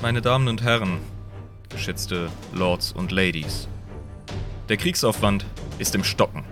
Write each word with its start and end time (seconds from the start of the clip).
Meine 0.00 0.22
Damen 0.22 0.46
und 0.46 0.62
Herren, 0.62 1.00
geschätzte 1.70 2.30
Lords 2.54 2.92
und 2.92 3.10
Ladies, 3.10 3.66
der 4.68 4.76
Kriegsaufwand 4.76 5.44
ist 5.80 5.96
im 5.96 6.04
Stocken. 6.04 6.44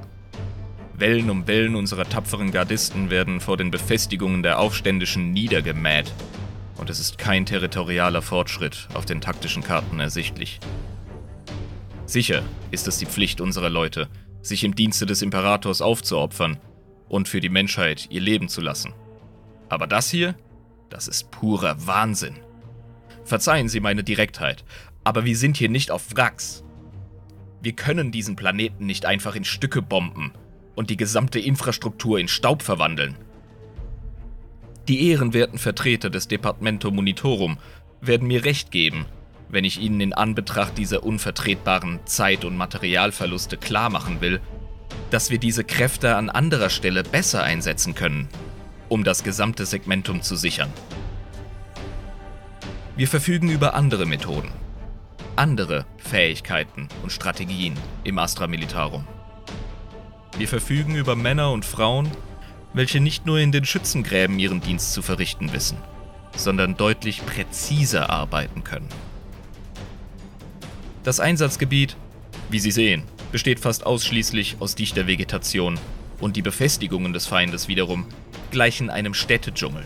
Wellen 0.95 1.30
um 1.30 1.46
Wellen 1.46 1.77
unserer 1.77 2.09
tapferen 2.09 2.51
Gardisten 2.51 3.09
werden 3.09 3.40
vor 3.40 3.56
den 3.56 3.71
Befestigungen 3.71 4.43
der 4.43 4.59
Aufständischen 4.59 5.32
niedergemäht. 5.32 6.12
Und 6.77 6.90
es 6.90 6.98
ist 6.98 7.18
kein 7.18 7.46
territorialer 7.46 8.20
Fortschritt 8.20 8.88
auf 8.95 9.04
den 9.04 9.20
taktischen 9.20 9.62
Karten 9.62 10.00
ersichtlich. 10.00 10.58
Sicher 12.04 12.42
ist 12.72 12.88
es 12.88 12.98
die 12.98 13.06
Pflicht 13.06 13.40
unserer 13.40 13.70
Leute, 13.70 14.08
sich 14.42 14.64
im 14.64 14.74
Dienste 14.74 15.06
des 15.06 15.22
Imperators 15.22 15.82
aufzuopfern 15.82 16.56
und 17.08 17.28
für 17.28 17.40
die 17.40 17.48
Menschheit 17.48 18.08
ihr 18.10 18.20
Leben 18.20 18.48
zu 18.48 18.60
lassen. 18.60 18.92
Aber 19.68 19.86
das 19.86 20.10
hier, 20.10 20.34
das 20.90 21.06
ist 21.06 21.30
purer 21.30 21.87
Wahnsinn. 21.87 22.41
Verzeihen 23.27 23.69
Sie 23.69 23.80
meine 23.80 24.05
Direktheit, 24.05 24.65
aber 25.03 25.25
wir 25.25 25.37
sind 25.37 25.57
hier 25.57 25.69
nicht 25.69 25.91
auf 25.91 26.15
Wracks. 26.15 26.62
Wir 27.61 27.73
können 27.73 28.12
diesen 28.12 28.37
Planeten 28.37 28.87
nicht 28.87 29.05
einfach 29.05 29.35
in 29.35 29.45
Stücke 29.45 29.83
bomben 29.83 30.33
und 30.77 30.91
die 30.91 30.97
gesamte 30.97 31.41
Infrastruktur 31.41 32.21
in 32.21 32.29
Staub 32.29 32.62
verwandeln. 32.62 33.16
Die 34.87 35.11
ehrenwerten 35.11 35.59
Vertreter 35.59 36.09
des 36.09 36.29
Departamento 36.29 36.93
Monitorum 36.93 37.59
werden 38.01 38.29
mir 38.29 38.45
recht 38.45 38.71
geben, 38.71 39.07
wenn 39.49 39.65
ich 39.65 39.80
ihnen 39.80 40.01
in 40.01 40.13
Anbetracht 40.13 40.79
dieser 40.79 41.02
unvertretbaren 41.02 41.99
Zeit- 42.05 42.45
und 42.45 42.57
Materialverluste 42.57 43.57
klarmachen 43.57 44.21
will, 44.21 44.41
dass 45.11 45.30
wir 45.30 45.38
diese 45.38 45.65
Kräfte 45.65 46.15
an 46.15 46.30
anderer 46.30 46.71
Stelle 46.71 47.02
besser 47.02 47.43
einsetzen 47.43 47.97
können, 47.97 48.29
um 48.88 49.02
das 49.02 49.24
gesamte 49.24 49.66
Segmentum 49.66 50.23
zu 50.23 50.37
sichern. 50.37 50.73
Wir 52.96 53.09
verfügen 53.09 53.50
über 53.50 53.74
andere 53.74 54.07
Methoden, 54.07 54.51
andere 55.37 55.84
Fähigkeiten 55.98 56.88
und 57.02 57.12
Strategien 57.12 57.74
im 58.04 58.18
Astra 58.18 58.46
Militarum. 58.46 59.07
Wir 60.38 60.48
verfügen 60.48 60.95
über 60.95 61.15
Männer 61.15 61.52
und 61.52 61.66
Frauen, 61.66 62.10
welche 62.73 63.01
nicht 63.01 63.26
nur 63.26 63.38
in 63.38 63.52
den 63.52 63.66
Schützengräben 63.66 64.38
ihren 64.38 64.62
Dienst 64.62 64.94
zu 64.94 65.03
verrichten 65.03 65.53
wissen, 65.53 65.76
sondern 66.37 66.78
deutlich 66.78 67.21
präziser 67.26 68.09
arbeiten 68.09 68.65
können. 68.65 68.88
Das 71.03 71.21
Einsatzgebiet, 71.21 71.99
wie 72.49 72.60
Sie 72.60 72.71
sehen, 72.71 73.03
besteht 73.31 73.60
fast 73.60 73.84
ausschließlich 73.84 74.56
aus 74.60 74.75
dichter 74.75 75.06
Vegetation 75.06 75.78
und 76.19 76.34
die 76.34 76.43
Befestigungen 76.43 77.12
des 77.12 77.26
Feindes 77.26 77.69
wiederum 77.69 78.06
gleichen 78.50 78.88
einem 78.88 79.12
Städtedschungel. 79.12 79.84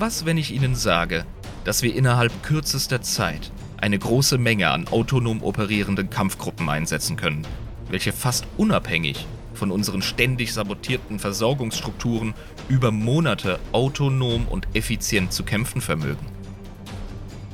Was, 0.00 0.24
wenn 0.24 0.38
ich 0.38 0.50
Ihnen 0.50 0.74
sage, 0.74 1.24
dass 1.64 1.82
wir 1.82 1.94
innerhalb 1.94 2.42
kürzester 2.42 3.02
Zeit 3.02 3.50
eine 3.76 3.98
große 3.98 4.38
Menge 4.38 4.70
an 4.70 4.88
autonom 4.88 5.42
operierenden 5.42 6.10
Kampfgruppen 6.10 6.68
einsetzen 6.68 7.16
können, 7.16 7.46
welche 7.88 8.12
fast 8.12 8.46
unabhängig 8.56 9.26
von 9.54 9.70
unseren 9.70 10.02
ständig 10.02 10.52
sabotierten 10.52 11.18
Versorgungsstrukturen 11.18 12.34
über 12.68 12.90
Monate 12.90 13.58
autonom 13.72 14.46
und 14.48 14.68
effizient 14.74 15.32
zu 15.32 15.42
kämpfen 15.42 15.80
vermögen. 15.80 16.26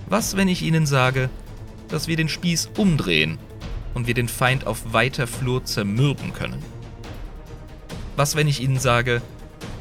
Was, 0.07 0.37
wenn 0.37 0.49
ich 0.49 0.63
Ihnen 0.63 0.87
sage, 0.87 1.31
dass 1.89 2.09
wir 2.09 2.17
den 2.17 2.29
Spieß 2.29 2.71
umdrehen 2.77 3.39
und 3.95 4.07
wir 4.07 4.15
den 4.15 4.29
Feind 4.29 4.67
auf 4.67 4.93
weiter 4.93 5.27
Flur 5.27 5.65
zermürben 5.65 6.33
können? 6.35 6.63
Was, 8.17 8.37
wenn 8.37 8.49
ich 8.49 8.63
Ihnen 8.63 8.79
sage, 8.79 9.23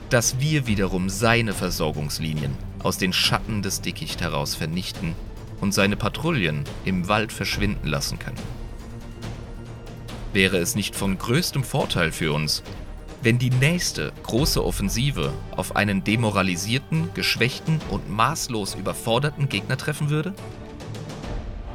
dass 0.10 0.40
wir 0.40 0.66
wiederum 0.66 1.10
seine 1.10 1.54
Versorgungslinien 1.54 2.56
aus 2.84 2.98
den 2.98 3.14
Schatten 3.14 3.62
des 3.62 3.82
Dickicht 3.82 4.22
heraus 4.22 4.56
vernichten 4.56 5.16
und 5.62 5.74
seine 5.74 5.96
Patrouillen 5.96 6.66
im 6.86 7.08
Wald 7.08 7.32
verschwinden 7.32 7.88
lassen 7.88 8.20
können? 8.20 8.40
Wäre 10.34 10.58
es 10.58 10.76
nicht 10.76 10.96
von 10.96 11.18
größtem 11.18 11.64
Vorteil 11.64 12.12
für 12.12 12.34
uns, 12.34 12.64
wenn 13.22 13.40
die 13.40 13.52
nächste 13.52 14.12
große 14.24 14.64
Offensive 14.64 15.32
auf 15.56 15.76
einen 15.76 16.04
demoralisierten, 16.04 17.14
geschwächten 17.14 17.80
und 17.90 18.10
maßlos 18.10 18.76
überforderten 18.76 19.48
Gegner 19.48 19.78
treffen 19.78 20.10
würde? 20.10 20.34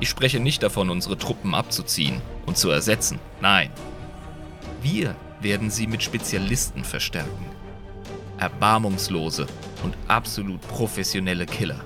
Ich 0.01 0.09
spreche 0.09 0.41
nicht 0.41 0.63
davon, 0.63 0.91
unsere 0.91 1.17
Truppen 1.17 1.55
abzuziehen 1.55 2.21
und 2.47 2.57
zu 2.57 2.71
ersetzen. 2.71 3.19
Nein. 3.41 3.71
Wir 4.83 5.17
werden 5.41 5.71
sie 5.71 5.87
mit 5.87 6.03
Spezialisten 6.03 6.85
verstärken. 6.85 7.47
Erbarmungslose 8.39 9.47
und 9.83 9.97
absolut 10.09 10.61
professionelle 10.69 11.47
Killer. 11.47 11.81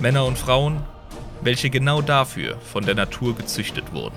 Männer 0.00 0.24
und 0.24 0.38
Frauen, 0.38 0.82
welche 1.40 1.70
genau 1.70 2.02
dafür 2.02 2.58
von 2.60 2.84
der 2.84 2.94
Natur 2.94 3.36
gezüchtet 3.36 3.92
wurden. 3.92 4.16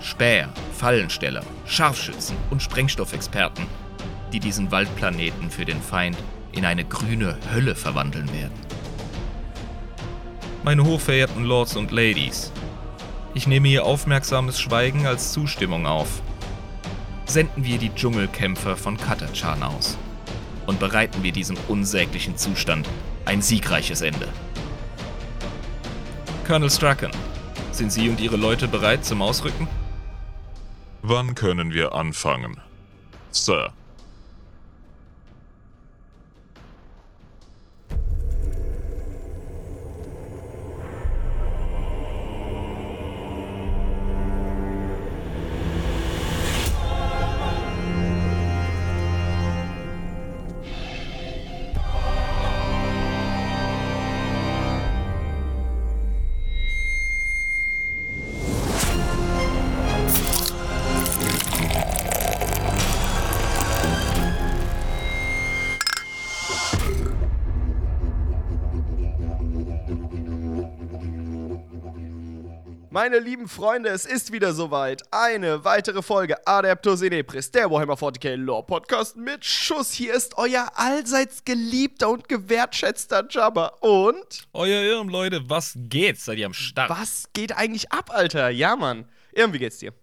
Späher, 0.00 0.52
Fallensteller, 0.72 1.42
Scharfschützen 1.66 2.36
und 2.50 2.62
Sprengstoffexperten, 2.62 3.66
die 4.32 4.40
diesen 4.40 4.70
Waldplaneten 4.70 5.50
für 5.50 5.64
den 5.64 5.80
Feind 5.80 6.16
in 6.52 6.64
eine 6.64 6.84
grüne 6.84 7.36
Hölle 7.52 7.74
verwandeln 7.74 8.32
werden. 8.32 8.58
Meine 10.62 10.84
hochverehrten 10.84 11.44
Lords 11.44 11.76
und 11.76 11.90
Ladies, 11.90 12.52
ich 13.34 13.46
nehme 13.46 13.68
Ihr 13.68 13.84
aufmerksames 13.84 14.60
Schweigen 14.60 15.06
als 15.06 15.32
Zustimmung 15.32 15.86
auf. 15.86 16.22
Senden 17.24 17.64
wir 17.64 17.78
die 17.78 17.94
Dschungelkämpfer 17.94 18.76
von 18.76 18.96
Katachan 18.96 19.62
aus 19.62 19.96
und 20.70 20.78
bereiten 20.78 21.24
wir 21.24 21.32
diesem 21.32 21.56
unsäglichen 21.66 22.36
Zustand 22.36 22.88
ein 23.24 23.42
siegreiches 23.42 24.02
Ende. 24.02 24.28
Colonel 26.46 26.70
Strachan, 26.70 27.10
sind 27.72 27.90
Sie 27.90 28.08
und 28.08 28.20
Ihre 28.20 28.36
Leute 28.36 28.68
bereit 28.68 29.04
zum 29.04 29.20
Ausrücken? 29.20 29.66
Wann 31.02 31.34
können 31.34 31.74
wir 31.74 31.92
anfangen? 31.92 32.60
Sir. 33.32 33.72
Meine 73.02 73.18
lieben 73.18 73.48
Freunde, 73.48 73.88
es 73.88 74.04
ist 74.04 74.30
wieder 74.30 74.52
soweit. 74.52 75.02
Eine 75.10 75.64
weitere 75.64 76.02
Folge 76.02 76.46
Adeptus 76.46 77.00
Inepris, 77.00 77.50
der 77.50 77.70
Warhammer 77.70 77.94
40k 77.94 78.36
Lore 78.36 78.66
Podcast 78.66 79.16
mit 79.16 79.42
Schuss. 79.42 79.94
Hier 79.94 80.12
ist 80.12 80.36
euer 80.36 80.70
allseits 80.74 81.46
geliebter 81.46 82.10
und 82.10 82.28
gewertschätzter 82.28 83.26
Jabba. 83.30 83.68
Und? 83.80 84.46
Euer 84.52 84.82
Irm, 84.82 85.08
Leute, 85.08 85.48
was 85.48 85.72
geht's? 85.76 86.26
Seid 86.26 86.40
ihr 86.40 86.44
am 86.44 86.52
Start? 86.52 86.90
Was 86.90 87.30
geht 87.32 87.56
eigentlich 87.56 87.90
ab, 87.90 88.10
Alter? 88.12 88.50
Ja, 88.50 88.76
Mann. 88.76 89.08
Irm, 89.32 89.54
wie 89.54 89.60
geht's 89.60 89.78
dir? 89.78 89.94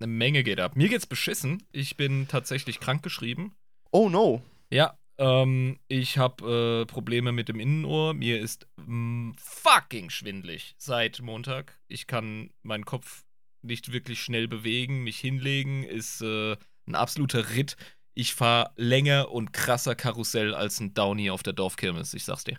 Eine 0.00 0.08
Menge 0.08 0.42
geht 0.42 0.58
ab. 0.58 0.74
Mir 0.74 0.88
geht's 0.88 1.06
beschissen. 1.06 1.62
Ich 1.70 1.96
bin 1.96 2.26
tatsächlich 2.26 2.80
krankgeschrieben. 2.80 3.54
Oh 3.92 4.08
no. 4.08 4.42
Ja, 4.70 4.98
ähm, 5.20 5.78
ich 5.86 6.16
habe 6.16 6.80
äh, 6.80 6.86
Probleme 6.86 7.30
mit 7.30 7.50
dem 7.50 7.60
Innenohr. 7.60 8.14
Mir 8.14 8.40
ist 8.40 8.66
mm, 8.76 9.32
fucking 9.36 10.08
schwindlig 10.08 10.74
seit 10.78 11.20
Montag. 11.20 11.78
Ich 11.88 12.06
kann 12.06 12.50
meinen 12.62 12.86
Kopf 12.86 13.24
nicht 13.60 13.92
wirklich 13.92 14.22
schnell 14.22 14.48
bewegen. 14.48 15.04
Mich 15.04 15.18
hinlegen 15.18 15.84
ist 15.84 16.22
äh, 16.22 16.56
ein 16.86 16.94
absoluter 16.94 17.50
Ritt. 17.50 17.76
Ich 18.14 18.34
fahre 18.34 18.72
länger 18.76 19.30
und 19.30 19.52
krasser 19.52 19.94
Karussell 19.94 20.54
als 20.54 20.80
ein 20.80 20.94
Downy 20.94 21.30
auf 21.30 21.42
der 21.42 21.52
Dorfkirmes, 21.52 22.14
ich 22.14 22.24
sag's 22.24 22.44
dir. 22.44 22.58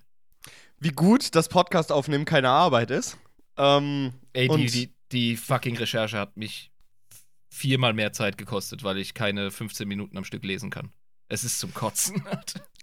Wie 0.79 0.91
gut 0.91 1.33
das 1.33 1.49
Podcast 1.49 1.91
aufnehmen 1.91 2.25
keine 2.25 2.49
Arbeit 2.49 2.91
ist. 2.91 3.17
Ähm, 3.57 4.13
Ey, 4.33 4.47
die, 4.47 4.65
die, 4.67 4.93
die 5.11 5.35
fucking 5.35 5.77
Recherche 5.77 6.19
hat 6.19 6.37
mich 6.37 6.71
viermal 7.49 7.93
mehr 7.93 8.13
Zeit 8.13 8.37
gekostet, 8.37 8.83
weil 8.83 8.97
ich 8.97 9.15
keine 9.15 9.49
15 9.49 9.87
Minuten 9.87 10.15
am 10.15 10.25
Stück 10.25 10.45
lesen 10.45 10.69
kann. 10.69 10.91
Es 11.31 11.45
ist 11.45 11.59
zum 11.59 11.73
Kotzen. 11.73 12.21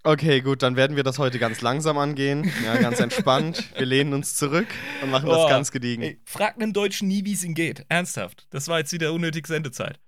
Okay, 0.05 0.41
gut, 0.41 0.63
dann 0.63 0.75
werden 0.75 0.97
wir 0.97 1.03
das 1.03 1.19
heute 1.19 1.39
ganz 1.39 1.61
langsam 1.61 1.99
angehen. 1.99 2.51
Ja, 2.65 2.77
ganz 2.79 2.99
entspannt. 2.99 3.65
Wir 3.77 3.85
lehnen 3.85 4.15
uns 4.15 4.37
zurück 4.37 4.69
und 5.03 5.11
machen 5.11 5.29
das 5.29 5.37
Oh, 5.39 5.49
ganz 5.51 5.71
gediegen. 5.71 6.03
Ey, 6.03 6.19
frag 6.25 6.55
einen 6.55 6.73
Deutschen 6.73 7.09
nie, 7.09 7.27
wie 7.27 7.35
es 7.35 7.45
ihm 7.45 7.53
geht. 7.53 7.85
Ernsthaft. 7.91 8.47
Das 8.49 8.69
war 8.69 8.79
jetzt 8.79 8.91
wieder 8.93 9.13
unnötig 9.13 9.47
Sendezeit. 9.47 9.99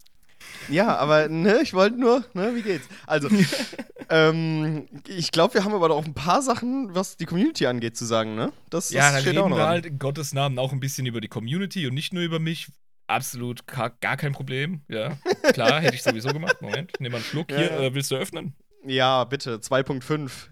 Ja, 0.70 0.96
aber 0.96 1.28
ne, 1.28 1.60
ich 1.62 1.74
wollte 1.74 2.00
nur, 2.00 2.24
ne, 2.32 2.54
wie 2.54 2.62
geht's? 2.62 2.88
Also, 3.06 3.28
ähm, 4.08 4.88
ich 5.06 5.32
glaube, 5.32 5.52
wir 5.54 5.64
haben 5.64 5.74
aber 5.74 5.88
noch 5.88 6.06
ein 6.06 6.14
paar 6.14 6.40
Sachen, 6.40 6.94
was 6.94 7.18
die 7.18 7.26
Community 7.26 7.66
angeht, 7.66 7.94
zu 7.94 8.06
sagen, 8.06 8.36
ne? 8.36 8.54
Das, 8.70 8.90
Ja, 8.90 9.00
das 9.02 9.12
dann 9.12 9.20
steht 9.20 9.32
reden 9.34 9.42
auch 9.44 9.48
noch 9.50 9.56
wir 9.58 9.64
an. 9.64 9.68
halt 9.68 9.86
in 9.86 9.98
Gottes 9.98 10.32
Namen 10.32 10.58
auch 10.58 10.72
ein 10.72 10.80
bisschen 10.80 11.04
über 11.04 11.20
die 11.20 11.28
Community 11.28 11.86
und 11.86 11.92
nicht 11.92 12.14
nur 12.14 12.22
über 12.22 12.38
mich. 12.38 12.68
Absolut 13.10 13.66
gar, 13.66 13.90
gar 13.90 14.16
kein 14.16 14.32
Problem. 14.32 14.82
Ja, 14.88 15.16
klar, 15.52 15.80
hätte 15.80 15.96
ich 15.96 16.02
sowieso 16.02 16.32
gemacht. 16.32 16.62
Moment, 16.62 16.92
nimm 17.00 17.10
mal 17.10 17.18
einen 17.18 17.24
Schluck. 17.24 17.50
Ja, 17.50 17.58
Hier, 17.58 17.70
äh, 17.72 17.94
willst 17.94 18.10
du 18.10 18.14
öffnen? 18.14 18.54
Ja, 18.84 19.24
bitte, 19.24 19.56
2.5 19.58 20.48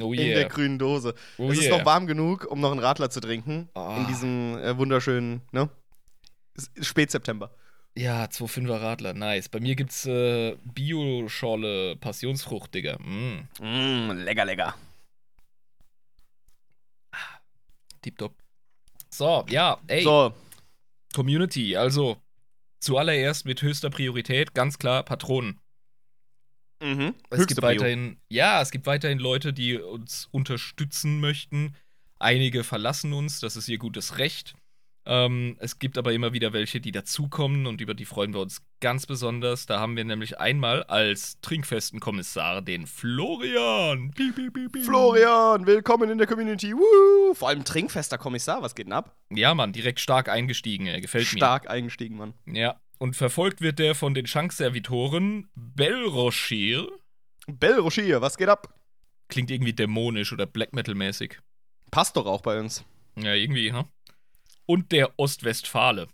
Oh 0.00 0.12
in 0.12 0.18
der 0.18 0.38
yeah. 0.38 0.48
grünen 0.48 0.78
Dose. 0.78 1.14
Oh 1.38 1.50
es 1.50 1.58
ist 1.58 1.66
yeah. 1.66 1.78
noch 1.78 1.84
warm 1.86 2.06
genug, 2.06 2.46
um 2.50 2.60
noch 2.60 2.72
einen 2.72 2.80
Radler 2.80 3.10
zu 3.10 3.20
trinken. 3.20 3.68
Ah. 3.74 3.98
In 3.98 4.06
diesem 4.08 4.58
äh, 4.58 4.76
wunderschönen, 4.76 5.42
ne? 5.52 5.68
Ist 6.54 6.70
Spätseptember. 6.84 7.50
Ja, 7.96 8.24
2,5er 8.24 8.80
Radler, 8.80 9.12
nice. 9.14 9.48
Bei 9.48 9.60
mir 9.60 9.76
gibt's 9.76 10.04
äh, 10.06 10.56
Bio-Schorle 10.64 11.96
Passionsfrucht, 11.96 12.74
Digga. 12.74 12.98
Mm, 12.98 13.46
Mm, 13.60 14.10
lecker, 14.24 14.44
lecker. 14.44 14.74
tipptopp. 18.02 18.34
So, 19.10 19.44
ja, 19.48 19.78
ey, 19.86 20.02
So, 20.02 20.34
Community, 21.14 21.76
also 21.76 22.22
zuallererst 22.80 23.46
mit 23.46 23.62
höchster 23.62 23.90
Priorität, 23.90 24.54
ganz 24.54 24.78
klar 24.78 25.02
Patronen. 25.02 25.60
mhm. 26.82 27.14
Es 27.30 27.40
höchste 27.40 27.54
gibt 27.54 27.62
weiterhin, 27.62 28.20
ja, 28.28 28.60
es 28.60 28.70
gibt 28.70 28.86
weiterhin 28.86 29.18
Leute, 29.18 29.52
die 29.52 29.78
uns 29.78 30.28
unterstützen 30.30 31.20
möchten. 31.20 31.74
Einige 32.18 32.64
verlassen 32.64 33.12
uns, 33.12 33.40
das 33.40 33.56
ist 33.56 33.68
ihr 33.68 33.78
gutes 33.78 34.18
Recht. 34.18 34.54
Ähm, 35.06 35.56
es 35.60 35.78
gibt 35.78 35.98
aber 35.98 36.12
immer 36.12 36.32
wieder 36.32 36.52
welche, 36.52 36.80
die 36.80 36.92
dazukommen 36.92 37.66
und 37.66 37.80
über 37.80 37.92
die 37.94 38.06
freuen 38.06 38.32
wir 38.32 38.40
uns 38.40 38.62
ganz 38.80 39.06
besonders. 39.06 39.66
Da 39.66 39.78
haben 39.78 39.96
wir 39.96 40.04
nämlich 40.04 40.38
einmal 40.38 40.82
als 40.84 41.40
trinkfesten 41.42 42.00
Kommissar 42.00 42.62
den 42.62 42.86
Florian. 42.86 44.12
Piep, 44.12 44.36
piep, 44.36 44.54
piep. 44.54 44.84
Florian, 44.84 45.66
willkommen 45.66 46.10
in 46.10 46.18
der 46.18 46.26
Community. 46.26 46.72
Woo! 46.72 47.34
Vor 47.34 47.48
allem 47.48 47.64
trinkfester 47.64 48.16
Kommissar, 48.16 48.62
was 48.62 48.74
geht 48.74 48.86
denn 48.86 48.92
ab? 48.94 49.14
Ja, 49.30 49.54
Mann, 49.54 49.72
direkt 49.72 50.00
stark 50.00 50.28
eingestiegen, 50.28 50.86
gefällt 51.00 51.26
Stark 51.26 51.68
eingestiegen, 51.68 52.16
Mann. 52.16 52.34
mir. 52.44 52.60
Ja, 52.60 52.80
und 52.98 53.14
verfolgt 53.14 53.60
wird 53.60 53.78
der 53.78 53.94
von 53.94 54.14
den 54.14 54.26
Schankservitoren 54.26 55.48
Belrochir. 55.54 56.88
Bell 57.46 57.78
Rocher, 57.78 58.22
was 58.22 58.38
geht 58.38 58.48
ab? 58.48 58.72
Klingt 59.28 59.50
irgendwie 59.50 59.74
dämonisch 59.74 60.32
oder 60.32 60.46
Black 60.46 60.72
Metal-mäßig. 60.72 61.38
Passt 61.90 62.16
doch 62.16 62.24
auch 62.24 62.40
bei 62.40 62.58
uns. 62.58 62.84
Ja, 63.16 63.34
irgendwie, 63.34 63.72
ha? 63.72 63.86
Und 64.66 64.92
der 64.92 65.18
Ostwestfale. 65.18 66.08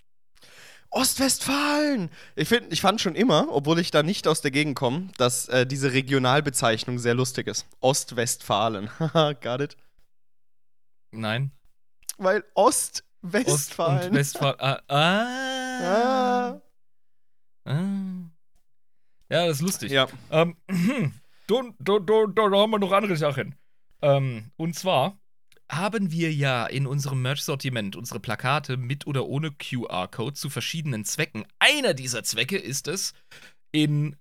Ostwestfalen! 0.91 2.11
Ich, 2.35 2.49
find, 2.49 2.73
ich 2.73 2.81
fand 2.81 3.01
schon 3.01 3.15
immer, 3.15 3.47
obwohl 3.51 3.79
ich 3.79 3.93
da 3.93 4.03
nicht 4.03 4.27
aus 4.27 4.41
der 4.41 4.51
Gegend 4.51 4.75
komme, 4.75 5.09
dass 5.19 5.49
äh, 5.49 5.65
diese 5.65 5.93
Regionalbezeichnung 5.93 6.99
sehr 6.99 7.15
lustig 7.15 7.47
ist. 7.47 7.67
Ostwestfalen. 7.81 8.91
Haha, 8.99 9.33
got 9.41 9.61
it. 9.61 9.77
Nein. 11.13 11.53
Weil 12.19 12.45
Ost- 12.55 13.05
Ostwestfalen. 13.23 14.11
und 14.11 14.15
Westfalen. 14.17 14.57
Ah, 14.59 14.81
ah. 14.89 16.61
ah. 17.65 17.71
ah. 17.71 18.31
Ja, 19.31 19.47
das 19.47 19.57
ist 19.59 19.63
lustig. 19.63 19.93
Ja. 19.93 20.09
Ähm, 20.31 20.57
da, 21.47 21.63
da, 21.79 21.99
da, 22.01 22.27
da 22.27 22.43
haben 22.59 22.71
wir 22.73 22.79
noch 22.81 22.91
andere 22.93 23.17
Sachen. 23.17 23.55
Ähm, 24.03 24.51
und 24.57 24.75
zwar 24.75 25.20
haben 25.71 26.11
wir 26.11 26.33
ja 26.33 26.67
in 26.67 26.87
unserem 26.87 27.23
Merch-Sortiment 27.23 27.95
unsere 27.95 28.19
Plakate 28.21 28.77
mit 28.77 29.07
oder 29.07 29.27
ohne 29.27 29.53
QR-Code 29.53 30.35
zu 30.35 30.51
verschiedenen 30.51 31.05
Zwecken. 31.05 31.45
Einer 31.59 31.95
dieser 31.95 32.25
Zwecke 32.25 32.59
ist 32.59 32.89
es, 32.89 33.13
in 33.73 34.17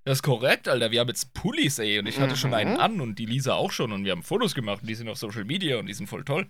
Das 0.05 0.19
ist 0.19 0.23
korrekt, 0.23 0.67
Alter. 0.67 0.91
Wir 0.91 0.99
haben 0.99 1.07
jetzt 1.07 1.33
Pullis, 1.33 1.79
ey. 1.79 1.97
Und 1.99 2.05
ich 2.05 2.19
hatte 2.19 2.37
schon 2.37 2.51
Mhm. 2.51 2.55
einen 2.55 2.77
an 2.77 3.01
und 3.01 3.17
die 3.17 3.25
Lisa 3.25 3.55
auch 3.55 3.71
schon. 3.71 3.91
Und 3.91 4.05
wir 4.05 4.11
haben 4.11 4.21
Fotos 4.23 4.53
gemacht 4.53 4.81
und 4.81 4.87
die 4.87 4.95
sind 4.95 5.09
auf 5.09 5.17
Social 5.17 5.45
Media 5.45 5.77
und 5.79 5.87
die 5.87 5.93
sind 5.95 6.07
voll 6.07 6.23
toll. 6.23 6.47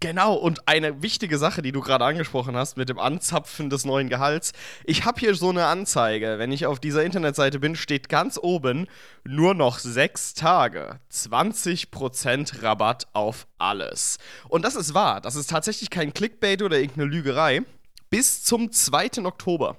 Genau, 0.00 0.34
und 0.34 0.66
eine 0.66 1.02
wichtige 1.02 1.38
Sache, 1.38 1.62
die 1.62 1.70
du 1.70 1.80
gerade 1.80 2.04
angesprochen 2.04 2.56
hast 2.56 2.76
mit 2.76 2.88
dem 2.88 2.98
Anzapfen 2.98 3.70
des 3.70 3.84
neuen 3.84 4.08
Gehalts. 4.08 4.52
Ich 4.84 5.04
habe 5.04 5.20
hier 5.20 5.36
so 5.36 5.50
eine 5.50 5.66
Anzeige. 5.66 6.36
Wenn 6.38 6.50
ich 6.50 6.66
auf 6.66 6.80
dieser 6.80 7.04
Internetseite 7.04 7.60
bin, 7.60 7.76
steht 7.76 8.08
ganz 8.08 8.36
oben 8.42 8.88
nur 9.22 9.54
noch 9.54 9.78
sechs 9.78 10.34
Tage. 10.34 10.98
20% 11.12 12.62
Rabatt 12.62 13.06
auf 13.12 13.46
alles. 13.58 14.18
Und 14.48 14.64
das 14.64 14.74
ist 14.74 14.94
wahr. 14.94 15.20
Das 15.20 15.36
ist 15.36 15.50
tatsächlich 15.50 15.90
kein 15.90 16.12
Clickbait 16.12 16.62
oder 16.62 16.78
irgendeine 16.78 17.06
Lügerei. 17.06 17.62
Bis 18.10 18.42
zum 18.42 18.72
2. 18.72 19.24
Oktober. 19.24 19.76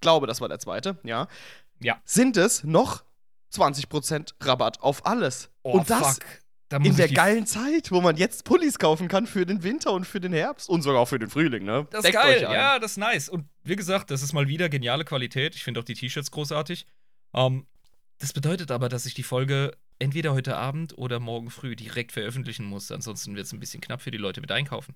Glaube, 0.00 0.26
das 0.26 0.40
war 0.40 0.48
der 0.48 0.58
zweite, 0.58 0.96
ja. 1.04 1.28
Ja. 1.80 2.00
Sind 2.04 2.36
es 2.36 2.64
noch 2.64 3.02
20% 3.54 4.34
Rabatt 4.40 4.80
auf 4.80 5.06
alles. 5.06 5.50
und 5.62 5.88
das 5.90 6.18
Da 6.68 6.78
muss 6.78 6.88
in 6.88 6.96
der 6.96 7.08
geilen 7.08 7.46
Zeit, 7.46 7.90
wo 7.90 8.00
man 8.00 8.16
jetzt 8.16 8.44
Pullis 8.44 8.78
kaufen 8.78 9.08
kann 9.08 9.26
für 9.26 9.44
den 9.44 9.62
Winter 9.64 9.92
und 9.92 10.06
für 10.06 10.20
den 10.20 10.32
Herbst 10.32 10.68
und 10.68 10.82
sogar 10.82 11.00
auch 11.00 11.08
für 11.08 11.18
den 11.18 11.28
Frühling, 11.28 11.64
ne? 11.64 11.86
Das 11.90 12.04
ist 12.04 12.12
Deckt 12.12 12.22
geil, 12.22 12.42
ja, 12.42 12.78
das 12.78 12.92
ist 12.92 12.96
nice. 12.98 13.28
Und 13.28 13.46
wie 13.64 13.74
gesagt, 13.76 14.10
das 14.12 14.22
ist 14.22 14.32
mal 14.32 14.46
wieder 14.46 14.68
geniale 14.68 15.04
Qualität. 15.04 15.56
Ich 15.56 15.64
finde 15.64 15.80
auch 15.80 15.84
die 15.84 15.94
T-Shirts 15.94 16.30
großartig. 16.30 16.86
Ähm, 17.34 17.66
das 18.18 18.32
bedeutet 18.32 18.70
aber, 18.70 18.88
dass 18.88 19.04
ich 19.06 19.14
die 19.14 19.22
Folge 19.24 19.72
entweder 19.98 20.32
heute 20.32 20.56
Abend 20.56 20.96
oder 20.96 21.18
morgen 21.18 21.50
früh 21.50 21.74
direkt 21.74 22.12
veröffentlichen 22.12 22.64
muss. 22.66 22.90
Ansonsten 22.92 23.34
wird 23.34 23.46
es 23.46 23.52
ein 23.52 23.58
bisschen 23.60 23.80
knapp 23.80 24.00
für 24.00 24.10
die 24.12 24.18
Leute 24.18 24.40
mit 24.40 24.52
einkaufen. 24.52 24.94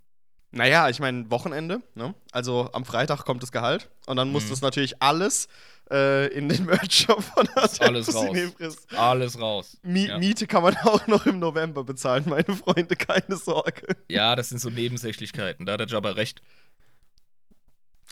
Naja, 0.53 0.89
ich 0.89 1.01
meine, 1.01 1.29
Wochenende, 1.31 1.83
ne? 1.97 2.15
Also 2.31 2.71
am 2.73 2.85
Freitag 2.85 3.25
kommt 3.25 3.43
das 3.43 3.51
Gehalt 3.51 3.91
und 4.07 4.17
dann 4.17 4.31
muss 4.31 4.45
Mhm. 4.45 4.51
das 4.51 4.61
natürlich 4.61 5.03
alles 5.03 5.49
äh, 5.91 6.27
in 6.29 6.49
den 6.49 6.65
Merch-Shop 6.67 7.23
von 7.23 7.49
Ist 7.65 7.83
alles 7.83 8.15
raus. 8.15 8.37
Alles 8.97 9.41
raus. 9.41 9.79
Mi 9.83 10.07
Ja. 10.07 10.19
Miete 10.19 10.47
kann 10.47 10.63
man 10.63 10.77
auch 10.85 11.07
noch 11.07 11.27
im 11.27 11.39
November 11.39 11.85
bezahlen, 11.85 12.25
meine 12.27 12.57
Freunde, 12.57 12.97
keine 12.97 13.37
Sorge. 13.37 13.97
Ja, 14.09 14.37
das 14.37 14.49
sind 14.49 14.61
so 14.61 14.71
Nebensächlichkeiten. 14.71 15.67
Da 15.67 15.73
hat 15.75 15.81
der 15.81 15.87
Jabba 15.89 16.11
recht. 16.11 16.43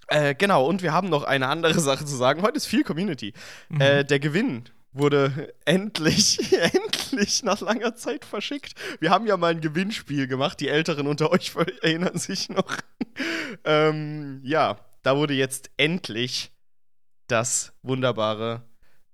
Äh, 0.08 0.34
genau, 0.34 0.66
und 0.66 0.82
wir 0.82 0.92
haben 0.92 1.08
noch 1.08 1.24
eine 1.24 1.48
andere 1.48 1.80
Sache 1.80 2.04
zu 2.04 2.14
sagen. 2.16 2.42
Heute 2.42 2.56
ist 2.56 2.66
viel 2.66 2.84
Community. 2.84 3.32
Mhm. 3.68 3.80
Äh, 3.80 4.04
der 4.04 4.18
Gewinn 4.18 4.64
wurde 4.92 5.54
endlich, 5.64 6.52
endlich 6.52 7.42
nach 7.42 7.60
langer 7.60 7.94
Zeit 7.94 8.24
verschickt. 8.24 8.74
Wir 9.00 9.10
haben 9.10 9.26
ja 9.26 9.36
mal 9.36 9.52
ein 9.52 9.60
Gewinnspiel 9.60 10.26
gemacht, 10.26 10.60
die 10.60 10.68
Älteren 10.68 11.06
unter 11.06 11.30
euch 11.30 11.52
erinnern 11.82 12.18
sich 12.18 12.50
noch. 12.50 12.76
ähm, 13.64 14.40
ja, 14.44 14.78
da 15.02 15.16
wurde 15.16 15.34
jetzt 15.34 15.70
endlich 15.78 16.51
das 17.32 17.72
wunderbare, 17.82 18.62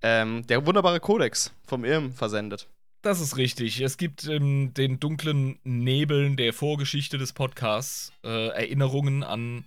ähm, 0.02 0.44
der 0.48 0.66
wunderbare 0.66 0.98
Kodex 0.98 1.54
vom 1.64 1.84
Irm 1.84 2.12
versendet. 2.12 2.68
Das 3.00 3.20
ist 3.20 3.36
richtig. 3.36 3.80
Es 3.80 3.96
gibt 3.96 4.24
in 4.24 4.74
den 4.74 4.98
dunklen 4.98 5.60
Nebeln 5.62 6.36
der 6.36 6.52
Vorgeschichte 6.52 7.16
des 7.16 7.32
Podcasts 7.32 8.12
äh, 8.24 8.48
Erinnerungen 8.48 9.22
an. 9.22 9.66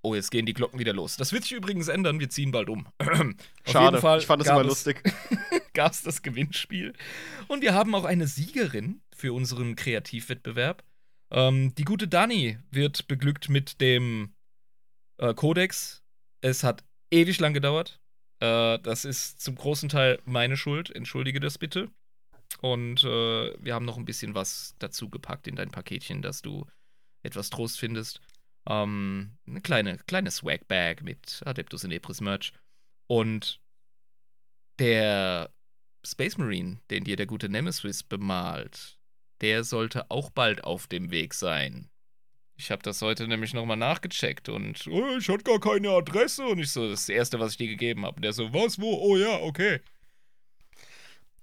Oh, 0.00 0.14
jetzt 0.14 0.30
gehen 0.30 0.46
die 0.46 0.54
Glocken 0.54 0.80
wieder 0.80 0.94
los. 0.94 1.18
Das 1.18 1.34
wird 1.34 1.42
sich 1.42 1.52
übrigens 1.52 1.88
ändern. 1.88 2.20
Wir 2.20 2.30
ziehen 2.30 2.52
bald 2.52 2.70
um. 2.70 2.86
Schade. 3.66 3.98
ich 4.18 4.26
fand 4.26 4.40
das 4.40 4.48
immer 4.48 4.64
lustig. 4.64 5.02
gab 5.74 5.92
es 5.92 6.02
das 6.02 6.22
Gewinnspiel. 6.22 6.94
Und 7.48 7.60
wir 7.60 7.74
haben 7.74 7.94
auch 7.94 8.04
eine 8.04 8.26
Siegerin 8.26 9.02
für 9.14 9.34
unseren 9.34 9.76
Kreativwettbewerb. 9.76 10.82
Ähm, 11.30 11.74
die 11.74 11.84
gute 11.84 12.08
Dani 12.08 12.58
wird 12.70 13.08
beglückt 13.08 13.50
mit 13.50 13.82
dem 13.82 14.32
äh, 15.18 15.34
Kodex. 15.34 16.02
Es 16.40 16.64
hat 16.64 16.82
ewig 17.10 17.38
lang 17.40 17.54
gedauert. 17.54 18.00
Äh, 18.40 18.78
das 18.80 19.04
ist 19.04 19.40
zum 19.40 19.54
großen 19.54 19.88
Teil 19.88 20.20
meine 20.24 20.56
Schuld. 20.56 20.90
Entschuldige 20.90 21.40
das 21.40 21.58
bitte. 21.58 21.90
Und 22.60 23.04
äh, 23.04 23.54
wir 23.62 23.74
haben 23.74 23.84
noch 23.84 23.96
ein 23.96 24.04
bisschen 24.04 24.34
was 24.34 24.74
dazu 24.78 25.08
gepackt 25.08 25.46
in 25.46 25.56
dein 25.56 25.70
Paketchen, 25.70 26.22
dass 26.22 26.42
du 26.42 26.66
etwas 27.22 27.50
Trost 27.50 27.78
findest. 27.78 28.20
Ähm, 28.68 29.36
eine 29.46 29.60
kleine, 29.60 29.98
kleine 29.98 30.30
Swag-Bag 30.30 31.02
mit 31.02 31.42
Adeptus 31.44 31.84
in 31.84 31.92
Ebris 31.92 32.20
Merch. 32.20 32.52
Und 33.06 33.60
der 34.78 35.52
Space 36.04 36.38
Marine, 36.38 36.80
den 36.90 37.04
dir 37.04 37.16
der 37.16 37.26
gute 37.26 37.48
Nemesis 37.48 38.02
bemalt, 38.02 38.98
der 39.40 39.64
sollte 39.64 40.10
auch 40.10 40.30
bald 40.30 40.64
auf 40.64 40.86
dem 40.86 41.10
Weg 41.10 41.34
sein. 41.34 41.89
Ich 42.60 42.70
habe 42.70 42.82
das 42.82 43.00
heute 43.00 43.26
nämlich 43.26 43.54
nochmal 43.54 43.78
nachgecheckt 43.78 44.50
und 44.50 44.86
oh, 44.90 45.16
ich 45.18 45.30
hatte 45.30 45.44
gar 45.44 45.58
keine 45.58 45.88
Adresse 45.88 46.44
und 46.44 46.58
ich 46.58 46.70
so, 46.70 46.90
das 46.90 47.00
ist 47.00 47.08
das 47.08 47.14
Erste, 47.14 47.40
was 47.40 47.52
ich 47.52 47.56
dir 47.56 47.68
gegeben 47.68 48.04
habe. 48.04 48.16
Und 48.16 48.22
der 48.22 48.34
so, 48.34 48.52
was, 48.52 48.78
wo? 48.78 48.98
Oh 49.00 49.16
ja, 49.16 49.40
okay. 49.40 49.80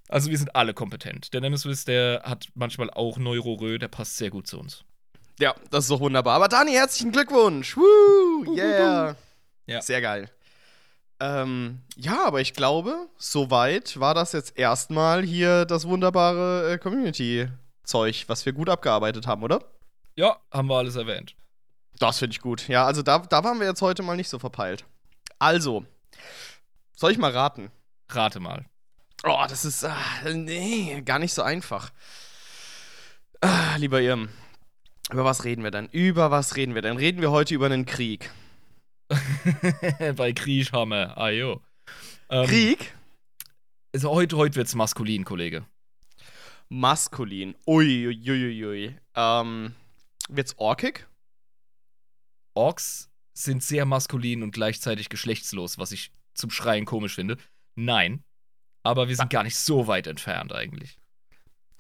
Also 0.10 0.30
wir 0.30 0.38
sind 0.38 0.56
alle 0.56 0.76
kompetent. 0.76 1.34
Der 1.34 1.42
Nemesis, 1.42 1.86
der 1.86 2.22
hat 2.24 2.50
manchmal 2.54 2.92
auch 2.92 3.18
Neurorö, 3.18 3.80
der 3.80 3.88
passt 3.88 4.18
sehr 4.18 4.30
gut 4.30 4.46
zu 4.46 4.60
uns. 4.60 4.84
Ja, 5.40 5.56
das 5.72 5.86
ist 5.86 5.90
doch 5.90 6.02
wunderbar. 6.02 6.36
Aber 6.36 6.50
Dani, 6.50 6.74
herzlichen 6.74 7.12
Glückwunsch. 7.12 7.76
Woo, 7.76 8.56
yeah. 8.56 9.16
Ja. 9.66 9.82
Sehr 9.82 10.02
geil. 10.02 10.30
Ähm, 11.20 11.80
ja, 11.96 12.28
aber 12.28 12.42
ich 12.42 12.54
glaube, 12.54 13.08
soweit 13.18 14.00
war 14.00 14.14
das 14.14 14.34
jetzt 14.34 14.56
erstmal 14.56 15.24
hier 15.24 15.66
das 15.66 15.88
wunderbare 15.88 16.74
äh, 16.74 16.78
Community-Zeug, 16.78 18.26
was 18.28 18.46
wir 18.46 18.54
gut 18.54 18.70
abgearbeitet 18.70 19.26
haben, 19.26 19.42
oder? 19.42 19.64
Ja, 20.18 20.38
haben 20.52 20.68
wir 20.68 20.78
alles 20.78 20.96
erwähnt. 20.96 21.36
Das 22.00 22.20
finde 22.20 22.34
ich 22.34 22.42
gut. 22.42 22.68
Ja, 22.68 22.86
also 22.86 23.04
da, 23.04 23.20
da 23.20 23.44
waren 23.44 23.60
wir 23.60 23.68
jetzt 23.68 23.82
heute 23.82 24.02
mal 24.02 24.16
nicht 24.16 24.30
so 24.30 24.40
verpeilt. 24.40 24.84
Also, 25.38 25.86
soll 26.96 27.12
ich 27.12 27.20
mal 27.20 27.32
raten? 27.32 27.72
Rate 28.10 28.40
mal. 28.40 28.66
Oh, 29.24 29.46
das 29.48 29.64
ist. 29.64 29.84
Ah, 29.84 29.96
nee, 30.34 31.02
gar 31.02 31.20
nicht 31.20 31.34
so 31.34 31.44
einfach. 31.44 31.92
Ah, 33.42 33.76
lieber 33.78 34.02
Irm, 34.02 34.30
über 35.12 35.24
was 35.24 35.44
reden 35.44 35.64
wir 35.64 35.70
denn? 35.70 35.88
Über 35.92 36.32
was 36.32 36.56
reden 36.56 36.74
wir 36.74 36.82
denn? 36.82 36.98
Reden 36.98 37.22
wir 37.22 37.30
heute 37.30 37.54
über 37.54 37.68
einen 37.68 37.86
Krieg. 37.86 38.32
Bei 40.16 40.34
Krieg 40.34 40.72
haben 40.72 40.90
wir. 40.90 41.16
Ah, 41.16 41.30
jo. 41.30 41.62
Ähm, 42.30 42.48
Krieg? 42.48 42.94
Also 43.94 44.10
heute, 44.10 44.36
heute 44.38 44.56
wird's 44.56 44.74
maskulin, 44.74 45.26
Kollege. 45.26 45.66
Maskulin. 46.70 47.56
Uiuiuiui. 47.68 48.18
Ui, 48.28 48.66
ui, 48.66 48.66
ui. 48.66 49.00
Ähm, 49.16 49.76
wird's 50.28 50.58
orkig? 50.58 51.08
Orks 52.54 53.10
sind 53.34 53.64
sehr 53.64 53.86
maskulin 53.86 54.44
und 54.44 54.52
gleichzeitig 54.52 55.10
geschlechtslos, 55.10 55.78
was 55.78 55.92
ich 55.92 56.12
zum 56.34 56.50
Schreien 56.50 56.86
komisch 56.86 57.16
finde. 57.16 57.38
Nein 57.76 58.24
aber 58.88 59.10
wir 59.10 59.16
sind 59.18 59.30
gar 59.30 59.44
nicht 59.44 59.58
so 59.58 59.88
weit 59.88 60.08
entfernt 60.08 60.54
eigentlich. 60.54 60.98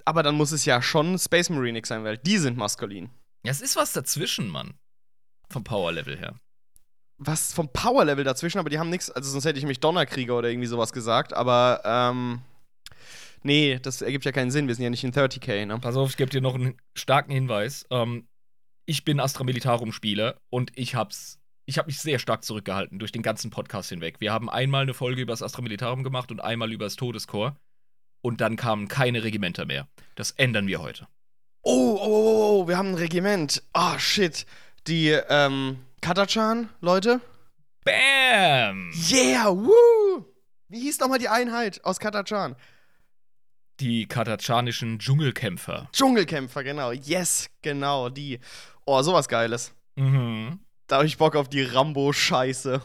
Aber 0.04 0.24
dann 0.24 0.36
muss 0.36 0.52
es 0.52 0.66
ja 0.66 0.82
schon 0.82 1.18
Space 1.18 1.50
Marinic 1.50 1.88
sein, 1.88 2.04
weil 2.04 2.18
die 2.18 2.38
sind 2.38 2.58
maskulin. 2.58 3.10
Ja, 3.44 3.52
es 3.52 3.62
ist 3.62 3.78
was 3.78 3.94
dazwischen, 3.94 4.50
Mann. 4.50 4.74
Vom 5.50 5.64
Power-Level 5.64 6.18
her. 6.18 6.36
Was 7.18 7.54
vom 7.54 7.72
Power-Level 7.72 8.26
dazwischen, 8.26 8.60
aber 8.60 8.70
die 8.70 8.78
haben 8.78 8.90
nichts, 8.90 9.10
also 9.10 9.32
sonst 9.32 9.46
hätte 9.46 9.58
ich 9.58 9.66
mich 9.66 9.80
Donnerkrieger 9.80 10.38
oder 10.38 10.50
irgendwie 10.50 10.68
sowas 10.68 10.92
gesagt, 10.92 11.34
aber 11.34 11.82
ähm, 11.86 12.42
nee, 13.42 13.80
das 13.80 14.02
ergibt 14.02 14.26
ja 14.26 14.34
keinen 14.34 14.52
Sinn, 14.52 14.68
wir 14.68 14.76
sind 14.76 14.84
ja 14.84 14.90
nicht 14.90 15.04
in 15.06 15.14
30k, 15.14 15.66
ne? 15.66 15.80
Pass 15.80 15.96
auf, 15.96 16.10
ich 16.10 16.18
gebe 16.18 16.30
dir 16.30 16.42
noch 16.42 16.56
einen 16.56 16.76
starken 16.94 17.32
Hinweis. 17.32 17.86
Ähm, 17.90 18.28
ich 18.88 19.04
bin 19.04 19.20
Astra 19.20 19.44
Militarum-Spieler 19.44 20.40
und 20.50 20.72
ich 20.76 20.96
hab's 20.96 21.40
ich 21.70 21.78
habe 21.78 21.88
mich 21.88 22.00
sehr 22.00 22.18
stark 22.18 22.46
zurückgehalten 22.46 22.98
durch 22.98 23.12
den 23.12 23.22
ganzen 23.22 23.52
Podcast 23.52 23.90
hinweg. 23.90 24.22
Wir 24.22 24.32
haben 24.32 24.50
einmal 24.50 24.84
eine 24.84 24.94
Folge 24.94 25.22
über 25.22 25.34
das 25.34 25.44
Astra 25.44 25.62
Militarum 25.62 26.02
gemacht 26.02 26.32
und 26.32 26.40
einmal 26.40 26.72
über 26.72 26.86
das 26.86 26.96
Todeskorps. 26.96 27.58
Und 28.22 28.40
dann 28.40 28.56
kamen 28.56 28.88
keine 28.88 29.24
Regimenter 29.24 29.66
mehr. 29.66 29.88
Das 30.16 30.32
ändern 30.32 30.68
wir 30.68 30.82
heute. 30.82 31.08
Oh, 31.64 31.98
oh, 32.00 32.06
oh, 32.06 32.62
oh, 32.62 32.68
wir 32.70 32.78
haben 32.78 32.92
ein 32.92 32.96
Regiment. 32.96 33.62
Ah, 33.74 33.96
oh, 33.96 34.00
shit. 34.00 34.46
Die, 34.88 35.10
ähm, 35.10 35.80
Katachan, 36.00 36.70
Leute? 36.80 37.20
Bam! 37.84 38.92
Yeah, 39.12 39.50
woo! 39.50 40.26
Wie 40.70 40.80
hieß 40.80 41.00
nochmal 41.02 41.20
die 41.20 41.30
Einheit 41.30 41.84
aus 41.84 42.00
Katachan? 42.00 42.56
Die 43.82 44.08
katachanischen 44.08 45.00
Dschungelkämpfer. 45.00 45.90
Dschungelkämpfer, 45.92 46.64
genau. 46.64 46.94
Yes, 46.94 47.50
genau, 47.62 48.08
die. 48.10 48.40
Oh, 48.88 49.02
sowas 49.02 49.28
Geiles. 49.28 49.76
Mhm. 49.98 50.62
Da 50.88 51.00
hab 51.00 51.04
ich 51.04 51.18
Bock 51.18 51.36
auf 51.36 51.50
die 51.50 51.62
Rambo-Scheiße. 51.62 52.82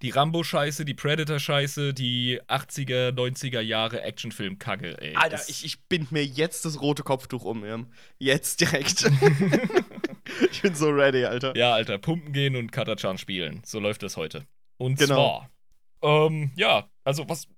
Die 0.00 0.10
Rambo-Scheiße, 0.10 0.84
die 0.84 0.94
Predator-Scheiße, 0.94 1.92
die 1.92 2.40
80er, 2.46 3.10
90er 3.10 3.60
Jahre 3.60 4.02
Actionfilm-Kacke, 4.02 4.96
ey. 5.02 5.16
Alter, 5.16 5.40
ich, 5.48 5.64
ich 5.64 5.82
bind 5.88 6.12
mir 6.12 6.24
jetzt 6.24 6.64
das 6.64 6.80
rote 6.80 7.02
Kopftuch 7.02 7.44
um, 7.44 7.64
Irm. 7.64 7.88
Jetzt 8.20 8.60
direkt. 8.60 9.10
ich 10.52 10.62
bin 10.62 10.76
so 10.76 10.88
ready, 10.88 11.24
Alter. 11.24 11.56
Ja, 11.56 11.74
Alter, 11.74 11.98
pumpen 11.98 12.32
gehen 12.32 12.54
und 12.54 12.70
Katachan 12.70 13.18
spielen. 13.18 13.62
So 13.66 13.80
läuft 13.80 14.04
das 14.04 14.16
heute. 14.16 14.46
Und 14.76 15.00
genau. 15.00 15.48
zwar, 16.00 16.26
ähm, 16.26 16.52
ja, 16.54 16.88
also 17.02 17.28
was, 17.28 17.48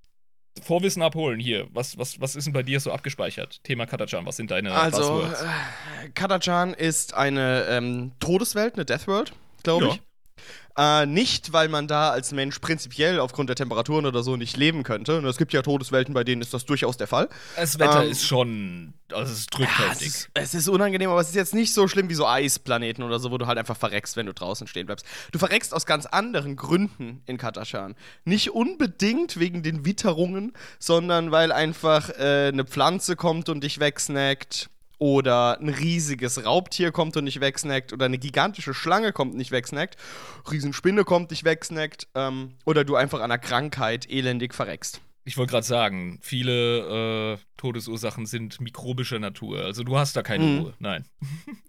Vorwissen 0.62 1.02
abholen 1.02 1.40
hier. 1.40 1.68
Was, 1.72 1.98
was, 1.98 2.20
was 2.20 2.36
ist 2.36 2.44
denn 2.44 2.52
bei 2.52 2.62
dir 2.62 2.80
so 2.80 2.92
abgespeichert? 2.92 3.62
Thema 3.64 3.86
Katachan, 3.86 4.26
was 4.26 4.36
sind 4.36 4.50
deine 4.50 4.72
also, 4.72 5.20
Buzzwords? 5.20 5.42
Äh, 5.42 6.08
Katachan 6.14 6.74
ist 6.74 7.14
eine 7.14 7.66
ähm, 7.68 8.12
Todeswelt, 8.20 8.74
eine 8.74 8.84
Deathworld 8.84 9.32
glaube 9.62 9.86
ich. 9.88 10.02
Äh, 10.76 11.04
nicht, 11.04 11.52
weil 11.52 11.68
man 11.68 11.88
da 11.88 12.10
als 12.10 12.32
Mensch 12.32 12.58
prinzipiell 12.60 13.20
aufgrund 13.20 13.48
der 13.48 13.56
Temperaturen 13.56 14.06
oder 14.06 14.22
so 14.22 14.36
nicht 14.36 14.56
leben 14.56 14.82
könnte. 14.82 15.18
Und 15.18 15.24
es 15.24 15.36
gibt 15.36 15.52
ja 15.52 15.62
Todeswelten, 15.62 16.14
bei 16.14 16.24
denen 16.24 16.40
ist 16.40 16.54
das 16.54 16.64
durchaus 16.64 16.96
der 16.96 17.06
Fall. 17.06 17.28
Das 17.56 17.78
Wetter 17.78 18.04
ähm, 18.04 18.10
ist 18.10 18.24
schon. 18.24 18.94
Also 19.12 19.32
es 19.32 19.46
drückt 19.46 19.68
ja. 19.78 19.92
Es 19.92 20.00
ist, 20.00 20.30
es 20.32 20.54
ist, 20.54 20.68
unangenehm, 20.68 21.10
aber 21.10 21.20
es 21.20 21.28
ist 21.28 21.34
jetzt 21.34 21.54
nicht 21.54 21.74
so 21.74 21.88
schlimm 21.88 22.08
wie 22.08 22.14
so 22.14 22.26
Eisplaneten 22.26 23.02
oder 23.02 23.18
so, 23.18 23.30
wo 23.30 23.38
du 23.38 23.46
halt 23.46 23.58
einfach 23.58 23.76
verreckst, 23.76 24.16
wenn 24.16 24.26
du 24.26 24.32
draußen 24.32 24.68
stehen 24.68 24.86
bleibst. 24.86 25.04
Du 25.32 25.38
verreckst 25.38 25.74
aus 25.74 25.86
ganz 25.86 26.06
anderen 26.06 26.56
Gründen 26.56 27.22
in 27.26 27.36
Katachan. 27.36 27.96
Nicht 28.24 28.52
unbedingt 28.52 29.40
wegen 29.40 29.62
den 29.62 29.84
Witterungen, 29.84 30.52
sondern 30.78 31.32
weil 31.32 31.50
einfach 31.50 32.10
äh, 32.10 32.48
eine 32.48 32.64
Pflanze 32.64 33.16
kommt 33.16 33.48
und 33.48 33.64
dich 33.64 33.80
wegsnackt 33.80 34.70
oder 35.00 35.58
ein 35.58 35.70
riesiges 35.70 36.44
Raubtier 36.44 36.92
kommt 36.92 37.16
und 37.16 37.24
nicht 37.24 37.40
wegsnackt 37.40 37.92
oder 37.92 38.04
eine 38.04 38.18
gigantische 38.18 38.74
Schlange 38.74 39.12
kommt 39.12 39.32
und 39.32 39.38
nicht 39.38 39.50
wegsnackt, 39.50 39.96
Riesenspinne 40.50 41.04
kommt 41.04 41.30
nicht 41.30 41.42
wegsnackt 41.42 42.06
ähm, 42.14 42.52
oder 42.66 42.84
du 42.84 42.94
einfach 42.96 43.18
an 43.18 43.24
einer 43.32 43.38
Krankheit 43.38 44.08
elendig 44.08 44.54
verreckst. 44.54 45.00
Ich 45.24 45.36
wollte 45.36 45.52
gerade 45.52 45.66
sagen, 45.66 46.18
viele 46.22 47.34
äh, 47.34 47.38
Todesursachen 47.56 48.26
sind 48.26 48.60
mikrobischer 48.60 49.18
Natur. 49.18 49.64
Also 49.64 49.84
du 49.84 49.96
hast 49.96 50.16
da 50.16 50.22
keine 50.22 50.44
mhm. 50.44 50.58
Ruhe. 50.58 50.74
Nein. 50.78 51.04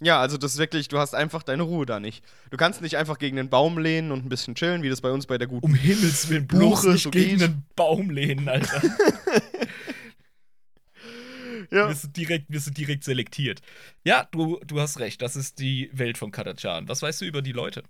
Ja, 0.04 0.20
also 0.20 0.38
das 0.38 0.54
ist 0.54 0.58
wirklich, 0.58 0.88
du 0.88 0.98
hast 0.98 1.14
einfach 1.14 1.44
deine 1.44 1.62
Ruhe 1.62 1.86
da 1.86 2.00
nicht. 2.00 2.24
Du 2.50 2.58
kannst 2.58 2.82
nicht 2.82 2.98
einfach 2.98 3.20
gegen 3.20 3.38
den 3.38 3.50
Baum 3.50 3.78
lehnen 3.78 4.12
und 4.12 4.26
ein 4.26 4.30
bisschen 4.30 4.56
chillen, 4.56 4.82
wie 4.82 4.90
das 4.90 5.00
bei 5.00 5.12
uns 5.12 5.28
bei 5.28 5.38
der 5.38 5.48
guten 5.48 5.64
Um 5.64 5.76
Himmels 5.76 6.28
Willen, 6.28 6.48
bloß 6.48 6.60
Buche 6.60 6.90
nicht 6.90 7.04
so 7.04 7.12
gegen 7.12 7.38
geht. 7.38 7.44
einen 7.44 7.66
Baum 7.76 8.10
lehnen, 8.10 8.50
Alter. 8.50 8.82
ja. 11.72 11.90
wirst, 11.90 12.04
du 12.04 12.08
direkt, 12.10 12.46
wirst 12.50 12.68
du 12.68 12.72
direkt 12.72 13.04
selektiert. 13.04 13.62
Ja, 14.04 14.28
du, 14.32 14.60
du 14.66 14.80
hast 14.80 15.00
recht, 15.00 15.22
das 15.22 15.36
ist 15.36 15.60
die 15.60 15.90
Welt 15.94 16.18
von 16.18 16.32
Katachan. 16.32 16.88
Was 16.88 17.02
weißt 17.02 17.22
du 17.22 17.26
über 17.26 17.42
die 17.42 17.54
Leute? 17.54 17.84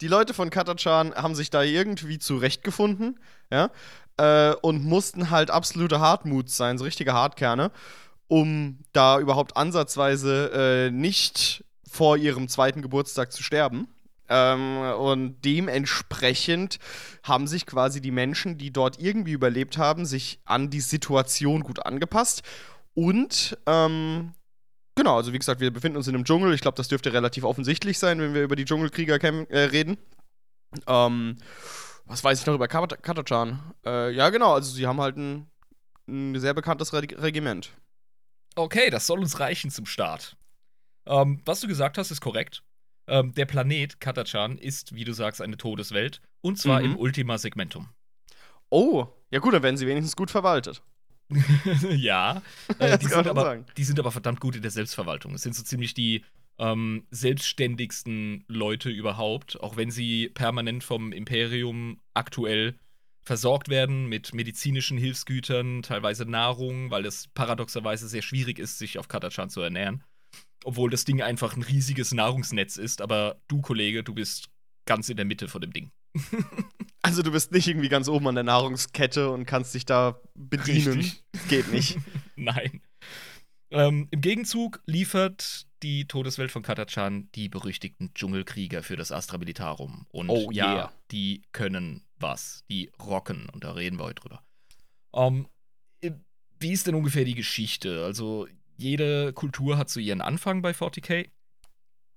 Die 0.00 0.08
Leute 0.08 0.34
von 0.34 0.50
Katachan 0.50 1.14
haben 1.14 1.34
sich 1.34 1.48
da 1.50 1.62
irgendwie 1.62 2.18
zurechtgefunden, 2.18 3.18
ja, 3.50 3.70
äh, 4.18 4.54
und 4.60 4.84
mussten 4.84 5.30
halt 5.30 5.50
absolute 5.50 6.00
Hartmuts 6.00 6.56
sein, 6.56 6.76
so 6.78 6.84
richtige 6.84 7.12
Hartkerne, 7.12 7.70
um 8.28 8.78
da 8.92 9.18
überhaupt 9.18 9.56
ansatzweise 9.56 10.88
äh, 10.88 10.90
nicht 10.90 11.64
vor 11.88 12.16
ihrem 12.16 12.48
zweiten 12.48 12.82
Geburtstag 12.82 13.32
zu 13.32 13.42
sterben. 13.42 13.88
Ähm, 14.28 14.78
und 14.98 15.36
dementsprechend 15.44 16.78
haben 17.22 17.46
sich 17.46 17.64
quasi 17.64 18.00
die 18.00 18.10
Menschen, 18.10 18.58
die 18.58 18.72
dort 18.72 19.00
irgendwie 19.00 19.32
überlebt 19.32 19.78
haben, 19.78 20.04
sich 20.04 20.40
an 20.44 20.68
die 20.68 20.80
Situation 20.80 21.62
gut 21.62 21.86
angepasst. 21.86 22.42
Und 22.96 23.58
ähm, 23.66 24.32
genau, 24.94 25.16
also 25.16 25.32
wie 25.34 25.38
gesagt, 25.38 25.60
wir 25.60 25.70
befinden 25.70 25.98
uns 25.98 26.08
in 26.08 26.14
einem 26.14 26.24
Dschungel. 26.24 26.54
Ich 26.54 26.62
glaube, 26.62 26.76
das 26.76 26.88
dürfte 26.88 27.12
relativ 27.12 27.44
offensichtlich 27.44 27.98
sein, 27.98 28.18
wenn 28.18 28.32
wir 28.32 28.42
über 28.42 28.56
die 28.56 28.64
Dschungelkrieger 28.64 29.22
äh, 29.22 29.64
reden. 29.64 29.98
Ähm, 30.86 31.36
was 32.06 32.24
weiß 32.24 32.40
ich 32.40 32.46
noch 32.46 32.54
über 32.54 32.68
Katachan? 32.68 33.74
Äh, 33.84 34.12
ja, 34.12 34.30
genau, 34.30 34.54
also 34.54 34.72
sie 34.72 34.86
haben 34.86 35.00
halt 35.00 35.18
ein, 35.18 35.46
ein 36.08 36.40
sehr 36.40 36.54
bekanntes 36.54 36.94
Re 36.94 37.02
Regiment. 37.02 37.70
Okay, 38.54 38.88
das 38.88 39.06
soll 39.06 39.18
uns 39.18 39.38
reichen 39.40 39.70
zum 39.70 39.84
Start. 39.84 40.36
Ähm, 41.06 41.42
was 41.44 41.60
du 41.60 41.68
gesagt 41.68 41.98
hast, 41.98 42.10
ist 42.10 42.22
korrekt. 42.22 42.62
Ähm, 43.08 43.34
der 43.34 43.44
Planet 43.44 44.00
Katachan 44.00 44.56
ist, 44.56 44.94
wie 44.94 45.04
du 45.04 45.12
sagst, 45.12 45.42
eine 45.42 45.58
Todeswelt. 45.58 46.22
Und 46.40 46.58
zwar 46.58 46.80
mhm. 46.80 46.86
im 46.86 46.96
Ultima 46.96 47.36
Segmentum. 47.36 47.90
Oh, 48.70 49.06
ja 49.30 49.40
gut, 49.40 49.52
dann 49.52 49.62
werden 49.62 49.76
sie 49.76 49.86
wenigstens 49.86 50.16
gut 50.16 50.30
verwaltet. 50.30 50.82
ja, 51.90 52.42
äh, 52.78 52.98
die, 52.98 53.06
sind 53.06 53.26
aber, 53.26 53.64
die, 53.76 53.84
sind 53.84 53.98
aber, 53.98 54.12
verdammt 54.12 54.40
gut 54.40 54.56
in 54.56 54.62
der 54.62 54.70
Selbstverwaltung. 54.70 55.34
Es 55.34 55.42
sind 55.42 55.54
so 55.54 55.62
ziemlich 55.62 55.92
die 55.94 56.24
ähm, 56.58 57.06
selbstständigsten 57.10 58.44
Leute 58.48 58.90
überhaupt, 58.90 59.60
auch 59.60 59.76
wenn 59.76 59.90
sie 59.90 60.28
permanent 60.28 60.84
vom 60.84 61.12
Imperium 61.12 62.00
aktuell 62.14 62.78
versorgt 63.22 63.68
werden 63.68 64.06
mit 64.06 64.34
medizinischen 64.34 64.98
Hilfsgütern, 64.98 65.82
teilweise 65.82 66.24
Nahrung, 66.26 66.90
weil 66.92 67.04
es 67.04 67.26
paradoxerweise 67.34 68.08
sehr 68.08 68.22
schwierig 68.22 68.60
ist, 68.60 68.78
sich 68.78 68.98
auf 68.98 69.08
Katachan 69.08 69.50
zu 69.50 69.60
ernähren. 69.60 70.04
Obwohl 70.64 70.90
das 70.90 71.04
Ding 71.04 71.20
einfach 71.22 71.56
ein 71.56 71.62
riesiges 71.62 72.12
Nahrungsnetz 72.12 72.76
ist, 72.76 73.02
aber 73.02 73.40
du, 73.48 73.60
Kollege, 73.60 74.04
du 74.04 74.14
bist 74.14 74.48
ganz 74.84 75.08
in 75.08 75.16
der 75.16 75.26
Mitte 75.26 75.48
von 75.48 75.60
dem 75.60 75.72
Ding. 75.72 75.90
also 77.06 77.22
du 77.22 77.30
bist 77.30 77.52
nicht 77.52 77.68
irgendwie 77.68 77.88
ganz 77.88 78.08
oben 78.08 78.26
an 78.26 78.34
der 78.34 78.42
Nahrungskette 78.42 79.30
und 79.30 79.46
kannst 79.46 79.72
dich 79.74 79.86
da 79.86 80.20
bedienen. 80.34 80.98
Richtig. 80.98 81.24
Geht 81.48 81.72
nicht. 81.72 81.98
Nein. 82.36 82.82
Ähm, 83.70 84.08
Im 84.10 84.20
Gegenzug 84.20 84.82
liefert 84.86 85.66
die 85.84 86.08
Todeswelt 86.08 86.50
von 86.50 86.62
Katachan 86.62 87.30
die 87.36 87.48
berüchtigten 87.48 88.12
Dschungelkrieger 88.12 88.82
für 88.82 88.96
das 88.96 89.12
Astra 89.12 89.38
Militarum. 89.38 90.06
Und 90.10 90.30
oh, 90.30 90.50
ja, 90.50 90.74
yeah. 90.74 90.92
die 91.12 91.42
können 91.52 92.02
was. 92.18 92.64
Die 92.70 92.90
rocken. 93.00 93.48
Und 93.50 93.62
da 93.62 93.72
reden 93.72 93.98
wir 93.98 94.04
heute 94.04 94.22
drüber. 94.22 94.42
Ähm, 95.14 95.46
wie 96.58 96.72
ist 96.72 96.88
denn 96.88 96.96
ungefähr 96.96 97.24
die 97.24 97.34
Geschichte? 97.34 98.04
Also, 98.04 98.48
jede 98.76 99.32
Kultur 99.32 99.78
hat 99.78 99.90
so 99.90 100.00
ihren 100.00 100.22
Anfang 100.22 100.60
bei 100.60 100.72
40k. 100.72 101.28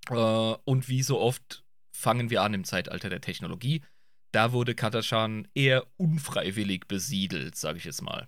Äh, 0.10 0.58
und 0.64 0.90
wie 0.90 1.04
so 1.04 1.20
oft 1.20 1.64
fangen 1.92 2.32
wir 2.32 2.42
an 2.42 2.56
im 2.56 2.64
Zeitalter 2.64 3.10
der 3.10 3.22
Technologie. 3.22 3.84
Da 4.32 4.52
wurde 4.52 4.76
Katachan 4.76 5.48
eher 5.54 5.86
unfreiwillig 5.98 6.88
besiedelt, 6.88 7.56
sage 7.56 7.78
ich 7.78 7.86
jetzt 7.86 8.02
mal. 8.02 8.28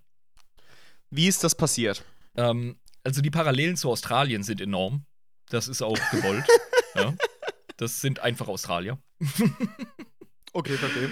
Wie 1.10 1.27
ist 1.27 1.43
das 1.43 1.55
passiert? 1.55 2.03
Ähm, 2.36 2.77
also 3.03 3.22
die 3.22 3.31
Parallelen 3.31 3.75
zu 3.75 3.89
Australien 3.89 4.43
sind 4.43 4.62
enorm. 4.62 5.05
Das 5.50 5.67
ist 5.67 5.81
auch 5.81 5.98
gewollt. 6.12 6.46
ja. 6.96 7.13
Das 7.77 8.00
sind 8.00 8.20
einfach 8.20 8.48
Australier. 8.48 8.98
okay, 10.53 10.77
verstehe. 10.77 11.10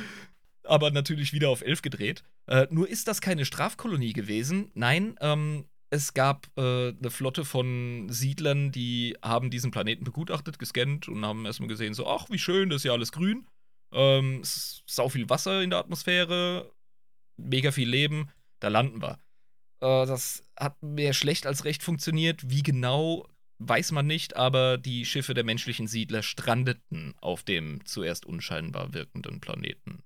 Aber 0.63 0.91
natürlich 0.91 1.33
wieder 1.33 1.49
auf 1.49 1.61
elf 1.61 1.81
gedreht. 1.81 2.23
Äh, 2.47 2.67
nur 2.69 2.87
ist 2.87 3.07
das 3.07 3.21
keine 3.21 3.45
Strafkolonie 3.45 4.13
gewesen. 4.13 4.71
Nein, 4.75 5.15
ähm, 5.19 5.65
es 5.89 6.13
gab 6.13 6.47
äh, 6.57 6.89
eine 6.89 7.09
Flotte 7.09 7.45
von 7.45 8.07
Siedlern, 8.09 8.71
die 8.71 9.17
haben 9.23 9.49
diesen 9.49 9.71
Planeten 9.71 10.03
begutachtet, 10.03 10.59
gescannt 10.59 11.07
und 11.07 11.25
haben 11.25 11.45
erstmal 11.45 11.69
gesehen, 11.69 11.93
so, 11.93 12.07
ach, 12.07 12.29
wie 12.29 12.37
schön, 12.37 12.69
das 12.69 12.77
ist 12.77 12.83
ja 12.85 12.91
alles 12.91 13.11
grün. 13.11 13.47
Ähm, 13.91 14.41
sau 14.43 15.09
viel 15.09 15.29
Wasser 15.29 15.61
in 15.61 15.71
der 15.71 15.79
Atmosphäre, 15.79 16.71
mega 17.37 17.71
viel 17.71 17.89
Leben, 17.89 18.31
da 18.59 18.67
landen 18.67 19.01
wir. 19.01 19.19
Äh, 19.81 20.05
das 20.05 20.43
hat 20.57 20.81
mehr 20.81 21.13
schlecht 21.13 21.47
als 21.47 21.65
recht 21.65 21.83
funktioniert. 21.83 22.49
Wie 22.49 22.63
genau, 22.63 23.27
weiß 23.59 23.91
man 23.91 24.07
nicht, 24.07 24.35
aber 24.35 24.77
die 24.77 25.05
Schiffe 25.05 25.33
der 25.33 25.43
menschlichen 25.43 25.87
Siedler 25.87 26.23
strandeten 26.23 27.13
auf 27.21 27.43
dem 27.43 27.85
zuerst 27.85 28.25
unscheinbar 28.25 28.93
wirkenden 28.93 29.39
Planeten. 29.39 30.03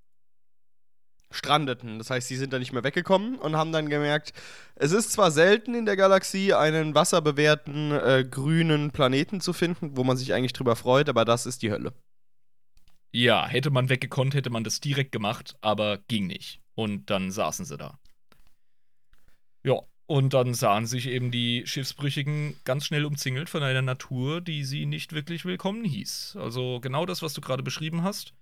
Strandeten. 1.32 1.98
Das 1.98 2.12
heißt, 2.12 2.28
sie 2.28 2.36
sind 2.36 2.54
da 2.54 2.60
nicht 2.60 2.74
mehr 2.74 2.84
weggekommen 2.84 3.38
und 3.40 3.56
haben 3.56 3.72
dann 3.72 3.90
gemerkt, 3.90 4.34
es 4.76 4.92
ist 4.92 5.12
zwar 5.12 5.32
selten 5.32 5.74
in 5.74 5.86
der 5.86 5.98
Galaxie 5.98 6.54
einen 6.54 6.94
wasserbewehrten 6.94 7.92
äh, 7.92 8.26
grünen 8.30 8.92
Planeten 8.92 9.42
zu 9.42 9.52
finden, 9.52 9.98
wo 9.98 10.04
man 10.04 10.16
sich 10.16 10.34
eigentlich 10.34 10.54
drüber 10.54 10.76
freut, 10.76 11.10
aber 11.10 11.26
das 11.26 11.48
ist 11.48 11.64
die 11.64 11.72
Hölle. 11.72 11.94
Ja, 13.16 13.48
hätte 13.48 13.70
man 13.70 13.90
weggekonnt, 13.90 14.34
hätte 14.34 14.50
man 14.50 14.64
das 14.64 14.80
direkt 14.80 15.12
gemacht, 15.12 15.56
aber 15.62 16.00
ging 16.08 16.26
nicht. 16.26 16.60
Und 16.74 17.12
dann 17.12 17.30
saßen 17.30 17.64
sie 17.64 17.78
da. 17.78 18.00
Ja, 19.64 19.82
und 20.08 20.34
dann 20.34 20.56
sahen 20.56 20.88
sich 20.88 21.08
eben 21.08 21.30
die 21.30 21.64
Schiffsbrüchigen 21.68 22.60
ganz 22.64 22.86
schnell 22.86 23.06
umzingelt 23.06 23.50
von 23.50 23.62
einer 23.62 23.84
Natur, 23.84 24.42
die 24.42 24.66
sie 24.66 24.88
nicht 24.88 25.14
wirklich 25.14 25.46
willkommen 25.46 25.86
hieß. 25.86 26.38
Also 26.40 26.80
genau 26.80 27.06
das, 27.06 27.22
was 27.22 27.34
du 27.34 27.42
gerade 27.42 27.62
beschrieben 27.62 28.02
hast, 28.02 28.34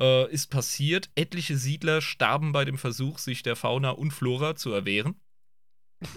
äh, 0.00 0.28
ist 0.30 0.48
passiert. 0.48 1.08
Etliche 1.14 1.56
Siedler 1.56 2.00
starben 2.02 2.50
bei 2.50 2.64
dem 2.64 2.78
Versuch, 2.78 3.18
sich 3.18 3.44
der 3.44 3.54
Fauna 3.54 3.90
und 3.90 4.10
Flora 4.10 4.56
zu 4.56 4.72
erwehren. 4.72 5.14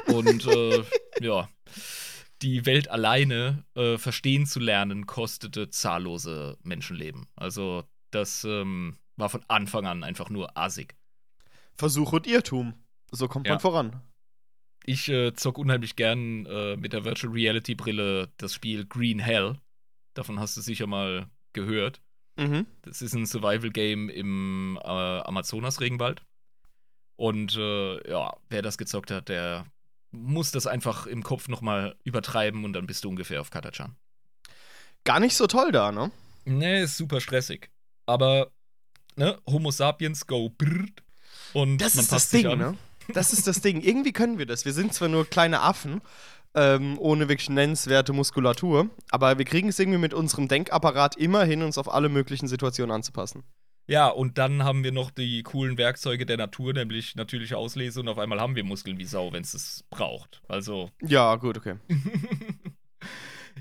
Und 0.07 0.47
äh, 0.47 0.83
ja, 1.21 1.47
die 2.41 2.65
Welt 2.65 2.89
alleine 2.89 3.65
äh, 3.75 3.99
verstehen 3.99 4.47
zu 4.47 4.59
lernen, 4.59 5.05
kostete 5.05 5.69
zahllose 5.69 6.57
Menschenleben. 6.63 7.27
Also 7.35 7.85
das 8.11 8.43
ähm, 8.43 8.97
war 9.15 9.29
von 9.29 9.43
Anfang 9.47 9.85
an 9.85 10.03
einfach 10.03 10.29
nur 10.29 10.57
assig. 10.57 10.95
Versuch 11.75 12.13
und 12.13 12.27
Irrtum. 12.27 12.73
So 13.11 13.27
kommt 13.27 13.47
ja. 13.47 13.53
man 13.53 13.59
voran 13.59 14.01
ich 14.89 15.07
äh, 15.09 15.33
zock 15.35 15.57
unheimlich 15.57 15.95
gern 15.95 16.45
äh, 16.47 16.75
mit 16.75 16.93
der 16.93 17.05
Virtual 17.05 17.31
Reality 17.31 17.75
Brille 17.75 18.31
das 18.37 18.53
Spiel 18.53 18.85
Green 18.85 19.19
Hell. 19.19 19.55
Davon 20.15 20.39
hast 20.39 20.57
du 20.57 20.61
sicher 20.61 20.87
mal 20.87 21.29
gehört. 21.53 22.01
Mhm. 22.37 22.65
Das 22.81 23.01
ist 23.01 23.13
ein 23.13 23.27
Survival 23.27 23.69
Game 23.69 24.09
im 24.09 24.79
äh, 24.81 24.87
Amazonas-Regenwald. 24.87 26.23
Und 27.15 27.55
äh, 27.55 28.09
ja, 28.09 28.35
wer 28.49 28.61
das 28.61 28.77
gezockt 28.77 29.11
hat, 29.11 29.29
der 29.29 29.65
muss 30.11 30.51
das 30.51 30.65
einfach 30.65 31.05
im 31.05 31.21
Kopf 31.21 31.49
nochmal 31.49 31.95
übertreiben 32.03 32.65
und 32.65 32.73
dann 32.73 32.87
bist 32.87 33.03
du 33.03 33.09
ungefähr 33.09 33.41
auf 33.41 33.51
Katachan. 33.51 33.95
Gar 35.03 35.19
nicht 35.19 35.35
so 35.35 35.45
toll 35.45 35.71
da, 35.71 35.91
ne? 35.91 36.11
Nee, 36.45 36.81
ist 36.81 36.97
super 36.97 37.21
stressig. 37.21 37.69
Aber, 38.09 38.51
ne, 39.15 39.37
Homo 39.45 39.71
sapiens 39.71 40.25
go 40.25 40.49
brrrt 40.49 41.03
und 41.53 41.77
das 41.77 41.95
man 41.95 42.03
ist 42.03 42.09
passt 42.09 42.33
das 42.33 42.41
Ding, 42.41 42.47
an. 42.51 42.57
ne? 42.57 42.77
Das 43.13 43.33
ist 43.33 43.47
das 43.47 43.61
Ding. 43.61 43.81
Irgendwie 43.81 44.13
können 44.13 44.37
wir 44.37 44.45
das. 44.45 44.65
Wir 44.65 44.73
sind 44.73 44.93
zwar 44.93 45.09
nur 45.09 45.25
kleine 45.25 45.61
Affen, 45.61 46.01
ähm, 46.55 46.97
ohne 46.99 47.29
wirklich 47.29 47.49
nennenswerte 47.49 48.13
Muskulatur, 48.13 48.89
aber 49.11 49.37
wir 49.37 49.45
kriegen 49.45 49.69
es 49.69 49.79
irgendwie 49.79 49.99
mit 49.99 50.13
unserem 50.13 50.47
Denkapparat 50.47 51.17
immer 51.17 51.43
hin, 51.43 51.61
uns 51.61 51.77
auf 51.77 51.91
alle 51.91 52.09
möglichen 52.09 52.47
Situationen 52.47 52.91
anzupassen. 52.91 53.43
Ja, 53.87 54.07
und 54.07 54.37
dann 54.37 54.63
haben 54.63 54.83
wir 54.83 54.91
noch 54.91 55.09
die 55.09 55.41
coolen 55.41 55.77
Werkzeuge 55.79 56.25
der 56.25 56.37
Natur, 56.37 56.73
nämlich 56.73 57.15
natürliche 57.15 57.57
Auslese, 57.57 57.99
und 57.99 58.07
auf 58.07 58.19
einmal 58.19 58.39
haben 58.39 58.55
wir 58.55 58.63
Muskeln 58.63 58.99
wie 58.99 59.05
Sau, 59.05 59.33
wenn 59.33 59.41
es 59.41 59.55
es 59.55 59.83
braucht. 59.89 60.41
Also. 60.47 60.91
Ja, 61.01 61.35
gut, 61.37 61.57
okay. 61.57 61.75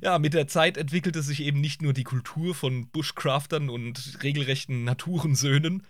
ja, 0.03 0.19
mit 0.19 0.35
der 0.35 0.47
Zeit 0.47 0.77
entwickelte 0.77 1.23
sich 1.23 1.43
eben 1.43 1.61
nicht 1.61 1.83
nur 1.83 1.93
die 1.93 2.05
Kultur 2.05 2.55
von 2.55 2.89
Bushcraftern 2.91 3.69
und 3.71 4.19
regelrechten 4.23 4.85
Naturensöhnen, 4.85 5.87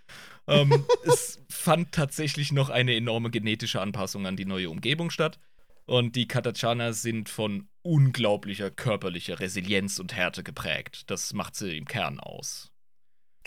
ähm, 0.47 0.85
es 1.05 1.41
fand 1.49 1.93
tatsächlich 1.93 2.53
noch 2.53 2.71
eine 2.71 2.95
enorme 2.95 3.31
genetische 3.31 3.81
Anpassung 3.81 4.27
an 4.27 4.37
die 4.37 4.47
neue 4.47 4.71
Umgebung 4.71 5.11
statt. 5.11 5.39
Und 5.87 6.17
die 6.17 6.29
Katachaner 6.29 6.93
sind 6.93 7.31
von 7.31 7.69
unglaublicher 7.81 8.71
körperlicher 8.71 9.41
Resilienz 9.41 9.99
und 9.99 10.15
Härte 10.15 10.43
geprägt. 10.43 11.11
Das 11.11 11.33
macht 11.33 11.57
sie 11.57 11.79
im 11.79 11.87
Kern 11.87 12.21
aus. 12.21 12.71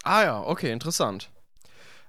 Ah 0.03 0.23
ja, 0.23 0.41
okay, 0.41 0.71
interessant. 0.71 1.29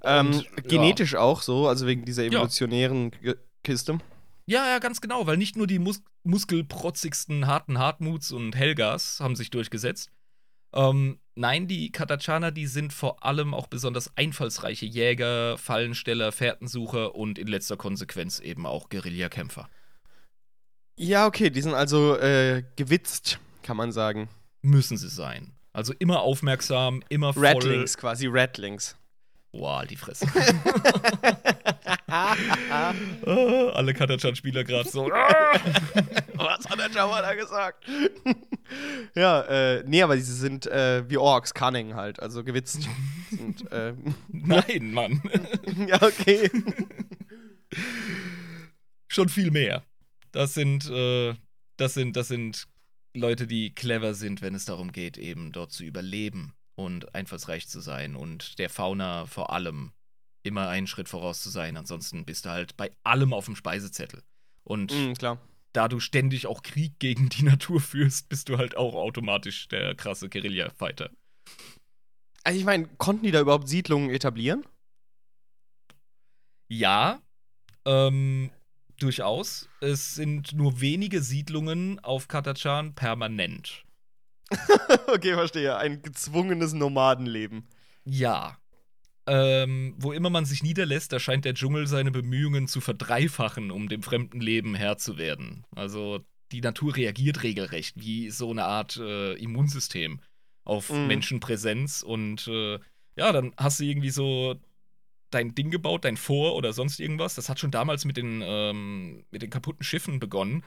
Und, 0.01 0.09
ähm, 0.09 0.45
genetisch 0.65 1.12
ja. 1.12 1.21
auch 1.21 1.43
so, 1.43 1.69
also 1.69 1.87
wegen 1.87 2.05
dieser 2.07 2.25
evolutionären 2.25 3.12
ja. 3.21 3.35
Kiste. 3.62 3.99
Ja, 4.46 4.66
ja, 4.66 4.78
ganz 4.78 5.00
genau, 5.00 5.26
weil 5.26 5.37
nicht 5.37 5.57
nur 5.57 5.66
die 5.66 5.78
mus 5.78 6.02
muskelprotzigsten 6.24 7.46
harten 7.46 7.78
Hartmuts 7.78 8.31
und 8.31 8.55
Helgas 8.55 9.18
haben 9.20 9.35
sich 9.35 9.50
durchgesetzt, 9.50 10.11
ähm, 10.74 11.18
nein, 11.35 11.68
die 11.68 11.92
Katachaner, 11.92 12.50
die 12.50 12.66
sind 12.66 12.92
vor 12.92 13.24
allem 13.24 13.55
auch 13.55 13.66
besonders 13.66 14.16
einfallsreiche 14.16 14.87
Jäger, 14.87 15.59
Fallensteller, 15.59 16.33
Fährtensucher 16.33 17.14
und 17.14 17.38
in 17.38 17.46
letzter 17.46 17.76
Konsequenz 17.76 18.40
eben 18.40 18.66
auch 18.66 18.88
Guerillakämpfer. 18.88 19.68
Ja, 20.96 21.26
okay, 21.26 21.50
die 21.50 21.62
sind 21.62 21.74
also 21.74 22.16
äh, 22.18 22.62
gewitzt, 22.76 23.38
kann 23.62 23.76
man 23.76 23.92
sagen. 23.92 24.28
Müssen 24.62 24.96
sie 24.96 25.09
sein. 25.09 25.52
Also 25.72 25.94
immer 25.98 26.20
aufmerksam, 26.20 27.02
immer 27.09 27.33
voll. 27.33 27.46
Rattlings, 27.46 27.96
quasi 27.96 28.26
Rattlings. 28.28 28.96
Boah, 29.52 29.85
die 29.85 29.96
Fresse. 29.96 30.26
Ah, 32.14 32.92
alle 33.72 33.94
Katachan-Spieler 33.94 34.64
gerade 34.64 34.87
so. 34.87 35.07
Was 36.35 36.68
hat 36.68 36.79
der 36.79 36.90
Java 36.90 37.22
da 37.22 37.33
gesagt? 37.33 37.87
ja, 39.14 39.40
äh, 39.42 39.83
nee, 39.87 40.03
aber 40.03 40.16
diese 40.16 40.35
sind 40.35 40.66
äh, 40.66 41.09
wie 41.09 41.16
Orks, 41.16 41.55
cunning 41.55 41.94
halt, 41.94 42.20
also 42.20 42.44
gewitzt. 42.44 42.87
Und, 43.31 43.72
äh, 43.72 43.94
Nein, 44.29 44.92
Mann. 44.92 45.22
ja, 45.88 46.03
okay. 46.03 46.51
Schon 49.09 49.31
viel 49.31 49.51
mehr. 49.51 49.83
Das 50.33 50.53
sind, 50.53 50.90
äh, 50.90 51.35
das 51.79 51.94
sind, 51.94 52.14
das 52.16 52.29
sind 52.29 52.68
Leute, 53.14 53.46
die 53.46 53.75
clever 53.75 54.12
sind, 54.12 54.42
wenn 54.42 54.55
es 54.55 54.66
darum 54.66 54.92
geht, 54.92 55.16
eben 55.16 55.51
dort 55.51 55.72
zu 55.72 55.83
überleben 55.83 56.53
und 56.75 57.14
einfallsreich 57.14 57.68
zu 57.68 57.81
sein 57.81 58.16
und 58.16 58.59
der 58.59 58.68
Fauna 58.68 59.25
vor 59.25 59.51
allem 59.51 59.92
immer 60.42 60.68
einen 60.68 60.87
Schritt 60.87 61.09
voraus 61.09 61.42
zu 61.42 61.50
sein. 61.50 61.76
Ansonsten 61.76 62.24
bist 62.24 62.44
du 62.44 62.50
halt 62.50 62.76
bei 62.76 62.90
allem 63.02 63.33
auf 63.33 63.46
dem 63.46 63.57
Speisezettel. 63.57 64.22
Und 64.64 64.92
Mhm, 64.92 65.14
da 65.72 65.88
du 65.88 66.00
ständig 66.00 66.46
auch 66.46 66.62
Krieg 66.62 66.98
gegen 66.98 67.28
die 67.28 67.42
Natur 67.44 67.81
führst, 67.81 68.28
bist 68.28 68.48
du 68.48 68.59
halt 68.59 68.76
auch 68.76 68.94
automatisch 68.94 69.68
der 69.68 69.94
krasse 69.94 70.28
Guerilla-Fighter. 70.28 71.11
Also 72.44 72.59
ich 72.59 72.64
meine, 72.64 72.88
konnten 72.98 73.24
die 73.24 73.31
da 73.31 73.40
überhaupt 73.40 73.68
Siedlungen 73.68 74.11
etablieren? 74.11 74.64
Ja, 76.68 77.20
ähm, 77.85 78.50
durchaus. 78.98 79.68
Es 79.81 80.14
sind 80.14 80.52
nur 80.52 80.81
wenige 80.81 81.22
Siedlungen 81.22 81.98
auf 82.00 82.28
Katachan 82.28 82.94
permanent. 82.94 83.85
okay, 85.07 85.35
verstehe. 85.35 85.76
Ein 85.76 86.02
gezwungenes 86.02 86.72
Nomadenleben. 86.72 87.68
Ja. 88.05 88.59
Ähm, 89.26 89.94
wo 89.98 90.12
immer 90.12 90.30
man 90.30 90.44
sich 90.44 90.62
niederlässt, 90.62 91.12
da 91.12 91.20
scheint 91.20 91.44
der 91.44 91.54
Dschungel 91.54 91.87
seine 91.87 92.11
Bemühungen 92.11 92.66
zu 92.66 92.80
verdreifachen, 92.80 93.70
um 93.70 93.88
dem 93.88 94.02
fremden 94.02 94.40
Leben 94.40 94.74
Herr 94.74 94.98
zu 94.98 95.16
werden. 95.16 95.64
Also 95.76 96.24
die 96.50 96.61
Natur 96.61 96.96
reagiert 96.96 97.42
regelrecht 97.42 97.94
wie 97.96 98.30
so 98.30 98.50
eine 98.50 98.64
Art 98.64 98.96
äh, 98.96 99.35
Immunsystem 99.35 100.20
auf 100.64 100.90
Mhm. 100.90 101.06
Menschenpräsenz 101.06 102.02
und 102.02 102.48
äh, 102.48 102.78
ja, 103.16 103.32
dann 103.32 103.52
hast 103.56 103.78
du 103.80 103.85
irgendwie 103.85 104.11
so 104.11 104.56
dein 105.30 105.54
Ding 105.54 105.70
gebaut, 105.70 106.04
dein 106.04 106.16
Vor 106.16 106.54
oder 106.54 106.72
sonst 106.72 107.00
irgendwas. 107.00 107.35
Das 107.35 107.48
hat 107.48 107.58
schon 107.58 107.70
damals 107.70 108.04
mit 108.04 108.16
den, 108.16 108.42
ähm, 108.44 109.24
mit 109.30 109.42
den 109.42 109.50
kaputten 109.50 109.85
Schiffen 109.85 110.18
begonnen. 110.18 110.64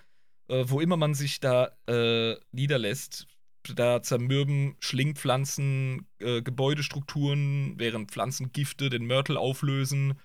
Äh, 0.48 0.66
wo 0.68 0.80
immer 0.80 0.96
man 0.96 1.16
sich 1.16 1.40
da 1.40 1.72
äh, 1.88 2.36
niederlässt, 2.52 3.28
da 3.74 4.02
zermürben 4.04 4.76
Schlingpflanzen 4.80 6.08
äh, 6.20 6.42
Gebäudestrukturen, 6.42 7.74
während 7.78 8.12
Pflanzengifte 8.12 8.90
den 8.90 9.06
Mörtel 9.08 9.38
auflösen. 9.38 10.20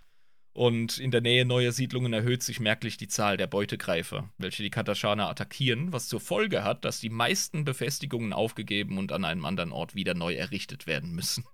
Und 0.52 0.98
in 0.98 1.12
der 1.12 1.20
Nähe 1.20 1.44
neuer 1.46 1.70
Siedlungen 1.70 2.12
erhöht 2.12 2.42
sich 2.42 2.58
merklich 2.58 2.96
die 2.96 3.06
Zahl 3.06 3.36
der 3.36 3.46
Beutegreifer, 3.46 4.28
welche 4.36 4.64
die 4.64 4.70
Kataschaner 4.70 5.28
attackieren, 5.28 5.92
was 5.92 6.08
zur 6.08 6.20
Folge 6.20 6.64
hat, 6.64 6.84
dass 6.84 6.98
die 6.98 7.08
meisten 7.08 7.64
Befestigungen 7.64 8.32
aufgegeben 8.32 8.98
und 8.98 9.12
an 9.12 9.24
einem 9.24 9.44
anderen 9.44 9.70
Ort 9.70 9.94
wieder 9.94 10.14
neu 10.14 10.34
errichtet 10.34 10.88
werden 10.88 11.12
müssen. 11.12 11.44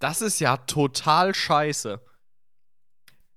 Das 0.00 0.20
ist 0.22 0.40
ja 0.40 0.56
total 0.56 1.34
scheiße. 1.34 2.00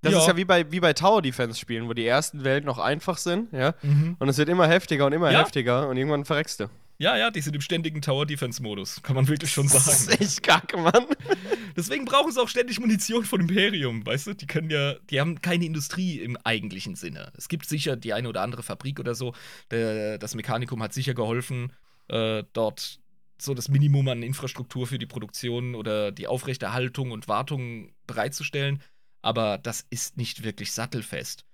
Das 0.01 0.13
Ja. 0.13 0.19
ist 0.19 0.27
ja 0.27 0.37
wie 0.37 0.45
bei, 0.45 0.71
wie 0.71 0.79
bei 0.79 0.93
Tower 0.93 1.21
Defense 1.21 1.59
Spielen, 1.59 1.87
wo 1.87 1.93
die 1.93 2.05
ersten 2.07 2.43
Welt 2.43 2.65
noch 2.65 2.79
einfach 2.79 3.17
sind, 3.17 3.51
ja. 3.53 3.75
Und 4.17 4.27
es 4.29 4.37
wird 4.37 4.49
immer 4.49 4.67
heftiger 4.67 5.05
und 5.05 5.13
immer 5.13 5.31
Ja. 5.31 5.41
heftiger 5.41 5.87
und 5.87 5.97
irgendwann 5.97 6.25
verreckst 6.25 6.61
du. 6.61 6.69
Ja, 7.01 7.15
ja, 7.15 7.31
die 7.31 7.39
sind 7.39 7.55
im 7.55 7.61
ständigen 7.61 8.01
Tower-Defense-Modus, 8.01 9.01
kann 9.03 9.15
man 9.15 9.29
wirklich 9.29 9.53
schon 9.53 9.67
Das 9.69 9.85
sagen. 9.85 10.11
ist 10.11 10.21
echt 10.21 10.43
kacke, 10.43 10.75
Mann. 10.75 11.05
Deswegen 11.77 12.03
brauchen 12.03 12.29
sie 12.33 12.41
auch 12.41 12.49
ständig 12.49 12.77
Munition 12.81 13.23
von 13.23 13.39
Imperium, 13.39 14.05
weißt 14.05 14.27
du? 14.27 14.33
Die 14.33 14.47
können 14.47 14.69
ja, 14.69 14.95
die 15.09 15.21
haben 15.21 15.41
keine 15.41 15.63
Industrie 15.63 16.19
im 16.19 16.35
eigentlichen 16.43 16.95
Sinne. 16.95 17.31
Es 17.37 17.47
gibt 17.47 17.69
sicher 17.69 17.95
die 17.95 18.11
eine 18.11 18.27
oder 18.27 18.41
andere 18.41 18.63
Fabrik 18.63 18.99
oder 18.99 19.15
so. 19.15 19.33
Der, 19.71 20.17
das 20.17 20.35
Mechanikum 20.35 20.83
hat 20.83 20.93
sicher 20.93 21.13
geholfen, 21.13 21.71
äh, 22.09 22.43
dort 22.51 22.99
so 23.41 23.53
das 23.53 23.69
Minimum 23.69 24.09
an 24.09 24.21
Infrastruktur 24.21 24.85
für 24.85 24.99
die 24.99 25.05
Produktion 25.05 25.75
oder 25.75 26.11
die 26.11 26.27
Aufrechterhaltung 26.27 27.11
und 27.11 27.29
Wartung 27.29 27.93
bereitzustellen. 28.07 28.81
Aber 29.21 29.57
das 29.57 29.85
ist 29.89 30.17
nicht 30.17 30.43
wirklich 30.43 30.73
sattelfest. 30.73 31.45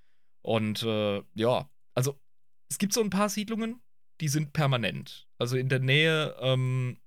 Und 0.41 0.81
äh, 0.81 1.21
ja, 1.35 1.69
also 1.93 2.19
es 2.67 2.79
gibt 2.79 2.93
so 2.93 3.01
ein 3.01 3.11
paar 3.11 3.29
Siedlungen, 3.29 3.79
die 4.21 4.27
sind 4.27 4.53
permanent. 4.53 5.27
Also 5.37 5.57
in 5.57 5.69
der 5.69 5.79
Nähe 5.79 6.35
ähm, 6.39 6.97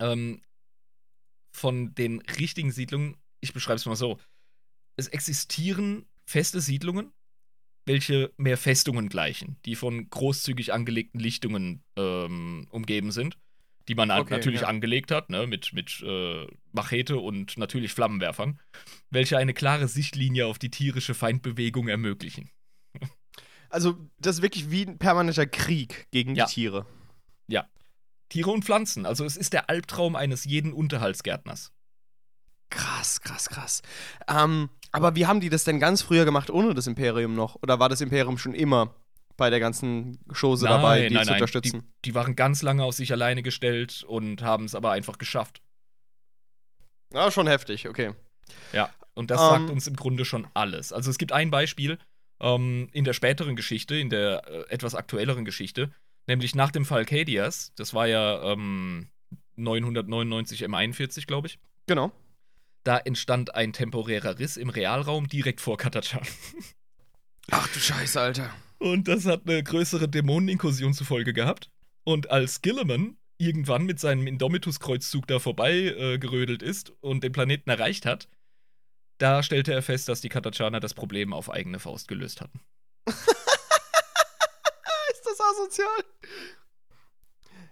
ähm, 0.00 0.42
von 1.52 1.94
den 1.94 2.20
richtigen 2.20 2.72
Siedlungen, 2.72 3.16
ich 3.40 3.52
beschreibe 3.52 3.76
es 3.76 3.86
mal 3.86 3.96
so, 3.96 4.18
es 4.96 5.08
existieren 5.08 6.06
feste 6.26 6.60
Siedlungen, 6.60 7.12
welche 7.86 8.32
mehr 8.36 8.56
Festungen 8.56 9.08
gleichen, 9.08 9.56
die 9.64 9.74
von 9.74 10.08
großzügig 10.08 10.72
angelegten 10.72 11.20
Lichtungen 11.20 11.84
ähm, 11.96 12.66
umgeben 12.70 13.12
sind, 13.12 13.38
die 13.88 13.94
man 13.94 14.10
halt 14.10 14.22
Okay, 14.22 14.34
natürlich 14.34 14.62
ja. 14.62 14.68
angelegt 14.68 15.10
hat, 15.10 15.28
ne, 15.28 15.46
mit, 15.46 15.72
mit 15.72 16.02
äh, 16.02 16.46
Machete 16.72 17.18
und 17.18 17.58
natürlich 17.58 17.92
Flammenwerfern, 17.92 18.58
welche 19.10 19.36
eine 19.36 19.52
klare 19.52 19.88
Sichtlinie 19.88 20.46
auf 20.46 20.58
die 20.58 20.70
tierische 20.70 21.14
Feindbewegung 21.14 21.88
ermöglichen. 21.88 22.50
Also, 23.74 23.98
das 24.18 24.36
ist 24.36 24.42
wirklich 24.42 24.70
wie 24.70 24.86
ein 24.86 24.98
permanenter 24.98 25.46
Krieg 25.46 26.06
gegen 26.12 26.34
Ja. 26.36 26.46
die 26.46 26.52
Tiere. 26.52 26.86
Tiere 28.30 28.50
und 28.50 28.64
Pflanzen, 28.64 29.04
also 29.06 29.24
es 29.24 29.36
ist 29.36 29.52
der 29.52 29.68
Albtraum 29.68 30.16
eines 30.16 30.44
jeden 30.44 30.72
Unterhaltsgärtners. 30.72 31.72
Krass, 32.70 33.20
krass, 33.20 33.48
krass. 33.48 33.82
Ähm, 34.26 34.70
aber 34.92 35.14
wie 35.14 35.26
haben 35.26 35.40
die 35.40 35.50
das 35.50 35.62
denn 35.64 35.78
ganz 35.78 36.02
früher 36.02 36.24
gemacht 36.24 36.50
ohne 36.50 36.74
das 36.74 36.86
Imperium 36.88 37.34
noch? 37.34 37.56
Oder 37.62 37.78
war 37.78 37.88
das 37.90 38.00
Imperium 38.00 38.38
schon 38.38 38.54
immer 38.54 38.94
bei 39.36 39.50
der 39.50 39.60
ganzen 39.60 40.18
Chose 40.32 40.66
dabei, 40.66 41.08
die 41.08 41.20
zu 41.20 41.32
unterstützen? 41.32 41.80
Die, 42.04 42.10
die 42.10 42.14
waren 42.14 42.34
ganz 42.34 42.62
lange 42.62 42.82
auf 42.82 42.94
sich 42.94 43.12
alleine 43.12 43.42
gestellt 43.42 44.02
und 44.08 44.42
haben 44.42 44.64
es 44.64 44.74
aber 44.74 44.90
einfach 44.92 45.18
geschafft. 45.18 45.60
Ja, 47.12 47.30
schon 47.30 47.46
heftig, 47.46 47.88
okay. 47.88 48.14
Ja, 48.72 48.90
und 49.14 49.30
das 49.30 49.40
Ähm. 49.40 49.46
sagt 49.48 49.70
uns 49.70 49.86
im 49.86 49.94
Grunde 49.96 50.24
schon 50.24 50.48
alles. 50.54 50.92
Also 50.92 51.10
es 51.10 51.18
gibt 51.18 51.30
ein 51.30 51.50
Beispiel 51.50 51.98
ähm, 52.40 52.88
in 52.92 53.04
der 53.04 53.12
späteren 53.12 53.56
Geschichte, 53.56 53.96
in 53.96 54.10
der 54.10 54.42
äh, 54.46 54.70
etwas 54.70 54.94
aktuelleren 54.94 55.44
Geschichte, 55.44 55.90
nämlich 56.26 56.54
nach 56.54 56.70
dem 56.70 56.84
Fall 56.84 57.04
Cadias, 57.04 57.72
das 57.76 57.94
war 57.94 58.06
ja 58.06 58.52
ähm, 58.52 59.08
999 59.56 60.64
M41, 60.64 61.26
glaube 61.26 61.46
ich, 61.48 61.58
Genau. 61.86 62.12
da 62.82 62.98
entstand 62.98 63.54
ein 63.54 63.72
temporärer 63.72 64.38
Riss 64.38 64.56
im 64.56 64.68
Realraum 64.68 65.28
direkt 65.28 65.60
vor 65.60 65.76
Katachan. 65.76 66.22
Ach 67.50 67.68
du 67.68 67.78
Scheiße, 67.78 68.20
Alter. 68.20 68.50
Und 68.78 69.06
das 69.08 69.26
hat 69.26 69.42
eine 69.46 69.62
größere 69.62 70.08
Dämoneninkursion 70.08 70.94
zur 70.94 71.06
Folge 71.06 71.32
gehabt. 71.32 71.70
Und 72.04 72.30
als 72.30 72.62
Gilliman 72.62 73.16
irgendwann 73.38 73.84
mit 73.84 73.98
seinem 74.00 74.26
Indomitus-Kreuzzug 74.26 75.26
da 75.26 75.38
vorbei 75.38 75.72
äh, 75.72 76.18
gerödelt 76.18 76.62
ist 76.62 76.92
und 77.00 77.24
den 77.24 77.32
Planeten 77.32 77.70
erreicht 77.70 78.06
hat, 78.06 78.28
da 79.24 79.42
stellte 79.42 79.72
er 79.72 79.80
fest, 79.80 80.10
dass 80.10 80.20
die 80.20 80.28
Katachaner 80.28 80.80
das 80.80 80.92
Problem 80.92 81.32
auf 81.32 81.48
eigene 81.50 81.78
Faust 81.78 82.08
gelöst 82.08 82.42
hatten. 82.42 82.60
Ist 83.06 83.16
das 85.24 85.40
asozial? 85.40 86.04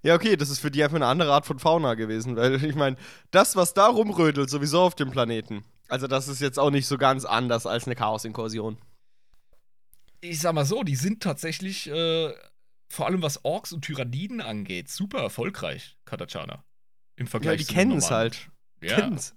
Ja, 0.02 0.14
okay, 0.14 0.36
das 0.36 0.48
ist 0.48 0.60
für 0.60 0.70
die 0.70 0.82
einfach 0.82 0.96
eine 0.96 1.06
andere 1.06 1.30
Art 1.30 1.44
von 1.44 1.58
Fauna 1.58 1.92
gewesen, 1.92 2.36
weil 2.36 2.64
ich 2.64 2.74
meine, 2.74 2.96
das, 3.32 3.54
was 3.54 3.74
da 3.74 3.86
rumrödelt, 3.86 4.48
sowieso 4.48 4.80
auf 4.80 4.94
dem 4.94 5.10
Planeten. 5.10 5.62
Also, 5.88 6.06
das 6.06 6.26
ist 6.26 6.40
jetzt 6.40 6.58
auch 6.58 6.70
nicht 6.70 6.86
so 6.86 6.96
ganz 6.96 7.26
anders 7.26 7.66
als 7.66 7.84
eine 7.84 7.96
Chaos-Inkursion. 7.96 8.78
Ich 10.22 10.40
sag 10.40 10.54
mal 10.54 10.64
so, 10.64 10.82
die 10.84 10.96
sind 10.96 11.22
tatsächlich, 11.22 11.86
äh, 11.88 12.32
vor 12.88 13.06
allem 13.06 13.20
was 13.20 13.44
Orks 13.44 13.72
und 13.72 13.82
Tyranniden 13.82 14.40
angeht, 14.40 14.88
super 14.88 15.20
erfolgreich, 15.20 15.98
Katachaner. 16.06 16.64
Im 17.16 17.26
Ja, 17.26 17.30
Vergleich 17.30 17.58
die 17.60 17.66
zu 17.66 17.72
den 17.72 17.78
kennen 17.78 17.98
es 17.98 18.10
halt. 18.10 18.48
Ja. 18.80 18.96
Kennen's. 18.96 19.34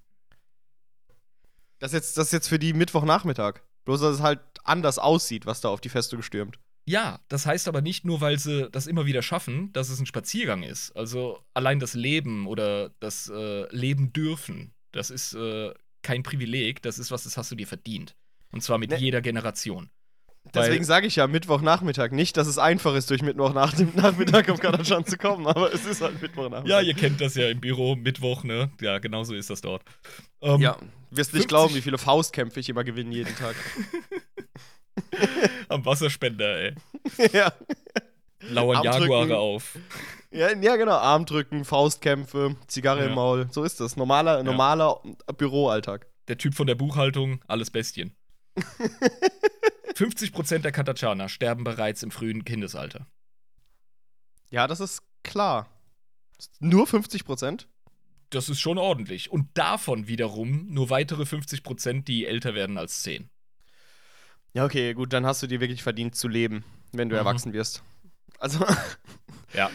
Das 1.79 1.91
ist, 1.91 1.95
jetzt, 1.95 2.17
das 2.17 2.27
ist 2.27 2.33
jetzt 2.33 2.47
für 2.47 2.59
die 2.59 2.73
Mittwochnachmittag. 2.73 3.61
Bloß, 3.85 4.01
dass 4.01 4.15
es 4.15 4.21
halt 4.21 4.39
anders 4.63 4.97
aussieht, 4.97 5.45
was 5.45 5.61
da 5.61 5.69
auf 5.69 5.81
die 5.81 5.89
Festung 5.89 6.21
stürmt. 6.21 6.59
Ja, 6.87 7.19
das 7.29 7.45
heißt 7.45 7.67
aber 7.67 7.81
nicht 7.81 8.05
nur, 8.05 8.21
weil 8.21 8.37
sie 8.39 8.69
das 8.71 8.85
immer 8.87 9.05
wieder 9.05 9.21
schaffen, 9.21 9.73
dass 9.73 9.89
es 9.89 9.99
ein 9.99 10.05
Spaziergang 10.05 10.63
ist. 10.63 10.91
Also 10.95 11.39
allein 11.53 11.79
das 11.79 11.93
Leben 11.95 12.45
oder 12.47 12.91
das 12.99 13.27
äh, 13.33 13.67
Leben 13.75 14.13
dürfen, 14.13 14.73
das 14.91 15.09
ist 15.09 15.33
äh, 15.33 15.73
kein 16.03 16.21
Privileg, 16.23 16.81
das 16.83 16.99
ist 16.99 17.09
was, 17.11 17.23
das 17.23 17.37
hast 17.37 17.51
du 17.51 17.55
dir 17.55 17.67
verdient. 17.67 18.15
Und 18.51 18.61
zwar 18.61 18.77
mit 18.77 18.91
Ne. 18.91 18.97
jeder 18.97 19.21
Generation. 19.21 19.89
Deswegen 20.53 20.83
sage 20.83 21.07
ich 21.07 21.15
ja 21.15 21.25
Mittwochnachmittag. 21.25 22.11
Nicht, 22.11 22.37
dass 22.37 22.45
es 22.45 22.59
einfach 22.59 22.93
ist, 22.93 23.09
durch 23.09 23.23
Mittwochnachmittag 23.23 24.47
auf 24.49 24.59
Kadachan 24.59 25.03
zu 25.03 25.17
kommen, 25.17 25.47
aber 25.47 25.73
es 25.73 25.85
ist 25.85 26.01
halt 26.01 26.21
Mittwochnachmittag. 26.21 26.69
Ja, 26.69 26.81
ihr 26.81 26.93
kennt 26.93 27.19
das 27.19 27.33
ja 27.33 27.49
im 27.49 27.59
Büro, 27.59 27.95
Mittwoch, 27.95 28.43
ne? 28.43 28.69
Ja, 28.79 28.99
genau 28.99 29.23
so 29.23 29.33
ist 29.33 29.49
das 29.49 29.61
dort. 29.61 29.81
Ähm, 30.41 30.61
Ja, 30.61 30.77
wirst 31.17 31.31
50 31.31 31.33
nicht 31.33 31.47
glauben, 31.49 31.75
wie 31.75 31.81
viele 31.81 31.97
Faustkämpfe 31.97 32.59
ich 32.59 32.69
immer 32.69 32.83
gewinne 32.83 33.13
jeden 33.13 33.35
Tag. 33.35 33.55
Am 35.69 35.85
Wasserspender, 35.85 36.57
ey. 36.59 36.75
ja. 37.33 37.51
Lauern. 38.41 38.83
Jaguare 38.83 39.37
auf. 39.37 39.77
ja. 40.31 40.53
Ja, 40.55 40.75
genau. 40.75 40.97
Armdrücken, 40.97 41.65
Faustkämpfe, 41.65 42.55
Zigarre 42.67 43.01
Ja. 43.01 43.05
im 43.07 43.15
Maul. 43.15 43.47
So 43.51 43.63
ist 43.63 43.79
das. 43.79 43.95
Normaler, 43.95 44.43
normaler 44.43 45.01
Büroalltag. 45.37 46.07
Der 46.27 46.37
Typ 46.37 46.55
von 46.55 46.67
der 46.67 46.75
Buchhaltung, 46.75 47.41
alles 47.47 47.71
Bestien. 47.71 48.15
50% 49.95 50.59
der 50.59 50.71
Katachaner 50.71 51.29
sterben 51.29 51.63
bereits 51.63 52.03
im 52.03 52.11
frühen 52.11 52.45
Kindesalter. 52.45 53.07
Ja, 54.49 54.67
das 54.67 54.79
ist 54.79 55.01
klar. 55.23 55.69
Nur 56.59 56.87
50 56.87 57.25
Prozent? 57.25 57.67
Das 58.35 58.49
ist 58.49 58.59
schon 58.59 58.77
ordentlich. 58.77 59.31
Und 59.31 59.47
davon 59.57 60.07
wiederum 60.07 60.67
nur 60.67 60.89
weitere 60.89 61.23
50%, 61.23 62.03
die 62.03 62.25
älter 62.25 62.53
werden 62.53 62.77
als 62.77 63.01
10. 63.03 63.29
Ja, 64.53 64.65
okay, 64.65 64.93
gut, 64.93 65.13
dann 65.13 65.25
hast 65.25 65.41
du 65.41 65.47
dir 65.47 65.59
wirklich 65.61 65.83
verdient 65.83 66.15
zu 66.15 66.27
leben, 66.27 66.63
wenn 66.91 67.09
du 67.09 67.15
Mhm. 67.15 67.19
erwachsen 67.19 67.53
wirst. 67.53 67.81
Also, 68.39 68.65
Ja. 69.53 69.69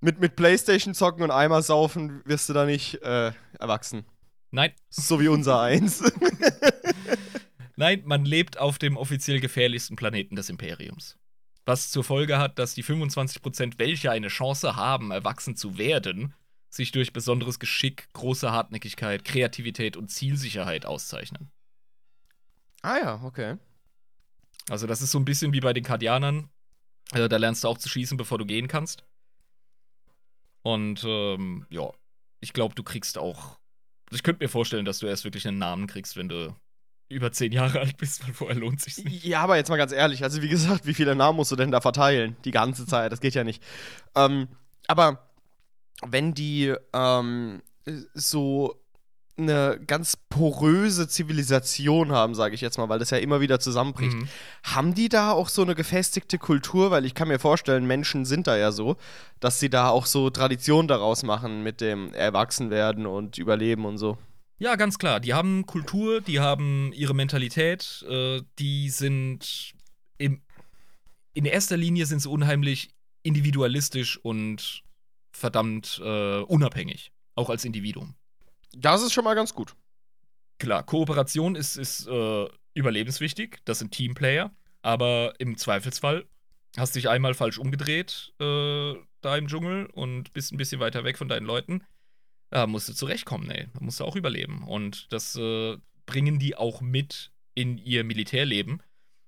mit, 0.00 0.18
mit 0.20 0.34
Playstation 0.36 0.94
zocken 0.94 1.22
und 1.22 1.30
Eimer 1.30 1.60
saufen 1.62 2.22
wirst 2.24 2.48
du 2.48 2.52
da 2.54 2.64
nicht 2.64 2.94
äh, 3.02 3.32
erwachsen. 3.58 4.04
Nein, 4.50 4.72
So 4.88 5.20
wie 5.20 5.28
unser 5.28 5.60
eins. 5.62 6.02
Nein, 7.76 8.02
man 8.06 8.24
lebt 8.24 8.58
auf 8.58 8.78
dem 8.78 8.96
offiziell 8.96 9.40
gefährlichsten 9.40 9.96
Planeten 9.96 10.36
des 10.36 10.48
Imperiums. 10.48 11.16
Was 11.66 11.90
zur 11.90 12.04
Folge 12.04 12.38
hat, 12.38 12.58
dass 12.58 12.74
die 12.74 12.84
25%, 12.84 13.74
welche 13.78 14.10
eine 14.10 14.28
Chance 14.28 14.76
haben, 14.76 15.10
erwachsen 15.10 15.56
zu 15.56 15.76
werden, 15.76 16.32
sich 16.76 16.92
durch 16.92 17.12
besonderes 17.12 17.58
Geschick, 17.58 18.08
große 18.12 18.50
Hartnäckigkeit, 18.50 19.24
Kreativität 19.24 19.96
und 19.96 20.10
Zielsicherheit 20.10 20.86
auszeichnen. 20.86 21.50
ah 22.82 22.98
ja, 22.98 23.22
okay. 23.24 23.56
Also, 24.68 24.86
das 24.86 25.02
ist 25.02 25.12
so 25.12 25.18
ein 25.18 25.24
bisschen 25.24 25.52
wie 25.52 25.60
bei 25.60 25.72
den 25.72 25.84
Kardianern. 25.84 26.50
Äh, 27.12 27.28
da 27.28 27.36
lernst 27.36 27.64
du 27.64 27.68
auch 27.68 27.78
zu 27.78 27.88
schießen, 27.88 28.16
bevor 28.16 28.38
du 28.38 28.46
gehen 28.46 28.68
kannst. 28.68 29.04
Und 30.62 31.04
ähm, 31.04 31.66
ja, 31.70 31.92
ich 32.40 32.52
glaube, 32.52 32.74
du 32.74 32.82
kriegst 32.82 33.18
auch. 33.18 33.58
Ich 34.10 34.22
könnte 34.22 34.44
mir 34.44 34.48
vorstellen, 34.48 34.84
dass 34.84 34.98
du 34.98 35.06
erst 35.06 35.24
wirklich 35.24 35.46
einen 35.46 35.58
Namen 35.58 35.86
kriegst, 35.86 36.16
wenn 36.16 36.28
du 36.28 36.56
über 37.08 37.30
zehn 37.30 37.52
Jahre 37.52 37.80
alt 37.80 37.96
bist, 37.96 38.22
weil 38.26 38.34
vorher 38.34 38.56
lohnt 38.56 38.80
sich's 38.80 38.98
nicht. 38.98 39.24
Ja, 39.24 39.42
aber 39.42 39.56
jetzt 39.56 39.68
mal 39.68 39.76
ganz 39.76 39.92
ehrlich, 39.92 40.22
also 40.24 40.42
wie 40.42 40.48
gesagt, 40.48 40.86
wie 40.86 40.94
viele 40.94 41.14
Namen 41.14 41.36
musst 41.36 41.52
du 41.52 41.56
denn 41.56 41.70
da 41.70 41.80
verteilen? 41.80 42.36
Die 42.44 42.50
ganze 42.50 42.86
Zeit, 42.86 43.12
das 43.12 43.20
geht 43.20 43.34
ja 43.34 43.44
nicht. 43.44 43.62
Ähm, 44.14 44.48
aber 44.88 45.25
wenn 46.06 46.34
die 46.34 46.74
ähm, 46.92 47.62
so 48.14 48.80
eine 49.38 49.78
ganz 49.86 50.16
poröse 50.30 51.08
Zivilisation 51.08 52.10
haben, 52.10 52.34
sage 52.34 52.54
ich 52.54 52.62
jetzt 52.62 52.78
mal, 52.78 52.88
weil 52.88 52.98
das 52.98 53.10
ja 53.10 53.18
immer 53.18 53.40
wieder 53.42 53.60
zusammenbricht, 53.60 54.14
Mhm. 54.16 54.28
haben 54.62 54.94
die 54.94 55.10
da 55.10 55.32
auch 55.32 55.50
so 55.50 55.60
eine 55.60 55.74
gefestigte 55.74 56.38
Kultur? 56.38 56.90
Weil 56.90 57.04
ich 57.04 57.14
kann 57.14 57.28
mir 57.28 57.38
vorstellen, 57.38 57.86
Menschen 57.86 58.24
sind 58.24 58.46
da 58.46 58.56
ja 58.56 58.72
so, 58.72 58.96
dass 59.38 59.60
sie 59.60 59.68
da 59.68 59.90
auch 59.90 60.06
so 60.06 60.30
Tradition 60.30 60.88
daraus 60.88 61.22
machen 61.22 61.62
mit 61.62 61.82
dem 61.82 62.14
Erwachsenwerden 62.14 63.04
und 63.04 63.36
Überleben 63.36 63.84
und 63.84 63.98
so. 63.98 64.16
Ja, 64.58 64.74
ganz 64.76 64.96
klar. 64.98 65.20
Die 65.20 65.34
haben 65.34 65.66
Kultur, 65.66 66.22
die 66.22 66.40
haben 66.40 66.90
ihre 66.94 67.14
Mentalität, 67.14 68.06
äh, 68.08 68.40
die 68.58 68.88
sind 68.88 69.74
im, 70.16 70.40
in 71.34 71.44
erster 71.44 71.76
Linie 71.76 72.06
sind 72.06 72.22
sie 72.22 72.30
unheimlich 72.30 72.88
individualistisch 73.22 74.18
und 74.22 74.80
verdammt 75.36 76.00
äh, 76.02 76.40
unabhängig, 76.40 77.12
auch 77.34 77.50
als 77.50 77.64
Individuum. 77.64 78.14
Das 78.72 79.02
ist 79.02 79.12
schon 79.12 79.24
mal 79.24 79.34
ganz 79.34 79.54
gut. 79.54 79.74
Klar, 80.58 80.84
Kooperation 80.84 81.54
ist, 81.54 81.76
ist 81.76 82.06
äh, 82.06 82.46
überlebenswichtig, 82.74 83.58
das 83.64 83.78
sind 83.78 83.92
Teamplayer, 83.92 84.54
aber 84.82 85.34
im 85.38 85.56
Zweifelsfall 85.56 86.26
hast 86.76 86.94
dich 86.96 87.08
einmal 87.08 87.34
falsch 87.34 87.58
umgedreht 87.58 88.32
äh, 88.40 88.94
da 89.20 89.36
im 89.36 89.48
Dschungel 89.48 89.86
und 89.86 90.32
bist 90.32 90.52
ein 90.52 90.56
bisschen 90.56 90.80
weiter 90.80 91.04
weg 91.04 91.18
von 91.18 91.28
deinen 91.28 91.46
Leuten, 91.46 91.82
da 92.50 92.66
musst 92.66 92.88
du 92.88 92.94
zurechtkommen, 92.94 93.50
ey. 93.50 93.68
Da 93.74 93.80
musst 93.80 94.00
du 94.00 94.04
auch 94.04 94.16
überleben. 94.16 94.62
Und 94.66 95.12
das 95.12 95.36
äh, 95.36 95.76
bringen 96.06 96.38
die 96.38 96.56
auch 96.56 96.80
mit 96.80 97.32
in 97.54 97.78
ihr 97.78 98.04
Militärleben, 98.04 98.82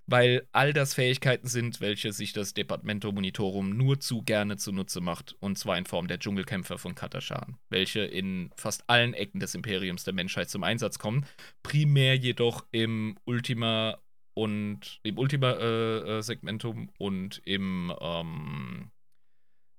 weil 0.08 0.48
all 0.52 0.72
das 0.72 0.94
Fähigkeiten 0.94 1.46
sind, 1.46 1.82
welche 1.82 2.12
sich 2.12 2.32
das 2.32 2.54
Departamento 2.54 3.12
Monitorum 3.12 3.76
nur 3.76 4.00
zu 4.00 4.22
gerne 4.22 4.56
zunutze 4.56 5.02
macht, 5.02 5.36
und 5.40 5.58
zwar 5.58 5.76
in 5.76 5.84
Form 5.84 6.08
der 6.08 6.18
Dschungelkämpfer 6.18 6.78
von 6.78 6.94
Katashan, 6.94 7.58
welche 7.68 8.00
in 8.00 8.50
fast 8.56 8.88
allen 8.88 9.12
Ecken 9.12 9.38
des 9.38 9.54
Imperiums 9.54 10.04
der 10.04 10.14
Menschheit 10.14 10.48
zum 10.48 10.64
Einsatz 10.64 10.98
kommen, 10.98 11.26
primär 11.62 12.16
jedoch 12.16 12.66
im 12.72 13.18
Ultima 13.26 13.98
und 14.34 14.98
im 15.02 15.18
Ultima 15.18 15.52
äh, 15.52 16.18
äh, 16.18 16.22
Segmentum 16.22 16.90
und 16.96 17.42
im 17.44 17.92
ähm, 18.00 18.90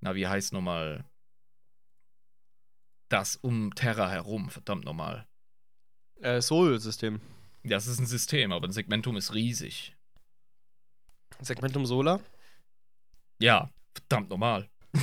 na 0.02 0.16
wie 0.16 0.28
heißt 0.28 0.54
nochmal 0.54 1.06
das 3.10 3.36
um 3.36 3.74
Terra 3.74 4.10
herum, 4.10 4.50
verdammt 4.50 4.86
nochmal. 4.86 5.28
Äh, 6.22 6.42
Soul-System. 6.42 7.20
Das 7.64 7.88
ist 7.88 8.00
ein 8.00 8.06
System, 8.06 8.52
aber 8.52 8.68
ein 8.68 8.72
Segmentum 8.72 9.18
ist 9.18 9.34
riesig. 9.34 9.96
Segmentum 11.42 11.86
Solar. 11.86 12.20
Ja, 13.42 13.70
verdammt 13.94 14.30
normal. 14.30 14.70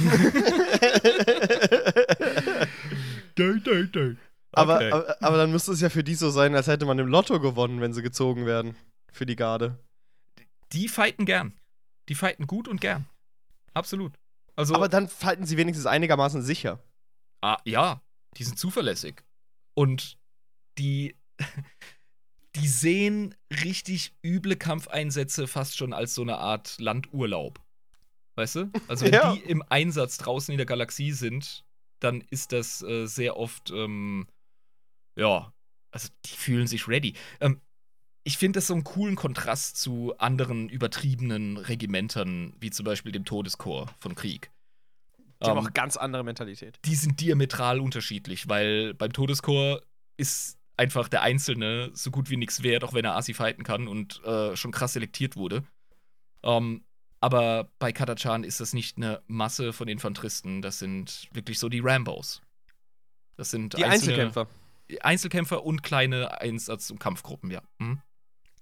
aber, 4.52 4.76
Okay. 4.76 4.90
aber, 4.92 5.22
aber 5.22 5.36
dann 5.36 5.50
müsste 5.50 5.72
es 5.72 5.80
ja 5.80 5.88
für 5.90 6.04
die 6.04 6.14
so 6.14 6.30
sein, 6.30 6.54
als 6.54 6.66
hätte 6.66 6.86
man 6.86 6.98
im 6.98 7.06
Lotto 7.08 7.40
gewonnen, 7.40 7.80
wenn 7.80 7.92
sie 7.92 8.02
gezogen 8.02 8.46
werden. 8.46 8.76
Für 9.12 9.26
die 9.26 9.36
Garde. 9.36 9.78
Die 10.72 10.88
fighten 10.88 11.24
gern. 11.24 11.52
Die 12.08 12.14
fighten 12.14 12.46
gut 12.46 12.68
und 12.68 12.80
gern. 12.80 13.06
Absolut. 13.74 14.14
Also, 14.56 14.74
Aber 14.74 14.88
dann 14.88 15.08
halten 15.22 15.44
sie 15.46 15.56
wenigstens 15.56 15.86
einigermaßen 15.86 16.42
sicher. 16.42 16.82
ah, 17.42 17.58
ja, 17.64 18.00
die 18.36 18.44
sind 18.44 18.58
zuverlässig. 18.58 19.22
Und 19.74 20.18
die, 20.78 21.16
die 22.56 22.68
sehen 22.68 23.34
richtig 23.62 24.14
üble 24.24 24.56
Kampfeinsätze 24.56 25.46
fast 25.46 25.76
schon 25.76 25.92
als 25.92 26.14
so 26.14 26.22
eine 26.22 26.38
Art 26.38 26.76
Landurlaub. 26.80 27.60
Weißt 28.34 28.56
du? 28.56 28.70
Also, 28.88 29.06
wenn 29.06 29.14
Ja. 29.14 29.32
die 29.34 29.40
im 29.40 29.62
Einsatz 29.68 30.18
draußen 30.18 30.52
in 30.52 30.58
der 30.58 30.66
Galaxie 30.66 31.12
sind, 31.12 31.64
dann 32.00 32.20
ist 32.30 32.52
das 32.52 32.82
äh, 32.82 33.06
sehr 33.06 33.36
oft, 33.36 33.70
ähm, 33.70 34.26
ja, 35.16 35.52
also 35.90 36.08
die 36.26 36.36
fühlen 36.36 36.66
sich 36.66 36.88
ready. 36.88 37.14
Ähm, 37.40 37.60
ich 38.24 38.36
finde 38.38 38.58
das 38.58 38.66
so 38.66 38.74
einen 38.74 38.84
coolen 38.84 39.14
Kontrast 39.16 39.78
zu 39.78 40.14
anderen 40.18 40.68
übertriebenen 40.68 41.56
Regimentern, 41.56 42.54
wie 42.60 42.70
zum 42.70 42.84
Beispiel 42.84 43.12
dem 43.12 43.24
Todeskorps 43.24 43.92
von 44.00 44.14
Krieg. 44.14 44.50
Die 45.42 45.48
haben 45.48 45.58
Ähm, 45.58 45.66
auch 45.66 45.72
ganz 45.72 45.96
andere 45.96 46.24
Mentalität. 46.24 46.78
die 46.84 46.94
sind 46.96 47.20
diametral 47.20 47.80
unterschiedlich, 47.80 48.48
weil 48.48 48.92
beim 48.94 49.12
Todeskorps 49.12 49.86
ist 50.18 50.58
einfach 50.76 51.08
der 51.08 51.22
Einzelne 51.22 51.90
so 51.94 52.10
gut 52.10 52.28
wie 52.30 52.36
nichts 52.36 52.62
wert, 52.62 52.84
auch 52.84 52.92
wenn 52.92 53.04
er 53.04 53.16
Asi 53.16 53.34
fighten 53.34 53.64
kann 53.64 53.88
und 53.88 54.22
äh, 54.24 54.54
schon 54.56 54.72
krass 54.72 54.92
selektiert 54.92 55.36
wurde. 55.36 55.64
Ähm, 56.42 56.84
aber 57.20 57.70
bei 57.78 57.92
Katachan 57.92 58.44
ist 58.44 58.60
das 58.60 58.72
nicht 58.72 58.98
eine 58.98 59.22
Masse 59.26 59.72
von 59.72 59.88
Infanteristen, 59.88 60.60
das 60.62 60.78
sind 60.78 61.28
wirklich 61.32 61.58
so 61.58 61.68
die 61.68 61.80
Rambos. 61.80 62.42
Das 63.36 63.50
sind 63.50 63.76
Die 63.76 63.84
Einzelkämpfer. 63.84 64.46
Einzelkämpfer 65.00 65.64
und 65.64 65.82
kleine 65.82 66.40
Einsatz- 66.40 66.90
und 66.90 66.98
Kampfgruppen, 67.00 67.50
ja. 67.50 67.62
Mhm. 67.78 68.00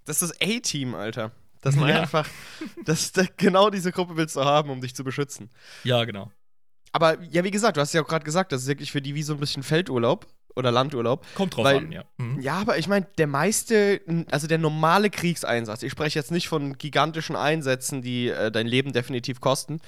Das 0.05 0.23
ist 0.23 0.31
das 0.31 0.41
A-Team, 0.49 0.95
Alter. 0.95 1.33
Das 1.63 1.77
man 1.77 1.89
Ja. 1.89 2.01
einfach. 2.03 2.29
Das, 2.85 3.13
das, 3.13 3.29
genau 3.37 3.71
diese 3.71 3.93
Gruppe 3.93 4.17
willst 4.17 4.37
du 4.37 4.45
haben, 4.45 4.71
um 4.71 4.81
dich 4.81 4.95
zu 4.95 5.05
beschützen. 5.05 5.51
Ja, 5.83 6.05
genau. 6.05 6.31
Aber 6.95 7.21
ja, 7.25 7.43
wie 7.43 7.51
gesagt, 7.51 7.77
du 7.77 7.81
hast 7.81 7.93
ja 7.93 8.03
auch 8.03 8.07
gerade 8.07 8.25
gesagt, 8.25 8.53
das 8.53 8.63
ist 8.63 8.69
wirklich 8.69 8.93
für 8.93 9.03
die 9.03 9.17
wie 9.17 9.25
so 9.25 9.35
ein 9.35 9.41
bisschen 9.41 9.65
Feldurlaub 9.65 10.29
oder 10.55 10.71
Landurlaub. 10.71 11.27
Kommt 11.35 11.57
drauf 11.57 11.65
Weil- 11.65 11.79
an, 11.79 11.91
ja. 11.91 12.05
Mhm. 12.19 12.41
Ja, 12.41 12.59
aber 12.59 12.79
ich 12.79 12.87
meine, 12.87 13.09
der 13.19 13.27
meiste, 13.27 14.01
also 14.31 14.47
der 14.47 14.59
normale 14.59 15.11
Kriegseinsatz, 15.11 15.83
ich 15.83 15.91
spreche 15.91 16.17
jetzt 16.17 16.31
nicht 16.31 16.47
von 16.47 16.79
gigantischen 16.79 17.35
Einsätzen, 17.35 18.01
die 18.01 18.29
äh, 18.29 18.53
dein 18.53 18.69
Leben 18.69 18.93
definitiv 18.93 19.41
kosten, 19.41 19.81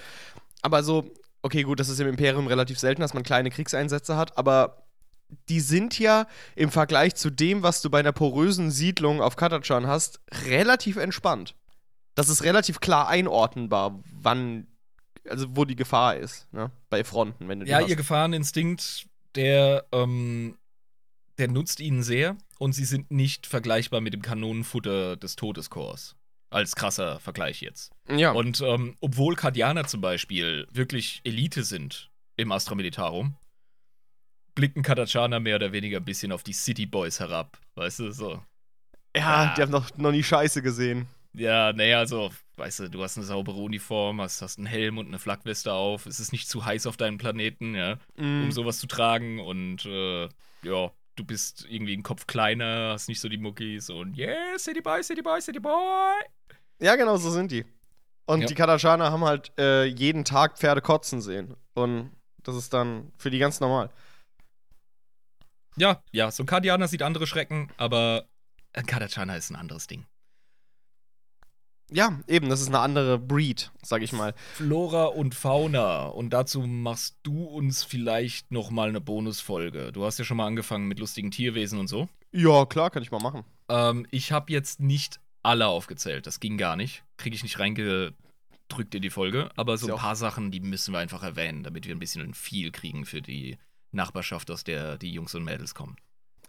aber 0.63 0.83
so, 0.83 1.09
okay, 1.43 1.63
gut, 1.63 1.79
das 1.79 1.89
ist 1.89 2.01
im 2.01 2.09
Imperium 2.09 2.49
relativ 2.49 2.81
selten, 2.81 3.03
dass 3.03 3.15
man 3.15 3.23
kleine 3.23 3.51
Kriegseinsätze 3.51 4.17
hat, 4.17 4.37
aber 4.37 4.89
die 5.49 5.61
sind 5.61 6.01
ja 6.01 6.27
im 6.57 6.73
Vergleich 6.73 7.15
zu 7.15 7.31
dem, 7.31 7.63
was 7.63 7.83
du 7.83 7.89
bei 7.89 8.01
einer 8.01 8.11
porösen 8.11 8.73
Siedlung 8.73 9.23
auf 9.23 9.37
Katachan 9.37 9.87
hast, 9.87 10.19
relativ 10.49 10.97
entspannt. 10.97 11.55
Das 12.17 12.29
ist 12.29 12.43
relativ 12.43 12.81
klar 12.81 13.07
einordnenbar, 13.07 14.03
wann, 14.11 14.67
also 15.29 15.47
wo 15.57 15.65
die 15.65 15.77
Gefahr 15.77 16.17
ist, 16.17 16.53
ne? 16.53 16.71
Bei 16.91 17.05
Fronten, 17.05 17.49
wenn 17.49 17.61
du 17.61 17.67
Ja, 17.67 17.79
hast. 17.81 17.89
ihr 17.89 17.97
Gefahreninstinkt, 17.97 19.07
der, 19.35 19.85
ähm, 19.93 20.57
der 21.39 21.49
nutzt 21.49 21.81
ihnen 21.81 22.03
sehr 22.03 22.37
und 22.59 22.73
sie 22.73 22.85
sind 22.85 23.11
nicht 23.11 23.47
vergleichbar 23.47 24.01
mit 24.01 24.15
dem 24.15 24.23
Kanonenfutter 24.23 25.17
des 25.17 25.37
Todeskorps. 25.37 26.17
Als 26.51 26.77
krasser 26.77 27.19
Vergleich 27.21 27.61
jetzt. 27.61 27.93
ja. 28.09 28.31
Und 28.31 28.61
ähm, 28.61 28.97
obwohl 29.01 29.35
Kardianer 29.35 29.87
zum 29.87 30.01
Beispiel 30.01 30.67
wirklich 30.71 31.21
Elite 31.25 31.65
sind 31.65 32.11
im 32.37 32.53
Astra 32.53 32.75
Militarum, 32.77 33.35
blicken 34.55 34.83
Katachaner 34.83 35.41
mehr 35.41 35.57
oder 35.57 35.73
weniger 35.73 35.99
ein 35.99 36.05
bisschen 36.05 36.33
auf 36.33 36.43
die 36.43 36.53
City 36.53 36.87
Boys 36.87 37.21
herab. 37.21 37.59
Weißt 37.75 37.99
du, 37.99 38.11
so. 38.13 38.43
ja, 39.15 39.45
Ja. 39.47 39.55
die 39.55 39.63
haben 39.63 39.73
noch, 39.73 39.95
noch 39.99 40.13
nie 40.13 40.23
Scheiße 40.23 40.63
gesehen. 40.63 41.09
Ja, 41.35 41.73
naja, 41.75 41.99
also, 41.99 42.31
weißt 42.57 42.81
du, 42.81 42.91
du 42.91 43.03
hast 43.03 43.17
eine 43.17 43.27
saubere 43.27 43.57
Uniform, 43.59 44.21
hast, 44.21 44.43
hast 44.43 44.59
einen 44.59 44.67
Helm 44.67 44.99
und 44.99 45.07
eine 45.09 45.19
Flakweste 45.19 45.73
auf, 45.73 46.07
es 46.07 46.21
ist 46.21 46.33
nicht 46.33 46.49
zu 46.49 46.65
heiß 46.65 46.87
auf 46.87 46.97
deinem 46.97 47.19
Planeten, 47.19 47.75
ja, 47.75 47.97
Mm. 48.17 48.43
um 48.45 48.53
sowas 48.53 48.79
zu 48.79 48.87
tragen 48.87 49.41
und 49.41 49.85
äh, 49.87 50.25
ja, 50.63 50.91
du 51.17 51.25
bist 51.25 51.67
irgendwie 51.69 51.93
einen 51.95 52.03
Kopf 52.03 52.27
kleiner, 52.27 52.91
hast 52.93 53.09
nicht 53.09 53.21
so 53.21 53.29
die 53.29 53.39
Muckis 53.39 53.91
und 53.91 54.17
yeah, 54.19 54.59
City 54.59 54.81
Boy, 54.81 55.03
City 55.03 55.23
Boy, 55.23 55.41
City 55.41 55.61
Boy. 55.61 56.15
Ja, 56.81 56.97
genau, 56.97 57.17
so 57.17 57.31
sind 57.31 57.51
die. 57.53 57.65
Und 58.27 58.41
Ja. 58.41 58.47
die 58.47 58.55
Katachaner 58.55 59.11
haben 59.13 59.25
halt 59.25 59.53
äh, 59.59 59.85
jeden 59.85 60.25
Tag 60.25 60.59
Pferde 60.59 60.81
kotzen 60.83 61.21
sehen. 61.21 61.55
Und 61.75 62.11
das 62.43 62.57
ist 62.57 62.73
dann 62.75 63.13
für 63.17 63.31
die 63.31 63.39
ganz 63.39 63.61
normal. 63.61 63.91
Ja, 65.77 66.03
ja, 66.11 66.31
so 66.31 66.43
ein 66.43 66.47
Kardianer 66.47 66.89
sieht 66.89 67.03
andere 67.03 67.27
Schrecken, 67.27 67.71
aber 67.77 68.27
ein 68.73 68.87
Kadachana 68.87 69.37
ist 69.37 69.51
ein 69.51 69.57
anderes 69.57 69.87
Ding. 69.87 70.07
Ja, 71.91 72.19
eben, 72.27 72.49
das 72.49 72.61
ist 72.61 72.69
eine 72.69 72.81
andere 72.81 73.19
Breed, 73.19 73.71
sag 73.83 74.03
ich 74.03 74.13
mal. 74.13 74.35
Flora 74.55 75.05
und 75.05 75.35
Fauna. 75.35 76.07
Und 76.07 76.31
dazu 76.31 76.63
machst 76.63 77.17
du 77.23 77.45
uns 77.45 77.85
vielleicht 77.85 78.51
noch 78.51 78.71
mal 78.71 78.89
eine 78.89 79.01
Bonusfolge. 79.01 79.93
Du 79.93 80.05
hast 80.05 80.19
ja 80.19 80.25
schon 80.25 80.37
mal 80.37 80.47
angefangen 80.47 80.89
mit 80.89 80.99
lustigen 80.99 81.31
Tierwesen 81.31 81.79
und 81.79 81.87
so. 81.87 82.09
Ja, 82.33 82.67
klar, 82.67 82.91
kann 82.91 83.03
ich 83.03 83.13
mal 83.13 83.21
machen. 83.21 83.45
Ähm, 83.69 84.07
ich 84.11 84.33
habe 84.33 84.53
jetzt 84.53 84.81
nicht 84.81 85.21
alle 85.43 85.69
aufgezählt. 85.69 86.27
Das 86.27 86.41
ging 86.41 86.59
gar 86.59 86.75
nicht. 86.77 87.05
Kriege 87.19 87.37
ich 87.37 87.45
nicht 87.45 87.61
reingedrückt 87.61 88.95
in 88.95 89.03
die 89.03 89.11
Folge. 89.11 89.51
Aber 89.55 89.79
so 89.79 89.93
ein 89.93 89.99
paar 89.99 90.17
Sachen, 90.17 90.51
die 90.51 90.61
müssen 90.61 90.93
wir 90.93 90.99
einfach 90.99 91.23
erwähnen, 91.23 91.63
damit 91.63 91.87
wir 91.87 91.95
ein 91.95 92.01
bisschen 92.01 92.35
viel 92.35 92.73
kriegen 92.73 93.07
für 93.07 93.23
die 93.23 93.59
Nachbarschaft, 93.93 94.51
aus 94.51 94.65
der 94.65 94.99
die 94.99 95.13
Jungs 95.13 95.35
und 95.37 95.45
Mädels 95.45 95.75
kommen. 95.75 95.97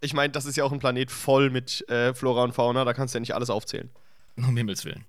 Ich 0.01 0.13
meine, 0.13 0.31
das 0.31 0.45
ist 0.45 0.57
ja 0.57 0.63
auch 0.63 0.71
ein 0.71 0.79
Planet 0.79 1.11
voll 1.11 1.49
mit 1.51 1.87
äh, 1.89 2.13
Flora 2.13 2.43
und 2.43 2.53
Fauna, 2.53 2.85
da 2.85 2.93
kannst 2.93 3.13
du 3.13 3.17
ja 3.17 3.19
nicht 3.21 3.35
alles 3.35 3.49
aufzählen. 3.49 3.89
Um 4.35 4.55
Himmels 4.55 4.85
Willen. 4.85 5.05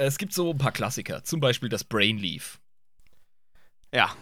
Es 0.00 0.16
gibt 0.16 0.32
so 0.32 0.52
ein 0.52 0.58
paar 0.58 0.70
Klassiker. 0.70 1.24
Zum 1.24 1.40
Beispiel 1.40 1.68
das 1.68 1.82
Brainleaf. 1.82 2.60
Ja. 3.92 4.14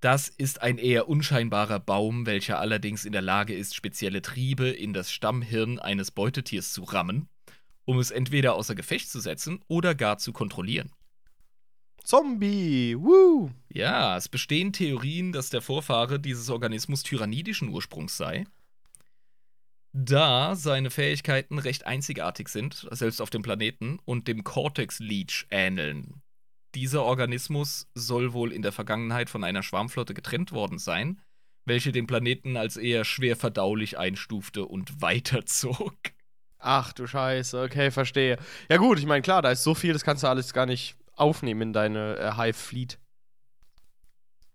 Das 0.00 0.28
ist 0.28 0.60
ein 0.60 0.76
eher 0.76 1.08
unscheinbarer 1.08 1.80
Baum, 1.80 2.26
welcher 2.26 2.58
allerdings 2.58 3.06
in 3.06 3.12
der 3.12 3.22
Lage 3.22 3.54
ist, 3.54 3.74
spezielle 3.74 4.20
Triebe 4.20 4.68
in 4.68 4.92
das 4.92 5.10
Stammhirn 5.10 5.78
eines 5.78 6.10
Beutetiers 6.10 6.74
zu 6.74 6.84
rammen, 6.84 7.28
um 7.86 7.98
es 7.98 8.10
entweder 8.10 8.54
außer 8.54 8.74
Gefecht 8.74 9.10
zu 9.10 9.20
setzen 9.20 9.60
oder 9.68 9.94
gar 9.94 10.18
zu 10.18 10.32
kontrollieren. 10.32 10.90
Zombie, 12.04 12.94
woo! 12.98 13.50
Ja, 13.72 14.18
es 14.18 14.28
bestehen 14.28 14.72
Theorien, 14.72 15.32
dass 15.32 15.48
der 15.48 15.62
Vorfahre 15.62 16.20
dieses 16.20 16.50
Organismus 16.50 17.02
tyrannidischen 17.02 17.68
Ursprungs 17.68 18.18
sei, 18.18 18.44
da 19.92 20.54
seine 20.54 20.90
Fähigkeiten 20.90 21.58
recht 21.58 21.86
einzigartig 21.86 22.48
sind, 22.48 22.86
selbst 22.90 23.20
auf 23.20 23.30
dem 23.30 23.42
Planeten, 23.42 23.98
und 24.04 24.28
dem 24.28 24.44
Cortex-Leech 24.44 25.46
ähneln. 25.50 26.22
Dieser 26.74 27.02
Organismus 27.02 27.88
soll 27.94 28.32
wohl 28.32 28.52
in 28.52 28.62
der 28.62 28.72
Vergangenheit 28.72 29.28
von 29.28 29.42
einer 29.42 29.62
Schwarmflotte 29.62 30.14
getrennt 30.14 30.52
worden 30.52 30.78
sein, 30.78 31.20
welche 31.64 31.92
den 31.92 32.06
Planeten 32.06 32.56
als 32.56 32.76
eher 32.76 33.04
schwer 33.04 33.36
verdaulich 33.36 33.98
einstufte 33.98 34.64
und 34.64 35.02
weiterzog. 35.02 35.96
Ach 36.58 36.92
du 36.92 37.06
Scheiße, 37.06 37.62
okay, 37.62 37.90
verstehe. 37.90 38.38
Ja 38.68 38.76
gut, 38.76 38.98
ich 38.98 39.06
meine, 39.06 39.22
klar, 39.22 39.42
da 39.42 39.50
ist 39.50 39.64
so 39.64 39.74
viel, 39.74 39.92
das 39.92 40.04
kannst 40.04 40.22
du 40.22 40.28
alles 40.28 40.52
gar 40.52 40.66
nicht 40.66 40.96
aufnehmen 41.14 41.62
in 41.62 41.72
deine 41.72 42.16
äh, 42.18 42.32
Hive 42.36 42.54
Fleet. 42.54 42.98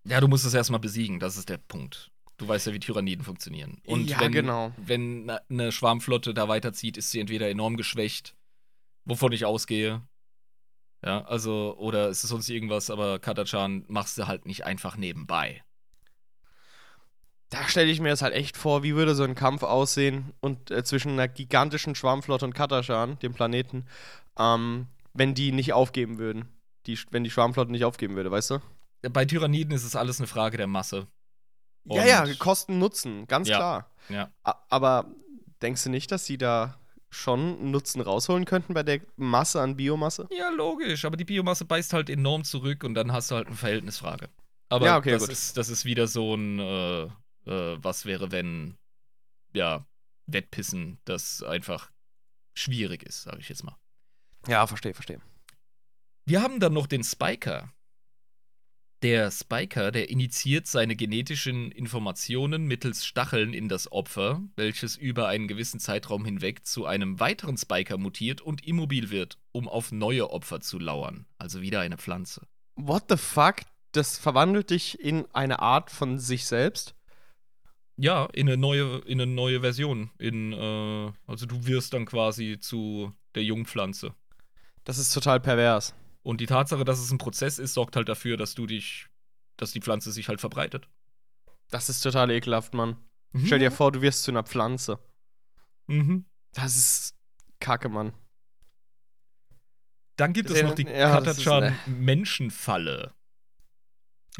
Ja, 0.04 0.20
du 0.20 0.28
musst 0.28 0.44
es 0.44 0.54
erstmal 0.54 0.80
besiegen, 0.80 1.18
das 1.18 1.36
ist 1.36 1.48
der 1.48 1.58
Punkt. 1.58 2.12
Du 2.38 2.46
weißt 2.46 2.66
ja, 2.66 2.72
wie 2.72 2.78
Tyranniden 2.80 3.24
funktionieren. 3.24 3.80
Und 3.86 4.10
Ja, 4.10 4.20
wenn, 4.20 4.32
genau. 4.32 4.72
wenn 4.76 5.30
eine 5.48 5.72
Schwarmflotte 5.72 6.34
da 6.34 6.48
weiterzieht, 6.48 6.96
ist 6.96 7.10
sie 7.10 7.20
entweder 7.20 7.48
enorm 7.48 7.76
geschwächt, 7.76 8.34
wovon 9.04 9.32
ich 9.32 9.44
ausgehe. 9.46 10.02
Ja, 11.02 11.24
also, 11.24 11.76
oder 11.78 12.08
ist 12.08 12.24
es 12.24 12.30
sonst 12.30 12.48
irgendwas, 12.48 12.90
aber 12.90 13.18
Katachan 13.18 13.84
machst 13.88 14.18
du 14.18 14.26
halt 14.26 14.44
nicht 14.44 14.64
einfach 14.64 14.96
nebenbei. 14.96 15.62
Da 17.48 17.68
stelle 17.68 17.90
ich 17.90 18.00
mir 18.00 18.08
das 18.08 18.22
halt 18.22 18.34
echt 18.34 18.56
vor, 18.56 18.82
wie 18.82 18.96
würde 18.96 19.14
so 19.14 19.22
ein 19.22 19.36
Kampf 19.36 19.62
aussehen 19.62 20.32
und 20.40 20.70
äh, 20.70 20.82
zwischen 20.82 21.12
einer 21.12 21.28
gigantischen 21.28 21.94
Schwarmflotte 21.94 22.44
und 22.44 22.54
Katachan, 22.54 23.18
dem 23.20 23.34
Planeten, 23.34 23.86
ähm, 24.36 24.88
wenn 25.14 25.34
die 25.34 25.52
nicht 25.52 25.72
aufgeben 25.72 26.18
würden. 26.18 26.48
Die, 26.86 26.98
wenn 27.10 27.24
die 27.24 27.30
Schwarmflotte 27.30 27.70
nicht 27.70 27.84
aufgeben 27.84 28.16
würde, 28.16 28.30
weißt 28.30 28.50
du? 28.50 28.58
Bei 29.10 29.24
Tyranniden 29.24 29.72
ist 29.74 29.84
es 29.84 29.96
alles 29.96 30.18
eine 30.18 30.26
Frage 30.26 30.56
der 30.56 30.66
Masse. 30.66 31.06
Ja, 31.88 32.22
Und- 32.22 32.28
ja, 32.28 32.34
Kosten 32.38 32.78
Nutzen, 32.78 33.26
ganz 33.26 33.48
Ja. 33.48 33.56
klar. 33.56 33.90
Ja. 34.08 34.32
Aber 34.68 35.06
denkst 35.62 35.84
du 35.84 35.90
nicht, 35.90 36.10
dass 36.12 36.24
sie 36.26 36.38
da 36.38 36.78
schon 37.10 37.70
Nutzen 37.70 38.00
rausholen 38.00 38.44
könnten 38.44 38.74
bei 38.74 38.82
der 38.82 39.00
Masse 39.16 39.60
an 39.60 39.76
Biomasse? 39.76 40.28
Ja, 40.30 40.50
logisch, 40.50 41.04
aber 41.04 41.16
die 41.16 41.24
Biomasse 41.24 41.64
beißt 41.64 41.92
halt 41.92 42.10
enorm 42.10 42.44
zurück 42.44 42.84
und 42.84 42.94
dann 42.94 43.12
hast 43.12 43.30
du 43.30 43.36
halt 43.36 43.46
eine 43.46 43.56
Verhältnisfrage. 43.56 44.28
Aber 44.68 44.86
Ja, 44.86 44.96
okay, 44.98 45.12
das, 45.12 45.22
gut. 45.22 45.30
Ist, 45.30 45.56
das 45.56 45.68
ist 45.68 45.84
wieder 45.84 46.08
so 46.08 46.34
ein, 46.34 46.58
äh, 46.58 47.02
äh, 47.46 47.78
was 47.80 48.04
wäre, 48.04 48.32
wenn, 48.32 48.76
ja, 49.54 49.86
Wettpissen, 50.26 50.98
das 51.04 51.42
einfach 51.42 51.90
schwierig 52.54 53.02
ist, 53.04 53.22
sage 53.22 53.38
ich 53.40 53.48
jetzt 53.48 53.62
mal. 53.64 53.76
Ja, 54.48 54.66
verstehe, 54.66 54.92
verstehe. 54.94 55.20
Wir 56.24 56.42
haben 56.42 56.58
dann 56.60 56.72
noch 56.72 56.86
den 56.88 57.04
Spiker. 57.04 57.72
Der 59.06 59.30
Spiker, 59.30 59.92
der 59.92 60.10
initiiert 60.10 60.66
seine 60.66 60.96
genetischen 60.96 61.70
Informationen 61.70 62.64
mittels 62.64 63.06
Stacheln 63.06 63.54
in 63.54 63.68
das 63.68 63.92
Opfer, 63.92 64.42
welches 64.56 64.96
über 64.96 65.28
einen 65.28 65.46
gewissen 65.46 65.78
Zeitraum 65.78 66.24
hinweg 66.24 66.66
zu 66.66 66.86
einem 66.86 67.20
weiteren 67.20 67.56
Spiker 67.56 67.98
mutiert 67.98 68.40
und 68.40 68.66
immobil 68.66 69.10
wird, 69.10 69.38
um 69.52 69.68
auf 69.68 69.92
neue 69.92 70.28
Opfer 70.30 70.60
zu 70.60 70.80
lauern. 70.80 71.24
Also 71.38 71.60
wieder 71.60 71.78
eine 71.82 71.98
Pflanze. 71.98 72.48
What 72.74 73.04
the 73.08 73.16
fuck? 73.16 73.58
Das 73.92 74.18
verwandelt 74.18 74.70
dich 74.70 74.98
in 74.98 75.24
eine 75.32 75.60
Art 75.60 75.92
von 75.92 76.18
sich 76.18 76.44
selbst? 76.44 76.96
Ja, 77.96 78.24
in 78.32 78.48
eine 78.48 78.56
neue, 78.56 79.02
in 79.06 79.20
eine 79.20 79.30
neue 79.30 79.60
Version. 79.60 80.10
In, 80.18 80.52
äh, 80.52 81.12
also 81.28 81.46
du 81.46 81.64
wirst 81.64 81.94
dann 81.94 82.06
quasi 82.06 82.58
zu 82.58 83.12
der 83.36 83.44
Jungpflanze. 83.44 84.16
Das 84.82 84.98
ist 84.98 85.14
total 85.14 85.38
pervers. 85.38 85.94
Und 86.26 86.40
die 86.40 86.46
Tatsache, 86.46 86.84
dass 86.84 86.98
es 86.98 87.12
ein 87.12 87.18
Prozess 87.18 87.60
ist, 87.60 87.74
sorgt 87.74 87.94
halt 87.94 88.08
dafür, 88.08 88.36
dass 88.36 88.56
du 88.56 88.66
dich, 88.66 89.06
dass 89.56 89.70
die 89.70 89.80
Pflanze 89.80 90.10
sich 90.10 90.28
halt 90.28 90.40
verbreitet. 90.40 90.88
Das 91.70 91.88
ist 91.88 92.00
total 92.00 92.32
ekelhaft, 92.32 92.74
Mann. 92.74 92.96
Stell 93.44 93.60
dir 93.60 93.70
vor, 93.70 93.92
du 93.92 94.02
wirst 94.02 94.24
zu 94.24 94.32
einer 94.32 94.42
Pflanze. 94.42 94.98
Mhm. 95.86 96.24
Das 96.52 96.76
ist 96.76 97.14
Kacke, 97.60 97.88
Mann. 97.88 98.12
Dann 100.16 100.32
gibt 100.32 100.50
es 100.50 100.60
noch 100.64 100.74
die 100.74 100.88
ja, 100.88 101.20
Katachan-Menschenfalle. 101.20 103.12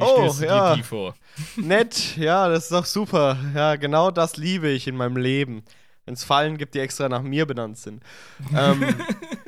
Oh, 0.01 0.35
ja. 0.41 0.75
die 0.75 0.83
vor? 0.83 1.15
Nett, 1.57 2.17
ja, 2.17 2.49
das 2.49 2.65
ist 2.65 2.73
doch 2.73 2.85
super. 2.85 3.39
Ja, 3.55 3.77
genau 3.77 4.11
das 4.11 4.37
liebe 4.37 4.71
ich 4.71 4.89
in 4.89 4.97
meinem 4.97 5.17
Leben. 5.17 5.63
Wenn 6.05 6.15
es 6.15 6.25
Fallen 6.25 6.59
gibt, 6.59 6.75
die 6.75 6.81
extra 6.81 7.09
nach 7.09 7.23
mir 7.23 7.47
benannt 7.47 7.79
sind. 7.79 8.03
ähm, 8.53 8.83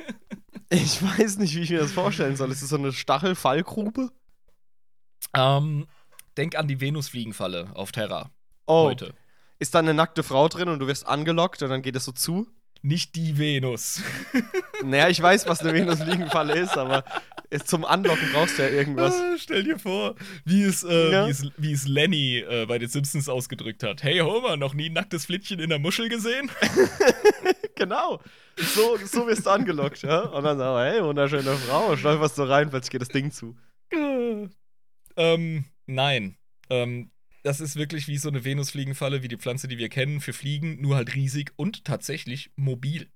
ich 0.69 1.01
weiß 1.01 1.37
nicht, 1.37 1.55
wie 1.55 1.61
ich 1.61 1.69
mir 1.69 1.79
das 1.79 1.91
vorstellen 1.91 2.35
soll. 2.35 2.51
Ist 2.51 2.61
das 2.61 2.69
so 2.69 2.77
eine 2.77 2.93
Stachelfallgrube? 2.93 4.09
ähm, 5.35 5.85
denk 6.37 6.55
an 6.55 6.67
die 6.67 6.79
Venusfliegenfalle 6.81 7.69
auf 7.75 7.91
Terra 7.91 8.31
Oh, 8.65 8.85
heute. 8.85 9.13
ist 9.59 9.75
da 9.75 9.79
eine 9.79 9.93
nackte 9.93 10.23
Frau 10.23 10.47
drin 10.47 10.69
und 10.69 10.79
du 10.79 10.87
wirst 10.87 11.05
angelockt 11.07 11.61
und 11.61 11.69
dann 11.69 11.81
geht 11.81 11.95
es 11.95 12.05
so 12.05 12.11
zu? 12.11 12.47
Nicht 12.81 13.15
die 13.15 13.37
Venus. 13.37 14.01
Naja, 14.81 15.09
ich 15.09 15.21
weiß, 15.21 15.45
was 15.47 15.59
eine 15.59 15.73
Venusfliegenfalle 15.73 16.57
ist, 16.57 16.77
aber 16.77 17.03
zum 17.65 17.83
Anlocken 17.83 18.31
brauchst 18.31 18.57
du 18.57 18.61
ja 18.63 18.69
irgendwas. 18.69 19.13
Ah, 19.13 19.35
Stell 19.37 19.65
dir 19.65 19.77
vor, 19.77 20.15
wie 20.45 20.63
es, 20.63 20.85
äh, 20.85 21.11
Ja. 21.11 21.27
wie 21.27 21.31
es, 21.31 21.45
wie 21.57 21.73
es 21.73 21.85
Lenny 21.85 22.37
äh, 22.37 22.65
bei 22.65 22.79
den 22.79 22.87
Simpsons 22.87 23.27
ausgedrückt 23.27 23.83
hat. 23.83 24.01
Hey 24.03 24.19
Homer, 24.19 24.55
noch 24.55 24.73
nie 24.73 24.89
ein 24.89 24.93
nacktes 24.93 25.25
Flittchen 25.25 25.59
in 25.59 25.69
der 25.69 25.79
Muschel 25.79 26.07
gesehen? 26.07 26.49
Genau. 27.79 28.19
So, 28.57 28.97
so 28.97 29.25
wirst 29.25 29.45
du 29.45 29.51
angelockt, 29.51 30.01
ja? 30.01 30.19
Und 30.19 30.43
dann 30.43 30.57
sagst 30.57 30.69
du, 30.69 30.79
hey, 30.79 31.01
wunderschöne 31.01 31.55
Frau, 31.55 31.95
stolperst 31.95 32.37
du 32.37 32.43
rein, 32.43 32.69
plötzlich 32.69 32.91
geht 32.91 33.01
das 33.01 33.07
Ding 33.07 33.31
zu. 33.31 33.55
ähm, 35.15 35.63
nein. 35.85 36.37
Ähm, 36.69 37.09
das 37.43 37.61
ist 37.61 37.77
wirklich 37.77 38.09
wie 38.09 38.17
so 38.17 38.27
eine 38.27 38.43
Venusfliegenfalle, 38.43 39.23
wie 39.23 39.29
die 39.29 39.37
Pflanze, 39.37 39.69
die 39.69 39.77
wir 39.77 39.87
kennen, 39.87 40.19
für 40.19 40.33
Fliegen, 40.33 40.81
nur 40.81 40.97
halt 40.97 41.15
riesig 41.15 41.53
und 41.55 41.85
tatsächlich 41.85 42.51
mobil. 42.57 43.09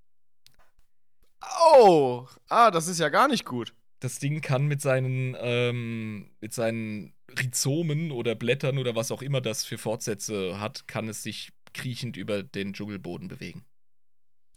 Oh, 1.75 2.25
ah, 2.47 2.71
das 2.71 2.87
ist 2.87 3.01
ja 3.01 3.09
gar 3.09 3.27
nicht 3.27 3.43
gut. 3.43 3.73
Das 3.99 4.19
Ding 4.19 4.39
kann 4.39 4.65
mit 4.65 4.81
seinen, 4.81 5.35
ähm, 5.39 6.31
mit 6.39 6.53
seinen 6.53 7.13
Rhizomen 7.37 8.11
oder 8.11 8.33
Blättern 8.33 8.77
oder 8.77 8.95
was 8.95 9.11
auch 9.11 9.21
immer 9.21 9.41
das 9.41 9.65
für 9.65 9.77
Fortsätze 9.77 10.61
hat, 10.61 10.87
kann 10.87 11.09
es 11.09 11.21
sich 11.21 11.51
kriechend 11.73 12.15
über 12.15 12.43
den 12.43 12.73
Dschungelboden 12.73 13.27
bewegen. 13.27 13.65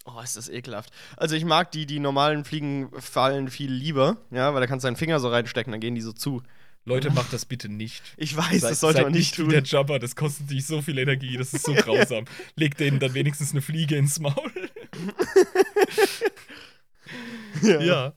Oh, 0.08 0.20
ist 0.22 0.36
das 0.36 0.48
ekelhaft. 0.48 0.90
Also 1.16 1.34
ich 1.34 1.44
mag 1.44 1.72
die, 1.72 1.84
die 1.84 1.98
normalen 1.98 2.44
Fliegenfallen 2.44 3.48
viel 3.50 3.72
lieber, 3.72 4.16
ja, 4.30 4.54
weil 4.54 4.60
da 4.60 4.66
kannst 4.68 4.84
du 4.84 4.86
deinen 4.86 4.96
Finger 4.96 5.18
so 5.18 5.28
reinstecken, 5.28 5.72
dann 5.72 5.80
gehen 5.80 5.96
die 5.96 6.00
so 6.00 6.12
zu. 6.12 6.42
Leute, 6.84 7.10
macht 7.10 7.32
das 7.32 7.44
bitte 7.44 7.68
nicht. 7.68 8.00
Ich 8.16 8.36
weiß, 8.36 8.60
Seid- 8.60 8.70
das 8.70 8.78
sollte 8.80 9.02
man 9.02 9.10
nicht 9.10 9.36
wie 9.38 9.42
tun. 9.42 9.50
der 9.50 9.64
Jabber, 9.64 9.98
das 9.98 10.14
kostet 10.14 10.48
dich 10.50 10.64
so 10.64 10.80
viel 10.80 10.96
Energie, 10.98 11.36
das 11.36 11.52
ist 11.52 11.64
so 11.66 11.74
grausam. 11.76 12.24
Leg 12.54 12.76
denen 12.76 13.00
dann 13.00 13.14
wenigstens 13.14 13.50
eine 13.50 13.60
Fliege 13.62 13.96
ins 13.96 14.20
Maul. 14.20 14.52
ja. 17.62 18.12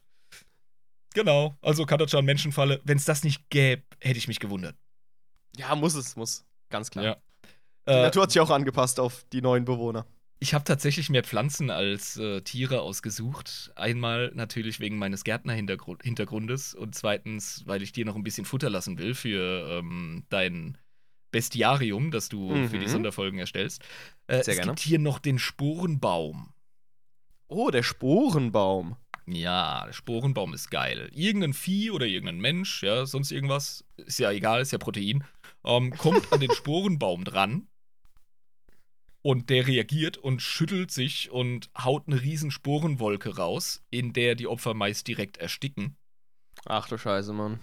Genau, 1.16 1.58
also 1.62 1.86
Katachan 1.88 2.24
Menschenfalle. 2.24 2.80
Wenn 2.84 2.98
es 2.98 3.06
das 3.06 3.24
nicht 3.24 3.50
gäbe, 3.50 3.82
hätte 4.00 4.20
ich 4.20 4.28
mich 4.28 4.40
gewundert. 4.40 4.76
Ja, 5.58 5.76
muss 5.76 5.96
es, 5.96 6.16
muss. 6.16 6.46
Ganz 6.70 6.92
klar. 6.92 7.04
Ja. 7.06 7.18
Die 7.88 7.94
Natur 7.94 8.22
hat 8.24 8.32
sich 8.32 8.40
auch 8.40 8.52
angepasst 8.52 9.00
auf 9.00 9.26
die 9.34 9.42
neuen 9.42 9.66
Bewohner. 9.66 10.06
Ich 10.42 10.54
habe 10.54 10.64
tatsächlich 10.64 11.10
mehr 11.10 11.24
Pflanzen 11.24 11.70
als 11.70 12.16
äh, 12.18 12.42
Tiere 12.42 12.82
ausgesucht. 12.82 13.72
Einmal 13.76 14.32
natürlich 14.34 14.80
wegen 14.80 14.98
meines 14.98 15.26
Gärtnerhintergrundes 15.26 16.74
und 16.76 16.96
zweitens, 16.96 17.64
weil 17.66 17.82
ich 17.82 17.92
dir 17.92 18.06
noch 18.06 18.16
ein 18.16 18.24
bisschen 18.24 18.46
Futter 18.46 18.70
lassen 18.70 18.98
will 18.98 19.16
für 19.16 19.70
ähm, 19.70 20.24
dein 20.30 20.78
Bestiarium, 21.32 22.12
das 22.12 22.30
du 22.30 22.54
Mhm. 22.54 22.70
für 22.70 22.80
die 22.80 22.88
Sonderfolgen 22.88 23.38
erstellst. 23.38 23.82
Äh, 24.28 24.42
Sehr 24.44 24.54
es 24.54 24.56
gerne. 24.58 24.72
gibt 24.72 24.80
hier 24.80 24.98
noch 25.00 25.20
den 25.20 25.40
Sporenbaum. 25.40 26.54
Oh, 27.50 27.70
der 27.70 27.84
Sporenbaum. 27.84 28.96
Ja, 29.26 29.86
der 29.88 29.94
Sporenbaum 29.94 30.54
ist 30.54 30.72
geil. 30.72 31.10
Irgendein 31.14 31.54
Vieh 31.54 31.92
oder 31.92 32.06
irgendein 32.06 32.40
Mensch, 32.40 32.82
ja, 32.82 33.06
sonst 33.06 33.32
irgendwas, 33.32 33.84
ist 33.98 34.20
ja 34.20 34.32
egal, 34.32 34.62
ist 34.62 34.72
ja 34.72 34.78
Protein, 34.78 35.24
ähm, 35.66 35.92
kommt 35.98 36.32
an 36.32 36.40
den 36.40 36.52
Sporenbaum 36.56 37.26
dran 37.26 37.68
und 39.22 39.50
der 39.50 39.68
reagiert 39.68 40.18
und 40.18 40.42
schüttelt 40.42 40.92
sich 40.92 41.30
und 41.32 41.70
haut 41.78 42.08
eine 42.08 42.22
riesen 42.22 42.52
Sporenwolke 42.52 43.36
raus, 43.36 43.84
in 43.90 44.14
der 44.14 44.36
die 44.36 44.48
Opfer 44.48 44.74
meist 44.74 45.08
direkt 45.08 45.38
ersticken. 45.38 45.96
Ach 46.66 46.88
du 46.88 46.98
Scheiße, 46.98 47.34
Mann. 47.34 47.60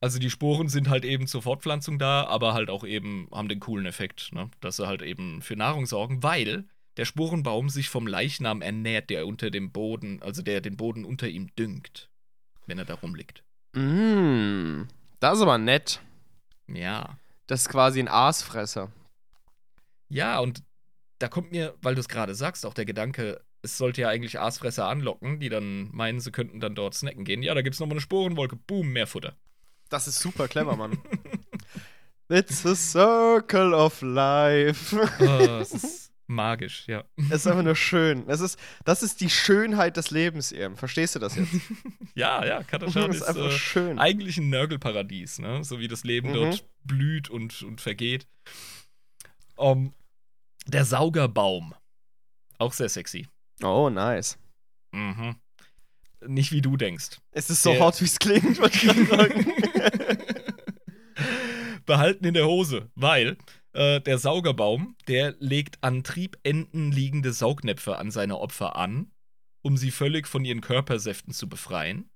Also 0.00 0.18
die 0.18 0.30
Sporen 0.30 0.68
sind 0.68 0.90
halt 0.90 1.04
eben 1.04 1.26
zur 1.26 1.42
Fortpflanzung 1.42 1.98
da, 1.98 2.24
aber 2.24 2.52
halt 2.52 2.68
auch 2.68 2.84
eben 2.84 3.28
haben 3.32 3.48
den 3.48 3.60
coolen 3.60 3.86
Effekt, 3.86 4.32
ne? 4.32 4.50
dass 4.60 4.76
sie 4.76 4.86
halt 4.86 5.02
eben 5.02 5.40
für 5.40 5.56
Nahrung 5.56 5.86
sorgen, 5.86 6.22
weil 6.22 6.66
der 6.96 7.06
Sporenbaum 7.06 7.70
sich 7.70 7.88
vom 7.88 8.06
Leichnam 8.06 8.60
ernährt, 8.60 9.10
der 9.10 9.26
unter 9.26 9.50
dem 9.50 9.72
Boden, 9.72 10.22
also 10.22 10.42
der 10.42 10.60
den 10.60 10.76
Boden 10.76 11.04
unter 11.04 11.28
ihm 11.28 11.54
düngt, 11.56 12.10
wenn 12.66 12.78
er 12.78 12.84
da 12.84 12.94
rumliegt. 12.94 13.42
Mm, 13.72 14.82
das 15.20 15.38
ist 15.38 15.42
aber 15.42 15.58
nett. 15.58 16.00
Ja. 16.68 17.18
Das 17.46 17.62
ist 17.62 17.68
quasi 17.68 18.00
ein 18.00 18.08
Aasfresser. 18.08 18.92
Ja, 20.14 20.38
und 20.38 20.62
da 21.18 21.28
kommt 21.28 21.50
mir, 21.52 21.74
weil 21.82 21.94
du 21.94 22.00
es 22.00 22.08
gerade 22.08 22.34
sagst, 22.34 22.64
auch 22.66 22.74
der 22.74 22.84
Gedanke, 22.84 23.40
es 23.62 23.76
sollte 23.78 24.02
ja 24.02 24.08
eigentlich 24.10 24.38
Aasfresser 24.38 24.86
anlocken, 24.88 25.40
die 25.40 25.48
dann 25.48 25.88
meinen, 25.92 26.20
sie 26.20 26.30
könnten 26.30 26.60
dann 26.60 26.74
dort 26.74 26.94
snacken 26.94 27.24
gehen. 27.24 27.42
Ja, 27.42 27.54
da 27.54 27.62
gibt's 27.62 27.80
nochmal 27.80 27.94
eine 27.94 28.00
Sporenwolke, 28.00 28.56
boom, 28.56 28.88
mehr 28.92 29.06
Futter. 29.06 29.36
Das 29.88 30.06
ist 30.06 30.20
super 30.20 30.46
clever, 30.48 30.76
Mann. 30.76 30.98
It's 32.28 32.64
a 32.64 32.74
circle 32.74 33.74
of 33.74 34.00
life. 34.02 34.96
Oh, 35.20 35.58
es 35.60 35.72
ist 35.72 36.12
magisch, 36.26 36.84
ja. 36.86 37.04
Es 37.30 37.40
ist 37.40 37.46
einfach 37.46 37.62
nur 37.62 37.76
schön. 37.76 38.24
Es 38.28 38.40
ist, 38.40 38.58
das 38.84 39.02
ist 39.02 39.20
die 39.20 39.28
Schönheit 39.30 39.96
des 39.96 40.10
Lebens, 40.10 40.52
eben. 40.52 40.76
Verstehst 40.76 41.14
du 41.14 41.18
das 41.18 41.34
jetzt? 41.36 41.50
Ja, 42.14 42.44
ja, 42.46 42.62
Katachan 42.62 43.08
Das 43.08 43.16
ist, 43.16 43.22
ist 43.22 43.28
einfach 43.28 43.46
äh, 43.46 43.58
schön. 43.58 43.98
eigentlich 43.98 44.36
ein 44.38 44.48
Nörgelparadies, 44.48 45.40
ne? 45.40 45.64
So 45.64 45.80
wie 45.80 45.88
das 45.88 46.04
Leben 46.04 46.28
Mhm. 46.28 46.34
dort 46.34 46.64
blüht 46.84 47.28
und, 47.28 47.62
und 47.64 47.80
vergeht. 47.80 48.28
Um, 49.56 49.92
der 50.66 50.84
Saugerbaum. 50.84 51.74
Auch 52.58 52.72
sehr 52.72 52.88
sexy. 52.88 53.28
Oh, 53.62 53.90
nice. 53.90 54.38
Mhm. 54.92 55.36
Nicht 56.26 56.52
wie 56.52 56.62
du 56.62 56.76
denkst. 56.76 57.20
Es 57.32 57.50
ist 57.50 57.62
so 57.62 57.72
Der- 57.72 57.80
hot, 57.80 58.00
wie 58.00 58.04
es 58.06 58.18
klingt, 58.18 58.58
wollte 58.58 58.76
ich 58.76 59.08
sagen. 59.08 59.46
Behalten 61.86 62.24
in 62.24 62.34
der 62.34 62.46
Hose, 62.46 62.90
weil 62.94 63.36
äh, 63.72 64.00
der 64.00 64.18
Saugerbaum, 64.18 64.96
der 65.06 65.34
legt 65.38 65.82
an 65.82 66.02
Triebenden 66.02 66.92
liegende 66.92 67.32
Saugnäpfe 67.32 67.98
an 67.98 68.10
seine 68.10 68.38
Opfer 68.38 68.76
an, 68.76 69.12
um 69.62 69.76
sie 69.76 69.90
völlig 69.90 70.26
von 70.26 70.44
ihren 70.44 70.60
Körpersäften 70.62 71.34
zu 71.34 71.48
befreien. 71.48 72.10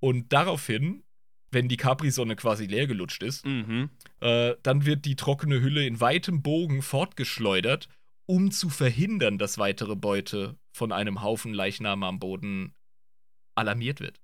Und 0.00 0.32
daraufhin, 0.32 1.04
wenn 1.50 1.68
die 1.68 1.76
Capri-Sonne 1.76 2.36
quasi 2.36 2.66
leer 2.66 2.86
gelutscht 2.86 3.22
ist, 3.22 3.46
mhm. 3.46 3.90
äh, 4.20 4.54
dann 4.62 4.84
wird 4.84 5.04
die 5.04 5.16
trockene 5.16 5.60
Hülle 5.60 5.86
in 5.86 6.00
weitem 6.00 6.42
Bogen 6.42 6.82
fortgeschleudert, 6.82 7.88
um 8.26 8.50
zu 8.50 8.68
verhindern, 8.68 9.38
dass 9.38 9.58
weitere 9.58 9.96
Beute 9.96 10.58
von 10.72 10.92
einem 10.92 11.22
Haufen 11.22 11.54
Leichname 11.54 12.06
am 12.06 12.18
Boden 12.18 12.74
alarmiert 13.54 14.00
wird. 14.00 14.20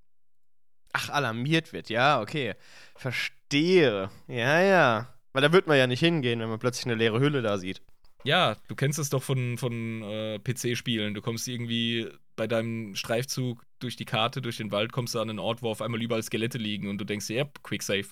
Ach, 0.93 1.09
alarmiert 1.09 1.73
wird, 1.73 1.89
ja, 1.89 2.21
okay. 2.21 2.55
Verstehe. 2.97 4.11
Ja, 4.29 4.61
ja. 4.61 5.15
Weil 5.33 5.43
da 5.43 5.53
wird 5.53 5.67
man 5.67 5.79
ja 5.79 5.87
nicht 5.87 6.01
hingehen, 6.01 6.41
wenn 6.41 6.51
man 6.51 6.59
plötzlich 6.59 6.85
eine 6.85 6.97
leere 6.97 7.21
Hülle 7.21 7.41
da 7.41 7.57
sieht. 7.57 7.81
Ja, 8.25 8.57
du 8.69 8.75
kennst 8.75 8.99
es 8.99 9.11
doch 9.11 9.23
von, 9.23 9.57
von 9.57 10.03
äh, 10.03 10.39
PC-Spielen. 10.39 11.15
Du 11.15 11.23
kommst 11.23 11.49
irgendwie 11.49 12.09
bei 12.37 12.47
deinem 12.47 12.95
Streifzug 12.95 13.63
durch 13.79 13.97
die 13.97 14.05
Karte, 14.05 14.41
durch 14.43 14.57
den 14.57 14.71
Wald, 14.73 14.93
kommst 14.93 15.15
du 15.15 15.21
an 15.21 15.29
einen 15.31 15.39
Ort, 15.39 15.63
wo 15.63 15.71
auf 15.71 15.83
einmal 15.83 16.01
überall 16.03 16.23
Skelette 16.23 16.59
liegen 16.59 16.89
und 16.89 16.99
du 16.99 17.05
denkst 17.05 17.27
dir, 17.27 17.37
yep, 17.39 17.63
quick 17.63 17.83
save. 17.83 18.07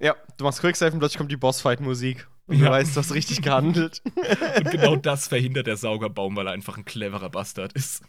Ja, 0.00 0.14
du 0.36 0.44
machst 0.44 0.60
Quicksave 0.60 0.92
und 0.92 1.00
plötzlich 1.00 1.18
kommt 1.18 1.32
die 1.32 1.36
Bossfight-Musik. 1.36 2.28
Und 2.46 2.60
du 2.60 2.64
Ja. 2.64 2.70
weißt, 2.70 2.94
du 2.94 3.00
hast 3.00 3.12
richtig 3.12 3.42
gehandelt. 3.42 4.00
Und 4.56 4.70
genau 4.70 4.96
das 4.96 5.28
verhindert 5.28 5.66
der 5.66 5.76
Saugerbaum, 5.76 6.34
weil 6.36 6.46
er 6.46 6.52
einfach 6.52 6.78
ein 6.78 6.84
cleverer 6.86 7.28
Bastard 7.28 7.72
ist. 7.74 8.02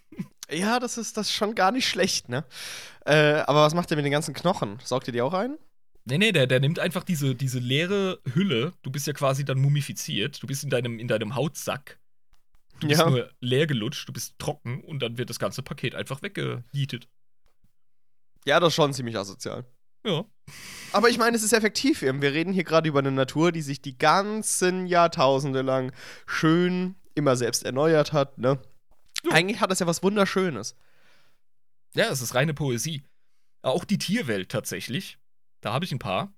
ja, 0.50 0.80
das 0.80 0.98
ist, 0.98 1.18
das 1.18 1.28
ist 1.28 1.34
schon 1.34 1.56
gar 1.56 1.72
nicht 1.72 1.88
schlecht, 1.90 2.30
ne? 2.30 2.46
Äh, 3.06 3.42
aber 3.48 3.64
was 3.64 3.74
macht 3.74 3.90
der 3.90 3.98
mit 3.98 4.06
den 4.06 4.14
ganzen 4.14 4.34
Knochen? 4.34 4.78
Saugt 4.84 5.08
ihr 5.08 5.14
die 5.14 5.22
auch 5.22 5.34
ein? 5.34 5.58
Nee, 6.06 6.20
nee, 6.20 6.32
der, 6.32 6.48
der 6.48 6.60
nimmt 6.62 6.80
einfach 6.80 7.04
diese, 7.04 7.36
diese 7.36 7.60
leere 7.60 8.20
Hülle. 8.34 8.72
Du 8.82 8.92
bist 8.92 9.08
ja 9.08 9.14
quasi 9.14 9.44
dann 9.44 9.60
mumifiziert. 9.60 10.42
Du 10.42 10.48
bist 10.48 10.64
in 10.64 10.70
deinem, 10.70 11.00
in 11.00 11.08
deinem 11.10 11.36
Hautsack. 11.36 12.00
Du 12.80 12.88
bist 12.88 13.00
Ja. 13.02 13.10
nur 13.10 13.30
leer 13.42 13.68
gelutscht, 13.68 14.08
du 14.08 14.14
bist 14.14 14.38
trocken 14.40 14.82
und 14.84 15.00
dann 15.00 15.18
wird 15.18 15.30
das 15.30 15.40
ganze 15.40 15.62
Paket 15.64 15.96
einfach 15.96 16.22
weggejietet. 16.22 17.08
Ja, 18.46 18.60
das 18.60 18.70
ist 18.70 18.76
schon 18.76 18.94
ziemlich 18.94 19.18
asozial. 19.18 19.66
Ja. 20.06 20.24
Aber 20.94 21.10
ich 21.10 21.18
meine, 21.18 21.36
es 21.36 21.44
ist 21.44 21.52
effektiv. 21.54 22.02
eben. 22.04 22.22
Wir 22.22 22.32
reden 22.34 22.54
hier 22.54 22.64
gerade 22.64 22.88
über 22.88 23.00
eine 23.00 23.12
Natur, 23.12 23.52
die 23.52 23.62
sich 23.62 23.82
die 23.82 23.98
ganzen 23.98 24.88
Jahrtausende 24.88 25.62
lang 25.62 25.92
schön 26.26 26.96
immer 27.16 27.36
selbst 27.36 27.64
erneuert 27.66 28.14
hat, 28.14 28.38
ne? 28.38 28.60
Ja. 29.26 29.32
Eigentlich 29.32 29.60
hat 29.60 29.70
das 29.72 29.80
ja 29.80 29.88
was 29.88 30.02
Wunderschönes. 30.02 30.76
Ja, 31.94 32.06
es 32.10 32.22
ist 32.22 32.34
reine 32.34 32.54
Poesie. 32.54 33.04
Auch 33.62 33.84
die 33.84 33.98
Tierwelt 33.98 34.50
tatsächlich. 34.50 35.18
Da 35.60 35.74
habe 35.74 35.84
ich 35.84 35.92
ein 35.92 36.00
paar. 36.00 36.34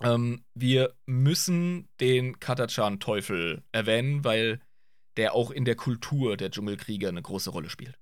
Ähm, 0.00 0.44
wir 0.54 0.94
müssen 1.06 1.88
den 1.98 2.38
Katachan-Teufel 2.38 3.64
erwähnen, 3.72 4.22
weil 4.22 4.60
der 5.16 5.34
auch 5.34 5.50
in 5.50 5.64
der 5.64 5.76
Kultur 5.76 6.36
der 6.36 6.50
Dschungelkrieger 6.50 7.08
eine 7.08 7.22
große 7.22 7.50
Rolle 7.50 7.70
spielt. 7.70 7.98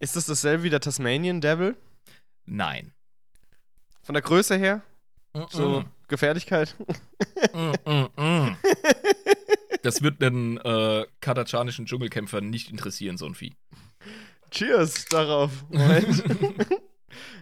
Ist 0.00 0.16
das 0.16 0.26
dasselbe 0.26 0.62
wie 0.64 0.70
der 0.70 0.80
Tasmanian 0.80 1.40
Devil? 1.40 1.76
Nein. 2.46 2.92
Von 4.02 4.14
der 4.14 4.22
Größe 4.22 4.56
her? 4.56 4.82
So 5.50 5.84
Gefährlichkeit? 6.08 6.76
Das 9.82 10.02
wird 10.02 10.22
einen 10.22 10.58
äh, 10.58 11.06
katachanischen 11.20 11.86
Dschungelkämpfer 11.86 12.40
nicht 12.40 12.70
interessieren, 12.70 13.16
so 13.16 13.26
ein 13.26 13.34
Vieh. 13.34 13.54
Cheers 14.50 15.06
darauf. 15.06 15.64
Moment. 15.68 16.24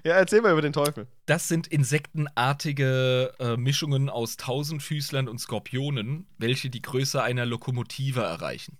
ja, 0.04 0.14
erzähl 0.14 0.42
mal 0.42 0.52
über 0.52 0.62
den 0.62 0.72
Teufel. 0.72 1.06
Das 1.24 1.48
sind 1.48 1.66
insektenartige 1.66 3.32
äh, 3.38 3.56
Mischungen 3.56 4.10
aus 4.10 4.36
Tausendfüßlern 4.36 5.28
und 5.28 5.38
Skorpionen, 5.38 6.26
welche 6.38 6.68
die 6.68 6.82
Größe 6.82 7.22
einer 7.22 7.46
Lokomotive 7.46 8.20
erreichen. 8.20 8.78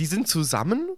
Die 0.00 0.06
sind 0.06 0.26
zusammen? 0.26 0.96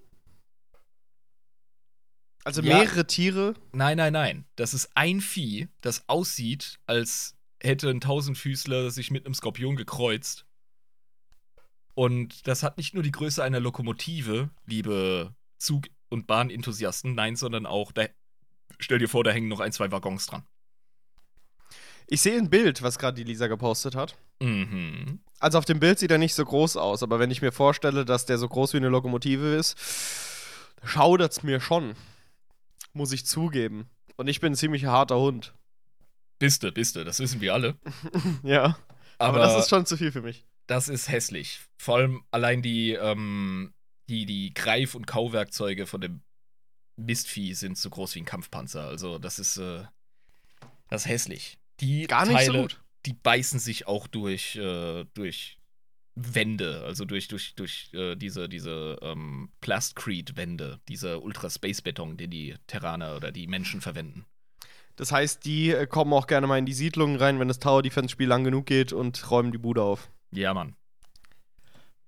Also 2.44 2.62
Ja. 2.62 2.78
mehrere 2.78 3.06
Tiere? 3.06 3.54
Nein, 3.72 3.96
nein, 3.96 4.12
nein. 4.12 4.44
Das 4.56 4.74
ist 4.74 4.90
ein 4.94 5.20
Vieh, 5.20 5.68
das 5.80 6.08
aussieht, 6.08 6.78
als 6.86 7.36
hätte 7.60 7.90
ein 7.90 8.00
Tausendfüßler 8.00 8.90
sich 8.90 9.10
mit 9.10 9.26
einem 9.26 9.34
Skorpion 9.34 9.74
gekreuzt. 9.76 10.46
Und 11.94 12.46
das 12.46 12.62
hat 12.62 12.78
nicht 12.78 12.94
nur 12.94 13.02
die 13.02 13.10
Größe 13.10 13.42
einer 13.42 13.60
Lokomotive, 13.60 14.50
liebe 14.66 15.34
Zug- 15.58 15.88
und 16.08 16.26
Bahnenthusiasten, 16.26 17.14
nein, 17.14 17.34
sondern 17.36 17.66
auch, 17.66 17.90
da, 17.92 18.06
stell 18.78 18.98
dir 19.00 19.08
vor, 19.08 19.24
da 19.24 19.30
hängen 19.32 19.48
noch 19.48 19.60
ein, 19.60 19.72
zwei 19.72 19.90
Waggons 19.90 20.26
dran. 20.26 20.44
Ich 22.06 22.20
sehe 22.20 22.38
ein 22.38 22.50
Bild, 22.50 22.82
was 22.82 22.98
gerade 22.98 23.16
die 23.16 23.24
Lisa 23.24 23.46
gepostet 23.48 23.94
hat. 23.94 24.16
Mhm. 24.40 25.20
Also 25.42 25.58
auf 25.58 25.64
dem 25.64 25.80
Bild 25.80 25.98
sieht 25.98 26.12
er 26.12 26.18
nicht 26.18 26.34
so 26.34 26.44
groß 26.44 26.76
aus, 26.76 27.02
aber 27.02 27.18
wenn 27.18 27.32
ich 27.32 27.42
mir 27.42 27.50
vorstelle, 27.50 28.04
dass 28.04 28.26
der 28.26 28.38
so 28.38 28.48
groß 28.48 28.74
wie 28.74 28.76
eine 28.76 28.88
Lokomotive 28.88 29.56
ist, 29.56 29.76
schaudert's 30.84 31.42
mir 31.42 31.60
schon. 31.60 31.96
Muss 32.92 33.10
ich 33.10 33.26
zugeben. 33.26 33.90
Und 34.16 34.28
ich 34.28 34.38
bin 34.38 34.52
ein 34.52 34.56
ziemlich 34.56 34.84
harter 34.84 35.18
Hund. 35.18 35.52
Biste, 36.38 36.70
biste, 36.70 37.04
das 37.04 37.18
wissen 37.18 37.40
wir 37.40 37.54
alle. 37.54 37.76
Ja. 38.44 38.78
Aber, 39.18 39.40
das 39.40 39.64
ist 39.64 39.68
schon 39.68 39.84
zu 39.84 39.96
viel 39.96 40.12
für 40.12 40.22
mich. 40.22 40.46
Das 40.68 40.88
ist 40.88 41.08
hässlich. 41.08 41.60
Vor 41.76 41.96
allem 41.96 42.22
allein 42.30 42.62
die, 42.62 42.92
ähm, 42.92 43.72
die, 44.08 44.26
die 44.26 44.54
Greif- 44.54 44.94
und 44.94 45.06
Kauwerkzeuge 45.06 45.86
von 45.86 46.00
dem 46.00 46.22
Mistvieh 46.96 47.54
sind 47.54 47.78
so 47.78 47.90
groß 47.90 48.14
wie 48.14 48.20
ein 48.20 48.26
Kampfpanzer. 48.26 48.84
Also, 48.84 49.18
das 49.18 49.40
ist, 49.40 49.56
äh, 49.56 49.84
das 50.88 51.02
ist 51.02 51.08
hässlich. 51.08 51.58
Die 51.80 52.06
Gar 52.06 52.26
nicht 52.26 52.36
Teile, 52.36 52.52
so 52.52 52.62
gut. 52.62 52.81
Die 53.06 53.14
beißen 53.14 53.58
sich 53.58 53.86
auch 53.86 54.06
durch, 54.06 54.56
äh, 54.56 55.04
durch 55.14 55.58
Wände, 56.14 56.82
also 56.84 57.04
durch, 57.04 57.28
durch, 57.28 57.54
durch 57.54 57.90
äh, 57.94 58.16
diese, 58.16 58.48
diese 58.48 58.98
ähm, 59.00 59.50
Plastcrete-Wände, 59.60 60.80
dieser 60.88 61.22
Ultra-Space-Beton, 61.22 62.16
den 62.16 62.30
die 62.30 62.54
Terraner 62.66 63.16
oder 63.16 63.32
die 63.32 63.46
Menschen 63.46 63.80
verwenden. 63.80 64.26
Das 64.96 65.10
heißt, 65.10 65.44
die 65.44 65.70
äh, 65.70 65.86
kommen 65.86 66.12
auch 66.12 66.26
gerne 66.26 66.46
mal 66.46 66.58
in 66.58 66.66
die 66.66 66.74
Siedlungen 66.74 67.16
rein, 67.16 67.40
wenn 67.40 67.48
das 67.48 67.58
Tower 67.58 67.82
Defense 67.82 68.12
Spiel 68.12 68.28
lang 68.28 68.44
genug 68.44 68.66
geht 68.66 68.92
und 68.92 69.30
räumen 69.30 69.52
die 69.52 69.58
Bude 69.58 69.82
auf. 69.82 70.10
Ja, 70.32 70.52
Mann. 70.52 70.76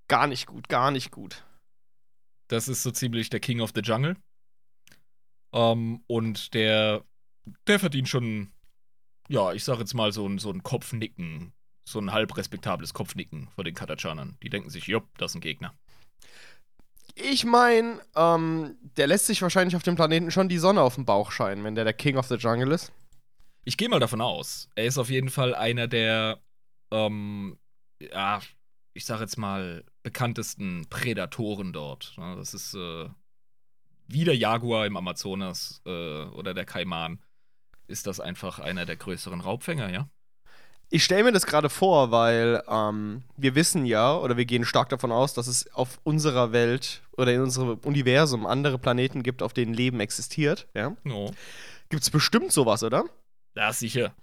Gar 0.08 0.26
nicht 0.26 0.46
gut, 0.46 0.68
gar 0.68 0.90
nicht 0.90 1.10
gut. 1.10 1.44
Das 2.48 2.68
ist 2.68 2.82
so 2.82 2.90
ziemlich 2.90 3.30
der 3.30 3.40
King 3.40 3.60
of 3.60 3.72
the 3.74 3.80
Jungle. 3.80 4.16
Ähm, 5.52 6.04
und 6.06 6.52
der, 6.52 7.04
der 7.66 7.78
verdient 7.78 8.08
schon, 8.08 8.52
ja, 9.28 9.52
ich 9.52 9.64
sag 9.64 9.78
jetzt 9.78 9.94
mal 9.94 10.12
so 10.12 10.26
ein, 10.26 10.38
so 10.38 10.50
ein 10.50 10.62
Kopfnicken, 10.62 11.52
so 11.88 11.98
ein 11.98 12.12
halb 12.12 12.36
respektables 12.36 12.94
Kopfnicken 12.94 13.48
vor 13.54 13.64
den 13.64 13.74
Katachanern. 13.74 14.36
Die 14.42 14.50
denken 14.50 14.70
sich, 14.70 14.86
jopp, 14.86 15.08
das 15.18 15.32
ist 15.32 15.36
ein 15.36 15.40
Gegner. 15.40 15.74
Ich 17.14 17.44
meine, 17.44 18.00
ähm, 18.16 18.76
der 18.96 19.06
lässt 19.06 19.26
sich 19.26 19.40
wahrscheinlich 19.40 19.76
auf 19.76 19.82
dem 19.82 19.94
Planeten 19.94 20.30
schon 20.30 20.48
die 20.48 20.58
Sonne 20.58 20.82
auf 20.82 20.96
dem 20.96 21.04
Bauch 21.04 21.30
scheinen, 21.30 21.62
wenn 21.62 21.76
der 21.76 21.84
der 21.84 21.92
King 21.92 22.16
of 22.16 22.26
the 22.26 22.34
Jungle 22.34 22.72
ist. 22.72 22.92
Ich 23.64 23.76
gehe 23.76 23.88
mal 23.88 24.00
davon 24.00 24.20
aus. 24.20 24.68
Er 24.74 24.86
ist 24.86 24.98
auf 24.98 25.10
jeden 25.10 25.30
Fall 25.30 25.54
einer 25.54 25.86
der, 25.86 26.40
ähm, 26.90 27.56
ja, 28.00 28.40
ich 28.94 29.04
sag 29.04 29.20
jetzt 29.20 29.38
mal, 29.38 29.84
bekanntesten 30.02 30.86
Prädatoren 30.90 31.72
dort. 31.72 32.14
Ja, 32.16 32.34
Das 32.34 32.52
ist 32.52 32.74
äh, 32.74 33.08
wie 34.06 34.24
der 34.24 34.36
Jaguar 34.36 34.86
im 34.86 34.96
Amazonas 34.96 35.80
äh, 35.86 36.24
oder 36.24 36.52
der 36.52 36.64
Kaiman. 36.64 37.23
Ist 37.86 38.06
das 38.06 38.20
einfach 38.20 38.58
einer 38.58 38.86
der 38.86 38.96
größeren 38.96 39.40
Raubfänger, 39.40 39.90
ja? 39.90 40.08
Ich 40.90 41.02
stelle 41.02 41.24
mir 41.24 41.32
das 41.32 41.46
gerade 41.46 41.70
vor, 41.70 42.10
weil 42.10 42.62
ähm, 42.68 43.22
wir 43.36 43.54
wissen 43.54 43.84
ja, 43.86 44.16
oder 44.16 44.36
wir 44.36 44.44
gehen 44.44 44.64
stark 44.64 44.90
davon 44.90 45.12
aus, 45.12 45.34
dass 45.34 45.46
es 45.46 45.72
auf 45.74 45.98
unserer 46.04 46.52
Welt 46.52 47.02
oder 47.16 47.32
in 47.32 47.40
unserem 47.40 47.78
Universum 47.84 48.46
andere 48.46 48.78
Planeten 48.78 49.22
gibt, 49.22 49.42
auf 49.42 49.52
denen 49.52 49.74
Leben 49.74 50.00
existiert. 50.00 50.68
Ja? 50.74 50.96
No. 51.02 51.32
Gibt 51.88 52.02
es 52.02 52.10
bestimmt 52.10 52.52
sowas, 52.52 52.82
oder? 52.82 53.04
Ja, 53.56 53.72
sicher. 53.72 54.14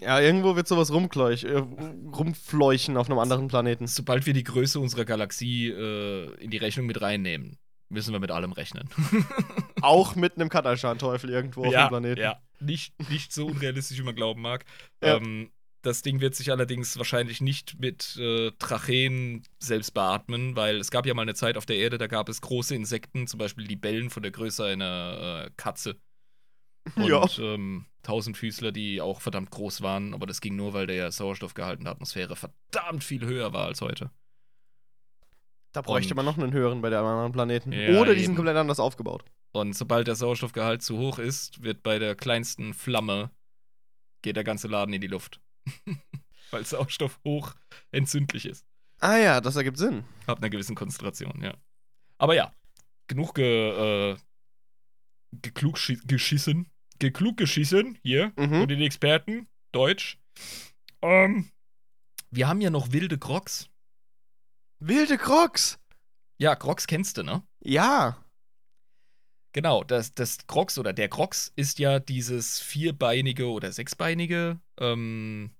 Ja, 0.00 0.20
irgendwo 0.20 0.54
wird 0.54 0.68
sowas 0.68 0.92
rumkleuch, 0.92 1.44
äh, 1.44 1.56
rumfleuchen 1.56 2.96
auf 2.96 3.10
einem 3.10 3.18
anderen 3.18 3.48
Planeten. 3.48 3.86
Sobald 3.86 4.26
wir 4.26 4.32
die 4.32 4.44
Größe 4.44 4.78
unserer 4.78 5.04
Galaxie 5.04 5.68
äh, 5.68 6.32
in 6.36 6.50
die 6.50 6.58
Rechnung 6.58 6.86
mit 6.86 7.00
reinnehmen, 7.00 7.58
müssen 7.88 8.12
wir 8.12 8.20
mit 8.20 8.30
allem 8.30 8.52
rechnen. 8.52 8.88
Auch 9.82 10.14
mit 10.16 10.36
einem 10.36 10.48
Katachan-Teufel 10.48 11.30
irgendwo 11.30 11.64
auf 11.64 11.72
dem 11.74 11.88
Planeten. 11.88 12.20
Ja, 12.20 12.40
nicht, 12.60 12.92
nicht 13.10 13.32
so 13.32 13.46
unrealistisch, 13.46 13.98
wie 13.98 14.02
man 14.02 14.14
glauben 14.14 14.42
mag. 14.42 14.64
Ja. 15.02 15.16
Ähm, 15.16 15.50
das 15.82 16.02
Ding 16.02 16.20
wird 16.20 16.34
sich 16.34 16.50
allerdings 16.50 16.98
wahrscheinlich 16.98 17.40
nicht 17.40 17.78
mit 17.78 18.16
äh, 18.16 18.50
Tracheen 18.58 19.44
selbst 19.60 19.94
beatmen, 19.94 20.56
weil 20.56 20.76
es 20.78 20.90
gab 20.90 21.06
ja 21.06 21.14
mal 21.14 21.22
eine 21.22 21.34
Zeit 21.34 21.56
auf 21.56 21.66
der 21.66 21.76
Erde, 21.76 21.98
da 21.98 22.08
gab 22.08 22.28
es 22.28 22.40
große 22.40 22.74
Insekten, 22.74 23.26
zum 23.28 23.38
Beispiel 23.38 23.64
Libellen 23.64 24.10
von 24.10 24.22
der 24.24 24.32
Größe 24.32 24.64
einer 24.66 25.44
äh, 25.46 25.50
Katze. 25.56 25.96
Und 26.96 27.06
Ja. 27.08 27.24
ähm, 27.38 27.86
Tausendfüßler, 28.02 28.72
die 28.72 29.00
auch 29.00 29.20
verdammt 29.20 29.50
groß 29.50 29.82
waren, 29.82 30.14
aber 30.14 30.26
das 30.26 30.40
ging 30.40 30.56
nur, 30.56 30.72
weil 30.72 30.86
der 30.86 31.12
Sauerstoffgehalt 31.12 31.78
in 31.78 31.84
der 31.84 31.92
Atmosphäre 31.92 32.34
verdammt 32.36 33.04
viel 33.04 33.24
höher 33.24 33.52
war 33.52 33.66
als 33.66 33.80
heute. 33.80 34.10
Da 35.72 35.82
bräuchte 35.82 36.14
Und- 36.14 36.16
man 36.16 36.24
noch 36.24 36.38
einen 36.38 36.52
höheren 36.52 36.80
bei 36.80 36.90
der 36.90 37.00
anderen 37.00 37.32
Planeten. 37.32 37.72
Ja, 37.72 38.00
Oder 38.00 38.14
die 38.14 38.24
sind 38.24 38.34
komplett 38.36 38.56
anders 38.56 38.80
aufgebaut. 38.80 39.24
Und 39.52 39.74
sobald 39.74 40.06
der 40.06 40.14
Sauerstoffgehalt 40.14 40.82
zu 40.82 40.98
hoch 40.98 41.18
ist, 41.18 41.62
wird 41.62 41.82
bei 41.82 41.98
der 41.98 42.14
kleinsten 42.14 42.74
Flamme 42.74 43.30
geht 44.22 44.36
der 44.36 44.44
ganze 44.44 44.68
Laden 44.68 44.92
in 44.94 45.00
die 45.00 45.06
Luft. 45.06 45.40
Weil 46.50 46.64
Sauerstoff 46.64 47.20
hoch 47.24 47.54
entzündlich 47.90 48.46
ist. 48.46 48.64
Ah 49.00 49.16
ja, 49.16 49.40
das 49.40 49.56
ergibt 49.56 49.76
Sinn. 49.78 50.04
Ab 50.26 50.38
einer 50.38 50.50
gewissen 50.50 50.74
Konzentration, 50.74 51.40
ja. 51.42 51.54
Aber 52.18 52.34
ja, 52.34 52.52
genug 53.06 53.34
ge, 53.34 54.12
äh, 54.12 54.16
geklug 55.32 55.76
schi- 55.76 56.04
geschissen. 56.06 56.68
Geklug 56.98 57.36
geschissen, 57.36 57.96
hier, 58.02 58.32
Mhm. 58.36 58.62
und 58.62 58.68
den 58.70 58.80
Experten, 58.80 59.46
Deutsch. 59.70 60.18
Ähm, 61.00 61.50
wir 62.30 62.48
haben 62.48 62.60
ja 62.60 62.70
noch 62.70 62.90
wilde 62.90 63.18
Crocs. 63.18 63.68
Wilde 64.80 65.18
Crocs. 65.18 65.78
Ja, 66.38 66.54
Crocs 66.54 66.86
kennst 66.86 67.18
du, 67.18 67.22
ne? 67.22 67.42
Ja. 67.60 68.24
Genau, 69.52 69.82
das, 69.82 70.12
das 70.12 70.46
Crocs 70.46 70.78
oder 70.78 70.92
der 70.92 71.08
Crocs 71.08 71.52
ist 71.56 71.78
ja 71.78 71.98
dieses 71.98 72.60
vierbeinige 72.60 73.48
oder 73.50 73.72
sechsbeinige, 73.72 74.60
ähm, 74.78 75.50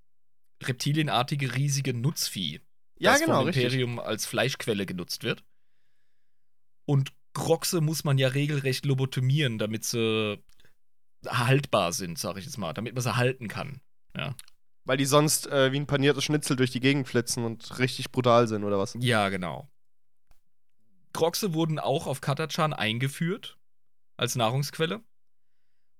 reptilienartige, 0.62 1.55
riesige 1.55 1.95
Nutzvieh, 1.95 2.61
Ja, 2.99 3.12
das 3.12 3.21
genau, 3.23 3.39
vom 3.39 3.47
richtig. 3.47 3.64
Imperium 3.64 3.99
als 3.99 4.27
Fleischquelle 4.27 4.87
genutzt 4.87 5.25
wird. 5.25 5.45
Und 6.85 7.12
Croxe 7.35 7.81
muss 7.81 8.05
man 8.05 8.19
ja 8.19 8.29
regelrecht 8.29 8.85
lobotomieren, 8.85 9.59
damit 9.59 9.85
sie 9.85 10.43
haltbar 11.27 11.93
sind, 11.93 12.19
sag 12.19 12.37
ich 12.37 12.45
jetzt 12.45 12.59
mal, 12.59 12.73
damit 12.73 12.95
man 12.95 13.03
sie 13.03 13.16
halten 13.16 13.49
kann. 13.49 13.81
Weil 14.89 14.97
die 14.97 15.05
sonst 15.05 15.47
äh, 15.49 15.70
wie 15.70 15.78
ein 15.78 15.86
paniertes 15.86 16.24
Schnitzel 16.24 16.57
durch 16.57 16.70
die 16.70 16.80
Gegend 16.80 17.07
flitzen 17.07 17.45
und 17.45 17.78
richtig 17.78 18.11
brutal 18.11 18.49
sind, 18.49 18.64
oder 18.64 18.78
was? 18.78 18.97
Ja, 18.99 19.28
genau. 19.28 19.68
Croxe 21.12 21.53
wurden 21.53 21.78
auch 21.78 22.07
auf 22.07 22.22
Katachan 22.22 22.72
eingeführt 22.72 23.59
als 24.16 24.34
Nahrungsquelle. 24.34 25.03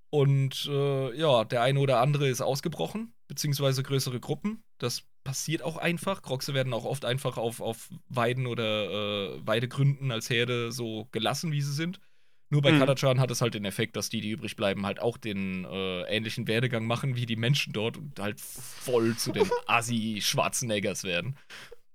Und 0.09 0.65
äh, 0.71 1.15
ja, 1.15 1.45
der 1.45 1.61
eine 1.61 1.81
oder 1.81 2.01
andere 2.01 2.31
ist 2.31 2.41
ausgebrochen, 2.41 3.13
beziehungsweise 3.27 3.83
größere 3.83 4.21
Gruppen. 4.21 4.65
Das 4.79 5.03
passiert 5.23 5.61
auch 5.61 5.77
einfach. 5.77 6.23
Croxe 6.23 6.55
werden 6.55 6.73
auch 6.73 6.87
oft 6.87 7.05
einfach 7.05 7.37
auf, 7.37 7.61
auf 7.61 7.91
Weiden 8.09 8.47
oder 8.47 9.35
äh, 9.35 9.47
Weidegründen 9.47 10.11
als 10.11 10.31
Herde 10.31 10.73
so 10.73 11.09
gelassen, 11.13 11.53
wie 11.53 11.61
sie 11.61 11.75
sind. 11.75 12.01
Nur 12.51 12.63
bei 12.63 12.73
Mhm. 12.73 12.79
Katachan 12.81 13.21
hat 13.21 13.31
es 13.31 13.41
halt 13.41 13.55
den 13.55 13.65
Effekt, 13.65 13.97
dass 13.97 14.09
die, 14.09 14.21
die 14.21 14.31
übrig 14.31 14.57
bleiben, 14.57 14.87
halt 14.87 15.01
auch 15.01 15.19
den 15.19 15.65
äh, 15.65 16.03
ähnlichen 16.05 16.47
Werdegang 16.47 16.87
machen 16.87 17.15
wie 17.17 17.27
die 17.27 17.37
Menschen 17.37 17.73
dort 17.73 17.97
und 17.99 18.19
halt 18.19 18.41
voll 18.41 19.17
zu 19.17 19.33
den 19.33 19.49
Assi-Schwarzeneggers 19.67 21.05
werden. 21.05 21.37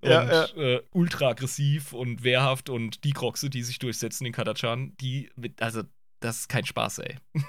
Und 0.02 0.10
Ja, 0.12 0.46
Äh, 0.56 0.82
ultra 0.92 1.30
aggressiv 1.30 1.94
und 1.94 2.24
wehrhaft 2.24 2.70
und 2.70 3.04
die 3.04 3.14
Kroxe, 3.14 3.50
die 3.50 3.64
sich 3.64 3.80
durchsetzen 3.80 4.26
in 4.26 4.34
Katachan, 4.34 4.96
die, 4.98 5.30
mit, 5.36 5.62
also, 5.62 5.84
das 6.20 6.42
ist 6.42 6.50
kein 6.50 6.66
Spaß, 6.66 7.00
ey. 7.00 7.18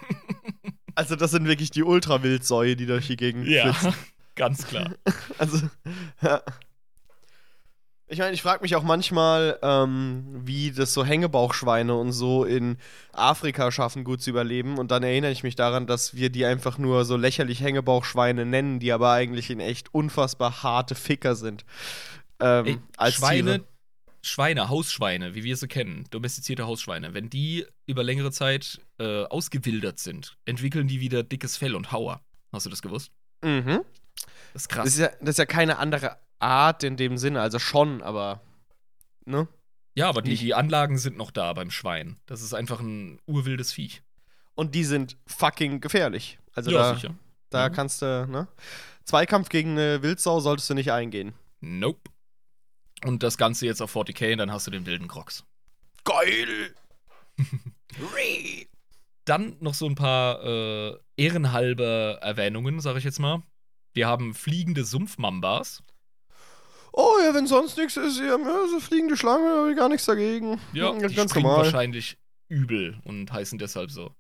Also, 0.97 1.17
das 1.17 1.33
sind 1.33 1.49
wirklich 1.49 1.73
die 1.73 1.83
Ultrawildsäue, 1.83 2.77
die 2.77 2.87
durch 2.87 3.09
die 3.09 3.17
Gegend 3.17 3.49
flitzen. 3.49 3.95
ganz 4.37 4.65
klar. 4.65 4.95
Also, 5.39 5.59
ja. 6.23 6.41
Ich 8.15 8.21
meine, 8.21 8.33
ich 8.33 8.43
frage 8.43 8.63
mich 8.63 8.77
auch 8.77 8.85
manchmal, 8.85 9.59
ähm, 9.61 10.25
wie 10.47 10.71
das 10.71 10.95
so 10.95 11.05
Hängebauchschweine 11.05 11.97
und 11.97 12.13
so 12.13 12.45
in 12.45 12.77
Afrika 13.13 13.73
schaffen, 13.73 14.05
gut 14.05 14.23
zu 14.23 14.31
überleben. 14.31 14.79
Und 14.79 14.93
dann 14.93 15.03
erinnere 15.03 15.33
ich 15.33 15.43
mich 15.43 15.57
daran, 15.57 15.89
dass 15.89 16.15
wir 16.15 16.31
die 16.31 16.45
einfach 16.45 16.79
nur 16.79 17.05
so 17.05 17.17
lächerlich 17.17 17.61
Hängebauchschweine 17.61 18.47
nennen, 18.47 18.79
die 18.79 18.93
aber 18.93 19.11
eigentlich 19.11 19.51
in 19.51 19.59
echt 19.59 19.93
unfassbar 19.93 20.63
harte 20.63 20.95
Ficker 20.95 21.35
sind. 21.35 21.65
Ähm, 22.39 22.67
Ey, 22.67 22.79
als 22.97 23.15
Schweine, 23.17 23.59
Tiere. 23.59 23.69
Schweine, 24.23 24.69
Hausschweine, 24.69 25.35
wie 25.35 25.43
wir 25.43 25.57
sie 25.57 25.67
kennen, 25.67 26.05
domestizierte 26.13 26.69
Hausschweine, 26.69 27.15
wenn 27.15 27.29
die 27.31 27.67
über 27.87 28.05
längere 28.05 28.31
Zeit 28.31 28.81
äh, 29.01 29.25
ausgewildert 29.25 29.99
sind, 29.99 30.37
entwickeln 30.45 30.87
die 30.87 31.01
wieder 31.01 31.25
dickes 31.25 31.57
Fell 31.57 31.75
und 31.75 31.91
Hauer. 31.91 32.21
Hast 32.53 32.65
du 32.65 32.71
das 32.71 32.81
gewusst? 32.81 33.11
Mhm. 33.43 33.81
Das 34.53 34.63
ist 34.63 34.69
Das 34.69 34.69
krass. 34.69 34.87
ist, 34.87 34.99
ja, 34.99 35.09
das 35.21 35.31
ist 35.31 35.39
ja 35.39 35.47
keine 35.47 35.79
andere 35.79 36.17
Art 36.39 36.83
in 36.85 36.97
dem 36.97 37.17
Sinne, 37.19 37.41
also 37.41 37.59
schon, 37.59 38.03
aber. 38.03 38.41
Ne? 39.27 39.49
ja, 39.95 40.09
aber 40.09 40.21
die, 40.23 40.37
die 40.37 40.55
Anlagen 40.55 40.99
sind 40.99 41.17
noch 41.17 41.31
da 41.31 41.53
beim 41.53 41.71
Schwein. 41.71 42.19
Das 42.27 42.43
ist 42.43 42.53
einfach 42.53 42.81
ein 42.81 43.19
urwildes 43.27 43.73
Viech. 43.73 44.03
Und 44.55 44.75
die 44.75 44.85
sind 44.85 45.17
fucking 45.27 45.81
gefährlich. 45.81 46.39
Also 46.53 46.71
ja, 46.71 46.79
da, 46.79 46.95
sicher. 46.95 47.15
da 47.51 47.69
Mhm. 47.69 47.73
kannst 47.73 48.03
du, 48.03 48.27
ne? 48.29 48.49
Zweikampf 49.05 49.49
gegen 49.49 49.71
eine 49.73 50.03
Wildsau 50.03 50.41
solltest 50.41 50.69
du 50.71 50.75
nicht 50.75 50.93
eingehen. 50.93 51.33
Nope. 51.61 52.11
Und 53.05 53.23
das 53.23 53.37
Ganze 53.39 53.67
jetzt 53.67 53.81
auf 53.83 53.95
40k 53.95 54.33
und 54.33 54.39
dann 54.39 54.53
hast 54.53 54.67
du 54.67 54.71
den 54.71 54.87
wilden 54.87 55.09
Crocs. 55.09 55.45
Geil! 56.05 56.75
Dann 59.25 59.57
noch 59.61 59.75
so 59.75 59.87
ein 59.87 59.95
paar 59.95 60.43
äh, 60.45 60.97
ehrenhalber 61.17 62.19
Erwähnungen, 62.21 62.81
sag 62.81 62.97
ich 62.97 63.05
jetzt 63.05 63.19
mal. 63.21 63.43
Wir 63.95 64.07
haben 64.07 64.35
fliegende 64.35 64.85
Sumpfmambas. 64.85 65.83
Oh 66.97 67.15
ja, 67.25 67.35
wenn 67.35 67.47
sonst 67.49 67.77
nichts 67.77 67.97
ist, 67.97 68.19
ja, 68.21 68.37
ja, 68.39 68.67
so 68.71 68.79
fliegende 68.79 69.17
Schlange, 69.17 69.49
habe 69.49 69.71
ich 69.73 69.77
gar 69.77 69.89
nichts 69.89 70.07
dagegen. 70.07 70.61
Ja, 70.73 70.91
Hm, 70.93 71.09
die 71.09 71.15
ganz 71.15 71.35
normal. 71.35 71.59
wahrscheinlich 71.65 72.17
übel 72.49 73.01
und 73.05 73.33
heißen 73.33 73.59
deshalb 73.59 73.91
so. 73.91 74.13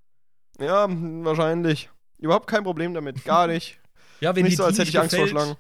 Ja, 0.59 0.87
wahrscheinlich. 0.89 1.89
Überhaupt 2.19 2.49
kein 2.49 2.65
Problem 2.65 2.93
damit, 2.95 3.25
gar 3.25 3.47
nicht. 3.47 3.79
Ja, 4.21 4.35
wenn 4.35 4.45
nicht 4.45 4.53
die 4.53 4.57
so, 4.57 4.65
als 4.65 4.79
hätte 4.79 4.89
ich 4.89 4.99
Angst 4.99 5.15
vor 5.15 5.27
Schlangen. 5.29 5.57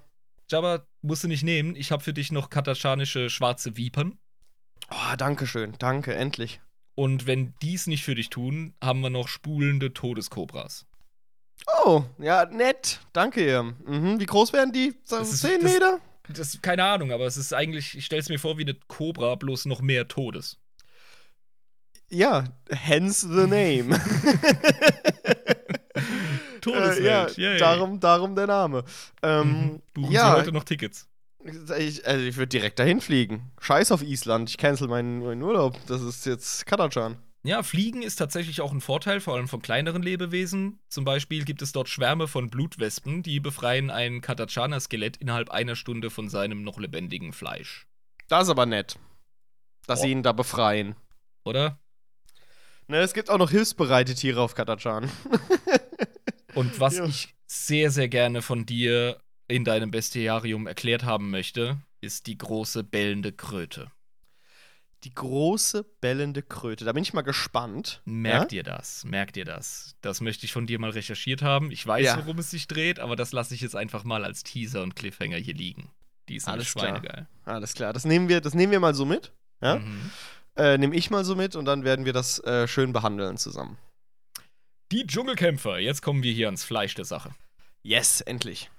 Jabba, 0.50 0.86
musst 1.02 1.22
du 1.24 1.28
nicht 1.28 1.42
nehmen. 1.42 1.74
Ich 1.76 1.90
habe 1.92 2.02
für 2.02 2.14
dich 2.14 2.32
noch 2.32 2.48
katachanische 2.48 3.28
schwarze 3.28 3.76
Vipern. 3.76 4.16
Oh, 4.90 5.14
danke 5.18 5.46
schön, 5.46 5.74
danke, 5.78 6.14
endlich. 6.14 6.60
Und 6.94 7.26
wenn 7.26 7.52
dies 7.62 7.86
nicht 7.88 8.04
für 8.04 8.14
dich 8.14 8.30
tun, 8.30 8.72
haben 8.82 9.00
wir 9.00 9.10
noch 9.10 9.28
spulende 9.28 9.92
Todeskobras. 9.92 10.86
Oh, 11.84 12.04
ja, 12.18 12.46
nett. 12.46 13.00
Danke 13.12 13.44
ihr. 13.46 13.62
Mhm, 13.62 14.20
wie 14.20 14.26
groß 14.26 14.52
werden 14.52 14.72
die? 14.72 14.94
So 15.04 15.18
Das 15.18 15.32
ist- 15.32 15.40
10 15.42 15.60
das- 15.60 15.72
Meter? 15.72 16.00
Das 16.28 16.60
keine 16.62 16.84
Ahnung, 16.84 17.12
aber 17.12 17.26
es 17.26 17.36
ist 17.36 17.52
eigentlich, 17.52 17.96
ich 17.96 18.06
stell's 18.06 18.28
mir 18.28 18.38
vor 18.38 18.56
wie 18.58 18.62
eine 18.62 18.74
Kobra, 18.88 19.34
bloß 19.34 19.66
noch 19.66 19.82
mehr 19.82 20.08
Todes. 20.08 20.58
Ja, 22.08 22.44
hence 22.70 23.20
the 23.22 23.46
name. 23.46 23.98
äh, 25.94 27.04
ja, 27.04 27.26
Todeswelt. 27.26 27.36
yay. 27.36 27.58
darum, 27.58 28.00
darum 28.00 28.34
der 28.34 28.46
Name. 28.46 28.84
Ähm, 29.22 29.50
Mhm. 29.50 29.82
Buchen 29.92 30.12
ja, 30.12 30.30
Sie 30.30 30.36
heute 30.40 30.52
noch 30.52 30.64
Tickets. 30.64 31.08
Ich, 31.78 32.06
also 32.06 32.24
ich 32.24 32.36
würde 32.36 32.48
direkt 32.48 32.78
dahin 32.78 33.02
fliegen. 33.02 33.52
Scheiß 33.60 33.92
auf 33.92 34.02
Island. 34.02 34.48
Ich 34.48 34.56
cancel 34.56 34.88
meinen, 34.88 35.22
meinen 35.22 35.42
Urlaub. 35.42 35.78
Das 35.86 36.00
ist 36.00 36.24
jetzt 36.24 36.64
Katachan. 36.64 37.18
Ja, 37.46 37.62
Fliegen 37.62 38.00
ist 38.02 38.16
tatsächlich 38.16 38.62
auch 38.62 38.72
ein 38.72 38.80
Vorteil, 38.80 39.20
vor 39.20 39.34
allem 39.34 39.48
von 39.48 39.60
kleineren 39.60 40.02
Lebewesen. 40.02 40.78
Zum 40.88 41.04
Beispiel 41.04 41.44
gibt 41.44 41.60
es 41.60 41.72
dort 41.72 41.90
Schwärme 41.90 42.26
von 42.26 42.48
Blutwespen, 42.48 43.22
die 43.22 43.38
befreien 43.38 43.90
ein 43.90 44.22
Katachana-Skelett 44.22 45.18
innerhalb 45.18 45.50
einer 45.50 45.76
Stunde 45.76 46.08
von 46.08 46.30
seinem 46.30 46.62
noch 46.62 46.78
lebendigen 46.78 47.34
Fleisch. 47.34 47.86
Das 48.28 48.44
ist 48.44 48.48
aber 48.48 48.64
nett. 48.64 48.98
Dass 49.86 50.00
Oh. 50.00 50.04
sie 50.04 50.12
ihn 50.12 50.22
da 50.22 50.32
befreien. 50.32 50.96
Oder? 51.44 51.78
Ne, 52.88 52.98
es 53.00 53.12
gibt 53.12 53.28
auch 53.28 53.36
noch 53.38 53.50
hilfsbereite 53.50 54.14
Tiere 54.14 54.40
auf 54.40 54.54
Katachan. 54.54 55.10
Und 56.54 56.80
was 56.80 56.96
Ja. 56.96 57.04
ich 57.04 57.34
sehr, 57.46 57.90
sehr 57.90 58.08
gerne 58.08 58.40
von 58.40 58.64
dir 58.64 59.20
in 59.48 59.64
deinem 59.64 59.90
Bestiarium 59.90 60.66
erklärt 60.66 61.04
haben 61.04 61.28
möchte, 61.30 61.76
ist 62.00 62.26
die 62.26 62.38
große 62.38 62.84
bellende 62.84 63.32
Kröte. 63.32 63.90
Die 65.04 65.14
große 65.14 65.84
bellende 66.00 66.42
Kröte. 66.42 66.84
Da 66.86 66.92
bin 66.92 67.02
ich 67.02 67.12
mal 67.12 67.20
gespannt. 67.22 68.00
Merk 68.06 68.48
dir 68.48 68.62
das, 68.62 69.04
merk 69.04 69.32
dir 69.34 69.44
das. 69.44 69.96
Das 70.00 70.20
möchte 70.22 70.46
ich 70.46 70.52
von 70.52 70.66
dir 70.66 70.78
mal 70.78 70.90
recherchiert 70.90 71.42
haben. 71.42 71.70
Ich 71.70 71.86
weiß, 71.86 72.04
Ja. 72.06 72.16
worum 72.18 72.38
es 72.38 72.50
sich 72.50 72.66
dreht, 72.68 72.98
aber 73.00 73.14
das 73.14 73.32
lasse 73.32 73.54
ich 73.54 73.60
jetzt 73.60 73.76
einfach 73.76 74.04
mal 74.04 74.24
als 74.24 74.42
Teaser 74.42 74.82
und 74.82 74.96
Cliffhanger 74.96 75.36
hier 75.36 75.54
liegen. 75.54 75.90
Die 76.28 76.36
ist 76.36 76.48
Alles 76.48 76.72
klar. 76.72 76.86
schweinegeil. 76.86 77.28
Alles 77.44 77.74
klar. 77.74 77.92
Das 77.92 78.06
nehmen 78.06 78.28
wir, 78.30 78.40
das 78.40 78.54
nehmen 78.54 78.72
wir 78.72 78.80
mal 78.80 78.94
so 78.94 79.04
mit. 79.04 79.32
Ja? 79.60 79.76
Mhm. 79.76 80.10
Äh, 80.56 80.78
nehme 80.78 80.96
ich 80.96 81.10
mal 81.10 81.24
so 81.24 81.36
mit 81.36 81.54
und 81.54 81.66
dann 81.66 81.84
werden 81.84 82.06
wir 82.06 82.14
das 82.14 82.38
äh, 82.44 82.66
schön 82.66 82.92
behandeln 82.94 83.36
zusammen. 83.36 83.76
Die 84.90 85.06
Dschungelkämpfer, 85.06 85.78
jetzt 85.80 86.00
kommen 86.00 86.22
wir 86.22 86.32
hier 86.32 86.46
ans 86.46 86.64
Fleisch 86.64 86.94
der 86.94 87.04
Sache. 87.04 87.34
Yes, 87.82 88.20
endlich. 88.22 88.70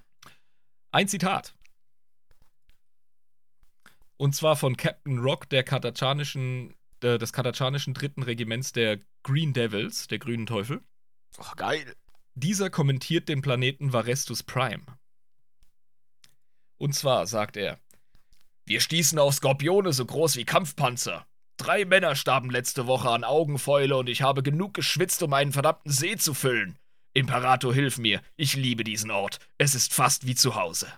Ein 0.91 1.07
Zitat. 1.07 1.53
Und 4.17 4.35
zwar 4.35 4.55
von 4.55 4.77
Captain 4.77 5.19
Rock 5.19 5.49
der 5.49 5.63
katachanischen, 5.63 6.73
äh, 7.03 7.17
des 7.17 7.33
katachanischen 7.33 7.93
dritten 7.93 8.23
Regiments 8.23 8.71
der 8.71 8.99
Green 9.23 9.53
Devils, 9.53 10.07
der 10.07 10.19
grünen 10.19 10.45
Teufel. 10.45 10.81
Oh, 11.37 11.55
geil. 11.55 11.95
Dieser 12.35 12.69
kommentiert 12.69 13.29
den 13.29 13.41
Planeten 13.41 13.93
Varestus 13.93 14.43
Prime. 14.43 14.83
Und 16.77 16.93
zwar 16.93 17.27
sagt 17.27 17.57
er: 17.57 17.79
Wir 18.65 18.81
stießen 18.81 19.19
auf 19.19 19.35
Skorpione 19.35 19.93
so 19.93 20.05
groß 20.05 20.35
wie 20.37 20.45
Kampfpanzer. 20.45 21.25
Drei 21.57 21.85
Männer 21.85 22.15
starben 22.15 22.49
letzte 22.49 22.85
Woche 22.87 23.09
an 23.09 23.23
Augenfäule 23.23 23.95
und 23.95 24.09
ich 24.09 24.21
habe 24.21 24.43
genug 24.43 24.73
geschwitzt, 24.73 25.23
um 25.23 25.33
einen 25.33 25.53
verdammten 25.53 25.91
See 25.91 26.17
zu 26.17 26.33
füllen. 26.33 26.77
Imperator, 27.13 27.73
hilf 27.73 27.97
mir. 27.97 28.21
Ich 28.35 28.55
liebe 28.55 28.83
diesen 28.83 29.09
Ort. 29.09 29.39
Es 29.57 29.73
ist 29.73 29.93
fast 29.93 30.27
wie 30.27 30.35
zu 30.35 30.55
Hause. 30.55 30.91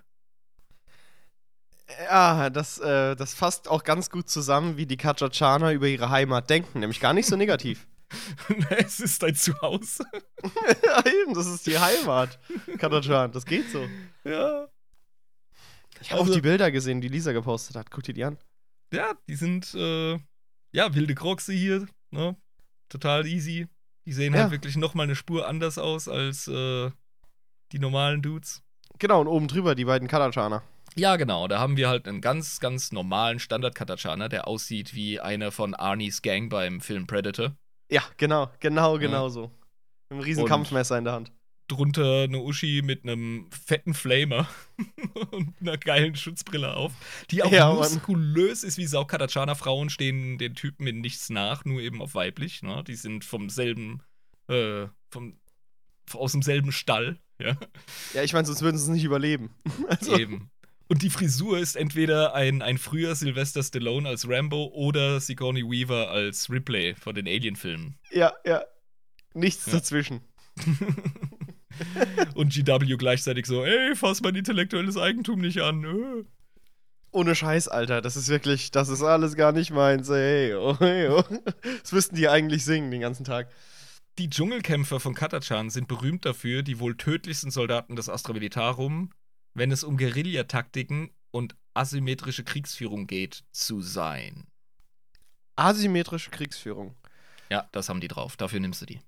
Ja, 2.10 2.50
das, 2.50 2.80
äh, 2.80 3.16
das 3.16 3.34
fasst 3.34 3.70
auch 3.70 3.84
ganz 3.84 4.10
gut 4.10 4.30
zusammen, 4.30 4.78
wie 4.78 4.86
die 4.86 4.98
Kachachaner 4.98 5.72
über 5.72 5.88
ihre 5.88 6.10
Heimat 6.10 6.50
denken. 6.50 6.80
Nämlich 6.82 7.00
gar 7.00 7.14
nicht 7.14 7.28
so 7.28 7.36
negativ. 7.38 7.88
es 8.78 9.00
ist 9.00 9.24
ein 9.24 9.36
Zuhause. 9.36 10.04
ja, 10.86 11.06
eben, 11.06 11.34
das 11.34 11.48
ist 11.48 11.66
die 11.68 11.78
Heimat. 11.80 12.40
Katachan, 12.78 13.32
das 13.32 13.46
geht 13.46 13.70
so. 13.72 13.86
Ja. 14.24 14.68
Ich 16.02 16.12
habe 16.12 16.22
Also- 16.22 16.32
auch 16.32 16.36
die 16.36 16.42
Bilder 16.42 16.72
gesehen, 16.72 17.02
die 17.02 17.08
Lisa 17.08 17.32
gepostet 17.32 17.76
hat. 17.76 17.90
Guck 17.92 18.04
dir 18.04 18.14
die 18.14 18.24
an. 18.24 18.38
Ja, 18.94 19.14
die 19.28 19.36
sind, 19.36 19.74
äh, 19.74 20.14
ja, 20.72 20.94
wilde 20.94 21.16
Kroxe 21.16 21.52
hier, 21.54 21.88
ne? 22.12 22.36
Total 22.90 23.26
easy. 23.28 23.68
Die 24.06 24.14
sehen 24.14 24.34
Ja. 24.34 24.42
halt 24.44 24.52
wirklich 24.52 24.78
nochmal 24.78 25.06
eine 25.06 25.16
Spur 25.16 25.48
anders 25.48 25.78
aus 25.78 26.08
als 26.08 26.48
äh, 26.48 26.90
die 27.74 27.80
normalen 27.80 28.22
Dudes. 28.22 28.62
Genau, 29.00 29.20
und 29.22 29.28
oben 29.28 29.48
drüber 29.50 29.76
die 29.76 29.84
beiden 29.86 30.08
Katachaner. 30.08 30.64
Ja, 30.98 31.16
genau. 31.16 31.48
Da 31.48 31.60
haben 31.60 31.78
wir 31.78 31.90
halt 31.90 32.08
einen 32.08 32.22
ganz, 32.22 32.60
ganz 32.60 32.92
normalen 32.92 33.40
Standard-Katachaner, 33.40 34.30
der 34.30 34.48
aussieht 34.48 34.94
wie 34.96 35.20
einer 35.20 35.52
von 35.52 35.74
Arnie's 35.76 36.22
Gang 36.22 36.50
beim 36.50 36.82
Film 36.82 37.06
Predator. 37.08 37.56
Ja, 37.92 38.04
genau, 38.18 38.50
genau, 38.60 38.96
Ja. 38.96 39.00
genau 39.02 39.30
so. 39.30 39.44
Mit 39.44 40.12
einem 40.12 40.20
riesen 40.22 40.44
Und- 40.44 40.50
Kampfmesser 40.50 40.98
in 40.98 41.04
der 41.04 41.14
Hand. 41.14 41.32
Drunter 41.70 42.24
eine 42.24 42.40
Uschi 42.40 42.82
mit 42.82 43.04
einem 43.04 43.50
fetten 43.52 43.94
Flamer 43.94 44.48
und 45.32 45.54
einer 45.60 45.78
geilen 45.78 46.16
Schutzbrille 46.16 46.74
auf, 46.74 46.94
die 47.30 47.44
auch 47.44 47.52
Ja, 47.52 47.74
muskulös 47.74 48.64
ist 48.64 48.78
wie 48.78 48.86
Sau. 48.88 49.04
Katachaner-Frauen 49.04 49.90
stehen 49.90 50.38
den 50.38 50.56
Typen 50.56 50.88
in 50.88 51.02
nichts 51.02 51.30
nach, 51.30 51.66
nur 51.66 51.82
eben 51.82 52.02
auf 52.02 52.16
weiblich. 52.16 52.64
Ne? 52.64 52.86
Die 52.88 52.96
sind 52.96 53.26
vom 53.26 53.50
selben, 53.50 54.02
äh, 54.48 54.86
vom, 55.12 55.38
aus 56.14 56.32
demselben 56.32 56.72
Stall. 56.72 57.20
Ja, 57.40 57.58
Ja, 58.14 58.24
ich 58.24 58.32
meine, 58.32 58.48
sonst 58.48 58.62
würden 58.62 58.78
sie 58.78 58.84
es 58.86 58.90
nicht 58.90 59.04
überleben. 59.04 59.54
Also, 59.90 60.18
eben. 60.18 60.50
Und 60.90 61.02
die 61.02 61.10
Frisur 61.10 61.60
ist 61.60 61.76
entweder 61.76 62.34
ein, 62.34 62.62
ein 62.62 62.78
früher 62.78 63.14
Sylvester 63.16 63.62
Stallone 63.62 64.08
als 64.08 64.28
Rambo 64.28 64.72
oder 64.74 65.20
Sigourney 65.20 65.64
Weaver 65.64 66.10
als 66.10 66.50
Ripley 66.50 66.96
von 66.96 67.14
den 67.16 67.28
Alien-Filmen. 67.28 67.98
ja, 68.12 68.34
ja. 68.46 68.64
Nichts 69.34 69.66
Ja. 69.68 69.74
dazwischen. 69.74 70.22
Und 72.36 72.54
GW 72.54 72.96
gleichzeitig 72.98 73.46
so, 73.46 73.64
ey, 73.64 73.96
fass 73.96 74.22
mein 74.22 74.36
intellektuelles 74.36 74.98
Eigentum 74.98 75.40
nicht 75.42 75.62
an. 75.62 75.84
äh. 75.84 76.24
Ohne 77.12 77.36
Scheiß, 77.36 77.68
Alter. 77.68 78.02
Das 78.02 78.16
ist 78.16 78.30
wirklich, 78.30 78.72
das 78.72 78.90
ist 78.90 79.02
alles 79.04 79.36
gar 79.36 79.52
nicht 79.52 79.72
meins. 79.72 80.10
Hey, 80.10 80.54
oh, 80.56 80.76
hey, 80.80 81.10
oh. 81.10 81.24
Das 81.82 81.92
müssten 81.92 82.16
die 82.16 82.28
eigentlich 82.30 82.64
singen 82.66 82.92
den 82.92 83.02
ganzen 83.02 83.24
Tag. 83.24 83.50
Die 84.18 84.30
Dschungelkämpfer 84.30 85.00
von 85.00 85.14
Katachan 85.14 85.70
sind 85.70 85.88
berühmt 85.88 86.26
dafür, 86.26 86.64
die 86.64 86.80
wohl 86.80 86.98
tödlichsten 86.98 87.52
Soldaten 87.52 87.96
des 87.96 88.10
Astra 88.10 88.34
Militarum, 88.34 89.12
wenn 89.58 89.72
es 89.72 89.84
um 89.84 89.98
Guerillataktiken 89.98 91.10
und 91.32 91.56
asymmetrische 91.74 92.44
Kriegsführung 92.44 93.08
geht, 93.08 93.44
zu 93.52 93.82
sein. 93.82 94.48
Asymmetrische 95.56 96.30
Kriegsführung. 96.30 96.96
Ja, 97.50 97.68
das 97.72 97.90
haben 97.90 98.00
die 98.00 98.08
drauf. 98.08 98.38
Dafür 98.38 98.60
nimmst 98.60 98.82
du 98.82 98.86
die. 98.86 99.00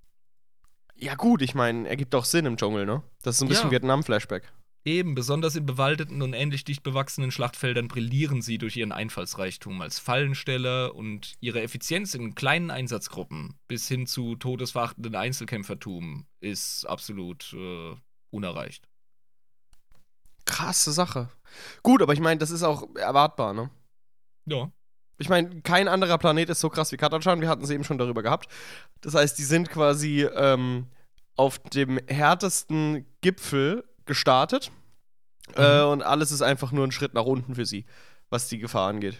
Ja, 0.95 1.15
gut, 1.15 1.41
ich 1.41 1.53
meine, 1.53 1.87
ergibt 1.87 2.15
auch 2.15 2.25
Sinn 2.25 2.45
im 2.45 2.57
Dschungel, 2.57 2.85
ne? 2.85 3.03
Das 3.21 3.35
ist 3.35 3.41
ein 3.43 3.47
bisschen 3.47 3.67
Ja. 3.67 3.71
Vietnam-Flashback. 3.71 4.51
Eben, 4.85 5.13
besonders 5.13 5.55
in 5.55 5.65
bewaldeten 5.65 6.21
und 6.21 6.33
ähnlich 6.33 6.63
dicht 6.63 6.83
bewachsenen 6.83 7.31
Schlachtfeldern 7.31 7.87
brillieren 7.87 8.41
sie 8.41 8.57
durch 8.57 8.75
ihren 8.75 8.91
Einfallsreichtum 8.91 9.81
als 9.81 9.99
Fallensteller 9.99 10.95
und 10.95 11.35
ihre 11.41 11.61
Effizienz 11.61 12.15
in 12.15 12.33
kleinen 12.33 12.71
Einsatzgruppen 12.71 13.59
bis 13.67 13.87
hin 13.87 14.07
zu 14.07 14.35
todesverachtenden 14.35 15.15
Einzelkämpfertum 15.15 16.25
ist 16.39 16.85
absolut 16.85 17.53
äh, 17.53 17.95
unerreicht. 18.31 18.87
Krasse 20.49 20.91
Sache. 20.91 21.29
Gut, 21.83 22.01
aber 22.01 22.13
ich 22.13 22.19
meine, 22.19 22.37
das 22.39 22.51
ist 22.51 22.63
auch 22.63 22.83
erwartbar, 22.95 23.53
ne? 23.53 23.69
Ja. 24.45 24.71
Ich 25.17 25.29
meine, 25.29 25.61
kein 25.61 25.87
anderer 25.87 26.17
Planet 26.17 26.49
ist 26.49 26.61
so 26.61 26.69
krass 26.69 26.91
wie 26.91 26.97
Katachan. 26.97 27.41
Wir 27.41 27.49
hatten 27.49 27.63
es 27.63 27.69
eben 27.69 27.83
schon 27.83 27.97
darüber 27.97 28.23
gehabt. 28.23 28.49
Das 29.01 29.13
heißt, 29.15 29.37
die 29.37 29.43
sind 29.43 29.69
quasi 29.69 30.23
ähm, 30.23 30.87
auf 31.35 31.59
dem 31.59 31.99
härtesten 32.07 33.05
Gipfel 33.21 33.83
gestartet. 34.05 34.71
Äh, 35.55 35.81
und 35.81 36.03
alles 36.03 36.31
ist 36.31 36.41
einfach 36.41 36.71
nur 36.71 36.85
ein 36.87 36.91
Schritt 36.91 37.13
nach 37.13 37.25
unten 37.25 37.55
für 37.55 37.65
sie, 37.65 37.85
was 38.29 38.47
die 38.47 38.59
Gefahr 38.59 38.87
angeht. 38.89 39.19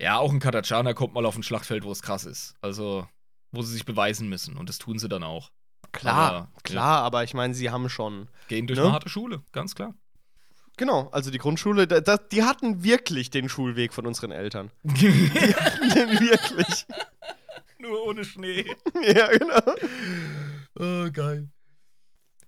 Ja, 0.00 0.18
auch 0.18 0.32
ein 0.32 0.38
Katachaner 0.40 0.94
kommt 0.94 1.14
mal 1.14 1.26
auf 1.26 1.36
ein 1.36 1.42
Schlachtfeld, 1.42 1.84
wo 1.84 1.90
es 1.92 2.02
krass 2.02 2.24
ist. 2.24 2.54
Also, 2.62 3.06
wo 3.52 3.62
sie 3.62 3.72
sich 3.72 3.84
beweisen 3.84 4.28
müssen. 4.28 4.56
Und 4.56 4.68
das 4.68 4.78
tun 4.78 4.98
sie 4.98 5.08
dann 5.08 5.24
auch. 5.24 5.50
Klar, 5.92 6.14
Aber, 6.32 6.48
klar, 6.62 7.02
aber 7.02 7.24
ich 7.24 7.34
meine, 7.34 7.52
sie 7.54 7.70
haben 7.70 7.88
schon. 7.88 8.28
Gehen 8.48 8.66
durch 8.66 8.78
Ne? 8.78 8.84
eine 8.84 8.92
harte 8.92 9.08
Schule, 9.08 9.42
ganz 9.52 9.74
klar. 9.74 9.94
Genau, 10.80 11.10
also 11.10 11.30
die 11.30 11.36
Grundschule, 11.36 11.86
da, 11.86 12.00
da, 12.00 12.16
die 12.16 12.42
hatten 12.42 12.82
wirklich 12.82 13.28
den 13.28 13.50
Schulweg 13.50 13.92
von 13.92 14.06
unseren 14.06 14.30
Eltern. 14.30 14.70
Die 14.82 15.10
hatten 15.54 15.90
den 15.90 16.20
wirklich. 16.20 16.86
Nur 17.78 18.06
ohne 18.06 18.24
Schnee. 18.24 18.64
ja, 19.14 19.26
genau. 19.28 19.74
Oh, 20.78 21.10
geil. 21.12 21.50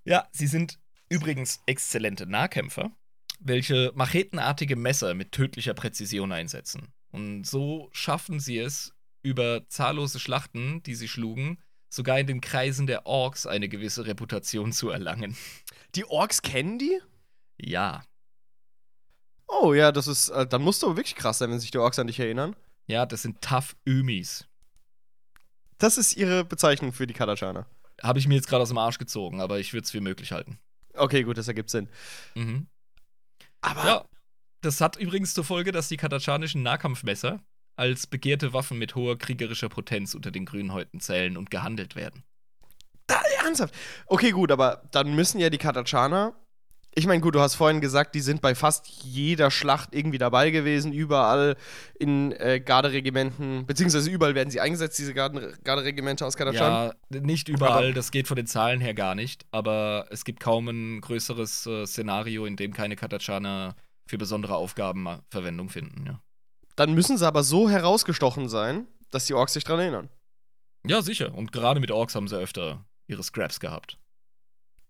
Ja, 0.05 0.27
sie 0.33 0.47
sind 0.47 0.79
übrigens 1.11 1.61
exzellente 1.67 2.25
Nahkämpfer, 2.25 2.91
welche 3.39 3.93
machetenartige 3.97 4.77
Messer 4.77 5.13
mit 5.13 5.33
tödlicher 5.33 5.75
Präzision 5.75 6.33
einsetzen. 6.33 6.89
Und 7.11 7.45
so 7.45 7.91
schaffen 7.93 8.41
sie 8.41 8.57
es, 8.61 8.95
über 9.23 9.69
zahllose 9.69 10.19
Schlachten, 10.19 10.83
die 10.85 10.95
sie 10.95 11.09
schlugen, 11.09 11.59
sogar 11.91 12.19
in 12.19 12.27
den 12.27 12.41
Kreisen 12.41 12.87
der 12.87 13.05
Orks 13.05 13.47
eine 13.47 13.69
gewisse 13.69 14.07
Reputation 14.07 14.73
zu 14.73 14.89
erlangen. 14.89 15.37
Die 15.97 16.07
Orks 16.07 16.41
kennen 16.41 16.79
die? 16.79 16.99
Ja, 17.59 18.03
Oh 19.61 19.75
ja, 19.75 19.93
das 19.93 20.07
ist, 20.07 20.31
äh, 20.31 20.47
dann 20.47 20.63
musst 20.63 20.83
du 20.83 20.87
aber 20.87 20.97
wirklich 20.97 21.15
krass 21.17 21.39
sein, 21.39 21.51
wenn 21.51 21.61
sich 21.61 21.71
die 21.71 21.79
Orks 21.79 21.99
an 21.99 22.07
dich 22.07 22.19
erinnern. 22.19 22.57
ja, 22.87 23.07
das 23.07 23.23
sind 23.23 23.41
Tough 23.43 23.77
Ömis. 23.87 24.47
Das 25.79 25.99
ist 25.99 26.17
ihre 26.17 26.45
Bezeichnung 26.45 26.93
für 26.93 27.07
die 27.07 27.15
Kadachaner. 27.15 27.67
Habe 28.03 28.19
ich 28.19 28.27
mir 28.29 28.35
jetzt 28.35 28.49
gerade 28.49 28.63
aus 28.63 28.69
dem 28.69 28.79
Arsch 28.79 28.99
gezogen, 28.99 29.41
aber 29.41 29.59
ich 29.59 29.73
würde 29.73 29.85
es 29.85 29.91
für 29.91 30.01
möglich 30.01 30.33
halten. 30.33 30.59
Okay, 30.95 31.23
gut, 31.23 31.39
das 31.39 31.49
ergibt 31.49 31.71
Sinn. 31.71 31.89
Mhm. 32.35 32.67
Aber 33.61 33.85
Ja, 33.85 34.05
das 34.61 34.81
hat 34.81 34.97
übrigens 34.97 35.35
zur 35.35 35.45
Folge, 35.45 35.73
dass 35.73 35.89
die 35.89 35.97
katachanischen 35.97 36.63
Nahkampfmesser 36.63 37.41
als 37.77 38.07
begehrte 38.07 38.53
Waffen 38.53 38.79
mit 38.79 38.95
hoher 38.95 39.17
kriegerischer 39.19 39.69
Potenz 39.69 40.15
unter 40.15 40.31
den 40.31 40.45
Grünhäuten 40.45 41.01
zählen 41.01 41.37
und 41.37 41.51
gehandelt 41.51 41.97
werden. 41.97 42.23
da, 43.07 43.21
ernsthaft. 43.43 43.75
Okay, 44.07 44.31
gut, 44.31 44.51
aber 44.53 44.83
dann 44.93 45.15
müssen 45.15 45.41
ja 45.41 45.51
die 45.51 45.59
Katachaner 45.59 46.35
Ich 46.95 47.07
meine, 47.07 47.23
gut, 47.23 47.35
du 47.35 47.41
hast 47.41 47.55
vorhin 47.55 47.81
gesagt, 47.81 48.15
die 48.15 48.21
sind 48.21 48.43
bei 48.43 48.55
fast 48.55 48.87
jeder 48.87 49.51
Schlacht 49.51 49.95
irgendwie 49.95 50.19
dabei 50.19 50.51
gewesen, 50.51 50.93
überall 50.93 51.57
in 51.99 52.33
äh, 52.33 52.61
Garderegimenten, 52.61 53.65
beziehungsweise 53.65 54.11
überall 54.11 54.35
werden 54.35 54.51
sie 54.51 54.61
eingesetzt, 54.61 54.99
diese 54.99 55.15
Garden 55.15 55.55
Garderegimenter 55.65 56.27
aus 56.27 56.37
Kadachan. 56.37 56.93
Ja, 57.11 57.21
nicht 57.21 57.49
überall, 57.49 57.85
Aber- 57.87 57.93
das 57.95 58.11
geht 58.11 58.29
von 58.29 58.37
den 58.37 58.47
Zahlen 58.47 58.83
her 58.83 58.93
gar 58.93 59.15
nicht, 59.15 59.47
aber 59.53 60.07
es 60.11 60.25
gibt 60.25 60.41
kaum 60.41 60.69
ein 60.69 61.01
größeres 61.01 61.67
äh, 61.67 61.87
Szenario, 61.87 62.45
in 62.45 62.57
dem 62.57 62.75
keine 62.75 62.95
Katachaner 62.95 63.75
für 64.07 64.19
besondere 64.19 64.57
Aufgaben 64.57 65.09
Verwendung 65.31 65.71
finden, 65.71 66.05
ja. 66.07 66.21
Dann 66.77 66.93
müssen 66.95 67.17
sie 67.17 67.27
aber 67.27 67.43
so 67.43 67.71
herausgestochen 67.71 68.49
sein, 68.51 68.87
dass 69.11 69.27
die 69.27 69.35
Orks 69.35 69.55
sich 69.55 69.65
dran 69.65 69.79
erinnern. 69.79 70.09
Ja, 70.87 71.01
sicher. 71.01 71.35
Und 71.35 71.53
gerade 71.53 71.81
mit 71.81 71.91
Orks 71.91 72.15
haben 72.15 72.29
sie 72.29 72.37
öfter 72.37 72.85
ihre 73.07 73.23
Scraps 73.23 73.61
gehabt. 73.61 73.99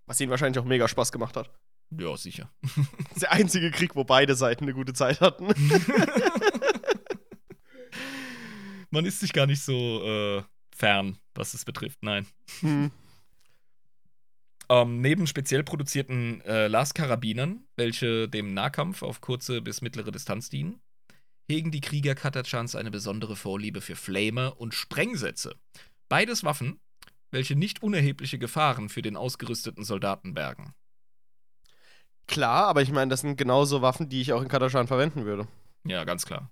Was 0.06 0.20
ihnen 0.20 0.30
wahrscheinlich 0.30 0.58
auch 0.60 0.64
mega 0.64 0.86
Spaß 0.88 1.12
gemacht 1.12 1.36
hat. 1.36 1.50
Ja, 1.98 2.16
sicher. 2.16 2.50
Das 2.62 2.76
ist 3.14 3.22
der 3.22 3.32
einzige 3.32 3.70
Krieg, 3.70 3.94
wo 3.96 4.04
beide 4.04 4.34
Seiten 4.34 4.64
eine 4.64 4.74
gute 4.74 4.92
Zeit 4.94 5.20
hatten. 5.20 5.48
Man 8.90 9.06
ist 9.06 9.20
sich 9.20 9.32
gar 9.32 9.46
nicht 9.46 9.62
so 9.62 10.04
äh, 10.04 10.42
fern, 10.74 11.18
was 11.34 11.54
es 11.54 11.64
betrifft, 11.64 12.02
nein. 12.02 12.26
Hm. 12.60 12.90
Ähm, 14.68 15.00
neben 15.02 15.26
speziell 15.26 15.64
produzierten 15.64 16.40
äh, 16.42 16.66
Las-Karabinern, 16.66 17.66
welche 17.76 18.28
dem 18.28 18.54
Nahkampf 18.54 19.02
auf 19.02 19.20
kurze 19.20 19.60
bis 19.60 19.82
mittlere 19.82 20.12
Distanz 20.12 20.48
dienen, 20.48 20.80
hegen 21.50 21.70
die 21.72 21.82
Krieger 21.82 22.14
Katachans 22.14 22.74
eine 22.74 22.90
besondere 22.90 23.36
Vorliebe 23.36 23.82
für 23.82 23.96
Flamer 23.96 24.58
und 24.58 24.72
Sprengsätze. 24.72 25.56
Beides 26.08 26.42
Waffen, 26.42 26.80
welche 27.30 27.54
nicht 27.54 27.82
unerhebliche 27.82 28.38
Gefahren 28.38 28.88
für 28.88 29.02
den 29.02 29.16
ausgerüsteten 29.16 29.84
Soldaten 29.84 30.32
bergen. 30.32 30.72
Klar, 32.26 32.66
aber 32.66 32.82
ich 32.82 32.92
meine, 32.92 33.10
das 33.10 33.20
sind 33.20 33.36
genauso 33.36 33.82
Waffen, 33.82 34.08
die 34.08 34.20
ich 34.20 34.32
auch 34.32 34.42
in 34.42 34.48
Kadachan 34.48 34.86
verwenden 34.86 35.24
würde. 35.24 35.46
Ja, 35.84 36.04
ganz 36.04 36.24
klar. 36.24 36.50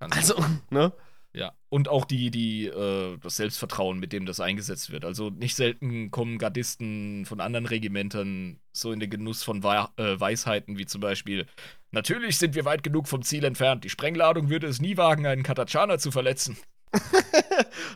Ganz 0.00 0.16
Also, 0.16 0.34
ne? 0.70 0.92
Ja, 1.32 1.52
und 1.68 1.88
auch 1.88 2.06
die, 2.06 2.32
die, 2.32 2.66
äh, 2.66 3.16
das 3.18 3.36
Selbstvertrauen, 3.36 4.00
mit 4.00 4.12
dem 4.12 4.26
das 4.26 4.40
eingesetzt 4.40 4.90
wird. 4.90 5.04
Also 5.04 5.30
nicht 5.30 5.54
selten 5.54 6.10
kommen 6.10 6.38
Gardisten 6.38 7.24
von 7.24 7.40
anderen 7.40 7.66
Regimentern 7.66 8.58
so 8.72 8.90
in 8.90 8.98
den 8.98 9.10
Genuss 9.10 9.44
von 9.44 9.62
Wei 9.62 9.86
äh, 9.96 10.18
Weisheiten, 10.18 10.76
wie 10.76 10.86
zum 10.86 11.00
Beispiel, 11.00 11.46
natürlich 11.92 12.36
sind 12.38 12.56
wir 12.56 12.64
weit 12.64 12.82
genug 12.82 13.06
vom 13.06 13.22
Ziel 13.22 13.44
entfernt. 13.44 13.84
Die 13.84 13.90
Sprengladung 13.90 14.48
würde 14.50 14.66
es 14.66 14.80
nie 14.80 14.96
wagen, 14.96 15.24
einen 15.26 15.44
Katachaner 15.44 15.98
zu 15.98 16.10
verletzen. 16.10 16.56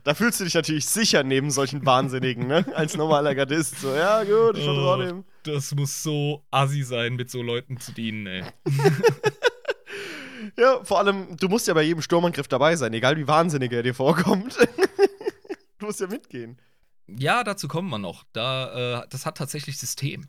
Da 0.05 0.15
fühlst 0.15 0.39
du 0.41 0.45
dich 0.45 0.55
natürlich 0.55 0.87
sicher 0.87 1.23
neben 1.25 1.51
solchen 1.51 1.85
Wahnsinnigen, 1.87 2.47
ne? 2.47 2.65
Als 2.75 2.97
normaler 2.97 3.35
Gardist. 3.35 3.81
So, 3.81 3.95
ja, 3.95 4.23
gut, 4.23 4.59
ich 4.59 4.65
vertraue 4.65 5.03
Oh. 5.03 5.07
dem. 5.07 5.25
Das 5.45 5.75
muss 5.75 6.03
so 6.03 6.45
assi 6.51 6.83
sein, 6.83 7.15
mit 7.15 7.31
so 7.31 7.43
Leuten 7.43 7.79
zu 7.79 7.93
dienen, 7.93 8.27
ey. 8.27 8.45
Ja, 10.59 10.85
vor 10.85 10.99
allem, 10.99 11.37
du 11.37 11.49
musst 11.49 11.67
ja 11.67 11.75
bei 11.75 11.83
jedem 11.83 12.03
Sturmangriff 12.03 12.49
dabei 12.49 12.77
sein, 12.77 12.93
egal 12.93 13.17
wie 13.17 13.27
wahnsinnig 13.27 13.73
er 13.73 13.83
dir 13.83 13.95
vorkommt. 13.95 14.57
du 15.79 15.87
musst 15.87 16.01
ja 16.01 16.07
mitgehen. 16.07 16.61
Ja, 17.07 17.45
dazu 17.45 17.69
kommen 17.69 17.89
wir 17.91 17.99
noch. 17.99 18.25
Da, 18.33 19.03
äh, 19.03 19.09
das 19.09 19.27
hat 19.27 19.39
tatsächlich 19.39 19.79
System. 19.79 20.29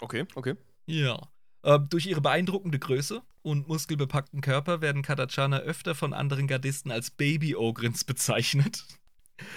Okay, 0.00 0.26
okay. 0.34 0.54
Ja. 0.86 1.18
Äh, 1.62 1.80
durch 1.80 2.06
ihre 2.06 2.20
beeindruckende 2.20 2.78
Größe 2.78 3.22
und 3.42 3.68
muskelbepackten 3.68 4.40
Körper 4.40 4.80
werden 4.80 5.02
Katachaner 5.02 5.60
öfter 5.60 5.94
von 5.94 6.12
anderen 6.12 6.46
Gardisten 6.46 6.90
als 6.90 7.10
Baby-Ogrins 7.10 8.04
bezeichnet. 8.04 8.84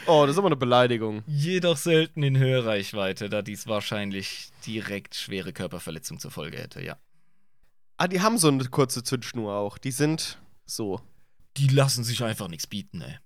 Oh, 0.07 0.23
das 0.25 0.31
ist 0.31 0.37
aber 0.39 0.47
eine 0.47 0.55
Beleidigung. 0.55 1.23
Jedoch 1.27 1.77
selten 1.77 2.23
in 2.23 2.37
Hörreichweite, 2.37 3.29
da 3.29 3.41
dies 3.41 3.67
wahrscheinlich 3.67 4.49
direkt 4.65 5.15
schwere 5.15 5.53
Körperverletzung 5.53 6.19
zur 6.19 6.31
Folge 6.31 6.57
hätte, 6.57 6.83
ja. 6.83 6.97
Ah, 7.97 8.07
die 8.07 8.21
haben 8.21 8.37
so 8.37 8.47
eine 8.47 8.63
kurze 8.65 9.03
Zündschnur 9.03 9.53
auch. 9.53 9.77
Die 9.77 9.91
sind 9.91 10.39
so. 10.65 11.01
Die 11.57 11.67
lassen 11.67 12.03
sich 12.03 12.23
einfach 12.23 12.47
nichts 12.47 12.67
bieten, 12.67 13.01
ey. 13.01 13.17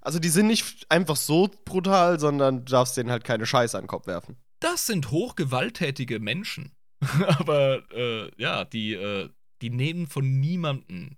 Also, 0.00 0.18
die 0.18 0.30
sind 0.30 0.48
nicht 0.48 0.90
einfach 0.90 1.14
so 1.14 1.48
brutal, 1.64 2.18
sondern 2.18 2.64
du 2.64 2.72
darfst 2.72 2.96
denen 2.96 3.10
halt 3.10 3.22
keine 3.22 3.46
Scheiße 3.46 3.78
an 3.78 3.84
den 3.84 3.88
Kopf 3.88 4.08
werfen. 4.08 4.36
Das 4.58 4.86
sind 4.86 5.12
hochgewalttätige 5.12 6.18
Menschen. 6.18 6.72
Aber, 7.26 7.88
äh, 7.92 8.30
ja, 8.36 8.64
die, 8.64 8.94
äh, 8.94 9.28
die 9.60 9.70
nehmen 9.70 10.08
von 10.08 10.40
niemandem 10.40 11.16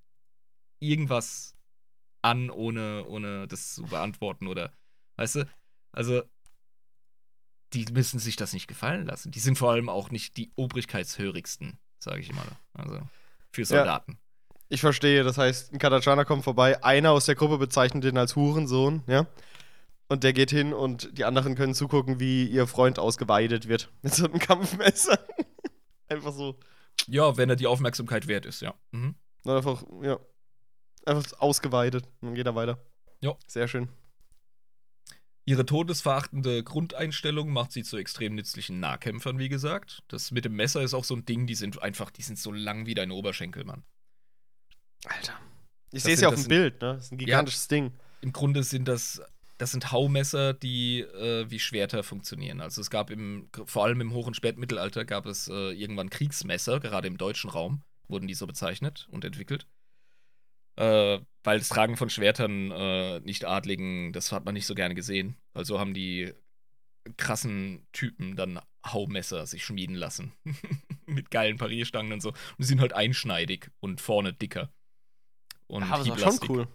irgendwas 0.81 1.54
an, 2.25 2.51
ohne, 2.51 3.05
ohne 3.07 3.47
das 3.47 3.75
zu 3.75 3.83
beantworten 3.83 4.49
oder, 4.49 4.73
weißt 5.17 5.37
du, 5.37 5.49
also, 5.93 6.23
die 7.73 7.85
müssen 7.93 8.19
sich 8.19 8.37
das 8.37 8.53
nicht 8.53 8.67
gefallen 8.67 9.07
lassen. 9.07 9.31
Die 9.31 9.41
sind 9.41 9.59
vor 9.59 9.71
allem 9.71 9.89
auch 9.89 10.11
nicht 10.11 10.37
die 10.37 10.51
obrigkeitshörigsten, 10.57 11.79
sage 11.99 12.21
ich 12.21 12.33
mal. 12.33 12.47
Also, 12.73 13.01
für 13.53 13.65
Soldaten. 13.65 14.19
Ich 14.69 14.81
verstehe, 14.81 15.23
das 15.23 15.37
heißt, 15.39 15.73
ein 15.73 15.79
Katachaner 15.79 16.25
kommt 16.25 16.45
vorbei, 16.45 16.83
einer 16.83 17.11
aus 17.11 17.27
der 17.27 17.35
Gruppe 17.35 17.59
bezeichnet 17.59 18.05
ihn 18.05 18.19
als 18.19 18.35
Hurensohn, 18.35 19.03
ja? 19.07 19.27
Und 20.09 20.25
der 20.25 20.33
geht 20.33 20.51
hin 20.51 20.73
und 20.73 21.17
die 21.17 21.25
anderen 21.25 21.55
können 21.55 21.75
zugucken, 21.75 22.21
wie 22.21 22.47
ihr 22.47 22.67
Freund 22.67 22.99
ausgeweidet 22.99 23.69
wird. 23.69 23.91
Mit 24.03 24.15
so 24.15 24.25
einem 24.25 24.39
Kampfmesser. 24.39 25.19
Einfach 26.09 26.33
so. 26.33 26.59
Ja. 27.07 27.37
wenn 27.37 27.51
er 27.51 27.57
die 27.57 27.67
Aufmerksamkeit 27.67 28.27
wert 28.29 28.47
ist, 28.47 28.63
ja. 28.63 28.75
Mhm. 28.93 29.15
Einfach, 29.45 29.83
ja. 30.03 30.19
Einfach 31.07 31.39
ausgeweidet. 31.41 32.07
Und 32.21 32.29
dann 32.29 32.35
geht 32.35 32.47
er 32.47 32.55
weiter. 32.55 32.79
Ja. 33.21 33.37
Sehr 33.47 33.69
schön. 33.69 33.89
Ihre 35.47 35.67
todesverachtende 35.67 36.63
Grundeinstellung 36.63 37.51
macht 37.51 37.73
sie 37.73 37.83
zu 37.83 37.99
extrem 37.99 38.35
nützlichen 38.35 38.81
Nahkämpfern, 38.81 39.39
wie 39.39 39.51
gesagt. 39.51 40.03
Das 40.09 40.31
mit 40.31 40.47
dem 40.47 40.57
Messer 40.57 40.83
ist 40.83 40.95
auch 40.95 41.05
so 41.05 41.15
ein 41.15 41.27
Ding, 41.27 41.47
die 41.47 41.55
sind 41.55 41.83
einfach, 41.83 42.11
die 42.11 42.23
sind 42.23 42.39
so 42.39 42.51
lang 42.51 42.87
wie 42.87 42.95
dein 42.95 43.11
Oberschenkel, 43.11 43.65
Mann. 43.65 43.83
Alter. 45.05 45.39
Ich 45.93 46.03
sehe 46.03 46.15
es 46.15 46.23
ja 46.23 46.29
auf 46.29 46.35
dem 46.35 46.49
Bild, 46.49 46.81
ne? 46.81 46.95
Das 46.95 47.07
ist 47.07 47.13
ein 47.13 47.19
gigantisches 47.19 47.69
Ding. 47.69 47.93
Im 48.23 48.33
Grunde 48.33 48.63
sind 48.63 48.89
das, 48.89 49.21
das 49.59 49.73
sind 49.73 49.93
Haumesser, 49.93 50.55
die 50.55 51.01
äh, 51.01 51.49
wie 51.51 51.59
Schwerter 51.59 52.03
funktionieren. 52.03 52.63
Also 52.63 52.81
es 52.81 52.89
gab 52.89 53.11
im, 53.11 53.51
vor 53.67 53.85
allem 53.85 54.01
im 54.01 54.15
Hoch- 54.15 54.27
und 54.27 54.35
Spätmittelalter 54.35 55.05
gab 55.05 55.27
es 55.27 55.49
äh, 55.49 55.73
irgendwann 55.73 56.09
Kriegsmesser, 56.09 56.81
gerade 56.81 57.07
im 57.07 57.19
deutschen 57.19 57.51
Raum 57.51 57.83
wurden 58.09 58.27
die 58.27 58.35
so 58.35 58.47
bezeichnet 58.47 59.09
und 59.11 59.25
entwickelt. 59.25 59.67
Äh, 60.77 61.21
weil 61.45 61.59
das 61.59 61.69
Tragen 61.69 61.97
von 61.97 62.11
Schwertern 62.11 62.71
äh, 62.71 63.21
nicht 63.21 63.45
Adligen, 63.45 64.13
das 64.13 64.33
hat 64.33 64.45
man 64.45 64.55
nicht 64.55 64.67
so 64.67 64.75
gerne 64.75 64.95
gesehen. 64.95 65.37
Also 65.53 65.79
haben 65.79 65.95
die 65.95 66.33
krassen 67.17 67.87
Typen 67.93 68.35
dann 68.35 68.61
Haumesser 68.85 69.47
sich 69.47 69.65
schmieden 69.65 69.95
lassen. 69.95 70.33
Mit 71.07 71.31
geilen 71.31 71.59
Parierstangen 71.59 72.13
und 72.13 72.21
so. 72.21 72.31
Und 72.31 72.59
die 72.59 72.65
sind 72.65 72.81
halt 72.81 72.93
einschneidig 72.93 73.71
und 73.81 74.01
vorne 74.01 74.33
dicker. 74.33 74.73
Und 75.67 75.83
Ja, 75.83 75.89
aber 75.89 76.05
das 76.05 76.07
hieblastig. 76.07 76.47
schon 76.47 76.57
cool. 76.57 76.69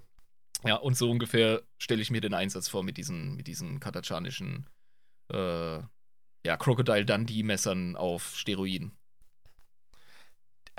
Ja, 0.65 0.75
und 0.75 0.97
so 0.97 1.09
ungefähr 1.09 1.63
stelle 1.77 2.01
ich 2.01 2.11
mir 2.11 2.21
den 2.21 2.33
Einsatz 2.33 2.67
vor 2.67 2.83
mit 2.83 2.97
diesen, 2.97 3.35
mit 3.35 3.47
diesen 3.47 3.79
katachanischen 3.79 4.67
äh, 5.31 5.79
ja, 6.45 6.57
Crocodile 6.57 7.05
Dundee-Messern 7.05 7.95
auf 7.95 8.35
Steroiden. 8.35 8.97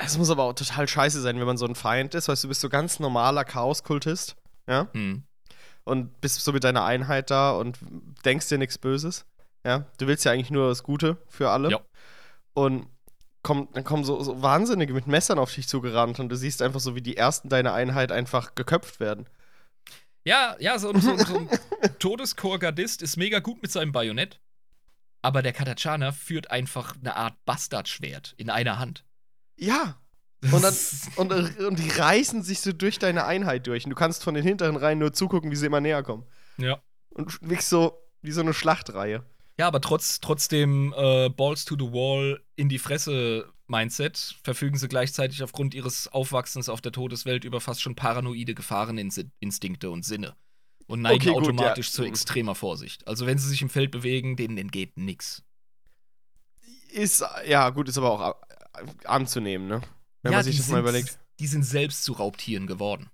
Es 0.05 0.19
muss 0.19 0.31
aber 0.31 0.45
auch 0.45 0.53
total 0.53 0.89
scheiße 0.89 1.21
sein, 1.21 1.39
wenn 1.39 1.47
man 1.47 1.57
so 1.57 1.67
ein 1.67 1.75
Feind 1.75 2.15
ist. 2.15 2.29
Weißt 2.29 2.43
du, 2.43 2.47
du 2.47 2.51
bist 2.51 2.61
so 2.61 2.69
ganz 2.69 3.01
normaler 3.01 3.45
Chaoskultist, 3.45 4.37
ja? 4.69 4.89
Hm. 4.93 5.25
Und 5.85 6.21
bist 6.21 6.41
so 6.41 6.53
mit 6.53 6.65
deiner 6.65 6.85
Einheit 6.85 7.31
da 7.31 7.53
und 7.53 7.79
denkst 8.25 8.49
dir 8.49 8.59
nichts 8.59 8.79
Böses. 8.79 9.25
Ja? 9.65 9.87
Du 9.99 10.07
willst 10.07 10.25
ja 10.25 10.33
eigentlich 10.33 10.51
nur 10.51 10.69
das 10.69 10.83
Gute 10.83 11.17
für 11.29 11.51
alle. 11.51 11.71
Ja. 11.71 11.81
Und 12.55 12.87
komm, 13.43 13.69
dann 13.73 13.85
kommen 13.85 14.05
so, 14.05 14.23
so 14.23 14.43
Wahnsinnige 14.43 14.93
mit 14.93 15.07
Messern 15.07 15.39
auf 15.39 15.55
dich 15.55 15.69
zugerannt 15.69 16.21
und 16.21 16.29
du 16.29 16.37
siehst 16.37 16.63
einfach 16.63 16.81
so, 16.81 16.95
wie 16.95 17.03
die 17.03 17.17
ersten 17.17 17.49
deiner 17.49 17.73
Einheit 17.73 18.13
einfach 18.13 18.55
geköpft 18.55 19.01
werden. 19.01 19.27
Ja, 20.25 20.57
ja, 20.61 20.79
so, 20.79 20.93
so, 20.99 21.17
so 21.17 21.39
ein 21.39 21.49
Todeschor-Gardist 21.99 23.01
ist 23.03 23.17
mega 23.17 23.39
gut 23.39 23.63
mit 23.63 23.73
seinem 23.73 23.93
Bajonett. 23.93 24.39
Aber 25.23 25.43
der 25.43 25.53
Katachaner 25.53 26.13
führt 26.13 26.51
einfach 26.51 26.95
eine 26.97 27.17
Art 27.17 27.35
Bastardschwert 27.45 28.35
in 28.37 28.51
einer 28.51 28.79
Hand. 28.79 29.05
Ja. 29.61 29.97
Und, 30.53 30.63
dann, 30.63 30.75
und, 31.17 31.59
und 31.61 31.79
die 31.79 31.89
reißen 31.89 32.43
sich 32.43 32.61
so 32.61 32.73
durch 32.73 32.99
deine 32.99 33.27
Einheit 33.27 33.67
durch. 33.67 33.85
Und 33.85 33.91
du 33.91 33.97
kannst 33.97 34.25
von 34.25 34.35
den 34.35 34.43
hinteren 34.43 34.77
Reihen 34.77 34.99
nur 34.99 35.13
zugucken, 35.13 35.51
wie 35.51 35.57
sie 35.57 35.67
immer 35.67 35.81
näher 35.81 36.03
kommen. 36.03 36.25
ja. 36.57 36.81
Und 37.11 37.43
wirklich 37.43 37.67
so 37.67 37.99
wie 38.23 38.31
so 38.31 38.41
eine 38.41 38.55
Schlachtreihe. 38.55 39.25
Ja, 39.59 39.67
aber 39.67 39.81
trotz, 39.81 40.21
trotzdem 40.21 40.95
äh, 40.97 41.29
Balls 41.29 41.65
to 41.65 41.75
the 41.75 41.93
Wall 41.93 42.41
in 42.57 42.69
die 42.69 42.79
Fresse 42.79 43.53
Mindset 43.67 44.37
verfügen 44.43 44.79
sie 44.79 44.89
gleichzeitig 44.89 45.43
aufgrund 45.43 45.75
ihres 45.75 46.09
Aufwachsens 46.09 46.69
auf 46.69 46.81
der 46.81 46.93
Todeswelt 46.93 47.45
über 47.45 47.61
fast 47.61 47.83
schon 47.83 47.95
paranoide 47.95 48.55
Gefahreninstinkte 48.55 49.91
und 49.91 50.05
Sinne. 50.05 50.37
Und 50.87 51.03
neigen 51.03 51.21
Okay, 51.21 51.35
gut, 51.35 51.43
automatisch 51.45 51.89
ja. 51.89 51.93
zu 51.93 52.05
extremer 52.05 52.55
Vorsicht. 52.55 53.07
Also 53.07 53.27
wenn 53.27 53.39
sie 53.39 53.49
sich 53.49 53.63
im 53.63 53.71
Feld 53.71 53.91
bewegen, 53.91 54.37
denen 54.37 54.59
entgeht 54.59 54.97
nix. 54.97 55.45
Ist, 56.93 57.25
ja, 57.47 57.71
gut, 57.71 57.89
ist 57.89 57.99
aber 57.99 58.11
auch 58.11 58.31
äh, 58.49 58.55
anzunehmen, 59.05 59.69
ne? 59.69 59.81
Wenn 60.23 60.33
ja, 60.33 60.39
man 60.39 60.45
sich 60.45 60.57
die 60.57 60.63
das 60.63 60.69
mal 60.69 60.77
sind- 60.77 60.89
überlegt. 60.89 61.19
Die 61.39 61.47
sind 61.47 61.63
selbst 61.63 62.05
zu 62.05 62.13
Raubtieren 62.13 62.67
geworden. 62.67 63.09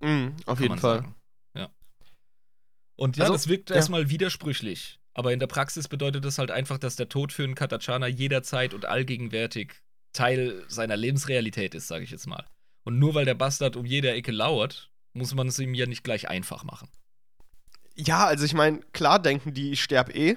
Mhm, 0.00 0.36
auf 0.46 0.58
kann 0.58 0.62
jeden 0.62 0.78
Fall. 0.78 0.96
sagen. 0.98 1.14
Ja. 1.54 1.70
Und 2.96 3.16
ja, 3.16 3.24
Also, 3.24 3.34
das 3.34 3.48
wirkt 3.48 3.70
ja. 3.70 3.76
erstmal 3.76 4.08
widersprüchlich. 4.10 4.98
Aber 5.12 5.32
in 5.32 5.40
der 5.40 5.48
Praxis 5.48 5.88
bedeutet 5.88 6.24
das 6.24 6.38
halt 6.38 6.50
einfach, 6.52 6.78
dass 6.78 6.94
der 6.96 7.08
Tod 7.08 7.32
für 7.32 7.42
einen 7.44 7.56
Katachana 7.56 8.06
jederzeit 8.06 8.72
und 8.74 8.84
allgegenwärtig 8.84 9.74
Teil 10.12 10.64
seiner 10.68 10.96
Lebensrealität 10.96 11.74
ist, 11.74 11.88
sage 11.88 12.04
ich 12.04 12.10
jetzt 12.10 12.26
mal. 12.26 12.46
Und 12.84 12.98
nur 12.98 13.14
weil 13.14 13.24
der 13.24 13.34
Bastard 13.34 13.76
um 13.76 13.84
jede 13.84 14.12
Ecke 14.12 14.30
lauert, 14.32 14.90
muss 15.12 15.34
man 15.34 15.48
es 15.48 15.58
ihm 15.58 15.74
ja 15.74 15.86
nicht 15.86 16.04
gleich 16.04 16.28
einfach 16.28 16.62
machen. 16.64 16.88
Ja, 17.96 18.24
also 18.26 18.44
ich 18.44 18.54
meine, 18.54 18.80
klar 18.92 19.20
denken 19.20 19.52
die, 19.52 19.72
ich 19.72 19.82
sterbe 19.82 20.12
eh, 20.12 20.36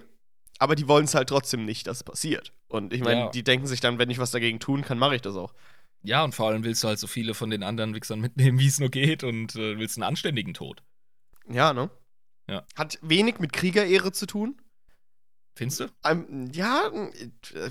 aber 0.57 0.76
die 0.76 0.88
wollen 0.88 1.05
es 1.05 1.14
halt 1.16 1.30
trotzdem 1.30 1.64
nicht, 1.66 1.86
dass 1.88 1.97
es 1.97 2.03
passiert. 2.03 2.51
Und 2.74 2.92
ich 2.92 3.02
meine, 3.02 3.20
Ja. 3.22 3.30
die 3.30 3.44
denken 3.44 3.68
sich 3.68 3.82
dann, 3.82 4.00
wenn 4.00 4.10
ich 4.10 4.18
was 4.18 4.32
dagegen 4.32 4.60
tun 4.60 4.82
kann, 4.82 4.98
mache 4.98 5.16
ich 5.16 5.22
das 5.22 5.36
auch. 5.36 5.54
Ja, 6.02 6.24
und 6.24 6.34
vor 6.34 6.48
allem 6.48 6.64
willst 6.64 6.84
du 6.84 6.88
halt 6.88 6.98
so 6.98 7.06
viele 7.06 7.36
von 7.36 7.52
den 7.52 7.62
anderen 7.62 7.94
Wichsern 7.94 8.20
mitnehmen, 8.20 8.58
wie 8.60 8.66
es 8.68 8.80
nur 8.80 8.90
geht 8.90 9.24
und 9.24 9.56
äh, 9.56 9.78
willst 9.78 9.96
einen 9.98 10.04
anständigen 10.04 10.56
Tod. 10.56 10.82
Ja, 11.48 11.72
ne? 11.74 11.92
Ja. 12.50 12.66
Hat 12.76 12.98
wenig 13.04 13.38
mit 13.38 13.54
Kriegerehre 13.54 14.12
zu 14.12 14.26
tun. 14.26 14.60
Findest 15.56 15.82
du? 15.82 15.88
Ähm, 16.04 16.50
ja, 16.52 16.90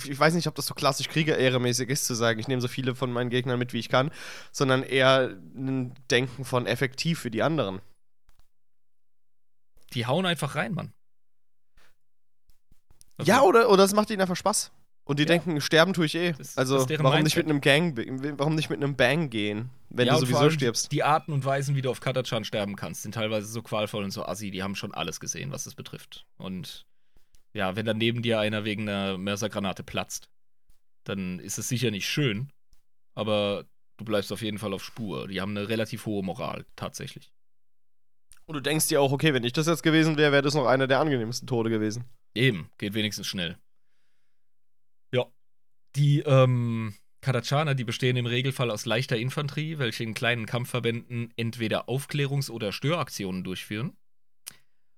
ich 0.06 0.18
weiß 0.18 0.34
nicht, 0.34 0.46
ob 0.46 0.54
das 0.54 0.66
so 0.66 0.74
klassisch 0.74 1.08
Kriegerehre-mäßig 1.08 1.88
ist, 1.88 2.06
zu 2.06 2.14
sagen, 2.14 2.38
ich 2.38 2.46
nehme 2.46 2.62
so 2.62 2.68
viele 2.68 2.94
von 2.94 3.12
meinen 3.12 3.28
Gegnern 3.28 3.58
mit, 3.58 3.72
wie 3.72 3.80
ich 3.80 3.88
kann, 3.88 4.12
sondern 4.52 4.84
eher 4.84 5.36
ein 5.56 5.94
Denken 6.12 6.44
von 6.44 6.66
effektiv 6.66 7.18
für 7.18 7.30
die 7.32 7.42
anderen. 7.42 7.80
Die 9.94 10.06
hauen 10.06 10.26
einfach 10.26 10.54
rein, 10.54 10.74
Mann. 10.74 10.92
Also, 13.16 13.28
Ja, 13.28 13.42
oder, 13.42 13.68
oder 13.68 13.82
es 13.82 13.94
macht 13.94 14.10
ihnen 14.10 14.20
einfach 14.20 14.36
Spaß. 14.36 14.70
Und 15.04 15.18
die 15.18 15.24
Ja. 15.24 15.28
denken, 15.28 15.60
sterben 15.60 15.94
tue 15.94 16.06
ich 16.06 16.14
eh. 16.14 16.32
Das- 16.32 16.56
also, 16.56 16.84
das 16.84 16.98
warum 17.02 17.22
nicht 17.22 17.36
mit 17.36 17.46
einem 17.46 17.60
Gang, 17.60 17.96
warum 18.38 18.54
nicht 18.54 18.70
mit 18.70 18.82
einem 18.82 18.94
Bang 18.96 19.30
gehen, 19.30 19.70
wenn 19.90 20.06
ja, 20.06 20.14
du 20.14 20.20
sowieso 20.20 20.48
stirbst? 20.50 20.92
Die 20.92 21.02
Arten 21.02 21.32
und 21.32 21.44
Weisen, 21.44 21.74
wie 21.74 21.82
du 21.82 21.90
auf 21.90 22.00
Katachan 22.00 22.44
sterben 22.44 22.76
kannst, 22.76 23.02
sind 23.02 23.12
teilweise 23.14 23.46
so 23.48 23.62
qualvoll 23.62 24.04
und 24.04 24.12
so 24.12 24.24
assi, 24.24 24.50
die 24.50 24.62
haben 24.62 24.76
schon 24.76 24.94
alles 24.94 25.18
gesehen, 25.18 25.50
was 25.50 25.66
es 25.66 25.74
betrifft. 25.74 26.24
Und 26.36 26.86
ja, 27.52 27.74
wenn 27.74 27.84
dann 27.84 27.98
neben 27.98 28.22
dir 28.22 28.38
einer 28.38 28.64
wegen 28.64 28.88
einer 28.88 29.18
Mörsergranate 29.18 29.82
platzt, 29.82 30.28
dann 31.04 31.40
ist 31.40 31.58
es 31.58 31.68
sicher 31.68 31.90
nicht 31.90 32.06
schön, 32.08 32.52
aber 33.14 33.64
du 33.96 34.04
bleibst 34.04 34.32
auf 34.32 34.40
jeden 34.40 34.58
Fall 34.58 34.72
auf 34.72 34.84
Spur. 34.84 35.26
Die 35.26 35.40
haben 35.40 35.56
eine 35.56 35.68
relativ 35.68 36.06
hohe 36.06 36.22
Moral, 36.22 36.64
tatsächlich. 36.76 37.32
Und 38.46 38.54
du 38.54 38.60
denkst 38.60 38.86
dir 38.88 39.00
auch, 39.00 39.10
okay, 39.12 39.34
wenn 39.34 39.44
ich 39.44 39.52
das 39.52 39.66
jetzt 39.66 39.82
gewesen 39.82 40.16
wäre, 40.16 40.30
wäre 40.32 40.42
das 40.42 40.54
noch 40.54 40.66
einer 40.66 40.86
der 40.86 41.00
angenehmsten 41.00 41.46
Tode 41.48 41.70
gewesen. 41.70 42.04
Eben, 42.34 42.70
geht 42.78 42.94
wenigstens 42.94 43.26
schnell. 43.26 43.58
Die 45.96 46.20
ähm, 46.20 46.94
Kadachaner, 47.20 47.74
die 47.74 47.84
bestehen 47.84 48.16
im 48.16 48.26
Regelfall 48.26 48.70
aus 48.70 48.86
leichter 48.86 49.16
Infanterie, 49.16 49.78
welche 49.78 50.04
in 50.04 50.14
kleinen 50.14 50.46
Kampfverbänden 50.46 51.32
entweder 51.36 51.88
Aufklärungs- 51.88 52.50
oder 52.50 52.72
Störaktionen 52.72 53.44
durchführen. 53.44 53.96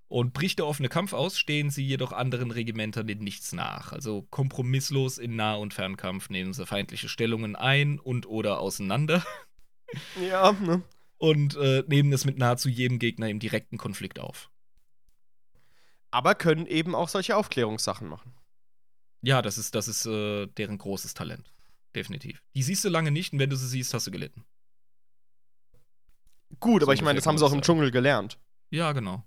Und 0.09 0.32
bricht 0.32 0.59
der 0.59 0.66
offene 0.66 0.88
Kampf 0.88 1.12
aus, 1.12 1.38
stehen 1.38 1.70
sie 1.70 1.84
jedoch 1.84 2.12
anderen 2.12 2.51
Regimentern 2.51 3.09
in 3.09 3.18
nichts 3.18 3.53
nach. 3.53 3.92
Also 3.92 4.22
kompromisslos 4.30 5.18
in 5.18 5.34
Nah- 5.34 5.57
und 5.57 5.74
Fernkampf 5.74 6.30
nehmen 6.30 6.53
sie 6.53 6.66
feindliche 6.66 7.09
Stellungen 7.09 7.57
ein 7.57 7.99
und 7.99 8.26
oder 8.26 8.61
auseinander 8.61 9.24
Ja, 10.20 10.53
ne? 10.53 10.82
und 11.18 11.57
äh, 11.57 11.84
nehmen 11.86 12.12
es 12.12 12.24
mit 12.24 12.38
nahezu 12.38 12.68
jedem 12.68 12.99
Gegner 12.99 13.28
im 13.28 13.38
direkten 13.38 13.78
Konflikt 13.78 14.18
auf. 14.20 14.51
Aber 16.11 16.34
können 16.34 16.66
eben 16.66 16.95
auch 16.95 17.09
solche 17.09 17.36
Aufklärungssachen 17.36 18.09
machen. 18.09 18.34
Ja, 19.25 19.41
das 19.43 19.59
ist, 19.59 19.75
das 19.75 19.89
ist 19.89 20.07
äh, 20.07 20.47
deren 20.47 20.79
großes 20.79 21.14
Talent. 21.14 21.51
Definitiv. 21.95 22.43
Die 22.55 22.62
siehst 22.62 22.85
du 22.85 22.89
lange 22.89 23.11
nicht 23.11 23.33
und 23.33 23.39
wenn 23.39 23.51
du 23.51 23.57
sie 23.57 23.68
siehst, 23.68 23.95
hast 23.95 24.07
du 24.07 24.11
gelitten. 24.11 24.45
Gut, 26.61 26.83
So 26.83 26.87
aber 26.87 26.95
ich 26.95 27.03
meine, 27.03 27.16
das 27.16 27.27
haben 27.27 27.39
sie 27.39 27.45
auch 27.45 27.53
im. 27.53 27.62
Dschungel 27.62 27.91
gelernt. 27.91 28.39
Ja, 28.70 28.93
genau. 28.93 29.25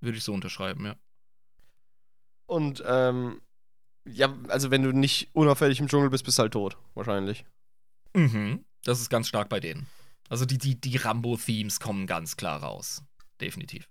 Würde 0.00 0.18
ich 0.18 0.24
so 0.24 0.32
unterschreiben, 0.32 0.84
ja. 0.84 0.96
Und, 2.46 2.82
ähm, 2.86 3.40
ja, 4.08 4.34
also 4.48 4.70
wenn 4.70 4.82
du 4.82 4.92
nicht 4.92 5.30
unauffällig 5.32 5.80
im 5.80 5.88
Dschungel 5.88 6.10
bist, 6.10 6.24
bist 6.24 6.38
du 6.38 6.42
halt 6.42 6.52
tot, 6.52 6.76
wahrscheinlich. 6.94 7.44
Mhm. 8.14 8.64
Das 8.84 9.00
ist 9.00 9.10
ganz 9.10 9.28
stark 9.28 9.48
bei 9.48 9.60
denen. 9.60 9.86
Also 10.28 10.44
die, 10.44 10.58
die, 10.58 10.80
die 10.80 10.96
Rambo-Themes 10.96 11.80
kommen 11.80 12.06
ganz 12.06 12.36
klar 12.36 12.62
raus. 12.62 13.02
Definitiv. 13.40 13.88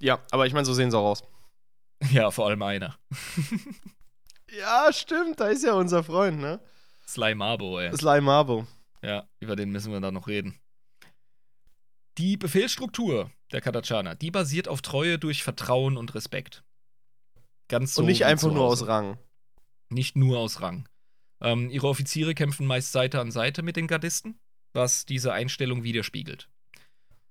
Ja, 0.00 0.20
aber 0.30 0.46
ich 0.46 0.52
meine, 0.52 0.64
so 0.66 0.74
sehen 0.74 0.90
sie 0.90 0.98
auch 0.98 1.10
aus. 1.10 1.22
Ja, 2.12 2.30
vor 2.30 2.46
allem 2.46 2.62
einer. 2.62 2.96
Ja, 4.50 4.90
stimmt, 4.92 5.40
da 5.40 5.48
ist 5.48 5.62
ja 5.62 5.74
unser 5.74 6.02
Freund, 6.02 6.38
ne? 6.38 6.58
Sly 7.06 7.34
Marbo, 7.34 7.78
ey. 7.78 7.94
Sly 7.94 8.22
Marbo. 8.22 8.66
Ja, 9.02 9.28
über 9.40 9.56
den 9.56 9.70
müssen 9.70 9.92
wir 9.92 10.00
dann 10.00 10.14
noch 10.14 10.26
reden. 10.26 10.58
Die 12.16 12.36
Befehlsstruktur 12.36 13.30
der 13.52 13.60
Katachaner, 13.60 14.14
die 14.14 14.30
basiert 14.30 14.68
auf 14.68 14.82
Treue 14.82 15.18
durch 15.18 15.42
Vertrauen 15.42 15.96
und 15.96 16.14
Respekt. 16.14 16.64
Ganz 17.68 17.94
so 17.94 18.02
Und 18.02 18.06
nicht 18.08 18.24
einfach 18.24 18.50
nur 18.50 18.64
aus. 18.64 18.86
Rang. 18.86 19.18
Nicht 19.90 20.16
nur 20.16 20.38
aus 20.38 20.60
Rang. 20.60 20.88
Ähm, 21.40 21.70
ihre 21.70 21.86
Offiziere 21.86 22.34
kämpfen 22.34 22.66
meist 22.66 22.92
Seite 22.92 23.20
an 23.20 23.30
Seite 23.30 23.62
mit 23.62 23.76
den 23.76 23.86
Gardisten, 23.86 24.40
was 24.72 25.06
diese 25.06 25.32
Einstellung 25.32 25.82
widerspiegelt. 25.84 26.48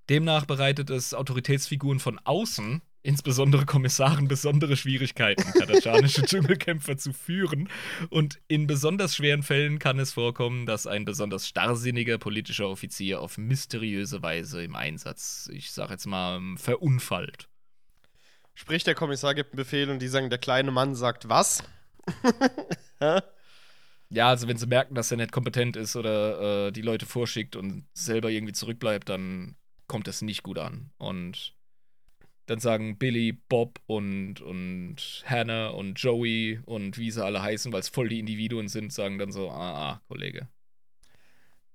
Demnach 0.10 0.46
bereitet 0.46 0.90
es 0.90 1.14
Autoritätsfiguren 1.14 2.00
von 2.00 2.20
außen, 2.20 2.82
insbesondere 3.04 3.66
Kommissaren, 3.66 4.28
besondere 4.28 4.76
Schwierigkeiten, 4.76 5.44
katachanische 5.54 6.22
Dschungelkämpfer 6.26 6.98
zu 6.98 7.14
führen. 7.14 7.70
Und 8.10 8.40
in 8.48 8.68
besonders 8.68 9.16
schweren 9.16 9.44
Fällen 9.44 9.80
kann 9.80 10.00
es 10.00 10.14
vorkommen, 10.14 10.66
dass 10.66 10.88
ein 10.88 11.06
besonders 11.06 11.48
starrsinniger 11.48 12.18
politischer 12.18 12.70
Offizier 12.70 13.22
auf 13.22 13.38
mysteriöse 13.38 14.22
Weise 14.22 14.64
im 14.64 14.76
Einsatz, 14.76 15.50
ich 15.52 15.72
sag 15.72 15.90
jetzt 15.90 16.06
mal, 16.06 16.42
verunfallt. 16.58 17.48
Sprich, 18.54 18.84
der 18.84 18.96
Kommissar 18.96 19.36
gibt 19.36 19.52
einen 19.52 19.58
Befehl 19.58 19.90
und 19.90 20.00
die 20.00 20.08
sagen, 20.08 20.30
der 20.30 20.40
kleine 20.40 20.72
Mann 20.72 20.96
sagt 20.96 21.30
was? 21.30 21.64
Ja, 24.10 24.30
also 24.30 24.48
wenn 24.48 24.58
sie 24.58 24.68
merken, 24.68 24.96
dass 24.96 25.12
er 25.12 25.18
nicht 25.18 25.32
kompetent 25.32 25.76
ist 25.76 25.96
oder 25.96 26.68
äh, 26.68 26.72
die 26.72 26.82
Leute 26.82 27.06
vorschickt 27.06 27.56
und 27.56 27.86
selber 27.94 28.30
irgendwie 28.30 28.54
zurückbleibt, 28.54 29.10
dann 29.10 29.56
kommt 29.88 30.08
das 30.08 30.22
nicht 30.22 30.44
gut 30.44 30.60
an. 30.60 30.92
Und 30.98 31.56
dann 32.48 32.60
sagen 32.60 32.98
Billy, 32.98 33.34
Bob 33.34 33.80
und, 33.86 34.42
und 34.42 35.24
Hannah 35.26 35.70
und 35.70 35.96
Joey 35.96 36.60
und 36.66 36.98
wie 36.98 37.12
sie 37.12 37.24
alle 37.24 37.42
heißen, 37.42 37.72
weil 37.72 37.82
es 37.82 37.90
voll 37.90 38.10
die 38.10 38.20
Individuen 38.20 38.68
sind, 38.70 38.92
sagen 38.94 39.18
dann 39.20 39.32
so, 39.32 39.50
ah, 39.52 39.92
ah, 39.92 40.02
Kollege. 40.08 40.48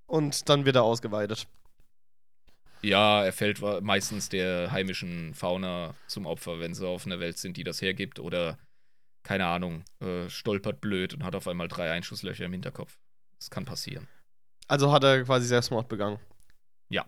und 0.07 0.49
dann 0.49 0.64
wird 0.64 0.77
er 0.77 0.83
ausgeweitet. 0.85 1.47
Ja, 2.83 3.25
er 3.25 3.33
fällt 3.33 3.61
meistens 3.83 4.29
der 4.29 4.73
heimischen 4.73 5.35
Fauna 5.35 5.95
zum 6.09 6.27
Opfer, 6.27 6.59
wenn 6.59 6.75
sie 6.75 6.87
auf 6.87 7.07
einer 7.07 7.20
Welt 7.20 7.39
sind, 7.39 7.57
die 7.57 7.62
das 7.64 7.81
hergibt 7.81 8.18
oder, 8.18 8.59
keine 9.23 9.47
Ahnung, 9.47 9.85
äh, 10.01 10.29
stolpert 10.29 10.81
blöd 10.81 11.14
und 11.14 11.23
hat 11.25 11.37
auf 11.37 11.47
einmal 11.47 11.68
drei 11.68 11.93
Einschusslöcher 11.93 12.45
im 12.45 12.53
Hinterkopf. 12.53 12.99
Das 13.39 13.51
kann 13.51 13.64
passieren. 13.64 14.09
Also 14.66 14.93
hat 14.93 15.05
er 15.05 15.23
quasi 15.25 15.47
Selbstmord 15.47 15.89
begangen. 15.89 16.18
Ja. 16.89 17.07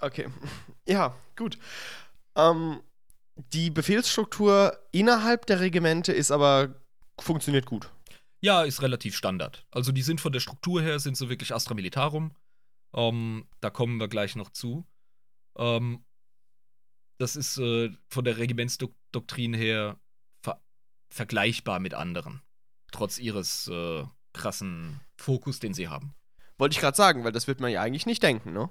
Okay. 0.00 0.28
Ja, 0.88 1.16
gut. 1.36 1.58
Ähm, 2.36 2.80
die 3.52 3.70
Befehlsstruktur 3.70 4.78
innerhalb 4.92 5.46
der 5.46 5.60
Regimente 5.60 6.12
ist 6.12 6.30
aber 6.30 6.74
funktioniert 7.18 7.66
gut. 7.66 7.90
Ja, 8.40 8.62
ist 8.62 8.82
relativ 8.82 9.16
Standard. 9.16 9.66
Also 9.70 9.92
die 9.92 10.02
sind 10.02 10.20
von 10.20 10.32
der 10.32 10.40
Struktur 10.40 10.82
her, 10.82 11.00
sind 11.00 11.16
so 11.16 11.28
wirklich 11.28 11.54
Astra 11.54 11.74
Militarum. 11.74 12.32
Ähm, 12.94 13.46
da 13.60 13.70
kommen 13.70 13.98
wir 13.98 14.08
gleich 14.08 14.36
noch 14.36 14.50
zu. 14.50 14.86
Ähm, 15.58 16.04
das 17.18 17.36
ist 17.36 17.58
äh, 17.58 17.90
von 18.08 18.24
der 18.24 18.38
Regimentsdoktrin 18.38 19.54
her 19.54 19.98
ver 20.42 20.62
vergleichbar 21.10 21.80
mit 21.80 21.94
anderen. 21.94 22.42
Trotz 22.92 23.18
ihres 23.18 23.68
äh, 23.68 24.04
krassen 24.32 25.00
Fokus, 25.16 25.58
den 25.58 25.74
sie 25.74 25.88
haben. 25.88 26.14
Wollte 26.58 26.74
ich 26.74 26.80
gerade 26.80 26.96
sagen, 26.96 27.24
weil 27.24 27.32
das 27.32 27.46
wird 27.46 27.60
man 27.60 27.70
ja 27.70 27.82
eigentlich 27.82 28.06
nicht 28.06 28.22
denken, 28.22 28.52
ne? 28.52 28.70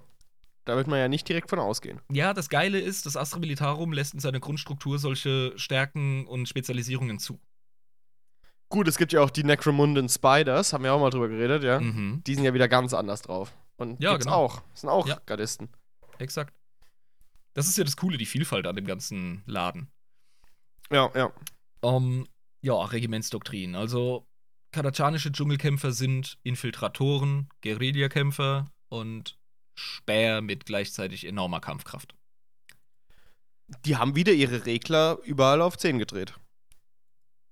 Da 0.65 0.75
wird 0.75 0.87
man 0.87 0.97
ja 0.99 1.07
nicht 1.07 1.27
direkt 1.29 1.49
von 1.49 1.59
ausgehen. 1.59 2.01
Ja, 2.11 2.33
das 2.33 2.49
Geile 2.49 2.79
ist, 2.79 3.05
das 3.05 3.15
Astra 3.15 3.39
Militarum 3.39 3.93
lässt 3.93 4.13
in 4.15 4.19
seiner 4.19 4.39
Grundstruktur 4.39 4.97
solche 4.99 5.53
Stärken 5.57 6.25
und 6.27 6.49
Spezialisierungen 6.49 7.19
zu. 7.19 7.39
Gut, 8.69 8.87
es 8.87 8.97
gibt 8.97 9.13
ja 9.13 9.21
auch 9.21 9.29
die 9.29 9.43
Necromunden 9.43 10.09
Spiders, 10.09 10.73
haben 10.73 10.83
wir 10.83 10.91
auch 10.93 10.99
mal 10.99 11.11
drüber 11.11 11.27
geredet, 11.29 11.63
ja? 11.63 11.79
Mhm, 11.79 12.23
Die 12.25 12.33
sind 12.33 12.43
ja 12.43 12.53
wieder 12.53 12.67
ganz 12.67 12.93
anders 12.95 13.21
drauf. 13.21 13.53
Und 13.77 14.01
Ja, 14.01 14.11
gibt's 14.13 14.25
genau. 14.25 14.37
auch. 14.37 14.61
Das 14.71 14.81
sind 14.81 14.89
auch 14.89 15.07
Ja. 15.07 15.21
Gardisten. 15.27 15.69
exakt. 16.17 16.53
Das 17.53 17.67
ist 17.67 17.77
ja 17.77 17.83
das 17.83 17.95
Coole, 17.95 18.17
die 18.17 18.25
Vielfalt 18.25 18.65
an 18.67 18.75
dem 18.75 18.85
ganzen 18.87 19.43
Laden. 19.45 19.89
Ja, 20.91 21.09
ja. 21.15 21.31
Ähm, 21.83 22.27
ja, 22.61 22.73
Regimentsdoktrin. 22.73 23.75
Also, 23.75 24.27
kadachanische 24.71 25.31
Dschungelkämpfer 25.31 25.91
sind 25.91 26.37
Infiltratoren, 26.43 27.49
Guerillakämpfer 27.61 28.71
und 28.89 29.37
Späher 29.75 30.41
mit 30.41 30.65
gleichzeitig 30.65 31.25
enormer 31.27 31.59
Kampfkraft. 31.59 32.15
Die 33.85 33.97
haben 33.97 34.15
wieder 34.15 34.31
ihre 34.31 34.65
Regler 34.65 35.17
überall 35.23 35.61
auf 35.61 35.77
10 35.77 35.99
gedreht. 35.99 36.33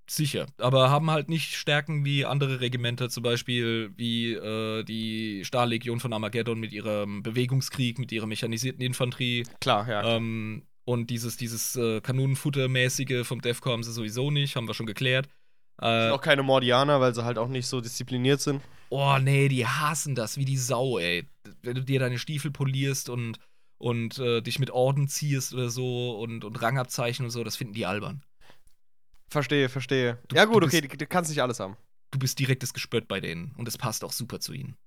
Sicher, 0.09 0.47
aber 0.57 0.89
haben 0.89 1.09
halt 1.09 1.29
nicht 1.29 1.55
Stärken 1.55 2.03
wie 2.03 2.25
andere 2.25 2.59
Regimenter, 2.59 3.09
zum 3.09 3.23
Beispiel 3.23 3.93
wie 3.95 4.33
äh, 4.33 4.83
die 4.83 5.45
Stahllegion 5.45 6.01
von 6.01 6.11
Armageddon 6.11 6.59
mit 6.59 6.73
ihrem 6.73 7.23
Bewegungskrieg, 7.23 7.99
mit 7.99 8.11
ihrer 8.11 8.27
mechanisierten 8.27 8.81
Infanterie 8.81 9.45
Klar, 9.61 9.87
ja. 9.87 10.03
ähm, 10.17 10.67
Und 10.83 11.09
dieses, 11.09 11.37
dieses 11.37 11.77
äh, 11.77 12.01
Kanonenfutter-mäßige 12.01 13.23
vom 13.23 13.41
Defco 13.41 13.71
haben 13.71 13.83
sie 13.83 13.93
sowieso 13.93 14.29
nicht, 14.29 14.57
haben 14.57 14.67
wir 14.67 14.73
schon 14.73 14.85
geklärt. 14.85 15.29
Äh, 15.81 16.09
Auch 16.09 16.21
keine 16.21 16.43
Mordianer, 16.43 16.99
weil 16.99 17.15
sie 17.15 17.23
halt 17.23 17.37
auch 17.37 17.47
nicht 17.47 17.67
so 17.67 17.79
diszipliniert 17.79 18.41
sind. 18.41 18.61
oh 18.89 19.17
nee, 19.19 19.47
die 19.47 19.65
hassen 19.65 20.15
das 20.15 20.37
wie 20.37 20.45
die 20.45 20.57
Sau, 20.57 20.99
ey. 20.99 21.25
Wenn 21.63 21.75
du 21.75 21.83
dir 21.83 21.99
deine 21.99 22.19
Stiefel 22.19 22.51
polierst 22.51 23.09
und, 23.09 23.39
und 23.77 24.19
äh, 24.19 24.41
dich 24.41 24.59
mit 24.59 24.69
Orden 24.69 25.07
ziehst 25.07 25.53
oder 25.53 25.69
so 25.69 26.19
und, 26.19 26.43
und 26.43 26.61
Rangabzeichen 26.61 27.25
und 27.25 27.31
so, 27.31 27.43
das 27.43 27.55
finden 27.55 27.73
die 27.73 27.85
albern. 27.85 28.23
Verstehe, 29.29 29.69
verstehe. 29.69 30.21
Du- 30.27 30.35
ja, 30.35 30.45
gut, 30.45 30.61
du 30.61 30.67
okay, 30.67 30.81
bist- 30.81 31.01
du, 31.01 31.07
kannst 31.07 31.29
nicht 31.29 31.41
alles 31.41 31.59
haben. 31.59 31.77
Du 32.11 32.19
bist 32.19 32.37
direktes 32.37 32.73
Gespött 32.73 33.07
bei 33.07 33.19
denen 33.19 33.53
und 33.55 33.67
es 33.67 33.77
passt 33.77 34.03
auch 34.03 34.11
super 34.11 34.39
zu 34.39 34.53
ihnen. 34.53 34.77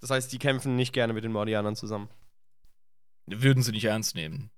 Das 0.00 0.10
heißt, 0.10 0.32
die 0.32 0.38
kämpfen 0.38 0.76
nicht 0.76 0.92
gerne 0.92 1.12
mit 1.12 1.24
den 1.24 1.32
Mordianern 1.32 1.74
zusammen. 1.74 2.08
Würden 3.26 3.62
sie 3.62 3.72
nicht 3.72 3.84
ernst 3.84 4.14
nehmen. 4.14 4.50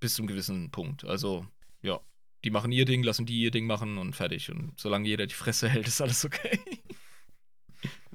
Bis 0.00 0.14
zu 0.14 0.22
einem 0.22 0.28
gewissen 0.28 0.70
Punkt. 0.70 1.04
Also, 1.04 1.46
ja. 1.82 2.00
Die 2.44 2.50
machen 2.50 2.72
ihr 2.72 2.84
Ding, 2.84 3.02
lassen 3.02 3.26
die 3.26 3.40
ihr 3.40 3.50
Ding 3.50 3.66
machen 3.66 3.98
und 3.98 4.14
fertig. 4.14 4.50
Und 4.50 4.78
solange 4.78 5.06
jeder 5.08 5.26
die 5.26 5.34
Fresse 5.34 5.68
hält, 5.68 5.88
ist 5.88 6.00
alles 6.00 6.24
okay. 6.24 6.60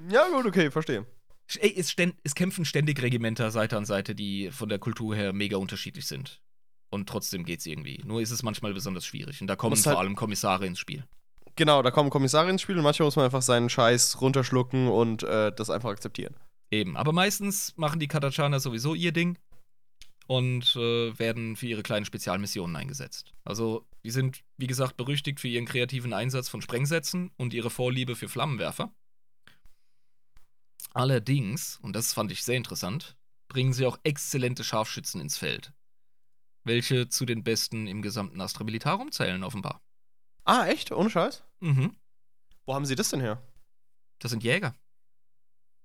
Ja, 0.09 0.27
gut, 0.29 0.45
okay, 0.45 0.71
verstehe. 0.71 1.05
Ey, 1.59 1.73
es, 1.77 1.91
ständ, 1.91 2.15
es 2.23 2.35
kämpfen 2.35 2.65
ständig 2.65 3.01
Regimenter 3.01 3.51
Seite 3.51 3.77
an 3.77 3.85
Seite, 3.85 4.15
die 4.15 4.51
von 4.51 4.69
der 4.69 4.79
Kultur 4.79 5.15
her 5.15 5.33
mega 5.33 5.57
unterschiedlich 5.57 6.05
sind. 6.07 6.41
Und 6.89 7.07
trotzdem 7.07 7.45
geht's 7.45 7.65
irgendwie. 7.65 8.01
Nur 8.05 8.21
ist 8.21 8.31
es 8.31 8.43
manchmal 8.43 8.73
besonders 8.73 9.05
schwierig. 9.05 9.41
Und 9.41 9.47
da 9.47 9.55
kommen 9.55 9.71
Muss 9.71 9.83
vor 9.83 9.93
halt- 9.93 9.99
allem 9.99 10.15
Kommissare 10.15 10.65
ins 10.65 10.79
Spiel. 10.79 11.05
Genau, 11.55 11.81
da 11.81 11.91
kommen 11.91 12.09
Kommissare 12.09 12.49
ins 12.49 12.61
Spiel 12.61 12.77
und 12.77 12.83
manchmal 12.83 13.07
muss 13.07 13.15
man 13.17 13.25
einfach 13.25 13.41
seinen 13.41 13.69
Scheiß 13.69 14.21
runterschlucken 14.21 14.87
und 14.87 15.23
äh, 15.23 15.51
das 15.53 15.69
einfach 15.69 15.89
akzeptieren. 15.89 16.35
Eben. 16.69 16.95
Aber 16.95 17.11
meistens 17.11 17.73
machen 17.75 17.99
die 17.99 18.07
Katachaner 18.07 18.59
sowieso 18.61 18.93
ihr 18.95 19.11
Ding 19.11 19.37
und 20.27 20.75
äh, 20.77 21.17
werden 21.19 21.57
für 21.57 21.67
ihre 21.67 21.83
kleinen 21.83 22.05
Spezialmissionen 22.05 22.75
eingesetzt. 22.77 23.33
Also, 23.43 23.85
die 24.05 24.11
sind, 24.11 24.43
wie 24.57 24.67
gesagt, 24.67 24.95
berüchtigt 24.95 25.41
für 25.41 25.49
ihren 25.49 25.65
kreativen 25.65 26.13
Einsatz 26.13 26.47
von 26.47 26.61
Sprengsätzen 26.61 27.31
und 27.37 27.53
ihre 27.53 27.69
Vorliebe 27.69 28.15
für 28.15 28.29
Flammenwerfer. 28.29 28.93
Allerdings, 30.93 31.77
und 31.81 31.95
das 31.95 32.13
fand 32.13 32.31
ich 32.31 32.43
sehr 32.43 32.57
interessant, 32.57 33.17
bringen 33.47 33.73
sie 33.73 33.85
auch 33.85 33.99
exzellente 34.03 34.63
Scharfschützen 34.63 35.21
ins 35.21 35.37
Feld. 35.37 35.73
Welche 36.63 37.09
zu 37.09 37.25
den 37.25 37.43
besten 37.43 37.87
im 37.87 38.01
gesamten 38.01 38.39
Astra 38.39 38.63
Militarum 38.63 39.11
zählen, 39.11 39.43
offenbar. 39.43 39.81
Ah, 40.43 40.67
echt? 40.67 40.91
Ohne 40.91 41.09
Scheiß? 41.09 41.43
Mhm. 41.59 41.95
Wo 42.65 42.75
haben 42.75 42.85
sie 42.85 42.95
das 42.95 43.09
denn 43.09 43.21
her? 43.21 43.41
Das 44.19 44.31
sind 44.31 44.43
Jäger. 44.43 44.75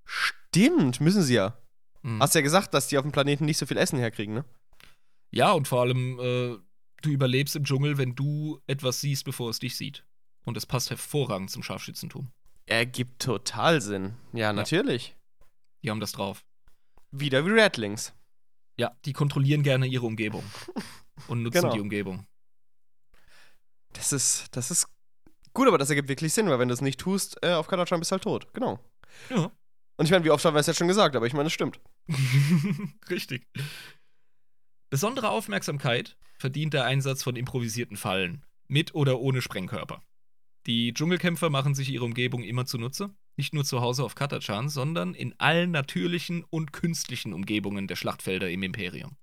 Stimmt, 0.05 1.01
müssen 1.01 1.23
sie 1.23 1.35
ja. 1.35 1.59
Mhm. 2.03 2.21
Hast 2.21 2.35
ja 2.35 2.41
gesagt, 2.41 2.75
dass 2.75 2.89
die 2.89 2.99
auf 2.99 3.05
dem 3.05 3.13
Planeten 3.13 3.45
nicht 3.45 3.59
so 3.59 3.67
viel 3.67 3.79
Essen 3.79 3.99
herkriegen, 3.99 4.35
ne? 4.35 4.45
Ja, 5.31 5.53
und 5.53 5.67
vor 5.69 5.83
allem, 5.83 6.19
äh, 6.21 6.57
du 7.03 7.11
überlebst 7.11 7.57
im 7.57 7.65
Dschungel, 7.65 7.99
wenn 7.99 8.15
du 8.15 8.61
etwas 8.67 9.01
siehst, 9.01 9.25
bevor 9.25 9.51
es 9.51 9.59
dich 9.59 9.77
sieht. 9.77 10.05
Und 10.45 10.57
das 10.57 10.67
passt 10.67 10.91
hervorragend 10.91 11.51
zum 11.51 11.63
Scharfschützentum. 11.63 12.31
Ergibt 12.67 13.23
total 13.23 13.81
Sinn. 13.81 14.14
Ja, 14.33 14.53
natürlich. 14.53 15.17
Die 15.83 15.91
haben 15.91 16.01
das 16.01 16.12
drauf. 16.12 16.45
Wieder 17.12 17.47
wie 17.47 17.51
Redlings. 17.51 18.12
Ja, 18.77 18.95
die 19.05 19.12
kontrollieren 19.12 19.62
gerne 19.62 19.87
ihre 19.87 20.05
Umgebung. 20.07 20.45
Und 21.29 21.43
nutzen 21.43 21.62
Genau. 21.62 21.73
die 21.73 21.81
Umgebung. 21.81 22.27
Das 23.93 24.12
ist, 24.12 24.55
das 24.55 24.71
ist 24.71 24.87
gut, 25.55 25.67
aber 25.69 25.79
das 25.79 25.89
ergibt 25.89 26.09
wirklich 26.09 26.35
Sinn, 26.35 26.49
weil 26.51 26.59
wenn 26.59 26.69
du 26.69 26.75
es 26.75 26.83
nicht 26.83 27.01
tust, 27.01 27.39
äh, 27.43 27.53
auf 27.53 27.69
Kadachan 27.69 28.01
bist 28.01 28.11
du 28.11 28.14
halt 28.14 28.25
tot. 28.25 28.53
Genau. 28.53 28.79
Ja. 29.31 29.51
Und 29.97 30.05
ich 30.05 30.11
meine, 30.11 30.25
wie 30.25 30.31
oft 30.31 30.45
haben 30.45 30.55
wir 30.55 30.61
es 30.61 30.67
jetzt 30.67 30.77
schon 30.77 30.89
gesagt, 30.89 31.17
aber 31.17 31.27
ich 31.27 31.33
meine, 31.33 31.47
es 31.47 31.53
stimmt. 31.55 31.81
Richtig. 33.09 33.47
Besondere 34.91 35.31
Aufmerksamkeit 35.31 36.17
verdient 36.39 36.75
der 36.75 36.85
Einsatz 36.85 37.23
von 37.23 37.37
improvisierten 37.37 37.97
Fallen. 37.97 38.45
Mit 38.69 38.95
oder 38.95 39.21
ohne 39.21 39.41
Sprengkörper. 39.41 40.03
Die 40.67 40.93
Dschungelkämpfer 40.93 41.49
machen 41.49 41.75
sich 41.75 41.91
ihre 41.91 42.05
Umgebung 42.05 42.43
immer 42.43 42.67
zunutze. 42.67 43.14
Nicht 43.37 43.55
nur 43.55 43.64
zu 43.64 43.81
Hause 43.81 44.03
auf 44.03 44.17
Katachan, 44.17 44.69
sondern 44.69 45.14
in 45.14 45.39
allen 45.39 45.71
natürlichen 45.71 46.43
und 46.43 46.73
künstlichen 46.73 47.33
Umgebungen 47.33 47.87
der 47.87 47.97
Schlachtfelder 47.97 48.51
im 48.51 48.62
Imperium. 48.62 49.17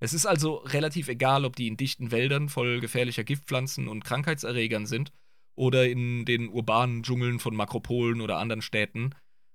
Es 0.00 0.12
ist 0.12 0.26
also 0.26 0.56
relativ 0.56 1.08
egal, 1.08 1.44
ob 1.44 1.56
die 1.56 1.66
in 1.66 1.76
dichten 1.76 2.12
Wäldern 2.12 2.48
voll 2.48 2.78
gefährlicher 2.78 3.24
Giftpflanzen 3.24 3.88
und 3.88 4.04
Krankheitserregern 4.04 4.86
sind 4.86 5.10
oder 5.56 5.88
in 5.88 6.24
den 6.24 6.48
urbanen 6.48 7.02
Dschungeln 7.02 7.40
von 7.40 7.56
Makropolen 7.56 8.20
oder 8.20 8.38
anderen 8.38 8.62
Städten. 8.62 9.10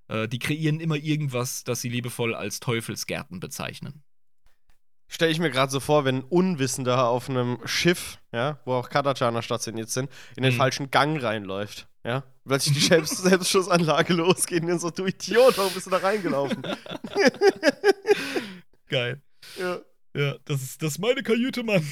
Äh, 0.09 0.27
die 0.27 0.39
kreieren 0.39 0.81
immer 0.81 0.97
irgendwas, 0.97 1.63
das 1.63 1.79
sie 1.79 1.89
liebevoll 1.89 2.35
als 2.35 2.59
Teufelsgärten 2.59 3.39
bezeichnen. 3.39 4.03
Stelle 5.13 5.31
ich 5.31 5.37
mir 5.39 5.51
gerade 5.51 5.71
so 5.71 5.79
vor, 5.79 6.05
wenn 6.05 6.17
ein 6.17 6.23
Unwissender 6.23 7.07
auf 7.07 7.29
einem 7.29 7.59
Schiff, 7.65 8.17
ja, 8.31 8.57
wo 8.65 8.73
auch 8.73 8.89
Kadachaner 8.89 9.43
stationiert 9.43 9.89
sind, 9.91 10.09
in 10.35 10.41
den 10.41 10.53
Mhm. 10.53 10.57
falschen 10.57 10.89
Gang 10.89 11.21
reinläuft, 11.21 11.87
ja, 12.03 12.23
plötzlich 12.47 12.73
die 12.79 12.85
Selbst 12.87 13.17
Selbstschussanlage 13.23 14.13
losgeht 14.13 14.63
und 14.63 14.79
so, 14.79 14.89
du 14.89 15.05
Idiot, 15.05 15.55
warum 15.57 15.71
bist 15.71 15.85
du 15.85 15.91
da 15.91 15.97
reingelaufen? 15.97 16.63
Geil. 18.89 19.21
ja. 19.59 19.79
Ja, 20.15 20.35
das 20.45 20.61
ist, 20.61 20.79
das 20.83 20.91
ist 20.91 20.99
meine 20.99 21.23
Kajüte, 21.23 21.63
Mann. 21.63 21.83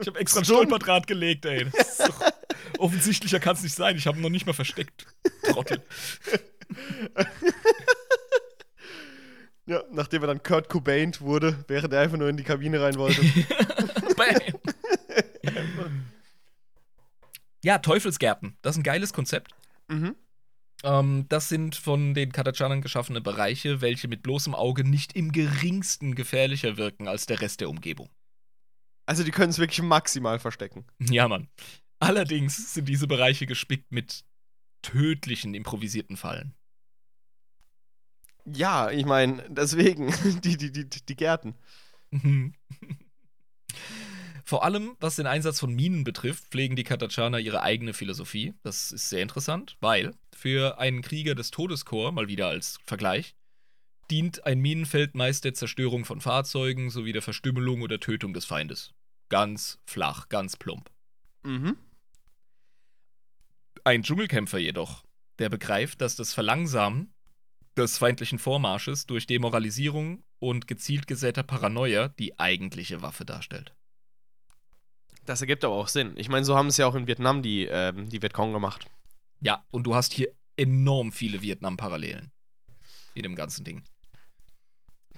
Ich 0.00 0.06
habe 0.06 0.20
extra 0.20 0.38
ein. 0.40 0.44
Stolperdraht 0.44 1.08
gelegt, 1.08 1.46
ey. 1.46 1.66
Das 1.76 1.98
ist 1.98 2.08
doch, 2.08 2.20
offensichtlicher 2.78 3.40
kann 3.40 3.56
es 3.56 3.62
nicht 3.64 3.74
sein. 3.74 3.96
Ich 3.96 4.06
habe 4.06 4.18
ihn 4.18 4.22
noch 4.22 4.28
nicht 4.30 4.46
mal 4.46 4.52
versteckt. 4.52 5.04
Trottel. 5.42 5.82
nachdem 9.98 10.22
er 10.22 10.28
dann 10.28 10.42
Kurt 10.42 10.68
Cobain 10.70 11.12
wurde, 11.20 11.64
während 11.66 11.92
er 11.92 12.00
einfach 12.00 12.16
nur 12.16 12.28
in 12.28 12.36
die 12.36 12.44
Kabine 12.44 12.80
rein 12.80 12.96
wollte. 12.96 13.20
Ja, 17.64 17.78
Teufelsgärten. 17.78 18.56
Das 18.62 18.76
ist 18.76 18.80
ein 18.80 18.84
geiles 18.84 19.12
Konzept. 19.12 19.52
mhm. 19.88 20.14
Ähm, 20.84 21.26
das 21.28 21.48
sind 21.48 21.74
von 21.74 22.14
den 22.14 22.30
Katachanern 22.30 22.82
geschaffene 22.82 23.20
Bereiche, 23.20 23.80
welche 23.80 24.06
mit 24.06 24.22
bloßem 24.22 24.54
Auge 24.54 24.84
nicht 24.84 25.14
im 25.14 25.32
geringsten 25.32 26.14
gefährlicher 26.14 26.76
wirken 26.76 27.08
als 27.08 27.26
der 27.26 27.40
Rest 27.40 27.60
der 27.60 27.68
Umgebung. 27.68 28.08
Also 29.04 29.24
die 29.24 29.32
können 29.32 29.50
es 29.50 29.58
wirklich 29.58 29.82
maximal 29.82 30.38
verstecken. 30.38 30.84
Ja, 31.00 31.26
Mann. 31.26 31.48
Allerdings 31.98 32.74
sind 32.74 32.88
diese 32.88 33.08
Bereiche 33.08 33.46
gespickt 33.46 33.90
mit 33.90 34.24
tödlichen 34.82 35.54
improvisierten 35.54 36.16
Fallen. 36.16 36.54
Ja, 38.54 38.90
ich 38.90 39.04
meine, 39.04 39.44
deswegen, 39.48 40.12
die, 40.44 40.56
die, 40.56 40.72
die, 40.72 40.88
die 40.88 41.16
Gärten. 41.16 41.54
Mhm. 42.10 42.54
Vor 44.44 44.64
allem, 44.64 44.96
was 44.98 45.16
den 45.16 45.26
Einsatz 45.26 45.60
von 45.60 45.74
Minen 45.74 46.04
betrifft, 46.04 46.46
pflegen 46.48 46.74
die 46.74 46.84
Katachaner 46.84 47.38
ihre 47.38 47.62
eigene 47.62 47.92
Philosophie. 47.92 48.54
Das 48.62 48.92
ist 48.92 49.10
sehr 49.10 49.22
interessant, 49.22 49.76
weil 49.80 50.14
für 50.34 50.78
einen 50.78 51.02
Krieger 51.02 51.34
des 51.34 51.50
Todeskorps, 51.50 52.14
mal 52.14 52.28
wieder 52.28 52.48
als 52.48 52.78
Vergleich, 52.86 53.34
dient 54.10 54.46
ein 54.46 54.60
Minenfeld 54.60 55.14
meist 55.14 55.44
der 55.44 55.52
Zerstörung 55.52 56.06
von 56.06 56.22
Fahrzeugen 56.22 56.88
sowie 56.88 57.12
der 57.12 57.20
Verstümmelung 57.20 57.82
oder 57.82 58.00
Tötung 58.00 58.32
des 58.32 58.46
Feindes. 58.46 58.94
Ganz 59.28 59.80
flach, 59.84 60.30
ganz 60.30 60.56
plump. 60.56 60.90
Mhm. 61.42 61.76
Ein 63.84 64.02
Dschungelkämpfer 64.02 64.58
jedoch, 64.58 65.04
der 65.38 65.50
begreift, 65.50 66.00
dass 66.00 66.16
das 66.16 66.32
Verlangsamen 66.32 67.12
des 67.82 67.98
feindlichen 67.98 68.38
Vormarsches 68.38 69.06
durch 69.06 69.26
Demoralisierung 69.26 70.22
und 70.38 70.66
gezielt 70.66 71.06
gesäter 71.06 71.42
Paranoia 71.42 72.08
die 72.08 72.38
eigentliche 72.38 73.02
Waffe 73.02 73.24
darstellt. 73.24 73.74
Das 75.24 75.40
ergibt 75.40 75.64
aber 75.64 75.74
auch 75.74 75.88
Sinn. 75.88 76.14
Ich 76.16 76.28
meine, 76.28 76.44
so 76.44 76.56
haben 76.56 76.68
es 76.68 76.76
ja 76.78 76.86
auch 76.86 76.94
in 76.94 77.06
Vietnam 77.06 77.42
die, 77.42 77.66
ähm, 77.66 78.08
die 78.08 78.22
Vietcong 78.22 78.52
gemacht. 78.52 78.86
Ja, 79.40 79.64
und 79.70 79.84
du 79.84 79.94
hast 79.94 80.12
hier 80.12 80.28
enorm 80.56 81.12
viele 81.12 81.42
Vietnam-Parallelen 81.42 82.32
in 83.14 83.22
dem 83.22 83.34
ganzen 83.34 83.64
Ding. 83.64 83.82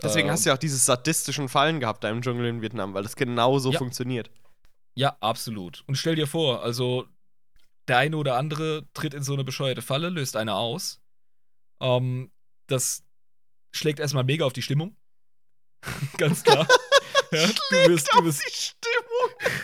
Deswegen 0.03 0.29
Ähm, 0.29 0.33
hast 0.33 0.45
du 0.45 0.51
ja 0.51 0.55
auch 0.55 0.59
diese 0.59 0.79
sadistischen 0.79 1.49
Fallen 1.49 1.81
gehabt 1.81 2.03
da 2.05 2.11
im 2.11 2.23
Dschungel 2.23 2.47
in 2.47 2.63
Vietnam, 2.63 2.95
weil 2.95 3.03
das 3.03 3.17
genauso 3.17 3.73
Ja. 3.73 3.79
funktioniert. 3.79 4.31
Ja, 4.95 5.17
absolut. 5.21 5.85
Und 5.87 5.97
stell 5.97 6.17
dir 6.17 6.27
vor, 6.27 6.63
also 6.63 7.07
der 7.87 7.99
eine 7.99 8.17
oder 8.17 8.37
andere 8.37 8.89
tritt 8.95 9.15
in 9.15 9.23
so 9.23 9.35
eine 9.35 9.45
bescheuerte 9.45 9.83
Falle, 9.83 10.09
löst 10.09 10.37
eine 10.37 10.55
aus. 10.55 11.01
Ähm, 11.81 12.31
das 12.71 13.03
schlägt 13.73 14.01
erstmal 14.01 14.25
mega 14.25 14.45
auf 14.45 14.53
die 14.53 14.63
Stimmung. 14.63 14.97
Ganz 16.17 16.43
klar. 16.43 16.67
ja, 17.33 17.47
du 17.47 17.91
wirst, 17.91 18.09
du 18.13 18.25
wirst, 18.25 18.43
die 18.45 18.53
Stimmung. 18.53 19.55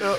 ja. 0.00 0.16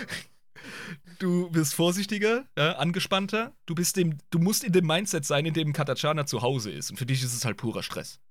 du 1.19 1.49
bist 1.51 1.73
vorsichtiger, 1.73 2.45
ja, 2.57 2.77
angespannter. 2.77 3.53
Du 3.65 3.75
bist 3.75 3.97
dem, 3.97 4.17
du 4.29 4.39
musst 4.39 4.63
in 4.63 4.71
dem 4.71 4.87
Mindset 4.87 5.25
sein, 5.25 5.45
in 5.45 5.53
dem 5.53 5.73
Katachana 5.73 6.25
zu 6.25 6.41
Hause 6.41 6.71
ist. 6.71 6.89
Und 6.89 6.97
für 6.97 7.05
dich 7.05 7.21
ist 7.21 7.33
es 7.33 7.43
halt 7.43 7.57
purer 7.57 7.83
Stress. 7.83 8.21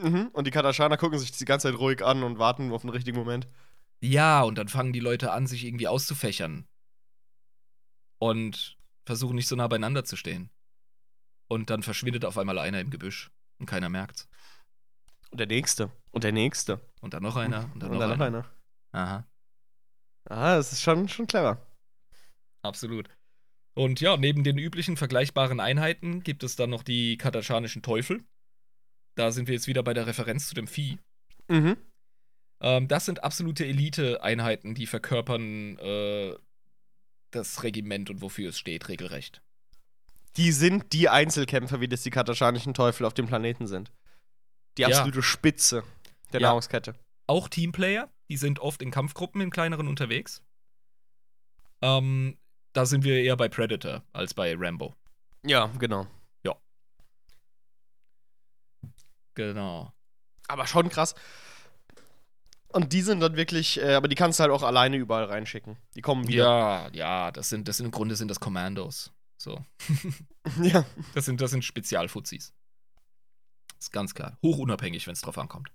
Mhm. 0.00 0.28
Und 0.32 0.46
die 0.46 0.50
Kataschaner 0.50 0.96
gucken 0.96 1.18
sich 1.18 1.32
die 1.32 1.44
ganze 1.44 1.68
Zeit 1.68 1.78
ruhig 1.78 2.04
an 2.04 2.22
und 2.22 2.38
warten 2.38 2.72
auf 2.72 2.82
den 2.82 2.90
richtigen 2.90 3.18
Moment. 3.18 3.46
Ja, 4.00 4.42
und 4.42 4.56
dann 4.56 4.68
fangen 4.68 4.92
die 4.92 5.00
Leute 5.00 5.32
an, 5.32 5.46
sich 5.46 5.64
irgendwie 5.64 5.88
auszufächern. 5.88 6.66
Und 8.18 8.76
versuchen 9.04 9.36
nicht 9.36 9.48
so 9.48 9.56
nah 9.56 9.68
beieinander 9.68 10.04
zu 10.04 10.16
stehen. 10.16 10.50
Und 11.52 11.68
dann 11.68 11.82
verschwindet 11.82 12.24
auf 12.24 12.38
einmal 12.38 12.58
einer 12.58 12.80
im 12.80 12.88
Gebüsch. 12.88 13.30
Und 13.58 13.66
keiner 13.66 13.90
merkt's. 13.90 14.26
Und 15.30 15.38
der 15.38 15.46
nächste. 15.46 15.90
Und 16.10 16.24
der 16.24 16.32
nächste. 16.32 16.80
Und 17.02 17.12
dann 17.12 17.22
noch 17.22 17.36
einer. 17.36 17.70
Und 17.74 17.82
dann, 17.82 17.90
Und 17.90 17.98
noch, 17.98 18.00
dann 18.08 18.18
noch 18.18 18.24
einer. 18.26 18.38
einer. 18.38 18.50
Aha, 18.92 19.26
Ah, 20.30 20.56
das 20.56 20.72
ist 20.72 20.80
schon, 20.82 21.08
schon 21.08 21.26
clever. 21.26 21.60
absolut. 22.62 23.10
Und 23.74 24.00
ja, 24.00 24.16
neben 24.16 24.44
den 24.44 24.56
üblichen 24.56 24.96
vergleichbaren 24.96 25.60
Einheiten 25.60 26.22
gibt 26.22 26.42
es 26.42 26.56
dann 26.56 26.70
noch 26.70 26.82
die 26.82 27.18
katachanischen 27.18 27.82
Teufel. 27.82 28.24
Da 29.14 29.30
sind 29.30 29.46
wir 29.48 29.54
jetzt 29.54 29.66
wieder 29.66 29.82
bei 29.82 29.92
der 29.94 30.06
Referenz 30.06 30.48
zu 30.48 30.54
dem 30.54 30.66
Vieh. 30.66 30.98
Mhm. 31.48 31.76
Ähm, 32.62 32.88
das 32.88 33.04
sind 33.04 33.24
absolute 33.24 33.66
Elite-Einheiten, 33.66 34.74
die 34.74 34.86
verkörpern 34.86 35.76
äh, 35.78 36.34
das 37.30 37.62
Regiment 37.62 38.08
und 38.10 38.22
wofür 38.22 38.50
es 38.50 38.58
steht, 38.58 38.88
regelrecht. 38.88 39.42
Die 40.36 40.52
sind 40.52 40.92
die 40.92 41.08
Einzelkämpfer, 41.08 41.80
wie 41.80 41.88
das 41.88 42.02
die 42.02 42.10
katachanischen 42.10 42.74
Teufel 42.74 43.04
auf 43.04 43.14
dem 43.14 43.26
Planeten 43.26 43.66
sind. 43.66 43.92
Die 44.78 44.82
Ja. 44.82 44.88
absolute 44.88 45.22
Spitze 45.22 45.84
der 46.32 46.40
Ja. 46.40 46.48
Nahrungskette. 46.48 46.94
Auch 47.26 47.48
Teamplayer, 47.48 48.10
die 48.30 48.36
sind 48.36 48.58
oft 48.58 48.82
in 48.82 48.90
Kampfgruppen 48.90 49.40
im 49.40 49.50
kleineren 49.50 49.88
unterwegs. 49.88 50.42
Ähm, 51.82 52.38
da 52.72 52.86
sind 52.86 53.04
wir 53.04 53.22
eher 53.22 53.36
bei 53.36 53.48
Predator 53.48 54.02
als 54.12 54.32
bei 54.34 54.54
Rambo. 54.56 54.94
Ja, 55.44 55.66
genau. 55.78 56.06
Genau. 59.34 59.92
Aber 60.48 60.66
schon 60.66 60.88
krass. 60.90 61.14
Und 62.68 62.92
die 62.92 63.02
sind 63.02 63.20
dann 63.20 63.36
wirklich, 63.36 63.80
äh, 63.80 63.94
aber 63.94 64.08
die 64.08 64.14
kannst 64.14 64.38
du 64.38 64.42
halt 64.42 64.52
auch 64.52 64.62
alleine 64.62 64.96
überall 64.96 65.24
reinschicken. 65.24 65.76
Die 65.94 66.02
kommen 66.02 66.28
wieder. 66.28 66.44
Ja, 66.44 66.88
ja, 66.92 67.30
das 67.30 67.48
sind, 67.48 67.68
das 67.68 67.78
sind 67.78 67.86
im 67.86 67.92
Grunde 67.92 68.16
sind 68.16 68.28
das 68.28 68.40
Commandos. 68.40 69.10
So. 69.42 69.64
Ja. 70.62 70.84
Das 71.14 71.24
sind, 71.24 71.40
das 71.40 71.52
sind 71.52 71.64
Spezialfuzis. 71.64 72.52
Ist 73.78 73.92
ganz 73.92 74.14
klar. 74.14 74.38
Hochunabhängig, 74.42 75.06
wenn 75.06 75.12
es 75.12 75.20
drauf 75.20 75.38
ankommt. 75.38 75.72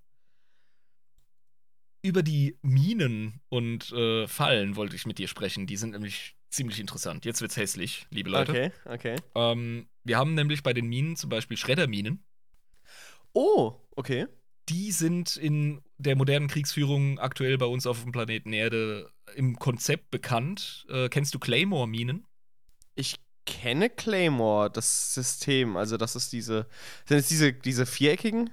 Über 2.01 2.22
die 2.22 2.57
Minen 2.61 3.41
und 3.49 3.91
äh, 3.91 4.28
Fallen 4.28 4.76
wollte 4.76 4.95
ich 4.95 5.05
mit 5.05 5.20
dir 5.20 5.28
sprechen. 5.28 5.68
Die 5.68 5.78
sind 5.78 5.91
nämlich 5.91 6.36
ziemlich 6.49 6.80
interessant. 6.80 7.26
Jetzt 7.26 7.41
wird's 7.41 7.57
hässlich, 7.57 8.07
liebe 8.09 8.30
Leute. 8.30 8.51
Okay, 8.51 8.72
okay. 8.86 9.15
Ähm, 9.36 9.88
wir 10.03 10.18
haben 10.18 10.34
nämlich 10.34 10.63
bei 10.63 10.74
den 10.74 10.88
Minen 10.88 11.15
zum 11.15 11.30
Beispiel 11.30 11.57
Schredderminen. 11.57 12.24
Oh, 13.34 13.82
okay. 13.95 14.28
Die 14.70 14.91
sind 14.91 15.38
in 15.38 15.82
der 15.97 16.15
modernen 16.15 16.47
Kriegsführung 16.47 17.20
aktuell 17.20 17.57
bei 17.57 17.65
uns 17.65 17.88
auf 17.88 18.03
dem 18.03 18.11
Planeten 18.11 18.53
Erde 18.53 19.11
im 19.36 19.57
Konzept 19.57 20.11
bekannt. 20.11 20.86
Äh, 20.89 21.09
kennst 21.09 21.34
du 21.34 21.39
Claymore-Minen? 21.39 22.26
Ich 22.95 23.15
kenne 23.62 23.89
Claymore, 23.89 24.70
das 24.70 25.14
System. 25.14 25.78
Also, 25.78 25.97
das 25.97 26.16
ist 26.16 26.34
diese. 26.34 26.68
Sind 27.05 27.18
es 27.18 27.28
diese, 27.28 27.53
diese 27.53 27.86
viereckigen? 27.86 28.49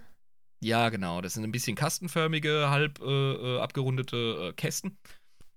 Ja, 0.62 0.88
genau. 0.88 1.20
Das 1.20 1.34
sind 1.34 1.44
ein 1.44 1.52
bisschen 1.52 1.76
kastenförmige, 1.76 2.70
halb 2.70 3.00
äh, 3.00 3.05
äh, 3.05 3.61
abgerundete 3.61 4.16
äh, 4.16 4.52
Kästen. 4.55 4.96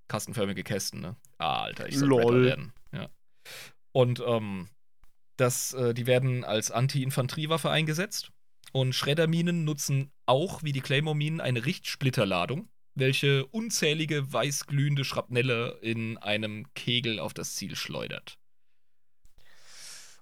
Kastenförmige 0.09 0.63
Kästen, 0.63 1.01
ne? 1.01 1.15
Ah, 1.37 1.63
Alter, 1.63 1.87
ich 1.87 1.97
soll 1.97 2.09
Lol. 2.09 2.45
Werden. 2.45 2.73
Ja. 2.91 3.09
Und 3.93 4.21
ähm, 4.25 4.67
das, 5.37 5.73
äh, 5.73 5.93
die 5.93 6.07
werden 6.07 6.43
als 6.43 6.71
Anti-Infanteriewaffe 6.71 7.69
eingesetzt. 7.69 8.31
Und 8.73 8.93
Schredderminen 8.93 9.63
nutzen 9.63 10.11
auch, 10.25 10.63
wie 10.63 10.73
die 10.73 10.81
Claymore-Minen, 10.81 11.39
eine 11.39 11.65
Richtsplitterladung, 11.65 12.69
welche 12.95 13.45
unzählige 13.45 14.31
weißglühende 14.31 15.05
Schrapnelle 15.05 15.79
in 15.81 16.17
einem 16.17 16.73
Kegel 16.73 17.19
auf 17.19 17.33
das 17.33 17.55
Ziel 17.55 17.75
schleudert. 17.75 18.37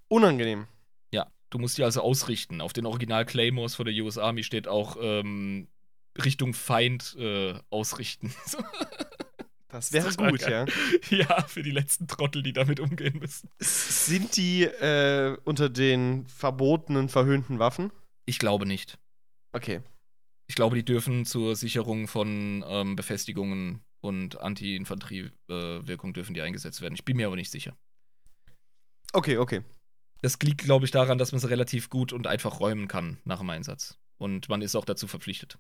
Unangenehm. 0.07 0.67
Ja, 1.11 1.31
du 1.49 1.59
musst 1.59 1.77
die 1.77 1.83
also 1.83 2.01
ausrichten. 2.01 2.61
Auf 2.61 2.73
den 2.73 2.85
Original 2.85 3.25
Claymores 3.25 3.75
von 3.75 3.85
der 3.85 3.95
US 4.03 4.17
Army 4.17 4.43
steht 4.43 4.67
auch 4.67 4.97
ähm, 4.99 5.67
Richtung 6.23 6.53
Feind 6.53 7.15
äh, 7.19 7.55
ausrichten. 7.69 8.33
Das 9.75 9.91
wäre 9.91 10.09
Total 10.09 10.31
gut, 10.31 10.41
ja. 10.41 10.65
ja, 11.09 11.41
für 11.47 11.61
die 11.61 11.71
letzten 11.71 12.07
Trottel, 12.07 12.41
die 12.41 12.53
damit 12.53 12.79
umgehen 12.79 13.19
müssen. 13.19 13.49
Sind 13.59 14.37
die 14.37 14.63
äh, 14.63 15.37
unter 15.43 15.67
den 15.67 16.25
verbotenen, 16.27 17.09
verhöhnten 17.09 17.59
Waffen? 17.59 17.91
Ich 18.25 18.39
glaube 18.39 18.65
nicht. 18.65 18.97
Okay. 19.51 19.81
Ich 20.47 20.55
glaube, 20.55 20.77
die 20.77 20.85
dürfen 20.85 21.25
zur 21.25 21.57
Sicherung 21.57 22.07
von 22.07 22.63
ähm, 22.65 22.95
Befestigungen 22.95 23.81
und 23.99 24.39
Anti-Infanteriewirkung 24.39 26.13
dürfen 26.13 26.33
die 26.33 26.41
eingesetzt 26.41 26.81
werden. 26.81 26.93
Ich 26.93 27.03
bin 27.03 27.17
mir 27.17 27.27
aber 27.27 27.35
nicht 27.35 27.51
sicher. 27.51 27.75
Okay, 29.11 29.37
okay. 29.37 29.61
Das 30.21 30.39
liegt, 30.39 30.63
glaube 30.63 30.85
ich, 30.85 30.91
daran, 30.91 31.17
dass 31.17 31.31
man 31.31 31.41
sie 31.41 31.49
relativ 31.49 31.89
gut 31.89 32.13
und 32.13 32.27
einfach 32.27 32.59
räumen 32.59 32.87
kann 32.87 33.17
nach 33.25 33.39
dem 33.39 33.49
Einsatz. 33.49 33.97
Und 34.17 34.49
man 34.49 34.61
ist 34.61 34.75
auch 34.75 34.85
dazu 34.85 35.07
verpflichtet. 35.07 35.57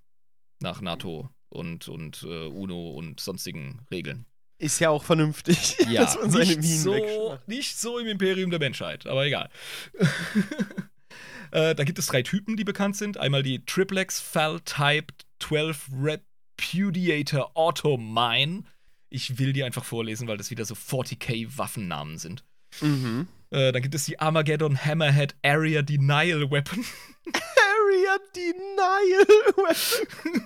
Nach 0.61 0.81
NATO 0.81 1.29
und, 1.49 1.87
und 1.87 2.23
äh, 2.23 2.47
UNO 2.47 2.91
und 2.91 3.19
sonstigen 3.19 3.85
Regeln. 3.91 4.25
Ist 4.57 4.79
ja 4.79 4.89
auch 4.89 5.03
vernünftig, 5.03 5.77
Ja, 5.89 6.03
dass 6.03 6.15
man 6.15 6.31
seine 6.31 6.45
nicht, 6.45 6.61
Minen 6.61 6.79
so, 6.79 7.37
nicht 7.45 7.77
so 7.77 7.99
im 7.99 8.07
Imperium 8.07 8.49
der 8.49 8.59
Menschheit, 8.59 9.05
aber 9.05 9.25
egal. 9.25 9.49
äh, 11.51 11.75
da 11.75 11.83
gibt 11.83 11.99
es 11.99 12.07
drei 12.07 12.21
Typen, 12.21 12.55
die 12.55 12.63
bekannt 12.63 12.95
sind. 12.95 13.17
Einmal 13.17 13.43
die 13.43 13.65
Triplex 13.65 14.21
Fal 14.21 14.61
Type 14.61 15.13
12 15.39 15.89
Repudiator 16.01 17.51
Auto 17.55 17.97
Mine. 17.97 18.63
Ich 19.09 19.37
will 19.37 19.51
die 19.51 19.63
einfach 19.63 19.83
vorlesen, 19.83 20.27
weil 20.27 20.37
das 20.37 20.51
wieder 20.51 20.65
so 20.65 20.73
40k 20.73 21.57
Waffennamen 21.57 22.17
sind. 22.17 22.45
Mhm. 22.81 23.27
Äh, 23.55 23.71
dann 23.71 23.81
gibt 23.81 23.95
es 23.95 24.03
die 24.03 24.19
Armageddon 24.19 24.77
Hammerhead 24.77 25.33
Area 25.41 25.81
Denial 25.81 26.51
Weapon. 26.51 26.83
Area 27.25 28.17
Denial 28.35 29.25
Weapon. 29.55 30.41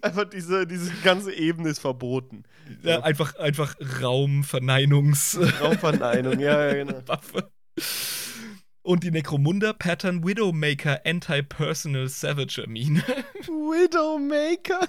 Einfach 0.02 0.24
diese, 0.28 0.66
diese 0.66 0.92
ganze 1.02 1.32
Ebene 1.32 1.70
ist 1.70 1.78
verboten. 1.78 2.44
Ja, 2.82 3.00
einfach, 3.00 3.36
einfach 3.36 3.74
Raumverneinungswaffe. 4.02 5.64
Raumverneinung, 5.64 6.38
ja, 6.38 6.66
ja, 6.66 6.84
genau. 6.84 7.00
Und 8.82 9.04
die 9.04 9.10
Necromunda 9.10 9.72
Pattern 9.72 10.26
Widowmaker 10.26 11.00
Anti-Personal 11.06 12.08
Savager 12.08 12.66
Mine. 12.66 13.02
Widowmaker. 13.46 14.86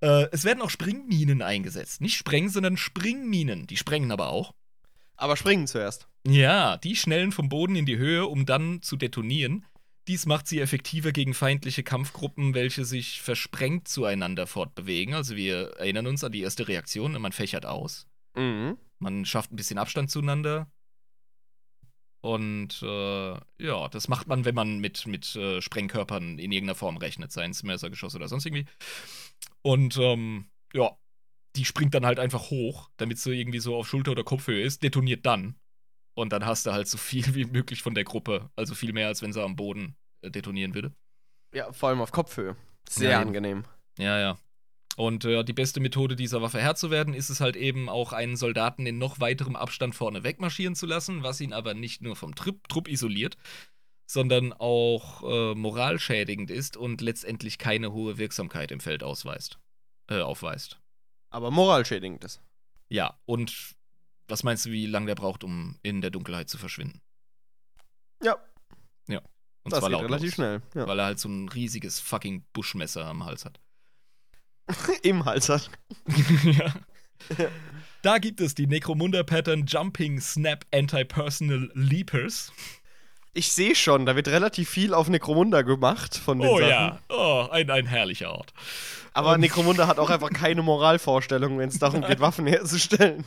Äh, 0.00 0.28
es 0.32 0.44
werden 0.44 0.62
auch 0.62 0.70
Springminen 0.70 1.42
eingesetzt. 1.42 2.00
Nicht 2.00 2.16
Spreng, 2.16 2.48
sondern 2.48 2.76
Springminen. 2.76 3.66
Die 3.66 3.76
sprengen 3.76 4.10
aber 4.12 4.28
auch. 4.28 4.52
Aber 5.16 5.36
springen 5.36 5.66
zuerst. 5.66 6.08
Ja, 6.26 6.76
die 6.76 6.96
schnellen 6.96 7.32
vom 7.32 7.48
Boden 7.48 7.76
in 7.76 7.86
die 7.86 7.96
Höhe, 7.96 8.26
um 8.26 8.46
dann 8.46 8.82
zu 8.82 8.96
detonieren. 8.96 9.64
Dies 10.08 10.26
macht 10.26 10.46
sie 10.46 10.60
effektiver 10.60 11.10
gegen 11.10 11.34
feindliche 11.34 11.82
Kampfgruppen, 11.82 12.54
welche 12.54 12.84
sich 12.84 13.22
versprengt 13.22 13.88
zueinander 13.88 14.46
fortbewegen. 14.46 15.14
Also 15.14 15.34
wir 15.34 15.72
erinnern 15.78 16.06
uns 16.06 16.22
an 16.22 16.32
die 16.32 16.42
erste 16.42 16.68
Reaktion, 16.68 17.12
man 17.20 17.32
fächert 17.32 17.66
aus. 17.66 18.06
Mhm. 18.36 18.76
Man 18.98 19.24
schafft 19.24 19.52
ein 19.52 19.56
bisschen 19.56 19.78
Abstand 19.78 20.10
zueinander. 20.10 20.68
Und 22.26 22.82
äh, 22.82 23.38
ja, 23.58 23.88
das 23.88 24.08
macht 24.08 24.26
man, 24.26 24.44
wenn 24.44 24.56
man 24.56 24.80
mit, 24.80 25.06
mit 25.06 25.36
äh, 25.36 25.60
Sprengkörpern 25.60 26.40
in 26.40 26.50
irgendeiner 26.50 26.74
Form 26.74 26.96
rechnet, 26.96 27.30
seien 27.30 27.52
es 27.52 27.62
Messergeschosse 27.62 28.16
oder 28.16 28.26
sonst 28.26 28.46
irgendwie. 28.46 28.66
Und 29.62 29.96
ähm, 29.98 30.50
ja, 30.72 30.90
die 31.54 31.64
springt 31.64 31.94
dann 31.94 32.04
halt 32.04 32.18
einfach 32.18 32.50
hoch, 32.50 32.90
damit 32.96 33.20
sie 33.20 33.32
irgendwie 33.32 33.60
so 33.60 33.76
auf 33.76 33.88
Schulter- 33.88 34.10
oder 34.10 34.24
Kopfhöhe 34.24 34.60
ist, 34.60 34.82
detoniert 34.82 35.24
dann. 35.24 35.54
Und 36.14 36.32
dann 36.32 36.44
hast 36.44 36.66
du 36.66 36.72
halt 36.72 36.88
so 36.88 36.98
viel 36.98 37.24
wie 37.36 37.44
möglich 37.44 37.80
von 37.82 37.94
der 37.94 38.02
Gruppe. 38.02 38.50
Also 38.56 38.74
viel 38.74 38.92
mehr, 38.92 39.06
als 39.06 39.22
wenn 39.22 39.32
sie 39.32 39.40
am 39.40 39.54
Boden 39.54 39.94
äh, 40.22 40.30
detonieren 40.32 40.74
würde. 40.74 40.92
Ja, 41.54 41.72
vor 41.72 41.90
allem 41.90 42.00
auf 42.00 42.10
Kopfhöhe. 42.10 42.56
Sehr 42.88 43.12
Ja, 43.12 43.20
angenehm. 43.20 43.62
Ja, 43.98 44.18
ja. 44.18 44.36
Und 44.96 45.26
äh, 45.26 45.44
die 45.44 45.52
beste 45.52 45.78
Methode, 45.80 46.16
dieser 46.16 46.40
Waffe 46.42 46.58
Herr 46.58 46.74
zu 46.74 46.90
werden, 46.90 47.12
ist 47.14 47.28
es 47.28 47.40
halt 47.40 47.54
eben 47.54 47.88
auch 47.88 48.12
einen 48.12 48.36
Soldaten 48.36 48.86
in 48.86 48.98
noch 48.98 49.20
weiterem 49.20 49.54
Abstand 49.54 49.94
vorne 49.94 50.24
wegmarschieren 50.24 50.74
zu 50.74 50.86
lassen, 50.86 51.22
was 51.22 51.40
ihn 51.40 51.52
aber 51.52 51.74
nicht 51.74 52.02
nur 52.02 52.16
vom 52.16 52.34
Trupp, 52.34 52.66
Trupp 52.68 52.88
isoliert, 52.88 53.36
sondern 54.06 54.54
auch 54.54 55.22
äh, 55.22 55.54
moralschädigend 55.54 56.50
ist 56.50 56.76
und 56.76 57.02
letztendlich 57.02 57.58
keine 57.58 57.92
hohe 57.92 58.16
Wirksamkeit 58.16 58.72
im 58.72 58.80
Feld 58.80 59.02
ausweist, 59.02 59.58
äh, 60.08 60.20
aufweist. 60.20 60.80
Aber 61.28 61.50
moralschädigend 61.50 62.24
ist. 62.24 62.40
Ja, 62.88 63.18
und 63.26 63.74
was 64.28 64.44
meinst 64.44 64.64
du, 64.64 64.70
wie 64.70 64.86
lange 64.86 65.06
der 65.06 65.14
braucht, 65.14 65.44
um 65.44 65.78
in 65.82 66.00
der 66.00 66.10
Dunkelheit 66.10 66.48
zu 66.48 66.56
verschwinden? 66.56 67.02
Ja, 68.22 68.36
Und 69.62 69.72
das 69.72 69.80
zwar 69.80 69.90
geht 69.90 69.98
lautlos, 69.98 70.10
relativ 70.10 70.34
schnell. 70.34 70.62
Ja. 70.74 70.86
Weil 70.86 70.98
er 71.00 71.04
halt 71.06 71.18
so 71.18 71.28
ein 71.28 71.48
riesiges 71.48 71.98
fucking 72.00 72.46
Buschmesser 72.52 73.04
am 73.04 73.24
Hals 73.24 73.44
hat. 73.44 73.60
Im 75.02 75.24
Hals 75.24 75.48
hat. 75.48 75.70
ja. 76.44 76.74
Da 78.02 78.18
gibt 78.18 78.40
es 78.40 78.54
die 78.54 78.66
Necromunda 78.66 79.22
Pattern 79.22 79.66
Jumping 79.66 80.20
Snap 80.20 80.64
Anti-Personal 80.72 81.70
Leapers. 81.74 82.52
Ich 83.32 83.52
sehe 83.52 83.74
schon, 83.74 84.06
da 84.06 84.16
wird 84.16 84.28
relativ 84.28 84.68
viel 84.70 84.94
auf 84.94 85.08
Necromunda 85.08 85.62
gemacht 85.62 86.16
von 86.16 86.38
den 86.38 86.48
Oh 86.48 86.58
Sachen. 86.58 86.68
ja, 86.70 87.00
oh, 87.08 87.48
ein, 87.50 87.68
ein 87.70 87.86
herrlicher 87.86 88.30
Ort. 88.30 88.54
Aber 89.12 89.34
Ähm. 89.34 89.40
Necromunda 89.40 89.86
hat 89.86 89.98
auch 89.98 90.10
einfach 90.10 90.30
keine 90.30 90.62
Moralvorstellung, 90.62 91.58
wenn 91.58 91.68
es 91.68 91.78
darum 91.78 92.02
geht, 92.02 92.20
Waffen 92.20 92.46
herzustellen. 92.46 93.24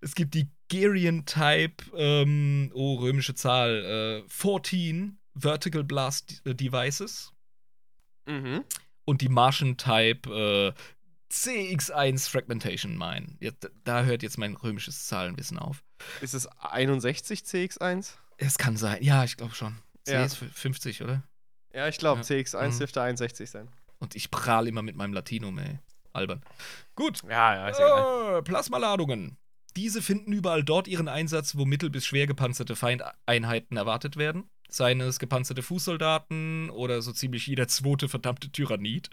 Es 0.00 0.14
gibt 0.14 0.34
die 0.34 0.48
Gerian 0.68 1.24
Type, 1.24 1.84
ähm, 1.96 2.70
oh, 2.74 2.96
römische 2.96 3.34
Zahl, 3.34 4.22
äh, 4.26 4.28
14 4.28 5.18
Vertical 5.34 5.84
Blast 5.84 6.42
Devices 6.44 7.30
Mhm. 8.26 8.64
Und 9.04 9.20
die 9.20 9.28
Martian 9.28 9.76
Type 9.76 10.74
äh, 10.76 11.32
CX1 11.32 12.28
Fragmentation 12.30 12.96
Mine. 12.96 13.36
Ja, 13.40 13.50
d- 13.50 13.68
da 13.84 14.04
hört 14.04 14.22
jetzt 14.22 14.38
mein 14.38 14.54
römisches 14.54 15.06
Zahlenwissen 15.06 15.58
auf. 15.58 15.82
Ist 16.20 16.34
es 16.34 16.46
61 16.46 17.40
CX1? 17.40 18.12
Es 18.38 18.58
kann 18.58 18.76
sein. 18.76 19.02
Ja, 19.02 19.24
ich 19.24 19.36
glaube 19.36 19.54
schon. 19.54 19.76
C 20.04 20.12
Ja. 20.12 20.24
ist 20.24 20.36
50, 20.36 21.02
oder? 21.02 21.22
Ja, 21.72 21.88
ich 21.88 21.98
glaube, 21.98 22.20
Ja. 22.20 22.26
CX1 22.26 22.74
Mhm. 22.74 22.78
dürfte 22.78 23.02
61 23.02 23.50
sein. 23.50 23.68
Und 23.98 24.14
ich 24.14 24.30
prahl 24.30 24.68
immer 24.68 24.82
mit 24.82 24.96
meinem 24.96 25.12
Latinum, 25.12 25.58
ey. 25.58 25.78
Albern. 26.12 26.42
Gut. 26.94 27.22
Ja, 27.24 27.54
ja, 27.54 27.68
ist. 27.68 27.80
Äh, 27.80 28.42
Plasmaladungen. 28.42 29.36
Diese 29.76 30.02
finden 30.02 30.32
überall 30.32 30.62
dort 30.62 30.86
ihren 30.86 31.08
Einsatz, 31.08 31.56
wo 31.56 31.64
mittel- 31.64 31.90
bis 31.90 32.06
schwer 32.06 32.28
gepanzerte 32.28 32.76
Feindeinheiten 32.76 33.76
erwartet 33.76 34.16
werden. 34.16 34.48
Seien 34.68 35.00
es 35.00 35.18
gepanzerte 35.18 35.62
Fußsoldaten 35.62 36.70
oder 36.70 37.00
so 37.02 37.12
ziemlich 37.12 37.46
jeder 37.46 37.68
zweite 37.68 38.08
verdammte 38.08 38.50
Tyrannid. 38.50 39.10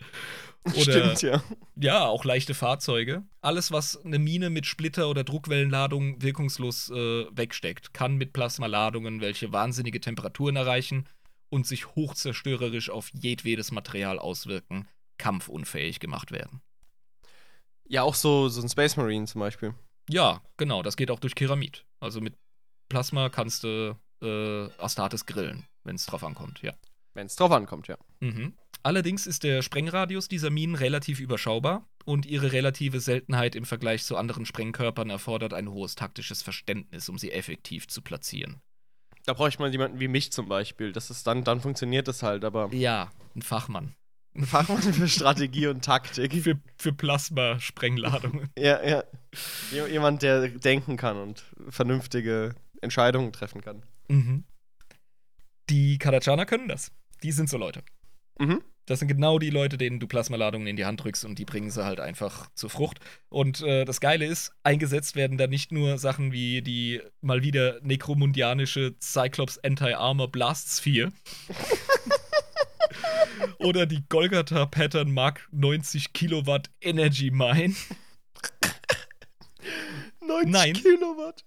Oder 0.64 0.82
Stimmt, 0.82 1.22
ja. 1.22 1.44
ja, 1.76 2.06
auch 2.06 2.24
leichte 2.24 2.54
Fahrzeuge. 2.54 3.24
Alles, 3.42 3.72
was 3.72 4.04
eine 4.04 4.20
Mine 4.20 4.50
mit 4.50 4.66
Splitter- 4.66 5.10
oder 5.10 5.24
Druckwellenladung 5.24 6.22
wirkungslos 6.22 6.90
äh, 6.90 7.26
wegsteckt, 7.32 7.94
kann 7.94 8.16
mit 8.16 8.34
Plasmaladungen, 8.34 9.22
welche 9.22 9.52
wahnsinnige 9.52 10.00
Temperaturen 10.00 10.56
erreichen 10.56 11.08
und 11.50 11.68
sich 11.68 11.96
hochzerstörerisch 11.96 12.90
auf 12.90 13.10
jedwedes 13.14 13.72
Material 13.72 14.20
auswirken, 14.20 14.88
kampfunfähig 15.18 16.00
gemacht 16.00 16.32
werden. 16.32 16.62
Ja, 17.88 18.04
auch 18.04 18.16
so, 18.16 18.48
so 18.48 18.62
ein 18.62 18.70
Space 18.70 18.96
Marine 18.96 19.26
zum 19.26 19.40
Beispiel. 19.42 19.74
Ja, 20.10 20.42
genau, 20.58 20.82
das 20.82 20.96
geht 20.96 21.12
auch 21.12 21.20
durch 21.20 21.36
Keramid. 21.36 21.86
Also 22.00 22.22
mit 22.22 22.36
Plasma 22.88 23.30
kannst 23.30 23.64
du 23.64 23.98
äh, 24.22 24.70
Astartes 24.78 25.26
grillen, 25.26 25.66
wenn 25.84 25.96
es 25.96 26.06
drauf 26.06 26.24
ankommt, 26.24 26.62
ja. 26.62 26.74
Wenn 27.14 27.28
es 27.28 27.36
drauf 27.36 27.52
ankommt, 27.52 27.88
ja. 27.88 27.98
Mhm. 28.20 28.54
Allerdings 28.84 29.28
ist 29.28 29.44
der 29.44 29.62
Sprengradius 29.62 30.28
dieser 30.28 30.50
Minen 30.50 30.76
relativ 30.76 31.20
überschaubar 31.20 31.86
und 32.06 32.26
ihre 32.26 32.52
relative 32.52 33.00
Seltenheit 33.00 33.56
im 33.56 33.66
Vergleich 33.66 34.04
zu 34.04 34.18
anderen 34.18 34.46
Sprengkörpern 34.46 35.10
erfordert 35.10 35.54
ein 35.54 35.70
hohes 35.70 35.96
taktisches 35.96 36.42
Verständnis, 36.42 37.08
um 37.10 37.18
sie 37.20 37.32
effektiv 37.32 37.88
zu 37.88 38.02
platzieren. 38.02 38.62
Da 39.26 39.34
brauche 39.34 39.50
ich 39.50 39.60
mal 39.60 39.72
jemanden 39.72 40.00
wie 40.00 40.08
mich 40.08 40.32
zum 40.32 40.48
Beispiel. 40.48 40.94
Das 40.94 41.12
ist 41.12 41.28
dann, 41.28 41.44
dann 41.44 41.62
funktioniert 41.62 42.08
das 42.08 42.24
halt, 42.24 42.44
aber 42.44 42.74
Ja, 42.74 43.12
ein 43.36 43.44
Fachmann. 43.44 43.94
ein 44.36 44.46
Fachmann 44.48 44.82
für 44.82 45.08
Strategie 45.08 45.68
und 45.68 45.86
Taktik. 45.86 46.34
Für, 46.42 46.60
für 46.78 46.92
Plasma-Sprengladungen. 46.94 48.50
Ja, 48.58 48.82
ja. 48.84 49.04
Jemand, 49.88 50.24
der 50.24 50.48
denken 50.50 50.98
kann 50.98 51.18
und 51.18 51.44
vernünftige 51.70 52.56
Entscheidungen 52.82 53.32
treffen 53.32 53.62
kann. 53.62 53.84
Mhm. 54.12 54.44
Die 55.70 55.98
Kadachaner 55.98 56.46
können 56.46 56.68
das. 56.68 56.92
Die 57.24 57.32
sind 57.32 57.50
so 57.50 57.58
Leute. 57.58 57.84
Mhm. 58.40 58.62
Das 58.88 59.00
sind 59.00 59.08
genau 59.08 59.40
die 59.40 59.52
Leute, 59.52 59.78
denen 59.78 60.00
du 60.00 60.08
Plasmaladungen 60.08 60.68
in 60.68 60.76
die 60.76 60.86
Hand 60.86 61.04
drückst 61.04 61.24
und 61.24 61.40
die 61.40 61.46
bringen 61.46 61.70
sie 61.70 61.86
halt 61.86 62.00
einfach 62.00 62.50
zur 62.56 62.70
Frucht. 62.70 63.00
Und 63.30 63.62
äh, 63.62 63.86
das 63.86 64.02
Geile 64.02 64.26
ist, 64.26 64.54
eingesetzt 64.64 65.16
werden 65.16 65.38
da 65.38 65.48
nicht 65.48 65.72
nur 65.72 65.98
Sachen 65.98 66.32
wie 66.32 66.62
die 66.62 67.02
mal 67.22 67.44
wieder 67.44 67.80
nekromundianische 67.84 68.96
Cyclops 69.00 69.60
Anti-Armor 69.60 70.32
Blast 70.32 70.80
Sphere. 70.80 71.12
Oder 73.60 73.86
die 73.86 74.04
Golgatha 74.10 74.66
Pattern 74.66 75.12
Mark 75.12 75.48
90 75.52 76.14
Kilowatt 76.14 76.70
Energy 76.82 77.32
Mine, 77.32 77.76
90 80.20 80.52
Nein. 80.52 80.74
Kilowatt. 80.74 81.46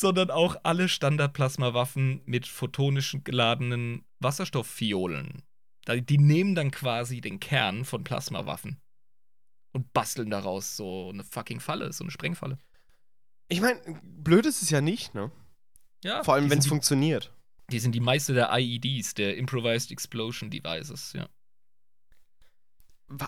Sondern 0.00 0.30
auch 0.30 0.56
alle 0.62 0.88
Standard-Plasmawaffen 0.88 2.22
mit 2.24 2.46
photonischen 2.46 3.24
geladenen 3.24 4.04
Wasserstofffiolen. 4.20 5.42
Die 5.88 6.18
nehmen 6.18 6.54
dann 6.54 6.70
quasi 6.70 7.20
den 7.20 7.40
Kern 7.40 7.84
von 7.84 8.04
Plasmawaffen 8.04 8.78
und 9.72 9.92
basteln 9.92 10.30
daraus 10.30 10.76
so 10.76 11.08
eine 11.10 11.24
fucking 11.24 11.60
Falle, 11.60 11.92
so 11.92 12.04
eine 12.04 12.10
Sprengfalle. 12.10 12.58
Ich 13.48 13.60
meine, 13.62 13.80
blöd 14.02 14.44
ist 14.44 14.60
es 14.62 14.68
ja 14.70 14.80
nicht, 14.82 15.14
ne? 15.14 15.30
Ja, 16.04 16.22
Vor 16.22 16.34
allem, 16.34 16.50
wenn 16.50 16.58
es 16.58 16.66
funktioniert. 16.66 17.32
die, 17.70 17.78
sind 17.78 17.92
die 17.94 18.00
meiste 18.00 18.34
der 18.34 18.50
IEDs, 18.56 19.14
der 19.14 19.36
Improvised 19.36 19.90
Explosion 19.90 20.50
Devices, 20.50 21.12
ja. 21.14 21.28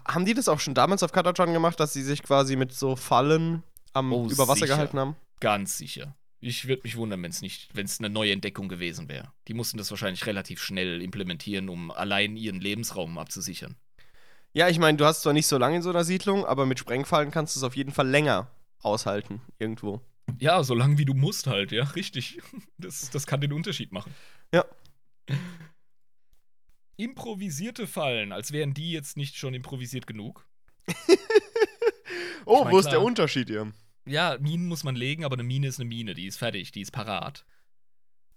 Haben 0.06 0.26
die 0.26 0.34
das 0.34 0.48
auch 0.48 0.60
schon 0.60 0.74
damals 0.74 1.02
auf 1.02 1.10
Katatron 1.12 1.54
gemacht, 1.54 1.80
dass 1.80 1.94
sie 1.94 2.02
sich 2.02 2.22
quasi 2.22 2.54
mit 2.56 2.72
so 2.72 2.96
Fallen 2.96 3.62
am 3.94 4.12
Oh, 4.12 4.26
über 4.28 4.46
Wasser 4.46 4.60
sicher. 4.60 4.74
gehalten 4.74 4.98
haben? 4.98 5.16
Ganz 5.40 5.78
sicher. 5.78 6.14
Ich 6.42 6.66
würde 6.68 6.82
mich 6.84 6.96
wundern, 6.96 7.22
wenn 7.22 7.30
es 7.30 7.42
nicht, 7.42 7.68
wenn 7.74 7.84
es 7.84 7.98
eine 7.98 8.08
neue 8.08 8.32
Entdeckung 8.32 8.68
gewesen 8.68 9.08
wäre. 9.08 9.32
Die 9.48 9.54
mussten 9.54 9.76
das 9.76 9.90
wahrscheinlich 9.90 10.24
relativ 10.26 10.62
schnell 10.62 11.02
implementieren, 11.02 11.68
um 11.68 11.90
allein 11.90 12.36
ihren 12.36 12.60
Lebensraum 12.60 13.18
abzusichern. 13.18 13.76
Ja, 14.52 14.68
ich 14.68 14.78
meine, 14.78 14.96
du 14.96 15.04
hast 15.04 15.22
zwar 15.22 15.32
nicht 15.34 15.46
so 15.46 15.58
lange 15.58 15.76
in 15.76 15.82
so 15.82 15.90
einer 15.90 16.02
Siedlung, 16.04 16.44
aber 16.46 16.66
mit 16.66 16.78
Sprengfallen 16.78 17.30
kannst 17.30 17.54
du 17.54 17.60
es 17.60 17.64
auf 17.64 17.76
jeden 17.76 17.92
Fall 17.92 18.08
länger 18.08 18.50
aushalten, 18.80 19.42
irgendwo. 19.58 20.00
Ja, 20.38 20.62
so 20.64 20.74
lange 20.74 20.96
wie 20.96 21.04
du 21.04 21.12
musst 21.14 21.46
halt, 21.46 21.72
ja, 21.72 21.84
richtig. 21.84 22.40
Das, 22.78 23.10
das 23.10 23.26
kann 23.26 23.42
den 23.42 23.52
Unterschied 23.52 23.92
machen. 23.92 24.14
Ja. 24.54 24.64
Improvisierte 26.96 27.86
Fallen, 27.86 28.32
als 28.32 28.52
wären 28.52 28.74
die 28.74 28.92
jetzt 28.92 29.16
nicht 29.16 29.36
schon 29.36 29.54
improvisiert 29.54 30.06
genug. 30.06 30.46
Oh, 32.46 32.60
Ich 32.60 32.64
mein, 32.64 32.72
wo 32.72 32.78
ist 32.78 32.84
klar. 32.86 32.94
der 32.96 33.02
Unterschied 33.02 33.48
hier? 33.48 33.70
Ja, 34.06 34.36
Minen 34.40 34.66
muss 34.66 34.82
man 34.84 34.96
legen, 34.96 35.24
aber 35.24 35.34
eine 35.34 35.42
Mine 35.42 35.66
ist 35.68 35.78
eine 35.78 35.88
Mine, 35.88 36.14
die 36.14 36.26
ist 36.26 36.38
fertig, 36.38 36.72
die 36.72 36.80
ist 36.80 36.90
parat. 36.90 37.44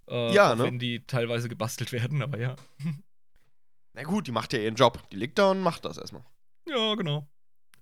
Äh, 0.07 0.33
Ja, 0.33 0.55
ne? 0.55 0.63
Wenn 0.65 0.79
die 0.79 1.05
teilweise 1.05 1.49
gebastelt 1.49 1.91
werden, 1.91 2.21
aber 2.21 2.37
ja. 2.37 2.55
Na 3.93 4.03
gut, 4.03 4.27
die 4.27 4.31
macht 4.31 4.53
ja 4.53 4.59
ihren 4.59 4.75
Job. 4.75 5.07
Die 5.11 5.15
liegt 5.15 5.37
da 5.39 5.51
und 5.51 5.61
macht 5.61 5.85
das 5.85 5.97
erstmal. 5.97 6.23
Ja, 6.67 6.95
genau. 6.95 7.27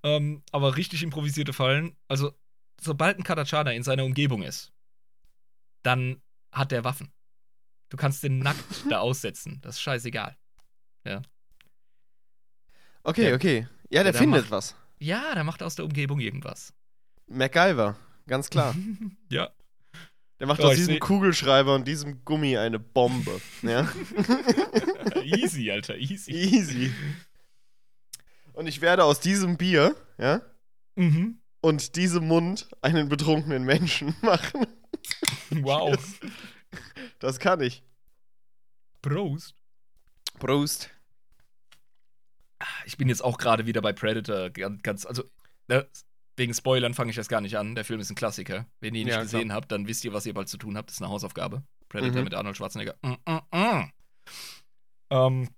Ähm, 0.04 0.44
aber 0.52 0.78
richtig 0.78 1.04
improvisierte 1.04 1.54
Fallen, 1.54 1.96
also 2.08 2.34
sobald 2.80 3.18
ein 3.18 3.24
Katachana 3.24 3.72
in 3.72 3.84
seiner 3.84 4.04
Umgebung 4.04 4.42
ist, 4.44 4.72
dann 5.84 6.22
hat 6.52 6.72
der 6.72 6.84
Waffen. 6.84 7.12
Du 7.90 7.98
kannst 7.98 8.24
den 8.24 8.40
nackt 8.44 8.86
da 8.90 9.00
aussetzen, 9.00 9.60
das 9.62 9.76
ist 9.76 9.82
scheißegal. 9.82 10.38
Okay, 13.04 13.30
Ja. 13.30 13.36
okay. 13.36 13.68
Ja, 13.90 14.04
der 14.04 14.12
der 14.14 14.22
findet 14.22 14.44
macht- 14.44 14.52
was. 14.52 14.76
Ja, 15.00 15.34
der 15.34 15.44
macht 15.44 15.64
aus 15.64 15.76
der 15.76 15.86
Umgebung 15.86 16.20
irgendwas. 16.20 16.74
MacGyver, 17.32 17.98
ganz 18.28 18.50
klar. 18.50 18.76
ja. 19.30 19.50
Der 20.40 20.48
macht 20.48 20.62
Oh, 20.62 20.68
aus 20.70 20.76
diesem 20.76 21.00
Kugelschreiber 21.00 21.76
und 21.76 21.88
diesem 21.88 22.26
Gummi 22.26 22.58
eine 22.58 22.80
Bombe. 22.80 23.40
ja? 23.62 23.88
easy, 25.24 25.70
Alter, 25.70 25.98
easy. 25.98 26.32
Easy. 26.32 26.94
Und 28.54 28.66
ich 28.68 28.82
werde 28.82 29.04
aus 29.04 29.20
diesem 29.20 29.58
Bier, 29.58 29.96
ja, 30.18 30.42
Mhm. 30.96 31.40
und 31.62 31.96
diesem 31.96 32.28
Mund 32.28 32.68
einen 32.82 33.08
betrunkenen 33.08 33.64
Menschen 33.64 34.16
machen. 34.22 34.66
Wow. 35.52 35.98
Das 37.20 37.40
kann 37.40 37.62
ich. 37.62 37.84
Prost. 39.02 39.56
Prost. 40.40 40.90
Ich 42.86 42.98
bin 42.98 43.10
jetzt 43.10 43.24
auch 43.24 43.38
gerade 43.38 43.66
wieder 43.66 43.82
bei 43.82 43.94
Predator 43.94 44.50
ganz, 44.50 44.82
ganz 44.84 45.06
also 45.06 45.24
ne, 45.68 45.88
wegen 46.38 46.54
Spoilern 46.54 46.94
fange 46.94 47.10
ich 47.12 47.16
das 47.16 47.28
gar 47.28 47.42
nicht 47.42 47.58
an. 47.58 47.76
Der 47.76 47.86
Film 47.86 48.00
ist 48.00 48.10
ein 48.10 48.16
Klassiker. 48.16 48.66
Wenn 48.80 48.96
ihr 48.96 49.02
ihn 49.02 49.08
nicht 49.08 49.16
Ja, 49.16 49.22
gesehen 49.22 49.54
habt, 49.54 49.72
dann 49.72 49.88
wisst 49.88 50.04
ihr, 50.06 50.14
was 50.14 50.26
ihr 50.26 50.34
bald 50.34 50.50
zu 50.50 50.58
tun 50.58 50.78
habt. 50.78 50.90
Das 50.90 50.96
ist 50.98 51.02
eine 51.02 51.12
Hausaufgabe. 51.12 51.64
Predator 51.90 52.18
Mhm. 52.20 52.24
mit 52.24 52.34
Arnold 52.34 52.56
Schwarzenegger. 52.58 52.96
Mm, 53.02 53.14
mm, 53.30 53.58
mm. 53.58 53.92
Ähm, 55.10 55.50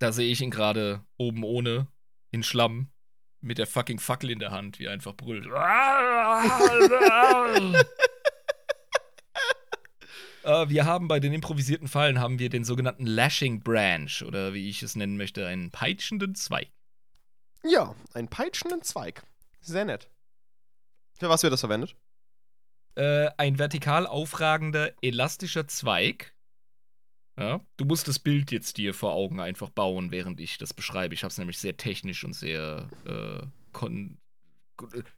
da 0.00 0.10
sehe 0.12 0.30
ich 0.32 0.40
ihn 0.40 0.50
gerade 0.50 1.04
oben 1.16 1.44
ohne 1.44 1.86
in 2.32 2.42
Schlamm 2.42 2.88
mit 3.40 3.58
der 3.58 3.66
fucking 3.68 4.00
Fackel 4.00 4.30
in 4.30 4.40
der 4.40 4.50
Hand, 4.50 4.78
wie 4.78 4.86
er 4.86 4.92
einfach 4.92 5.14
brüllt. 5.14 5.46
Äh, 10.44 10.68
wir 10.68 10.86
haben 10.86 11.06
bei 11.06 11.20
den 11.20 11.32
improvisierten 11.32 11.86
Fallen 11.86 12.18
haben 12.18 12.40
wir 12.40 12.50
den 12.50 12.64
sogenannten 12.64 13.06
Lashing 13.06 13.62
Branch 13.62 14.10
oder 14.26 14.52
wie 14.52 14.68
ich 14.68 14.82
es 14.82 14.96
nennen 14.96 15.16
möchte, 15.16 15.46
einen 15.46 15.70
peitschenden 15.70 16.34
Zweig. 16.34 16.66
Ja, 17.62 17.94
einen 18.12 18.26
peitschenden 18.26 18.82
Zweig. 18.82 19.22
Sehr 19.62 19.84
nett. 19.84 20.10
Für 21.18 21.28
was 21.28 21.42
wird 21.42 21.52
das 21.52 21.60
verwendet? 21.60 21.96
Äh, 22.94 23.30
ein 23.38 23.58
vertikal 23.58 24.06
aufragender, 24.06 24.92
elastischer 25.02 25.66
Zweig. 25.68 26.34
Ja, 27.38 27.64
du 27.78 27.86
musst 27.86 28.08
das 28.08 28.18
Bild 28.18 28.52
jetzt 28.52 28.76
dir 28.76 28.92
vor 28.92 29.12
Augen 29.12 29.40
einfach 29.40 29.70
bauen, 29.70 30.10
während 30.10 30.38
ich 30.40 30.58
das 30.58 30.74
beschreibe. 30.74 31.14
Ich 31.14 31.22
habe 31.22 31.30
es 31.30 31.38
nämlich 31.38 31.58
sehr 31.58 31.76
technisch 31.76 32.24
und 32.24 32.34
sehr 32.34 32.90
äh, 33.06 33.46
kon 33.72 34.18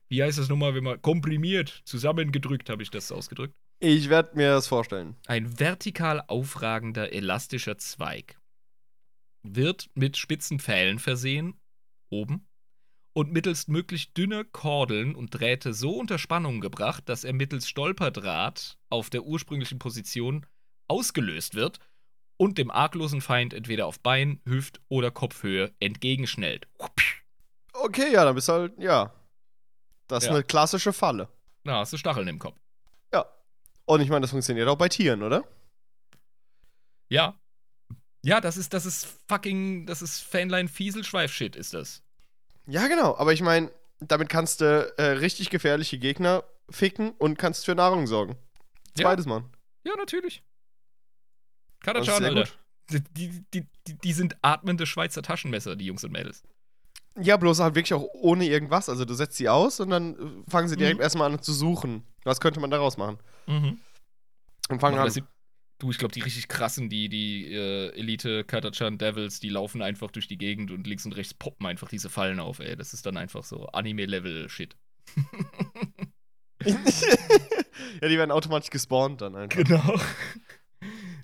wie 0.08 0.22
heißt 0.22 0.38
das 0.38 0.48
nochmal, 0.48 0.74
wenn 0.74 0.84
man 0.84 1.00
komprimiert, 1.00 1.82
zusammengedrückt, 1.84 2.68
habe 2.68 2.82
ich 2.82 2.90
das 2.90 3.10
ausgedrückt. 3.10 3.54
Ich 3.80 4.08
werde 4.08 4.36
mir 4.36 4.50
das 4.50 4.66
vorstellen. 4.66 5.16
Ein 5.26 5.58
vertikal 5.58 6.22
aufragender, 6.26 7.12
elastischer 7.12 7.78
Zweig 7.78 8.38
wird 9.42 9.90
mit 9.94 10.16
spitzen 10.16 10.58
Pfählen 10.58 10.98
versehen, 10.98 11.60
oben, 12.10 12.46
und 13.14 13.32
mittels 13.32 13.68
möglichst 13.68 14.16
dünner 14.16 14.44
Kordeln 14.44 15.14
und 15.14 15.30
Drähte 15.30 15.72
so 15.72 15.96
unter 15.96 16.18
Spannung 16.18 16.60
gebracht, 16.60 17.08
dass 17.08 17.24
er 17.24 17.32
mittels 17.32 17.68
Stolperdraht 17.68 18.76
auf 18.90 19.08
der 19.08 19.22
ursprünglichen 19.24 19.78
Position 19.78 20.44
ausgelöst 20.88 21.54
wird 21.54 21.78
und 22.36 22.58
dem 22.58 22.70
arglosen 22.70 23.20
Feind 23.20 23.54
entweder 23.54 23.86
auf 23.86 24.00
Bein, 24.00 24.40
Hüft 24.44 24.80
oder 24.88 25.10
Kopfhöhe 25.12 25.72
entgegenschnellt. 25.80 26.66
Okay, 27.72 28.12
ja, 28.12 28.24
dann 28.24 28.34
bist 28.34 28.48
du 28.48 28.52
halt, 28.52 28.72
ja. 28.78 29.14
Das 30.08 30.24
ist 30.24 30.28
Ja. 30.28 30.34
eine 30.34 30.44
klassische 30.44 30.92
Falle. 30.92 31.28
Na, 31.62 31.78
hast 31.78 31.92
du 31.92 31.96
Stacheln 31.96 32.28
im 32.28 32.38
Kopf. 32.38 32.58
Ja. 33.12 33.24
Und 33.86 34.00
ich 34.00 34.08
meine, 34.08 34.22
das 34.22 34.30
funktioniert 34.30 34.68
auch 34.68 34.76
bei 34.76 34.88
Tieren, 34.88 35.22
oder? 35.22 35.44
Ja. 37.08 37.38
Ja, 38.22 38.40
das 38.40 38.56
ist, 38.56 38.72
das 38.74 38.86
ist 38.86 39.06
fucking, 39.28 39.86
das 39.86 40.02
ist 40.02 40.20
Fähnlein-Fieselschweif-Shit, 40.20 41.56
ist 41.56 41.74
das. 41.74 42.02
Ja, 42.66 42.86
genau. 42.88 43.16
Aber 43.16 43.32
ich 43.32 43.42
meine, 43.42 43.70
damit 44.00 44.28
kannst 44.28 44.60
du 44.60 44.92
äh, 44.96 45.02
richtig 45.02 45.50
gefährliche 45.50 45.98
Gegner 45.98 46.44
ficken 46.70 47.12
und 47.18 47.38
kannst 47.38 47.64
für 47.64 47.74
Nahrung 47.74 48.06
sorgen. 48.06 48.36
Ja. 48.96 49.04
Zweites 49.04 49.26
Mal. 49.26 49.44
Ja, 49.84 49.94
natürlich. 49.96 50.42
Sehr 51.84 52.28
Alter. 52.30 52.48
Die, 52.90 53.00
die, 53.52 53.66
die, 53.86 53.98
die, 53.98 54.12
sind 54.12 54.36
atmende 54.42 54.86
Schweizer 54.86 55.22
Taschenmesser, 55.22 55.76
die 55.76 55.86
Jungs 55.86 56.04
und 56.04 56.12
Mädels. 56.12 56.42
Ja, 57.18 57.36
bloß 57.36 57.60
halt 57.60 57.74
wirklich 57.74 57.94
auch 57.94 58.06
ohne 58.12 58.46
irgendwas. 58.46 58.88
Also 58.88 59.04
du 59.04 59.14
setzt 59.14 59.36
sie 59.36 59.48
aus 59.48 59.80
und 59.80 59.90
dann 59.90 60.14
äh, 60.14 60.50
fangen 60.50 60.68
sie 60.68 60.76
direkt 60.76 60.96
Mhm. 60.98 61.02
erstmal 61.02 61.32
an 61.32 61.40
zu 61.40 61.52
suchen. 61.52 62.04
Was 62.24 62.40
könnte 62.40 62.60
man 62.60 62.70
daraus 62.70 62.96
machen? 62.96 63.18
Mhm. 63.46 63.78
Und 64.68 64.80
fangen 64.80 64.98
an. 64.98 65.10
Du, 65.78 65.90
ich 65.90 65.98
glaube, 65.98 66.12
die 66.14 66.20
richtig 66.20 66.48
krassen, 66.48 66.88
die, 66.88 67.08
die 67.08 67.52
äh, 67.52 67.90
Elite 67.98 68.44
Katachan 68.44 68.96
Devils, 68.96 69.40
die 69.40 69.48
laufen 69.48 69.82
einfach 69.82 70.10
durch 70.10 70.28
die 70.28 70.38
Gegend 70.38 70.70
und 70.70 70.86
links 70.86 71.04
und 71.04 71.16
rechts 71.16 71.34
poppen 71.34 71.66
einfach 71.66 71.88
diese 71.88 72.08
Fallen 72.08 72.38
auf, 72.38 72.60
ey. 72.60 72.76
Das 72.76 72.94
ist 72.94 73.06
dann 73.06 73.16
einfach 73.16 73.42
so 73.42 73.66
Anime-Level-Shit. 73.66 74.76
ja, 76.64 78.08
die 78.08 78.18
werden 78.18 78.30
automatisch 78.30 78.70
gespawnt 78.70 79.20
dann 79.20 79.34
einfach. 79.34 79.56
Genau. 79.64 80.00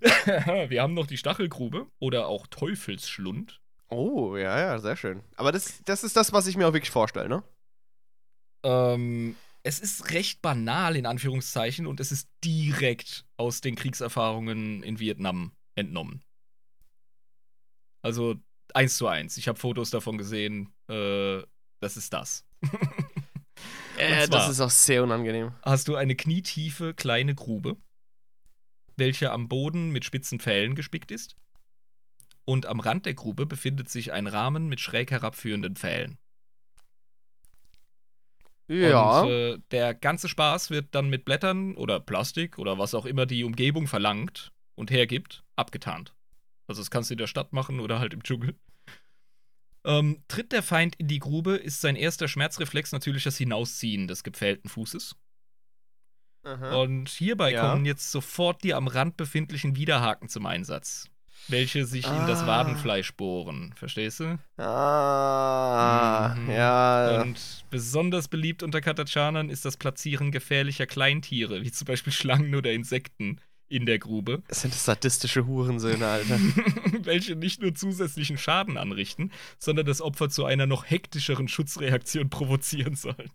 Wir 0.69 0.83
haben 0.83 0.95
noch 0.95 1.07
die 1.07 1.17
Stachelgrube 1.17 1.87
oder 1.99 2.27
auch 2.27 2.47
Teufelsschlund. 2.47 3.61
Oh, 3.89 4.37
ja, 4.37 4.59
ja, 4.59 4.79
sehr 4.79 4.97
schön. 4.97 5.23
Aber 5.37 5.53
das, 5.53 5.83
das 5.85 6.05
ist 6.05 6.17
das, 6.17 6.33
was 6.33 6.47
ich 6.47 6.57
mir 6.57 6.67
auch 6.67 6.73
wirklich 6.73 6.91
vorstelle, 6.91 7.29
ne? 7.29 7.43
Ähm, 8.63 9.37
es 9.63 9.79
ist 9.79 10.11
recht 10.13 10.43
banal, 10.43 10.97
in 10.97 11.07
Anführungszeichen, 11.07 11.87
und 11.87 12.01
es 12.01 12.13
ist 12.13 12.29
direkt 12.45 13.27
aus 13.37 13.61
den 13.61 13.75
Kriegserfahrungen 13.77 14.83
in 14.83 14.99
Vietnam 14.99 15.53
entnommen. 15.75 16.23
Also 18.03 18.37
eins 18.75 18.97
zu 18.97 19.07
eins. 19.07 19.37
Ich 19.37 19.49
habe 19.49 19.59
Fotos 19.59 19.91
davon 19.91 20.17
gesehen. 20.19 20.73
Äh, 20.89 21.43
das 21.81 21.97
ist 21.97 22.13
das. 22.13 22.47
Äh, 23.99 24.27
zwar- 24.27 24.39
das 24.39 24.49
ist 24.49 24.61
auch 24.61 24.71
sehr 24.71 25.03
unangenehm. 25.03 25.53
Hast 25.63 25.87
du 25.89 25.95
eine 25.95 26.17
knietiefe 26.17 26.95
kleine 26.95 27.35
Grube, 27.35 27.77
welche 28.97 29.31
am 29.31 29.47
Boden 29.49 29.91
mit 29.91 30.07
spitzen 30.07 30.41
Pfählen 30.41 30.75
gespickt 30.75 31.11
ist. 31.11 31.37
Und 32.47 32.65
am 32.65 32.81
Rand 32.81 33.05
der 33.05 33.13
Grube 33.13 33.45
befindet 33.45 33.91
sich 33.91 34.13
ein 34.13 34.27
Rahmen 34.27 34.69
mit 34.69 34.81
schräg 34.81 35.11
herabführenden 35.11 35.77
Pfählen. 35.77 36.17
Ja. 38.71 39.23
Und 39.23 39.31
äh, 39.31 39.59
der 39.73 39.95
ganze 39.95 40.29
Spaß 40.29 40.71
wird 40.71 40.95
dann 40.95 41.11
mit 41.11 41.25
Blättern 41.25 41.75
oder 41.77 41.99
Plastik 41.99 42.59
oder 42.59 42.79
was 42.79 42.95
auch 42.95 43.05
immer 43.05 43.27
die 43.27 43.43
Umgebung 43.45 43.87
verlangt 43.89 44.53
und 44.77 44.91
hergibt, 44.91 45.43
abgetarnt. 45.57 46.15
Also 46.69 46.81
das 46.81 46.91
kannst 46.91 47.11
du 47.11 47.15
in 47.15 47.19
der 47.19 47.27
Stadt 47.27 47.53
machen 47.53 47.81
oder 47.81 47.99
halt 47.99 48.15
im 48.15 48.23
Dschungel. 48.23 48.55
Ähm, 49.85 50.23
tritt 50.29 50.53
der 50.53 50.63
Feind 50.63 50.95
in 50.97 51.09
die 51.09 51.19
Grube, 51.19 51.57
ist 51.57 51.81
sein 51.81 51.97
erster 51.97 52.29
Schmerzreflex 52.29 52.93
natürlich 52.93 53.25
das 53.25 53.39
Hinausziehen 53.39 54.07
des 54.07 54.23
gepfählten 54.23 54.69
Fußes. 54.69 55.17
Aha. 56.43 56.77
Und 56.77 57.09
hierbei 57.09 57.53
Ja. 57.53 57.71
kommen 57.71 57.85
jetzt 57.87 58.13
sofort 58.13 58.63
die 58.63 58.73
am 58.75 58.87
Rand 58.87 59.17
befindlichen 59.17 59.77
Widerhaken 59.77 60.29
zum 60.29 60.47
Einsatz, 60.47 61.09
welche 61.49 61.85
sich 61.85 62.07
in 62.07 62.27
das 62.27 62.43
Ah. 62.43 62.47
Wadenfleisch 62.47 63.13
bohren. 63.15 63.73
Verstehst 63.77 64.21
du? 64.21 64.39
Ah, 64.59 66.35
Mhm. 66.39 66.51
ja. 66.51 67.23
Und 67.23 67.65
besonders 67.71 68.29
beliebt 68.29 68.63
unter 68.63 68.81
Katachanern 68.81 69.51
ist 69.51 69.65
das 69.65 69.77
Platzieren 69.77 70.31
gefährlicher 70.33 70.87
Kleintiere, 70.87 71.63
wie 71.63 71.73
zum 71.73 71.87
Beispiel 71.87 72.13
Schlangen 72.13 72.55
oder 72.55 72.73
Insekten, 72.73 73.41
in 73.69 73.87
der 73.87 74.01
Grube, 74.01 74.43
Das 74.49 74.63
sind 74.63 74.75
sadistische 74.75 75.47
Hurensöhne, 75.47 76.05
Alter. 76.05 76.41
welche 77.05 77.37
nicht 77.37 77.63
nur 77.63 77.73
zusätzlichen 77.73 78.37
Schaden 78.37 78.77
anrichten, 78.77 79.31
sondern 79.61 79.87
das 79.87 80.01
Opfer 80.03 80.29
zu 80.29 80.45
einer 80.45 80.67
noch 80.67 80.85
hektischeren 80.91 81.47
Schutzreaktion 81.47 82.31
provozieren 82.31 82.97
sollen. 82.97 83.31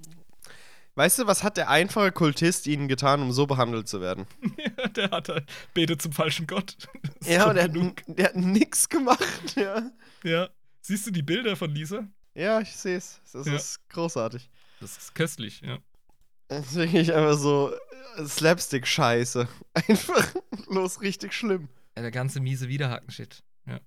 Weißt 0.95 1.19
du, 1.19 1.27
was 1.27 1.43
hat 1.43 1.57
der 1.57 1.69
einfache 1.69 2.11
Kultist 2.11 2.67
ihnen 2.67 2.88
getan, 2.88 3.22
um 3.22 3.31
so 3.31 3.45
behandelt 3.45 3.88
zu 3.88 4.01
werden? 4.01 4.26
Ja, 4.57 4.88
der 4.95 5.11
hat 5.11 5.30
halt 5.30 5.45
betet 5.73 6.01
zum 6.01 6.11
falschen 6.11 6.47
Gott. 6.47 6.76
Das 7.19 7.27
Ja, 7.30 7.47
und 7.49 7.55
der 7.55 7.63
hat, 7.65 7.72
der 8.07 8.26
hat 8.26 8.35
nix 8.35 8.89
gemacht, 8.89 9.23
ja. 9.55 9.91
Ja. 10.23 10.49
Siehst 10.81 11.07
du 11.07 11.11
die 11.11 11.23
Bilder 11.23 11.55
von 11.55 11.72
Lisa? 11.72 12.07
Ja, 12.34 12.59
ich 12.59 12.76
sehe 12.76 12.97
es. 12.97 13.22
Das 13.31 13.47
Ja. 13.47 13.55
ist 13.55 13.80
großartig. 13.89 14.49
Das 14.81 14.97
ist 14.97 15.15
köstlich, 15.15 15.61
ja. 15.61 15.77
Das 16.47 16.67
ist 16.67 16.76
wirklich 16.76 17.13
einfach 17.13 17.38
so 17.38 17.72
äh, 18.17 18.26
Slapstick-Scheiße. 18.26 19.47
Einfach 19.73 20.27
los 20.67 21.01
richtig 21.01 21.34
schlimm. 21.34 21.69
ja 21.95 22.01
der 22.03 22.11
ganze 22.11 22.39
miese 22.39 22.67
Widerhaken-Shit. 22.67 23.41
Ja. 23.65 23.80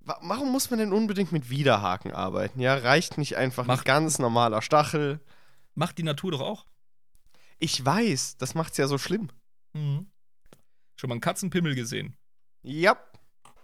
Wa- 0.00 0.18
Warum 0.22 0.52
muss 0.52 0.70
man 0.70 0.78
denn 0.78 0.92
unbedingt 0.92 1.32
mit 1.32 1.50
Widerhaken 1.50 2.12
arbeiten? 2.12 2.60
Ja, 2.60 2.74
reicht 2.76 3.18
nicht 3.18 3.36
einfach 3.36 3.64
ein 3.64 3.68
Macht- 3.68 3.84
ganz 3.84 4.18
normaler 4.18 4.62
Stachel. 4.62 5.20
Macht 5.74 5.98
die 5.98 6.02
Natur 6.02 6.32
doch 6.32 6.40
auch. 6.40 6.66
Ich 7.58 7.84
weiß, 7.84 8.36
das 8.38 8.54
macht's 8.54 8.76
ja 8.76 8.86
so 8.86 8.98
schlimm. 8.98 9.30
Mhm. 9.72 10.06
Schon 10.96 11.08
mal 11.08 11.14
einen 11.14 11.20
Katzenpimmel 11.20 11.74
gesehen. 11.74 12.16
Ja, 12.62 12.96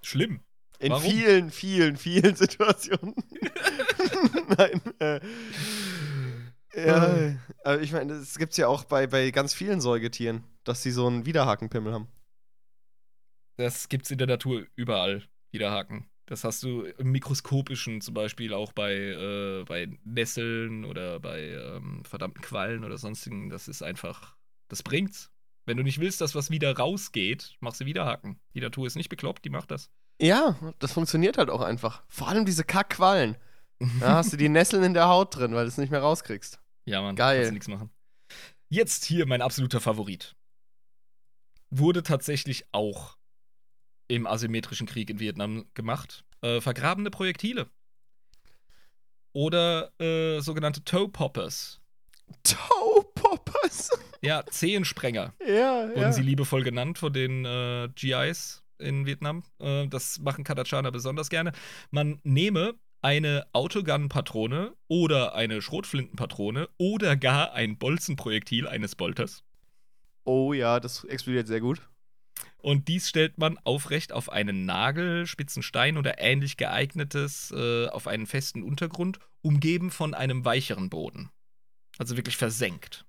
Schlimm. 0.03 0.41
in 0.79 0.93
Warum? 0.93 1.11
vielen, 1.11 1.51
vielen, 1.51 1.97
vielen 1.97 2.35
Situationen. 2.37 3.15
Nein, 4.59 4.81
äh, 4.99 5.21
ja, 6.75 7.37
aber 7.65 7.81
ich 7.81 7.93
meine, 7.93 8.19
das 8.19 8.39
gibt's 8.39 8.57
ja 8.57 8.69
auch 8.69 8.85
bei, 8.85 9.07
bei 9.07 9.31
ganz 9.31 9.55
vielen 9.55 9.81
Säugetieren, 9.81 10.45
dass 10.65 10.83
sie 10.83 10.91
so 10.91 11.07
einen 11.07 11.27
Widerhakenpimmel 11.27 11.93
haben. 11.93 12.09
Das 13.57 13.89
gibt's 13.89 14.11
in 14.11 14.19
der 14.19 14.27
Natur 14.27 14.67
überall, 14.77 15.25
Widerhaken. 15.51 16.10
Das 16.31 16.45
hast 16.45 16.63
du 16.63 16.83
im 16.83 17.11
mikroskopischen 17.11 18.01
zum 18.01 18.15
Beispiel 18.15 18.55
auch 18.55 18.73
bei, 18.73 18.95
äh, 18.95 19.65
bei 19.65 19.89
Nesseln 20.05 20.85
oder 20.85 21.19
bei 21.19 21.41
ähm, 21.41 22.05
verdammten 22.05 22.41
Quallen 22.41 22.85
oder 22.85 22.99
sonstigen. 22.99 23.51
Das 23.51 23.67
ist 23.67 23.83
einfach, 23.83 24.37
das 24.69 24.85
bringt's. 24.85 25.33
Wenn 25.67 25.77
du 25.77 25.83
nicht 25.83 25.99
willst, 25.99 26.21
dass 26.21 26.37
was 26.37 26.49
wieder 26.49 26.77
rausgeht, 26.77 27.57
machst 27.59 27.81
du 27.81 27.85
Widerhaken. 27.87 28.39
Die 28.55 28.61
Natur 28.61 28.87
ist 28.87 28.95
nicht 28.95 29.09
bekloppt, 29.09 29.45
die 29.45 29.51
macht 29.51 29.73
das. 29.73 29.91
Ja, 30.21 30.57
das 30.79 30.93
funktioniert 30.93 31.37
halt 31.37 31.51
auch 31.51 31.63
einfach. 31.63 32.05
Vor 32.07 32.29
allem 32.29 32.47
diese 32.47 32.63
Kackquallen. 32.63 33.37
Da 33.99 34.15
hast 34.15 34.33
du 34.33 34.37
die 34.37 34.49
Nesseln 34.49 34.85
in 34.85 34.95
der 34.95 35.09
Haut 35.09 35.35
drin, 35.35 35.53
weil 35.55 35.65
du 35.65 35.69
es 35.69 35.79
nicht 35.79 35.91
mehr 35.91 36.01
rauskriegst. 36.01 36.61
Ja, 36.85 37.03
man, 37.03 37.17
Geil. 37.17 37.39
kannst 37.39 37.51
du 37.51 37.55
nichts 37.55 37.69
machen. 37.69 37.91
Jetzt 38.69 39.05
hier 39.05 39.27
mein 39.27 39.43
absoluter 39.43 39.81
Favorit. 39.81 40.37
Wurde 41.71 42.05
tatsächlich 42.05 42.67
auch 42.71 43.17
im 44.11 44.27
asymmetrischen 44.27 44.87
Krieg 44.87 45.09
in 45.09 45.21
Vietnam 45.21 45.65
gemacht. 45.75 46.25
Äh, 46.43 46.61
vergrabene 46.61 47.11
Projektile. 47.11 47.69
Oder 49.33 49.93
äh, 50.01 50.41
sogenannte 50.41 50.83
Toe 50.85 51.09
Poppers. 51.09 51.81
Toe 52.43 53.05
Poppers. 53.15 53.91
Ja, 54.23 54.45
Zehensprenger 54.45 55.33
ja, 55.41 55.89
wurden 55.89 55.99
ja. 55.99 56.13
sie 56.13 56.21
liebevoll 56.21 56.63
genannt 56.63 56.99
von 56.99 57.11
den 57.11 57.47
äh, 57.47 57.89
GIs 57.95 58.63
in 58.77 59.07
Vietnam. 59.07 59.45
Äh, 59.59 59.87
das 59.87 60.19
machen 60.19 60.45
Katachaner 60.45 60.93
besonders 60.93 61.31
gerne. 61.31 61.53
Man 61.91 62.21
nehme 62.23 62.75
eine 63.01 63.47
Autogun-Patrone 63.55 64.75
oder 64.89 65.35
eine 65.35 65.63
Schrotflintenpatrone 65.63 66.69
oder 66.77 67.17
gar 67.17 67.55
ein 67.55 67.79
Bolzenprojektil 67.79 68.69
eines 68.69 68.95
Bolters. 68.95 69.43
Oh 70.25 70.53
ja, 70.53 70.81
das 70.81 71.05
explodiert 71.05 71.47
sehr 71.47 71.61
gut. 71.61 71.81
Und 72.63 72.89
dies 72.89 73.09
stellt 73.09 73.39
man 73.39 73.59
aufrecht 73.65 74.13
auf 74.13 74.31
einen 74.31 74.65
Nagel, 74.65 75.27
spitzen 75.27 75.63
Stein 75.63 75.97
oder 75.97 76.21
ähnlich 76.21 76.57
geeignetes 76.57 77.53
äh, 77.57 77.89
auf 77.89 78.07
einen 78.07 78.27
festen 78.27 78.63
Untergrund, 78.63 79.19
umgeben 79.43 79.91
von 79.91 80.15
einem 80.15 80.45
weicheren 80.45 80.91
Boden. 80.91 81.31
Also 81.99 82.17
wirklich 82.17 82.37
versenkt. 82.37 83.05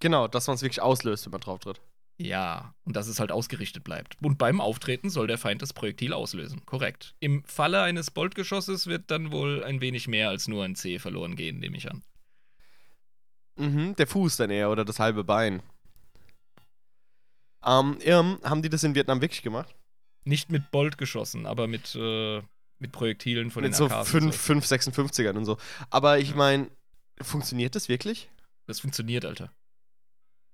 Genau, 0.00 0.28
dass 0.28 0.46
man 0.46 0.54
es 0.54 0.62
wirklich 0.62 0.82
auslöst, 0.82 1.26
wenn 1.26 1.32
man 1.32 1.40
drauf 1.40 1.60
tritt. 1.60 1.80
Ja, 2.18 2.74
und 2.84 2.96
dass 2.96 3.08
es 3.08 3.20
halt 3.20 3.32
ausgerichtet 3.32 3.84
bleibt. 3.84 4.16
Und 4.20 4.38
beim 4.38 4.60
Auftreten 4.60 5.10
soll 5.10 5.26
der 5.26 5.38
Feind 5.38 5.62
das 5.62 5.72
Projektil 5.72 6.12
auslösen. 6.12 6.64
Korrekt. 6.66 7.14
Im 7.20 7.42
Falle 7.44 7.82
eines 7.82 8.10
Boltgeschosses 8.10 8.86
wird 8.86 9.10
dann 9.10 9.32
wohl 9.32 9.64
ein 9.64 9.80
wenig 9.80 10.08
mehr 10.08 10.28
als 10.28 10.46
nur 10.46 10.64
ein 10.64 10.76
C 10.76 10.98
verloren 10.98 11.36
gehen, 11.36 11.58
nehme 11.58 11.76
ich 11.76 11.90
an. 11.90 12.02
Mhm, 13.56 13.96
der 13.96 14.06
Fuß 14.06 14.36
dann 14.36 14.50
eher 14.50 14.70
oder 14.70 14.84
das 14.84 14.98
halbe 14.98 15.24
Bein. 15.24 15.62
Ähm, 17.64 17.98
ähm, 18.02 18.38
haben 18.42 18.62
die 18.62 18.68
das 18.68 18.82
in 18.84 18.94
Vietnam 18.94 19.20
wirklich 19.20 19.42
gemacht? 19.42 19.74
Nicht 20.24 20.50
mit 20.50 20.70
Bolt 20.70 20.98
geschossen, 20.98 21.46
aber 21.46 21.66
mit, 21.66 21.94
äh, 21.94 22.42
mit 22.78 22.92
Projektilen 22.92 23.50
von 23.50 23.62
Mit 23.62 23.72
den 23.72 23.76
so 23.76 23.86
AKs 23.86 24.14
und 24.14 24.34
5, 24.34 24.36
5 24.36 24.66
56ern 24.66 25.36
und 25.36 25.44
so. 25.44 25.58
Aber 25.90 26.18
ich 26.18 26.30
Ja. 26.30 26.36
meine, 26.36 26.70
funktioniert 27.20 27.74
das 27.74 27.88
wirklich? 27.88 28.30
Das 28.66 28.80
funktioniert, 28.80 29.24
Alter. 29.24 29.52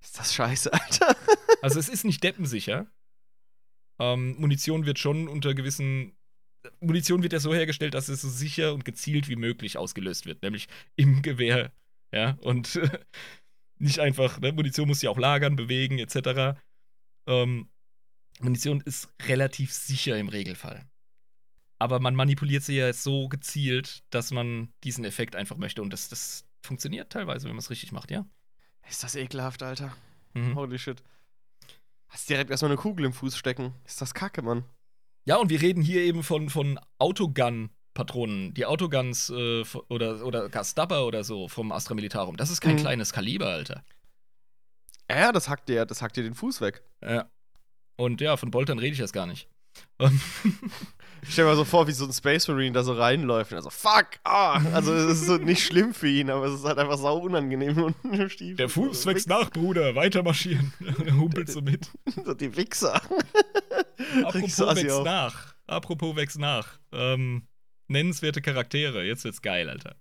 Ist 0.01 0.19
das 0.19 0.35
scheiße, 0.35 0.73
Alter? 0.73 1.17
Also 1.63 1.79
es 1.79 1.89
ist 1.89 2.05
nicht 2.05 2.23
deppensicher. 2.23 2.87
Ähm, 3.99 4.37
Munition 4.39 4.87
wird 4.87 4.99
schon 4.99 5.29
unter 5.29 5.55
gewissen. 5.55 6.17
Munition 6.81 7.23
wird 7.23 7.33
ja 7.33 7.41
so 7.41 7.55
hergestellt, 7.55 7.95
dass 7.95 8.09
es 8.09 8.21
so 8.23 8.29
sicher 8.29 8.75
und 8.75 8.85
gezielt 8.85 9.29
wie 9.29 9.37
möglich 9.37 9.77
ausgelöst 9.77 10.27
wird, 10.27 10.43
nämlich 10.43 10.69
im 10.97 11.23
Gewehr. 11.23 11.73
Ja, 12.13 12.39
und 12.41 12.77
äh, 12.77 12.99
nicht 13.79 13.99
einfach, 14.01 14.41
ne? 14.41 14.53
Munition 14.53 14.89
muss 14.89 15.03
ja 15.03 15.11
auch 15.11 15.19
lagern, 15.19 15.57
bewegen, 15.57 15.99
etc. 15.99 16.59
Ähm, 17.29 17.69
Munition 18.41 18.81
ist 18.81 19.09
relativ 19.27 19.73
sicher 19.73 20.19
im 20.19 20.29
Regelfall. 20.29 20.85
Aber 21.79 22.01
man 22.01 22.17
manipuliert 22.17 22.65
sie 22.65 22.77
ja 22.77 22.93
so 22.93 23.29
gezielt, 23.29 24.03
dass 24.11 24.33
man 24.33 24.73
diesen 24.83 25.05
Effekt 25.05 25.37
einfach 25.37 25.57
möchte. 25.57 25.81
Und 25.83 25.93
das, 25.93 26.09
das 26.09 26.45
funktioniert 26.63 27.11
teilweise, 27.13 27.45
wenn 27.47 27.55
man 27.55 27.61
es 27.61 27.71
richtig 27.71 27.93
macht, 27.93 28.11
ja? 28.11 28.27
Ist 28.89 29.05
das 29.05 29.15
ekelhaft, 29.15 29.63
Alter. 29.63 29.95
Mhm. 30.35 30.57
Holy 30.57 30.79
shit. 30.79 31.03
Hast 32.09 32.29
direkt 32.31 32.51
erstmal 32.51 32.71
eine 32.73 32.81
Kugel 32.81 33.05
im 33.07 33.13
Fuß 33.13 33.37
stecken. 33.37 33.75
Ist 33.85 34.01
das 34.01 34.15
kacke, 34.15 34.43
Mann. 34.43 34.65
Ja, 35.25 35.37
und 35.37 35.51
wir 35.51 35.61
reden 35.61 35.83
hier 35.83 36.01
eben 36.03 36.23
von, 36.23 36.49
von 36.49 36.81
Autogun-Patronen. 36.99 38.55
Die 38.55 38.65
Autoguns 38.65 39.31
äh, 39.31 39.63
oder, 39.89 40.25
oder 40.25 40.49
Gastubber 40.49 41.07
oder 41.07 41.23
so 41.23 41.49
vom 41.49 41.71
Astra 41.71 41.95
Militarum. 41.95 42.37
Das 42.37 42.51
ist 42.51 42.61
kein 42.61 42.77
Mhm. 42.77 42.81
kleines 42.81 43.13
Kaliber, 43.13 43.49
Alter. 43.49 43.85
Ja, 45.11 45.33
das 45.33 45.49
hackt 45.49 45.69
dir, 45.69 45.87
das 45.87 46.03
hackt 46.03 46.17
dir 46.17 46.23
den 46.23 46.35
Fuß 46.35 46.61
weg. 46.61 46.83
Ja. 47.03 47.31
Und 47.97 48.21
ja, 48.21 48.37
von 48.37 48.51
Boltern 48.51 48.79
rede 48.79 48.93
ich 48.93 48.99
jetzt 48.99 49.13
gar 49.13 49.27
nicht. 49.27 49.49
Ich 51.23 51.33
stell 51.33 51.45
mir 51.45 51.57
so 51.57 51.65
vor, 51.65 51.87
wie 51.89 51.93
so 51.93 52.05
ein 52.05 52.13
Space 52.13 52.47
Marine 52.49 52.73
da 52.73 52.83
so 52.85 52.93
reinläuft 52.93 53.53
und 53.53 53.63
so, 53.63 53.71
fuck, 53.71 54.07
ah. 54.25 54.61
Also 54.73 54.93
es 54.95 55.21
ist 55.21 55.27
so 55.27 55.37
nicht 55.37 55.65
schlimm 55.65 55.93
für 55.95 56.09
ihn, 56.09 56.31
aber 56.31 56.47
es 56.47 56.55
ist 56.61 56.65
halt 56.65 56.79
einfach 56.79 56.99
sau 56.99 57.19
unangenehm 57.19 57.83
und 57.83 57.97
Stiefel. 58.31 58.57
der 58.57 58.69
Fuß 58.69 59.07
wächst 59.07 59.29
nach, 59.29 59.51
Bruder. 59.51 59.95
Weiter 59.95 60.23
marschieren. 60.23 60.73
Er 61.05 61.17
humpelt 61.17 61.49
so 61.51 61.61
mit. 61.61 61.91
So 62.25 62.35
die 62.35 62.57
Wichser. 62.57 63.01
Apropos 64.25 64.57
so 64.57 64.67
wächst 64.67 65.05
nach. 65.05 65.55
Apropos 65.67 66.17
wächst 66.17 66.39
nach. 66.39 66.79
Ähm, 66.93 67.47
nennenswerte 67.89 68.41
Charaktere. 68.43 69.05
Jetzt 69.05 69.25
wird's 69.25 69.43
geil, 69.43 69.69
Alter. 69.69 69.97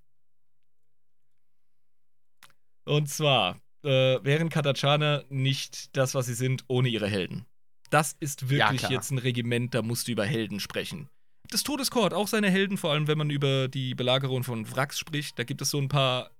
Und 2.85 3.09
zwar 3.09 3.59
äh, 3.83 4.23
wären 4.23 4.49
Katachaner 4.49 5.23
nicht 5.29 5.95
das, 5.95 6.15
was 6.15 6.25
sie 6.25 6.33
sind, 6.33 6.63
ohne 6.67 6.89
ihre 6.89 7.07
Helden. 7.07 7.45
Das 7.89 8.15
ist 8.19 8.49
wirklich 8.49 8.81
klar. 8.81 8.91
jetzt 8.91 9.11
ein 9.11 9.17
Regiment, 9.17 9.73
da 9.73 9.81
musst 9.81 10.07
du 10.07 10.11
über 10.11 10.25
Helden 10.25 10.59
sprechen. 10.59 11.09
Das 11.49 11.63
Todeskorps 11.63 12.07
hat 12.07 12.13
auch 12.13 12.27
seine 12.27 12.49
Helden, 12.49 12.77
vor 12.77 12.91
allem 12.91 13.07
wenn 13.07 13.17
man 13.17 13.29
über 13.29 13.69
die 13.69 13.95
Belagerung 13.95 14.43
von 14.43 14.69
Wracks 14.75 14.99
spricht. 14.99 15.39
Da 15.39 15.43
gibt 15.43 15.61
es 15.61 15.69
so 15.69 15.79
ein 15.79 15.87
paar 15.87 16.31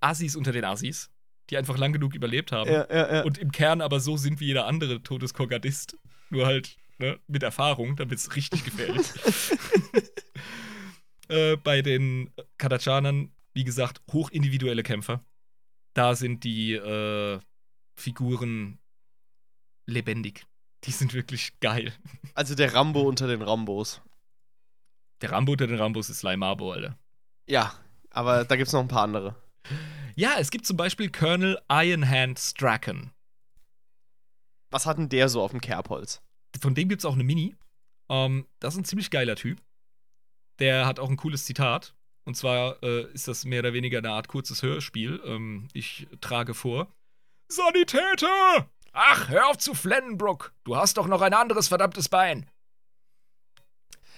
Assis 0.00 0.36
unter 0.36 0.52
den 0.52 0.64
Assis, 0.64 1.10
die 1.50 1.58
einfach 1.58 1.76
lang 1.76 1.92
genug 1.92 2.14
überlebt 2.14 2.52
haben 2.52 2.70
Ja, 2.70 2.86
ja, 2.90 3.14
ja. 3.16 3.22
und 3.24 3.38
im 3.38 3.52
Kern 3.52 3.82
aber 3.82 4.00
so 4.00 4.16
sind 4.16 4.40
wie 4.40 4.46
jeder 4.46 4.66
andere 4.66 5.02
Todeskorgadist. 5.02 5.98
Nur 6.30 6.46
halt 6.46 6.76
ne, 6.98 7.18
mit 7.26 7.42
Erfahrung, 7.42 7.96
damit 7.96 8.18
es 8.18 8.34
richtig 8.34 8.64
gefährlich. 8.64 9.06
äh, 11.28 11.56
bei 11.56 11.82
den 11.82 12.32
Katachanern, 12.56 13.32
wie 13.52 13.64
gesagt, 13.64 14.00
hochindividuelle 14.12 14.82
Kämpfer. 14.82 15.22
Da 15.94 16.14
sind 16.14 16.44
die 16.44 16.74
äh, 16.74 17.40
Figuren 17.96 18.78
lebendig. 19.86 20.46
Die 20.84 20.90
sind 20.92 21.14
wirklich 21.14 21.58
geil. 21.60 21.92
Also 22.36 22.56
der 22.56 22.74
Rambo 22.74 23.02
unter 23.02 23.28
den 23.28 23.42
Rambos. 23.42 24.02
Der 25.20 25.30
Rambo 25.30 25.52
unter 25.52 25.68
den 25.68 25.78
Rambos 25.78 26.10
ist 26.10 26.18
Sly 26.18 26.36
Marbo, 26.36 26.72
Alter. 26.72 26.98
Ja, 27.48 27.72
aber 28.10 28.44
da 28.44 28.56
gibt's 28.56 28.72
noch 28.72 28.80
ein 28.80 28.88
paar 28.88 29.04
andere. 29.04 29.36
Ja, 30.16 30.34
es 30.38 30.50
gibt 30.50 30.66
zum 30.66 30.76
Beispiel 30.76 31.12
Colonel 31.12 31.60
Ironhand 31.70 32.40
Strachan. 32.40 33.12
Was 34.70 34.84
hat 34.84 34.98
denn 34.98 35.08
der 35.08 35.28
so 35.28 35.42
auf 35.42 35.52
dem 35.52 35.60
Kerbholz? 35.60 36.22
Von 36.60 36.74
dem 36.74 36.88
gibt 36.88 37.02
es 37.02 37.04
auch 37.04 37.14
eine 37.14 37.22
Mini. 37.22 37.54
Ähm, 38.08 38.48
das 38.58 38.74
ist 38.74 38.80
ein 38.80 38.84
ziemlich 38.84 39.10
geiler 39.10 39.36
Typ. 39.36 39.62
Der 40.58 40.86
hat 40.86 40.98
auch 40.98 41.08
ein 41.08 41.16
cooles 41.16 41.44
Zitat. 41.44 41.94
Und 42.24 42.36
zwar 42.36 42.82
äh, 42.82 43.10
ist 43.12 43.28
das 43.28 43.44
mehr 43.44 43.60
oder 43.60 43.72
weniger 43.74 43.98
eine 43.98 44.10
Art 44.10 44.28
kurzes 44.28 44.62
Hörspiel. 44.62 45.20
Ähm, 45.24 45.68
ich 45.74 46.08
trage 46.20 46.54
vor. 46.54 46.88
Sanitäter! 47.48 48.68
Ach, 48.92 49.28
hör 49.28 49.48
auf 49.48 49.58
zu 49.58 49.74
flennen, 49.74 50.16
Brooke. 50.16 50.50
Du 50.64 50.76
hast 50.76 50.96
doch 50.96 51.06
noch 51.06 51.20
ein 51.20 51.34
anderes 51.34 51.68
verdammtes 51.68 52.08
Bein. 52.08 52.48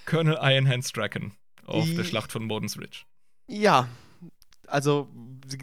Colonel 0.05 0.39
Ironhand 0.41 0.85
Strachan 0.85 1.33
auf 1.65 1.87
I- 1.87 1.97
der 1.97 2.05
Schlacht 2.05 2.31
von 2.31 2.45
Mordens 2.45 2.79
Ridge. 2.79 3.05
Ja, 3.49 3.89
also, 4.69 5.09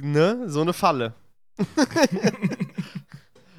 ne, 0.02 0.50
so 0.50 0.62
eine 0.62 0.74
Falle. 0.74 1.14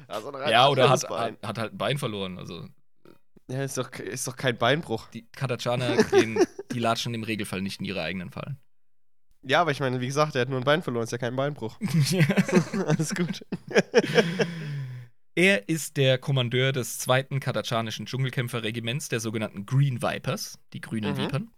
also 0.07 0.31
ein 0.31 0.51
Ja, 0.51 0.67
oder 0.69 0.89
hat, 0.89 1.03
hat, 1.09 1.37
hat 1.43 1.57
halt 1.57 1.73
ein 1.73 1.77
Bein 1.77 1.97
verloren. 1.97 2.37
Also 2.37 2.67
Ja, 3.49 3.63
ist 3.63 3.77
doch, 3.77 3.91
ist 3.91 4.27
doch 4.27 4.35
kein 4.35 4.57
Beinbruch. 4.57 5.07
die 5.09 5.27
gehen, 6.11 6.39
die 6.71 6.79
latschen 6.79 7.13
im 7.13 7.23
Regelfall 7.23 7.61
nicht 7.61 7.79
in 7.79 7.85
ihre 7.85 8.01
eigenen 8.01 8.31
Fallen. 8.31 8.59
Ja, 9.47 9.61
aber 9.61 9.71
ich 9.71 9.79
meine, 9.79 10.01
wie 10.01 10.07
gesagt, 10.07 10.35
er 10.35 10.41
hat 10.41 10.49
nur 10.49 10.59
ein 10.59 10.63
Bein 10.63 10.81
verloren, 10.81 11.03
ist 11.03 11.11
ja 11.11 11.17
kein 11.17 11.35
Beinbruch. 11.35 11.77
Alles 12.87 13.13
gut. 13.13 13.45
Er 15.37 15.67
ist 15.67 15.97
der 15.97 16.17
Kommandeur 16.17 16.71
des 16.71 16.97
zweiten 16.97 17.41
katachanischen 17.41 18.05
Dschungelkämpferregiments, 18.05 19.09
der 19.09 19.19
sogenannten 19.19 19.65
Green 19.65 20.01
Vipers, 20.01 20.57
die 20.71 20.79
grünen 20.79 21.11
Mhm. 21.13 21.17
Vipern. 21.17 21.51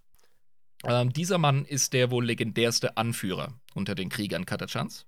Ähm, 0.83 1.13
dieser 1.13 1.37
Mann 1.37 1.63
ist 1.63 1.93
der 1.93 2.09
wohl 2.09 2.25
legendärste 2.25 2.97
Anführer 2.97 3.53
unter 3.75 3.93
den 3.93 4.09
Kriegern 4.09 4.47
Katachans. 4.47 5.05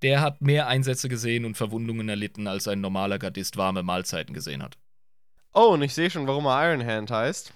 Der 0.00 0.22
hat 0.22 0.40
mehr 0.40 0.66
Einsätze 0.66 1.10
gesehen 1.10 1.44
und 1.44 1.54
Verwundungen 1.58 2.08
erlitten, 2.08 2.46
als 2.46 2.68
ein 2.68 2.80
normaler 2.80 3.18
Gardist 3.18 3.58
warme 3.58 3.82
Mahlzeiten 3.82 4.32
gesehen 4.32 4.62
hat. 4.62 4.78
Oh, 5.52 5.74
und 5.74 5.82
ich 5.82 5.92
sehe 5.92 6.08
schon, 6.08 6.26
warum 6.26 6.46
er 6.46 6.70
Iron 6.72 6.86
Hand 6.86 7.10
heißt. 7.10 7.52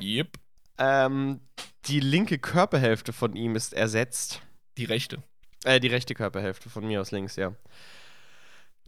Yep. 0.00 0.38
Ähm, 0.78 1.40
die 1.88 2.00
linke 2.00 2.38
Körperhälfte 2.38 3.12
von 3.12 3.34
ihm 3.36 3.56
ist 3.56 3.72
ersetzt. 3.74 4.42
Die 4.76 4.84
Rechte. 4.84 5.22
Äh, 5.64 5.80
die 5.80 5.88
rechte 5.88 6.14
Körperhälfte 6.14 6.70
von 6.70 6.86
mir 6.86 7.00
aus 7.00 7.10
links, 7.10 7.36
ja. 7.36 7.54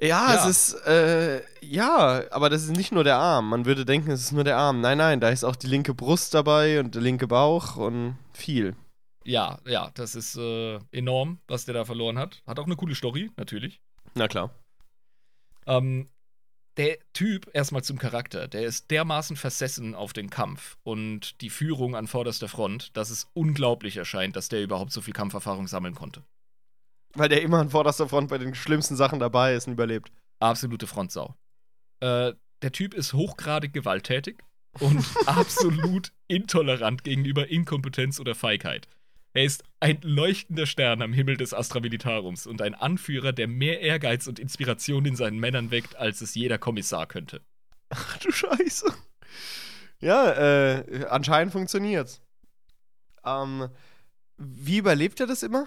Ja, 0.00 0.34
Ja. 0.34 0.34
es 0.34 0.46
ist, 0.46 0.86
äh, 0.86 1.42
ja, 1.60 2.22
aber 2.30 2.48
das 2.48 2.62
ist 2.62 2.76
nicht 2.76 2.92
nur 2.92 3.04
der 3.04 3.16
Arm. 3.16 3.48
Man 3.50 3.66
würde 3.66 3.84
denken, 3.84 4.10
es 4.10 4.22
ist 4.22 4.32
nur 4.32 4.44
der 4.44 4.56
Arm. 4.56 4.80
Nein, 4.80 4.96
nein, 4.98 5.20
da 5.20 5.28
ist 5.28 5.44
auch 5.44 5.56
die 5.56 5.66
linke 5.66 5.92
Brust 5.94 6.32
dabei 6.32 6.80
und 6.80 6.94
der 6.94 7.02
linke 7.02 7.26
Bauch 7.26 7.76
und 7.76 8.16
viel. 8.32 8.76
Ja, 9.24 9.58
ja, 9.66 9.90
das 9.94 10.14
ist 10.14 10.36
äh, 10.36 10.78
enorm, 10.92 11.40
was 11.48 11.66
der 11.66 11.74
da 11.74 11.84
verloren 11.84 12.18
hat. 12.18 12.42
Hat 12.46 12.58
auch 12.58 12.64
eine 12.66 12.76
coole 12.76 12.94
Story, 12.94 13.30
natürlich. 13.36 13.80
Na 14.14 14.26
klar. 14.28 14.54
Ähm, 15.66 16.08
der 16.80 16.96
Typ, 17.12 17.50
erstmal 17.52 17.84
zum 17.84 17.98
Charakter, 17.98 18.48
der 18.48 18.62
ist 18.62 18.90
dermaßen 18.90 19.36
versessen 19.36 19.94
auf 19.94 20.14
den 20.14 20.30
Kampf 20.30 20.78
und 20.82 21.38
die 21.42 21.50
Führung 21.50 21.94
an 21.94 22.06
vorderster 22.06 22.48
Front, 22.48 22.96
dass 22.96 23.10
es 23.10 23.28
unglaublich 23.34 23.98
erscheint, 23.98 24.34
dass 24.34 24.48
der 24.48 24.62
überhaupt 24.62 24.90
so 24.90 25.02
viel 25.02 25.12
Kampferfahrung 25.12 25.68
sammeln 25.68 25.94
konnte. 25.94 26.24
Weil 27.12 27.28
der 27.28 27.42
immer 27.42 27.58
an 27.58 27.68
vorderster 27.68 28.08
Front 28.08 28.30
bei 28.30 28.38
den 28.38 28.54
schlimmsten 28.54 28.96
Sachen 28.96 29.18
dabei 29.18 29.52
ist 29.52 29.66
und 29.66 29.74
überlebt. 29.74 30.10
Absolute 30.38 30.86
Frontsau. 30.86 31.34
Äh, 32.00 32.32
der 32.62 32.72
Typ 32.72 32.94
ist 32.94 33.12
hochgradig 33.12 33.74
gewalttätig 33.74 34.38
und 34.78 35.04
absolut 35.26 36.12
intolerant 36.28 37.04
gegenüber 37.04 37.48
Inkompetenz 37.48 38.20
oder 38.20 38.34
Feigheit. 38.34 38.88
Er 39.32 39.44
ist 39.44 39.62
ein 39.78 40.00
leuchtender 40.02 40.66
Stern 40.66 41.02
am 41.02 41.12
Himmel 41.12 41.36
des 41.36 41.54
Astra 41.54 41.80
Militarums 41.80 42.46
und 42.46 42.60
ein 42.62 42.74
Anführer, 42.74 43.32
der 43.32 43.46
mehr 43.46 43.80
Ehrgeiz 43.80 44.26
und 44.26 44.38
Inspiration 44.38 45.04
in 45.06 45.14
seinen 45.14 45.38
Männern 45.38 45.70
weckt, 45.70 45.96
als 45.96 46.20
es 46.20 46.34
jeder 46.34 46.58
Kommissar 46.58 47.06
könnte. 47.06 47.40
Ach 47.90 48.18
du 48.18 48.32
Scheiße. 48.32 48.92
Ja, 50.00 50.32
äh, 50.32 51.06
anscheinend 51.08 51.52
funktioniert's. 51.52 52.22
Ähm, 53.24 53.68
wie 54.36 54.78
überlebt 54.78 55.20
er 55.20 55.26
das 55.26 55.42
immer? 55.42 55.66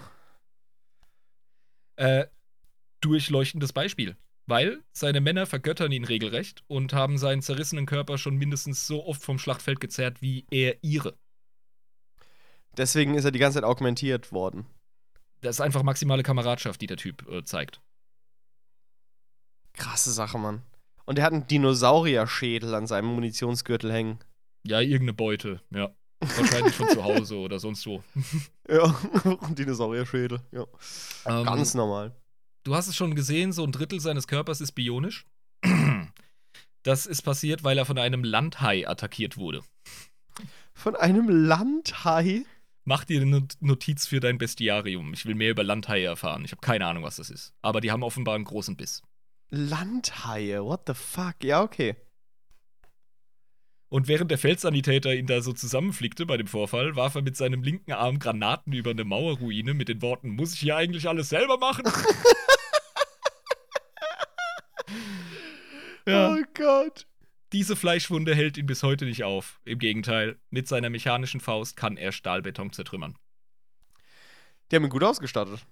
Äh, 1.96 2.26
durchleuchtendes 3.00 3.72
Beispiel. 3.72 4.16
Weil 4.46 4.82
seine 4.92 5.22
Männer 5.22 5.46
vergöttern 5.46 5.92
ihn 5.92 6.04
regelrecht 6.04 6.64
und 6.66 6.92
haben 6.92 7.16
seinen 7.16 7.40
zerrissenen 7.40 7.86
Körper 7.86 8.18
schon 8.18 8.36
mindestens 8.36 8.86
so 8.86 9.06
oft 9.06 9.22
vom 9.22 9.38
Schlachtfeld 9.38 9.80
gezerrt 9.80 10.20
wie 10.20 10.44
er 10.50 10.82
ihre. 10.82 11.16
Deswegen 12.76 13.14
ist 13.14 13.24
er 13.24 13.30
die 13.30 13.38
ganze 13.38 13.56
Zeit 13.56 13.64
augmentiert 13.64 14.32
worden. 14.32 14.66
Das 15.40 15.56
ist 15.56 15.60
einfach 15.60 15.82
maximale 15.82 16.22
Kameradschaft, 16.22 16.80
die 16.80 16.86
der 16.86 16.96
Typ 16.96 17.28
äh, 17.28 17.44
zeigt. 17.44 17.80
Krasse 19.74 20.12
Sache, 20.12 20.38
Mann. 20.38 20.62
Und 21.04 21.18
er 21.18 21.24
hat 21.24 21.32
einen 21.32 21.46
Dinosaurierschädel 21.46 22.74
an 22.74 22.86
seinem 22.86 23.14
Munitionsgürtel 23.14 23.92
hängen. 23.92 24.18
Ja, 24.66 24.80
irgendeine 24.80 25.12
Beute, 25.12 25.60
ja. 25.70 25.90
Wahrscheinlich 26.20 26.74
von 26.74 26.88
zu 26.88 27.04
Hause 27.04 27.36
oder 27.36 27.58
sonst 27.58 27.86
wo. 27.86 28.02
Ja, 28.68 28.98
ein 29.42 29.54
Dinosaurierschädel. 29.56 30.40
Ja. 30.52 30.64
Ähm, 31.26 31.44
Ganz 31.44 31.74
normal. 31.74 32.16
Du 32.62 32.74
hast 32.74 32.88
es 32.88 32.96
schon 32.96 33.14
gesehen, 33.14 33.52
so 33.52 33.62
ein 33.62 33.72
Drittel 33.72 34.00
seines 34.00 34.26
Körpers 34.26 34.60
ist 34.62 34.72
bionisch. 34.72 35.26
Das 36.82 37.06
ist 37.06 37.22
passiert, 37.22 37.64
weil 37.64 37.78
er 37.78 37.86
von 37.86 37.96
einem 37.96 38.22
Landhai 38.24 38.86
attackiert 38.86 39.38
wurde. 39.38 39.62
Von 40.74 40.94
einem 40.96 41.30
Landhai? 41.30 42.44
Mach 42.84 43.04
dir 43.04 43.22
eine 43.22 43.46
Notiz 43.60 44.06
für 44.06 44.20
dein 44.20 44.36
Bestiarium. 44.36 45.14
Ich 45.14 45.24
will 45.24 45.34
mehr 45.34 45.50
über 45.50 45.64
Landhaie 45.64 46.04
erfahren. 46.04 46.44
Ich 46.44 46.52
habe 46.52 46.60
keine 46.60 46.86
Ahnung, 46.86 47.02
was 47.02 47.16
das 47.16 47.30
ist. 47.30 47.54
Aber 47.62 47.80
die 47.80 47.90
haben 47.90 48.02
offenbar 48.02 48.34
einen 48.34 48.44
großen 48.44 48.76
Biss. 48.76 49.02
Landhaie, 49.48 50.62
what 50.62 50.82
the 50.86 50.94
fuck? 50.94 51.36
Ja, 51.42 51.62
okay. 51.62 51.96
Und 53.88 54.08
während 54.08 54.30
der 54.30 54.38
Feldsanitäter 54.38 55.14
ihn 55.14 55.26
da 55.26 55.40
so 55.40 55.52
zusammenflickte 55.52 56.26
bei 56.26 56.36
dem 56.36 56.48
Vorfall, 56.48 56.96
warf 56.96 57.14
er 57.14 57.22
mit 57.22 57.36
seinem 57.36 57.62
linken 57.62 57.92
Arm 57.92 58.18
Granaten 58.18 58.72
über 58.72 58.90
eine 58.90 59.04
Mauerruine 59.04 59.72
mit 59.72 59.88
den 59.88 60.02
Worten: 60.02 60.30
Muss 60.30 60.54
ich 60.54 60.60
hier 60.60 60.76
eigentlich 60.76 61.08
alles 61.08 61.28
selber 61.28 61.58
machen? 61.58 61.84
ja. 66.06 66.34
Oh 66.34 66.42
Gott. 66.54 67.06
Diese 67.54 67.76
Fleischwunde 67.76 68.34
hält 68.34 68.56
ihn 68.56 68.66
bis 68.66 68.82
heute 68.82 69.04
nicht 69.04 69.22
auf. 69.22 69.60
Im 69.64 69.78
Gegenteil, 69.78 70.40
mit 70.50 70.66
seiner 70.66 70.90
mechanischen 70.90 71.38
Faust 71.38 71.76
kann 71.76 71.96
er 71.96 72.10
Stahlbeton 72.10 72.72
zertrümmern. 72.72 73.16
Die 74.68 74.76
haben 74.76 74.82
ihn 74.82 74.90
gut 74.90 75.04
ausgestattet. 75.04 75.64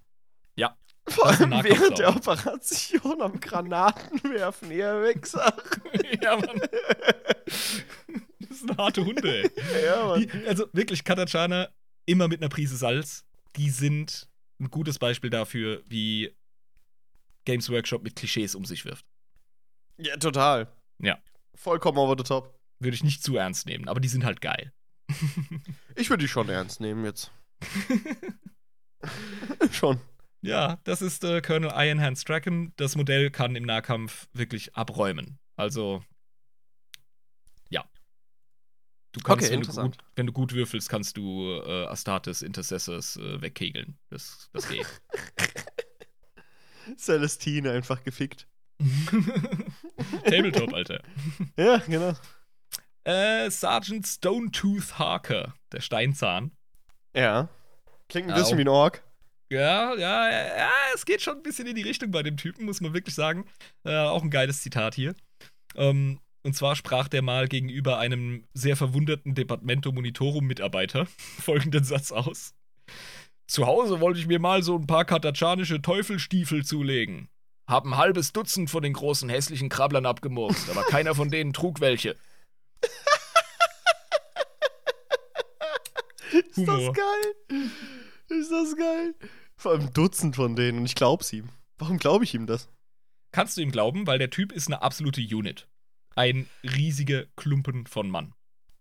Ja. 0.55 0.77
Vor 1.05 1.25
allem 1.25 1.51
während 1.51 1.99
der. 1.99 2.15
Operation 2.15 3.21
am 3.21 3.37
Granaten 3.37 4.23
werfen, 4.23 4.71
ihr 4.71 5.03
Wichser. 5.03 5.53
ja, 6.21 6.37
Mann. 6.37 6.61
Das 7.45 8.59
sind 8.59 8.77
harte 8.77 9.03
Hunde, 9.03 9.43
ey. 9.43 9.51
ja, 9.85 10.05
Mann. 10.07 10.21
Die, 10.21 10.47
also 10.47 10.67
wirklich, 10.71 11.03
Katachana 11.03 11.67
immer 12.05 12.29
mit 12.29 12.39
einer 12.41 12.47
Prise 12.47 12.77
Salz. 12.77 13.25
Die 13.57 13.69
sind 13.69 14.29
ein 14.57 14.71
gutes 14.71 14.99
Beispiel 14.99 15.29
dafür, 15.29 15.83
wie 15.89 16.33
Games 17.43 17.69
Workshop 17.69 18.03
mit 18.03 18.15
Klischees 18.15 18.55
um 18.55 18.63
sich 18.63 18.85
wirft. 18.85 19.05
Ja, 19.97 20.15
total. 20.15 20.71
Ja. 20.99 21.19
Vollkommen 21.55 21.97
over 21.97 22.15
the 22.17 22.23
top. 22.23 22.59
Würde 22.79 22.95
ich 22.95 23.03
nicht 23.03 23.23
zu 23.23 23.37
ernst 23.37 23.65
nehmen, 23.65 23.87
aber 23.87 23.99
die 23.99 24.07
sind 24.07 24.25
halt 24.25 24.41
geil. 24.41 24.73
Ich 25.95 26.09
würde 26.09 26.23
die 26.23 26.27
schon 26.27 26.49
ernst 26.49 26.81
nehmen 26.81 27.05
jetzt. 27.05 27.31
schon. 29.71 29.99
Ja, 30.41 30.79
das 30.83 31.01
ist 31.01 31.23
äh, 31.23 31.41
Colonel 31.41 31.71
Iron 31.73 32.01
Hand 32.01 32.17
Strachan. 32.17 32.73
Das 32.75 32.95
Modell 32.95 33.31
kann 33.31 33.55
im 33.55 33.63
Nahkampf 33.63 34.27
wirklich 34.33 34.75
abräumen. 34.75 35.39
Also, 35.55 36.03
ja. 37.69 37.85
Du 39.13 39.21
kannst, 39.21 39.45
Okay, 39.45 39.53
wenn, 39.53 39.61
du 39.61 39.71
gut, 39.71 39.97
wenn 40.15 40.25
du 40.27 40.33
gut 40.33 40.53
würfelst, 40.53 40.89
kannst 40.89 41.15
du 41.15 41.61
äh, 41.65 41.85
Astartes 41.85 42.41
Intercessors 42.41 43.15
äh, 43.17 43.41
wegkegeln. 43.41 43.97
Das, 44.09 44.49
das 44.51 44.67
geht. 44.67 44.87
Celestine 46.97 47.71
einfach 47.71 48.03
gefickt. 48.03 48.47
Tabletop, 50.25 50.73
Alter. 50.73 51.01
Ja, 51.57 51.77
genau. 51.77 52.13
Äh, 53.05 53.49
Sergeant 53.49 54.07
Stonetooth 54.07 54.97
Harker, 54.97 55.53
der 55.71 55.81
Steinzahn. 55.81 56.51
Ja. 57.15 57.49
Klingt 58.09 58.29
ein 58.29 58.35
bisschen 58.35 58.53
auch- 58.55 58.57
wie 58.57 58.63
ein 58.63 58.67
Ork. 58.69 59.03
Ja, 59.51 59.93
ja, 59.95 60.29
ja, 60.31 60.57
ja, 60.57 60.69
es 60.95 61.05
geht 61.05 61.21
schon 61.21 61.37
ein 61.37 61.43
bisschen 61.43 61.67
in 61.67 61.75
die 61.75 61.83
Richtung 61.83 62.09
bei 62.09 62.23
dem 62.23 62.37
Typen, 62.37 62.65
muss 62.65 62.81
man 62.81 62.93
wirklich 62.93 63.13
sagen. 63.13 63.45
Äh, 63.83 63.95
auch 63.95 64.23
ein 64.23 64.31
geiles 64.31 64.61
Zitat 64.61 64.95
hier. 64.95 65.13
Ähm, 65.75 66.19
und 66.43 66.55
zwar 66.55 66.75
sprach 66.75 67.07
der 67.07 67.21
mal 67.21 67.47
gegenüber 67.47 67.99
einem 67.99 68.45
sehr 68.53 68.75
verwunderten 68.75 69.35
Departamento 69.35 69.91
Monitorum-Mitarbeiter 69.91 71.05
folgenden 71.39 71.83
Satz 71.83 72.11
aus. 72.11 72.55
Zu 73.47 73.67
Hause 73.67 73.99
wollte 73.99 74.19
ich 74.19 74.27
mir 74.27 74.39
mal 74.39 74.63
so 74.63 74.75
ein 74.77 74.87
paar 74.87 75.05
katachanische 75.05 75.81
Teufelstiefel 75.81 76.65
zulegen. 76.65 77.29
Hab 77.65 77.85
ein 77.85 77.97
halbes 77.97 78.33
Dutzend 78.33 78.69
von 78.69 78.83
den 78.83 78.93
großen 78.93 79.29
hässlichen 79.29 79.69
Krabblern 79.69 80.05
abgemurkst, 80.05 80.69
aber 80.69 80.83
keiner 80.83 81.15
von 81.15 81.29
denen 81.29 81.53
trug 81.53 81.79
welche. 81.79 82.15
Ist 86.31 86.67
das 86.67 86.93
geil? 86.93 87.69
Ist 88.29 88.51
das 88.51 88.75
geil? 88.75 89.15
Vor 89.55 89.71
allem 89.71 89.93
Dutzend 89.93 90.35
von 90.35 90.55
denen 90.55 90.79
und 90.79 90.85
ich 90.85 90.95
glaub's 90.95 91.31
ihm. 91.31 91.49
Warum 91.77 91.97
glaube 91.97 92.23
ich 92.23 92.33
ihm 92.33 92.47
das? 92.47 92.69
Kannst 93.31 93.57
du 93.57 93.61
ihm 93.61 93.71
glauben, 93.71 94.07
weil 94.07 94.19
der 94.19 94.29
Typ 94.29 94.51
ist 94.51 94.67
eine 94.67 94.81
absolute 94.81 95.21
Unit. 95.21 95.67
Ein 96.15 96.47
riesiger 96.63 97.25
Klumpen 97.35 97.87
von 97.87 98.09
Mann. 98.09 98.33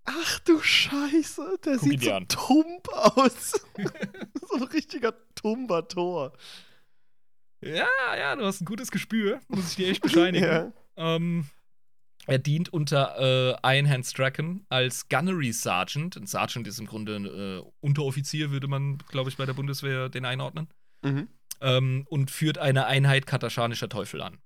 Ach 0.04 0.40
du 0.40 0.60
Scheiße, 0.60 1.59
der 1.64 1.76
Guck 1.76 1.88
sieht 1.88 2.02
so 2.02 2.12
an. 2.12 2.28
tump 2.28 2.88
aus. 2.88 3.52
so 4.48 4.56
ein 4.56 4.62
richtiger 4.64 5.14
tumber 5.34 5.86
Tor. 5.88 6.32
Ja, 7.62 7.86
ja, 8.18 8.36
du 8.36 8.44
hast 8.44 8.60
ein 8.60 8.64
gutes 8.64 8.90
Gespür, 8.90 9.40
muss 9.48 9.70
ich 9.70 9.76
dir 9.76 9.89
echt 9.89 10.02
bescheinigen. 10.02 10.44
Ja. 10.47 10.72
ähm, 10.97 11.47
er 12.26 12.39
dient 12.39 12.72
unter 12.72 13.16
äh, 13.18 13.76
Ironhand 13.76 14.06
Strachan 14.06 14.64
als 14.68 15.09
Gunnery 15.09 15.52
Sergeant. 15.52 16.16
Ein 16.16 16.26
Sergeant 16.26 16.66
ist 16.68 16.78
im 16.78 16.86
Grunde 16.86 17.16
ein 17.16 17.26
äh, 17.26 17.62
Unteroffizier, 17.80 18.51
würde 18.51 18.68
man, 18.68 18.98
glaube 19.09 19.28
ich, 19.30 19.36
bei 19.36 19.47
der 19.47 19.55
Bundeswehr 19.55 20.09
den 20.09 20.24
einordnen. 20.24 20.68
Mhm. 21.02 21.28
Ähm, 21.60 22.06
und 22.09 22.30
führt 22.30 22.59
eine 22.59 22.86
Einheit 22.86 23.26
kataschanischer 23.26 23.89
Teufel 23.89 24.22
an. 24.22 24.39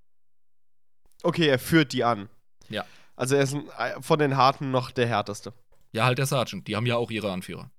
Okay, 1.23 1.47
er 1.47 1.59
führt 1.59 1.93
die 1.93 2.03
an. 2.03 2.29
Ja. 2.69 2.85
Also 3.15 3.35
er 3.35 3.43
ist 3.43 3.53
ein, 3.53 3.67
äh, 3.77 4.01
von 4.01 4.19
den 4.19 4.37
Harten 4.37 4.71
noch 4.71 4.91
der 4.91 5.07
härteste. 5.07 5.53
Ja, 5.91 6.05
halt 6.05 6.17
der 6.17 6.25
Sergeant. 6.25 6.67
Die 6.67 6.75
haben 6.75 6.85
ja 6.85 6.95
auch 6.95 7.11
ihre 7.11 7.31
Anführer. 7.31 7.71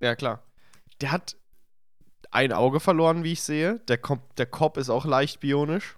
Ja, 0.00 0.14
klar. 0.14 0.42
Der 1.00 1.12
hat 1.12 1.36
ein 2.30 2.52
Auge 2.52 2.80
verloren, 2.80 3.24
wie 3.24 3.32
ich 3.32 3.42
sehe. 3.42 3.80
Der, 3.88 3.98
Kom 3.98 4.20
der 4.36 4.46
Kopf 4.46 4.76
ist 4.76 4.90
auch 4.90 5.04
leicht 5.04 5.40
bionisch. 5.40 5.96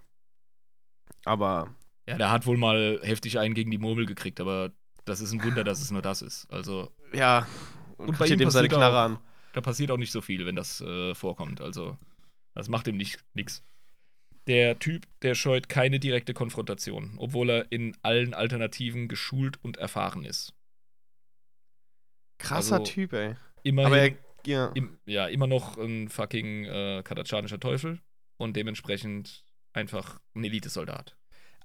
Aber 1.25 1.73
Ja, 2.07 2.17
der 2.17 2.31
hat 2.31 2.45
wohl 2.45 2.57
mal 2.57 2.99
heftig 3.03 3.39
einen 3.39 3.53
gegen 3.53 3.71
die 3.71 3.77
Murmel 3.77 4.05
gekriegt, 4.05 4.39
aber 4.41 4.71
das 5.05 5.21
ist 5.21 5.31
ein 5.31 5.43
Wunder, 5.43 5.63
dass 5.63 5.81
es 5.81 5.91
nur 5.91 6.01
das 6.01 6.21
ist. 6.21 6.51
Also, 6.51 6.91
ja. 7.13 7.47
Und 7.97 8.17
bei 8.17 8.27
ihm 8.27 8.37
dem 8.39 8.49
seine 8.49 8.67
Knarre 8.69 8.97
auch- 8.99 9.05
an. 9.05 9.19
da 9.53 9.61
passiert 9.61 9.91
auch 9.91 9.97
nicht 9.97 10.11
so 10.11 10.21
viel, 10.21 10.45
wenn 10.45 10.55
das 10.55 10.81
äh, 10.81 11.13
vorkommt. 11.15 11.61
Also, 11.61 11.97
das 12.55 12.67
macht 12.69 12.87
ihm 12.87 12.97
nicht 12.97 13.23
nix. 13.33 13.63
Der 14.47 14.77
Typ, 14.79 15.07
der 15.21 15.35
scheut 15.35 15.69
keine 15.69 15.99
direkte 15.99 16.33
Konfrontation, 16.33 17.13
obwohl 17.17 17.49
er 17.49 17.71
in 17.71 17.95
allen 18.01 18.33
Alternativen 18.33 19.07
geschult 19.07 19.57
und 19.63 19.77
erfahren 19.77 20.25
ist. 20.25 20.53
Krasser 22.39 22.79
Also, 22.79 22.91
Typ, 22.91 23.13
ey. 23.13 23.35
Immerhin, 23.63 23.87
Aber 23.87 23.97
er, 24.01 24.15
ja. 24.45 24.71
im, 24.73 24.97
ja, 25.05 25.27
immer 25.27 25.47
noch 25.47 25.77
ein 25.77 26.09
fucking 26.09 26.65
äh, 26.65 27.01
katachanischer 27.03 27.59
Teufel 27.59 27.99
und 28.37 28.55
dementsprechend 28.55 29.43
einfach 29.73 30.19
ein 30.35 30.43
Elitesoldat. 30.43 31.15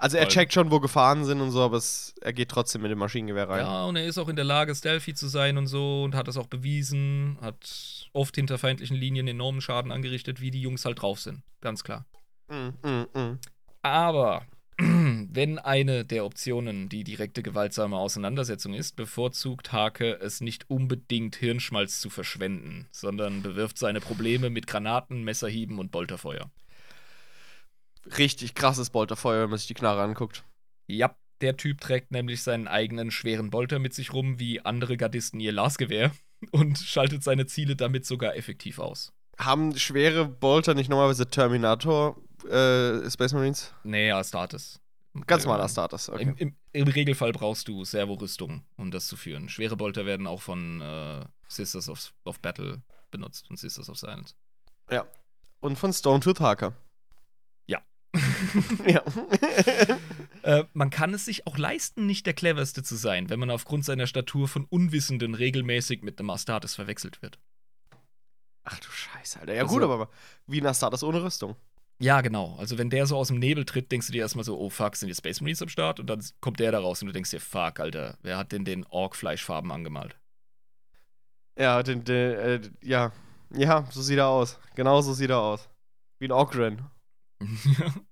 Also 0.01 0.17
er 0.17 0.25
Voll. 0.25 0.33
checkt 0.33 0.53
schon, 0.53 0.71
wo 0.71 0.79
Gefahren 0.79 1.25
sind 1.25 1.41
und 1.41 1.51
so, 1.51 1.61
aber 1.61 1.77
es, 1.77 2.15
er 2.21 2.33
geht 2.33 2.51
trotzdem 2.51 2.83
mit 2.83 2.91
dem 2.91 2.99
Maschinengewehr 2.99 3.49
rein. 3.49 3.65
Ja, 3.65 3.85
und 3.85 3.97
er 3.97 4.07
ist 4.07 4.17
auch 4.17 4.29
in 4.29 4.37
der 4.37 4.45
Lage, 4.45 4.73
stealthy 4.75 5.13
zu 5.13 5.27
sein 5.27 5.59
und 5.59 5.67
so 5.67 6.05
und 6.05 6.15
hat 6.15 6.29
das 6.29 6.37
auch 6.37 6.47
bewiesen, 6.47 7.37
hat 7.41 8.09
oft 8.13 8.37
hinter 8.37 8.59
feindlichen 8.59 8.97
Linien 8.97 9.27
enormen 9.27 9.61
Schaden 9.61 9.91
angerichtet, 9.91 10.41
wie 10.41 10.53
die 10.53 10.63
Jungs 10.63 10.85
halt 10.85 11.03
drauf 11.03 11.19
sind. 11.19 11.43
Ganz 11.61 11.83
klar. 11.83 12.07
Mm, 12.47 12.69
mm, 12.89 13.07
mm. 13.13 13.39
Aber 13.83 14.47
wenn 15.31 15.59
eine 15.59 16.07
der 16.07 16.25
Optionen 16.25 16.89
die 16.89 17.05
direkte 17.05 17.43
gewaltsame 17.43 17.99
Auseinandersetzung 17.99 18.73
ist, 18.73 18.97
bevorzugt 18.97 19.73
Hake 19.73 20.19
es 20.21 20.41
nicht 20.41 20.71
unbedingt 20.71 21.37
Hirnschmalz 21.37 22.01
zu 22.01 22.09
verschwenden, 22.09 22.89
sondern 22.93 23.43
bewirft 23.43 23.79
seine 23.79 24.01
Probleme 24.01 24.49
mit 24.49 24.67
Granaten, 24.67 25.25
Messerhieben 25.25 25.79
und 25.79 25.91
Bolterfeuer. 25.91 26.51
Richtig 28.17 28.55
krasses 28.55 28.89
Bolterfeuer, 28.89 29.43
wenn 29.43 29.51
man 29.51 29.59
sich 29.59 29.69
die 29.69 29.75
Knarre 29.75 30.03
anguckt. 30.03 30.45
Ja, 30.87 31.15
der 31.43 31.59
Typ 31.59 31.83
trägt 31.83 32.11
nämlich 32.11 32.43
seinen 32.43 32.67
eigenen 32.67 33.11
schweren 33.11 33.51
Bolter 33.51 33.79
mit 33.79 33.93
sich 33.93 34.15
rum, 34.15 34.39
wie 34.39 34.61
andere 34.61 34.97
Gardisten 34.97 35.41
ihr 35.41 35.53
Lasgewehr, 35.53 36.11
und 36.53 36.79
schaltet 36.79 37.23
seine 37.23 37.45
Ziele 37.45 37.77
damit 37.77 38.07
sogar 38.07 38.35
effektiv 38.35 38.79
aus. 38.79 39.13
Haben 39.39 39.77
schwere 39.77 40.27
Bolter 40.27 40.73
nicht 40.73 40.89
normalerweise 40.89 41.29
Terminator 41.29 42.17
äh, 42.45 43.09
Space 43.11 43.35
Marines? 43.35 43.75
Nee, 43.85 44.11
Astartes. 44.11 44.81
Ganz 45.27 45.45
normal 45.45 45.61
Ähm, 45.61 45.65
Astartes, 45.65 46.09
okay. 46.11 46.23
Im, 46.23 46.37
im, 46.37 46.57
Im 46.73 46.89
Regelfall 46.89 47.33
brauchst 47.33 47.67
du 47.69 47.85
Servorüstung, 47.85 48.63
um 48.77 48.91
das 48.91 49.07
zu 49.09 49.17
führen. 49.17 49.49
Schwere 49.49 49.77
Bolter 49.77 50.07
werden 50.07 50.27
auch 50.27 50.43
von 50.43 50.81
äh, 50.81 51.25
Sisters 51.49 51.89
of, 51.89 52.13
of 52.25 52.41
Battle 52.41 52.83
benutzt 53.11 53.49
und 53.51 53.59
Sisters 53.59 53.89
of 53.89 53.99
Silence. 53.99 54.35
Und 55.61 55.77
von 55.77 55.93
Stone 55.93 56.21
Tooth 56.21 56.39
Harker. 56.41 56.73
Ja. 57.67 57.83
ja. 58.87 59.03
Äh, 60.45 60.65
man 60.73 60.89
kann 60.91 61.13
es 61.13 61.25
sich 61.25 61.47
auch 61.49 61.59
leisten, 61.59 62.07
nicht 62.07 62.25
der 62.25 62.33
cleverste 62.33 62.83
zu 62.85 62.95
sein, 62.95 63.29
wenn 63.29 63.41
man 63.41 63.51
aufgrund 63.51 63.85
seiner 63.85 64.07
Statur 64.07 64.47
von 64.47 64.65
Unwissenden 64.67 65.35
regelmäßig 65.35 66.03
mit 66.03 66.21
einem 66.21 66.31
Astartes 66.31 66.77
verwechselt 66.77 67.21
wird. 67.23 67.39
Ach 68.63 68.79
du 68.79 68.89
Scheiße, 68.89 69.41
Alter. 69.41 69.55
Ja 69.55 69.63
Also- 69.63 69.75
gut, 69.75 69.83
aber 69.83 70.09
wie 70.47 70.61
ein 70.61 70.67
Astartes 70.67 71.03
ohne 71.03 71.23
Rüstung. 71.23 71.57
Ja, 72.01 72.21
genau. 72.21 72.55
Also 72.59 72.79
wenn 72.79 72.91
der 72.91 73.07
so 73.07 73.17
aus 73.17 73.29
dem 73.29 73.41
Nebel 73.41 73.65
tritt, 73.65 73.91
denkst 73.91 74.07
du 74.07 74.13
dir 74.13 74.23
erstmal 74.23 74.45
so, 74.45 74.59
oh 74.59 74.71
fuck, 74.71 74.95
sind 74.95 75.09
die 75.09 75.15
Space 75.15 75.41
Marines 75.41 75.63
am 75.63 75.69
Start? 75.69 75.99
Und 75.99 76.07
dann 76.09 76.25
kommt 76.41 76.61
der 76.61 76.71
da 76.71 76.79
raus 76.79 77.03
und 77.03 77.09
du 77.09 77.13
denkst 77.13 77.31
dir, 77.31 77.41
fuck, 77.41 77.81
Alter, 77.81 78.17
wer 78.23 78.39
hat 78.39 78.53
denn 78.53 78.65
den 78.65 78.85
Ork-Fleischfarben 78.87 79.73
angemalt? 79.73 80.17
Ja, 81.59 81.83
den, 81.83 82.05
den, 82.05 82.33
äh, 82.35 82.61
ja. 82.83 83.13
Ja, 83.53 83.89
so 83.91 84.01
sieht 84.03 84.19
er 84.19 84.29
aus. 84.29 84.59
Genau 84.77 85.01
so 85.01 85.13
sieht 85.13 85.31
er 85.31 85.41
aus. 85.41 85.69
Wie 86.21 86.27
ein 86.27 86.33
Ogren. 86.33 86.85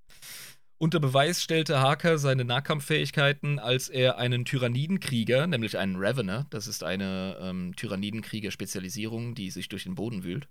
Unter 0.79 1.01
Beweis 1.01 1.43
stellte 1.43 1.81
Harker 1.81 2.19
seine 2.19 2.45
Nahkampffähigkeiten, 2.45 3.59
als 3.59 3.89
er 3.89 4.19
einen 4.19 4.45
Tyrannidenkrieger, 4.45 5.47
nämlich 5.47 5.79
einen 5.79 5.97
Ravener, 5.97 6.47
das 6.51 6.67
ist 6.67 6.85
eine 6.85 7.39
ähm, 7.41 7.75
Tyrannidenkrieger-Spezialisierung, 7.77 9.35
die 9.35 9.51
sich 9.51 9.69
durch 9.71 9.85
den 9.85 9.95
Boden 9.95 10.23
wühlt, 10.23 10.49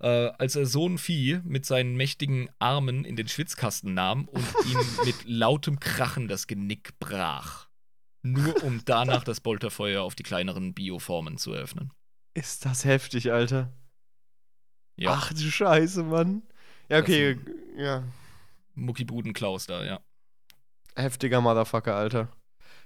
äh, 0.00 0.30
als 0.38 0.56
er 0.56 0.66
so 0.66 0.88
ein 0.88 0.98
Vieh 0.98 1.40
mit 1.44 1.66
seinen 1.66 1.96
mächtigen 1.96 2.48
Armen 2.58 3.04
in 3.04 3.16
den 3.16 3.28
Schwitzkasten 3.28 3.94
nahm 3.94 4.28
und 4.28 4.44
ihm 4.70 4.78
mit 5.04 5.24
lautem 5.24 5.78
Krachen 5.80 6.28
das 6.28 6.46
Genick 6.46 6.98
brach. 6.98 7.68
nur 8.22 8.62
um 8.64 8.82
danach 8.84 9.24
das 9.24 9.40
Bolterfeuer 9.40 10.02
auf 10.02 10.14
die 10.14 10.22
kleineren 10.22 10.74
Bioformen 10.74 11.38
zu 11.38 11.52
eröffnen. 11.52 11.92
Ist 12.34 12.64
das 12.64 12.84
heftig, 12.84 13.32
Alter. 13.32 13.72
Ja, 14.96 15.12
Ach 15.14 15.32
du 15.32 15.38
Scheiße, 15.50 16.02
Mann. 16.02 16.42
Ja, 16.90 16.98
okay, 16.98 17.38
ja. 17.76 18.04
Muckibuden 18.74 19.32
Klaus 19.32 19.66
da, 19.66 19.84
ja. 19.84 20.00
Heftiger 20.94 21.40
Motherfucker, 21.40 21.94
Alter. 21.94 22.28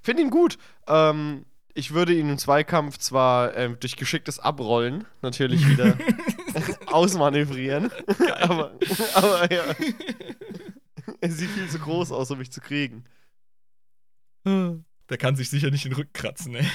Find 0.03 0.21
ihn 0.21 0.31
gut. 0.31 0.59
Ähm, 0.87 1.47
ich 1.75 1.93
würde 1.93 2.15
ihn 2.15 2.29
im 2.31 2.39
Zweikampf 2.39 2.99
zwar 2.99 3.57
ähm, 3.57 3.77
durch 3.81 3.97
geschicktes 3.97 4.39
Abrollen 4.39 5.07
natürlich 5.23 5.67
wieder 5.69 5.99
ausmanövrieren. 6.95 7.91
aber, 8.41 8.79
aber 9.15 9.53
ja. 9.53 9.65
er 11.21 11.31
sieht 11.31 11.51
viel 11.51 11.69
zu 11.69 11.79
groß 11.79 12.13
aus, 12.13 12.31
um 12.31 12.39
mich 12.39 12.53
zu 12.53 12.61
kriegen. 12.61 13.05
Der 14.45 15.19
kann 15.19 15.37
sich 15.37 15.49
sicher 15.51 15.71
nicht 15.71 15.85
den 15.85 15.95
Rücken 15.95 16.13
kratzen, 16.13 16.55
ey. 16.55 16.67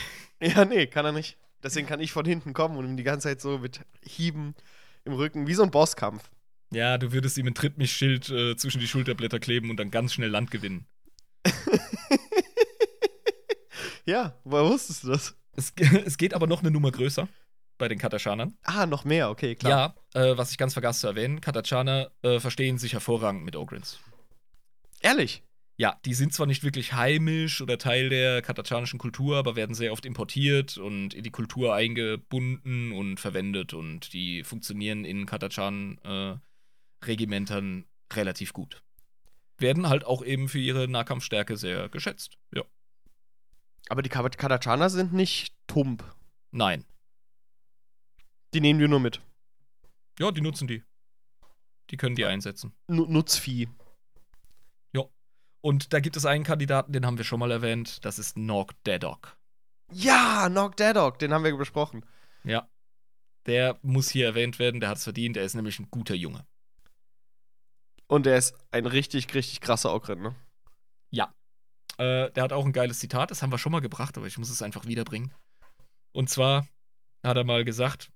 Ja, 0.41 0.65
nee, 0.65 0.87
kann 0.87 1.05
er 1.05 1.11
nicht. 1.11 1.37
Deswegen 1.61 1.87
kann 1.87 1.99
ich 1.99 2.11
von 2.11 2.25
hinten 2.25 2.53
kommen 2.53 2.77
und 2.77 2.85
ihm 2.85 2.97
die 2.97 3.03
ganze 3.03 3.27
Zeit 3.27 3.41
so 3.41 3.59
mit 3.59 3.81
Hieben 4.03 4.55
im 5.03 5.13
Rücken, 5.13 5.47
wie 5.47 5.53
so 5.53 5.63
ein 5.63 5.71
Bosskampf. 5.71 6.29
Ja, 6.71 6.97
du 6.97 7.11
würdest 7.11 7.37
ihm 7.37 7.47
ein 7.47 7.55
Trittmichschild 7.55 8.29
äh, 8.29 8.55
zwischen 8.55 8.79
die 8.79 8.87
Schulterblätter 8.87 9.39
kleben 9.39 9.69
und 9.69 9.77
dann 9.77 9.91
ganz 9.91 10.13
schnell 10.13 10.29
Land 10.29 10.51
gewinnen. 10.51 10.85
ja, 14.05 14.39
woher 14.43 14.69
wusstest 14.69 15.03
du 15.03 15.09
das? 15.09 15.35
Es, 15.55 15.73
es 16.05 16.17
geht 16.17 16.33
aber 16.33 16.47
noch 16.47 16.61
eine 16.61 16.71
Nummer 16.71 16.91
größer 16.91 17.27
bei 17.80 17.88
den 17.88 17.97
Kataschanern. 17.97 18.56
Ah, 18.64 18.85
noch 18.85 19.06
mehr, 19.06 19.31
okay, 19.31 19.56
klar. 19.56 19.95
Ja, 20.14 20.22
äh, 20.22 20.38
was 20.38 20.51
ich 20.51 20.60
ganz 20.60 20.73
vergaß 20.73 20.99
zu 20.99 21.07
erwähnen, 21.07 21.41
Katachaner 21.41 22.11
äh, 22.22 22.39
verstehen 22.39 22.77
sich 22.77 22.93
hervorragend 22.93 23.43
mit 23.43 23.56
Ogrins. 23.56 23.99
Ehrlich? 25.01 25.41
Ja, 25.77 25.97
die 26.03 26.14
sind 26.14 26.34
zwar 26.34 26.45
nicht 26.45 26.64
wirklich 26.64 26.93
heimisch 26.93 27.61
oder 27.61 27.77
Teil 27.77 28.10
der 28.10 28.41
katachanischen 28.41 28.99
Kultur, 28.99 29.38
aber 29.38 29.56
werden 29.56 29.73
sehr 29.73 29.93
oft 29.93 30.06
importiert 30.06 30.77
und 30.77 31.14
in 31.14 31.23
die 31.23 31.31
Kultur 31.31 31.73
eingebunden 31.73 32.91
und 32.91 33.18
verwendet 33.18 33.73
und 33.73 34.11
die 34.11 34.43
funktionieren 34.43 35.06
in 35.06 35.26
Katachan-Regimentern 35.26 37.85
relativ 38.11 38.51
gut. 38.51 38.84
Werden 39.57 39.88
halt 39.88 40.03
auch 40.06 40.22
eben 40.22 40.49
für 40.49 40.60
ihre 40.60 40.89
Nahkampfstärke 40.89 41.56
sehr 41.56 41.88
geschätzt. 41.88 42.35
Ja. 42.53 42.64
Aber 43.88 44.01
die 44.01 44.10
Kadachaner 44.10 44.89
sind 44.89 45.14
nicht 45.14 45.53
tump. 45.68 46.03
Nein. 46.51 46.84
Die 48.53 48.61
nehmen 48.61 48.80
wir 48.80 48.88
nur 48.88 48.99
mit. 48.99 49.21
Ja, 50.19 50.31
die 50.31 50.41
nutzen 50.41 50.67
die. 50.67 50.84
Die 51.89 51.97
können 51.97 52.15
die 52.15 52.26
einsetzen. 52.26 52.73
N 52.88 53.05
Nutzvieh. 53.11 53.67
Und 55.61 55.93
da 55.93 55.99
gibt 55.99 56.15
es 56.15 56.26
einen 56.26 56.43
Kandidaten, 56.43 56.93
den 56.93 57.05
haben 57.05 57.17
wir 57.17 57.26
schon 57.26 57.39
mal 57.39 57.51
erwähnt. 57.51 58.03
Das 58.05 58.19
ist 58.19 58.38
Nog 58.38 58.73
Dadok. 58.84 59.38
Ja, 59.91 60.49
Nog 60.49 60.76
Dadok, 60.76 61.19
den 61.19 61.34
haben 61.34 61.43
wir 61.43 61.55
besprochen. 61.57 62.05
Ja. 62.43 62.69
Der 63.45 63.80
muss 63.81 64.09
hier 64.09 64.27
erwähnt 64.27 64.59
werden, 64.59 64.80
der 64.80 64.89
hat 64.89 64.97
es 64.97 65.03
verdient. 65.03 65.35
Er 65.35 65.43
ist 65.43 65.55
nämlich 65.55 65.80
ein 65.80 65.89
guter 65.89 66.15
Junge. 66.15 66.45
Und 68.07 68.26
er 68.26 68.38
ist 68.38 68.55
ein 68.71 68.85
richtig, 68.85 69.34
richtig 69.34 69.61
krasser 69.61 69.93
Ogrin, 69.93 70.21
ne? 70.21 70.35
Ja. 71.09 71.34
Äh, 71.97 72.31
der 72.31 72.43
hat 72.43 72.53
auch 72.53 72.65
ein 72.65 72.73
geiles 72.73 72.99
Zitat, 72.99 73.30
das 73.30 73.41
haben 73.41 73.51
wir 73.51 73.57
schon 73.57 73.71
mal 73.71 73.81
gebracht, 73.81 74.17
aber 74.17 74.27
ich 74.27 74.38
muss 74.38 74.49
es 74.49 74.61
einfach 74.61 74.85
wiederbringen. 74.85 75.34
Und 76.11 76.30
zwar 76.30 76.67
hat 77.23 77.38
er 77.38 77.43
mal 77.43 77.65
gesagt: 77.65 78.11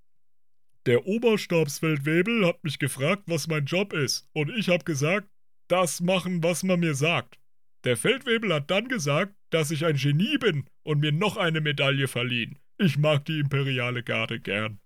Der 0.85 1.05
Oberstabsfeldwebel 1.05 2.45
hat 2.45 2.63
mich 2.63 2.77
gefragt, 2.79 3.23
was 3.27 3.47
mein 3.47 3.65
Job 3.65 3.93
ist. 3.93 4.27
Und 4.33 4.49
ich 4.49 4.69
habe 4.69 4.83
gesagt, 4.83 5.27
das 5.67 6.01
machen, 6.01 6.43
was 6.43 6.63
man 6.63 6.79
mir 6.81 6.93
sagt. 6.93 7.39
Der 7.85 7.97
Feldwebel 7.97 8.53
hat 8.53 8.69
dann 8.69 8.87
gesagt, 8.87 9.33
dass 9.49 9.71
ich 9.71 9.85
ein 9.85 9.95
Genie 9.95 10.37
bin 10.37 10.65
und 10.83 10.99
mir 10.99 11.11
noch 11.11 11.37
eine 11.37 11.61
Medaille 11.61 12.07
verliehen. 12.07 12.59
Ich 12.77 12.97
mag 12.97 13.25
die 13.25 13.39
imperiale 13.39 14.03
Garde 14.03 14.39
gern. 14.39 14.79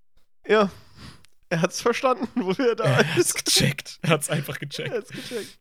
Ja, 0.48 0.72
er 1.50 1.62
hat's 1.62 1.82
verstanden, 1.82 2.28
wofür 2.36 2.70
er 2.70 2.76
da 2.76 2.84
Er 2.86 3.16
hat's 3.16 3.34
ist. 3.34 3.46
gecheckt. 3.46 4.00
Er 4.02 4.10
hat's 4.12 4.30
einfach 4.30 4.60
gecheckt. 4.60 4.90
Er 4.90 4.98
hat's 5.00 5.10
gecheckt. 5.10 5.60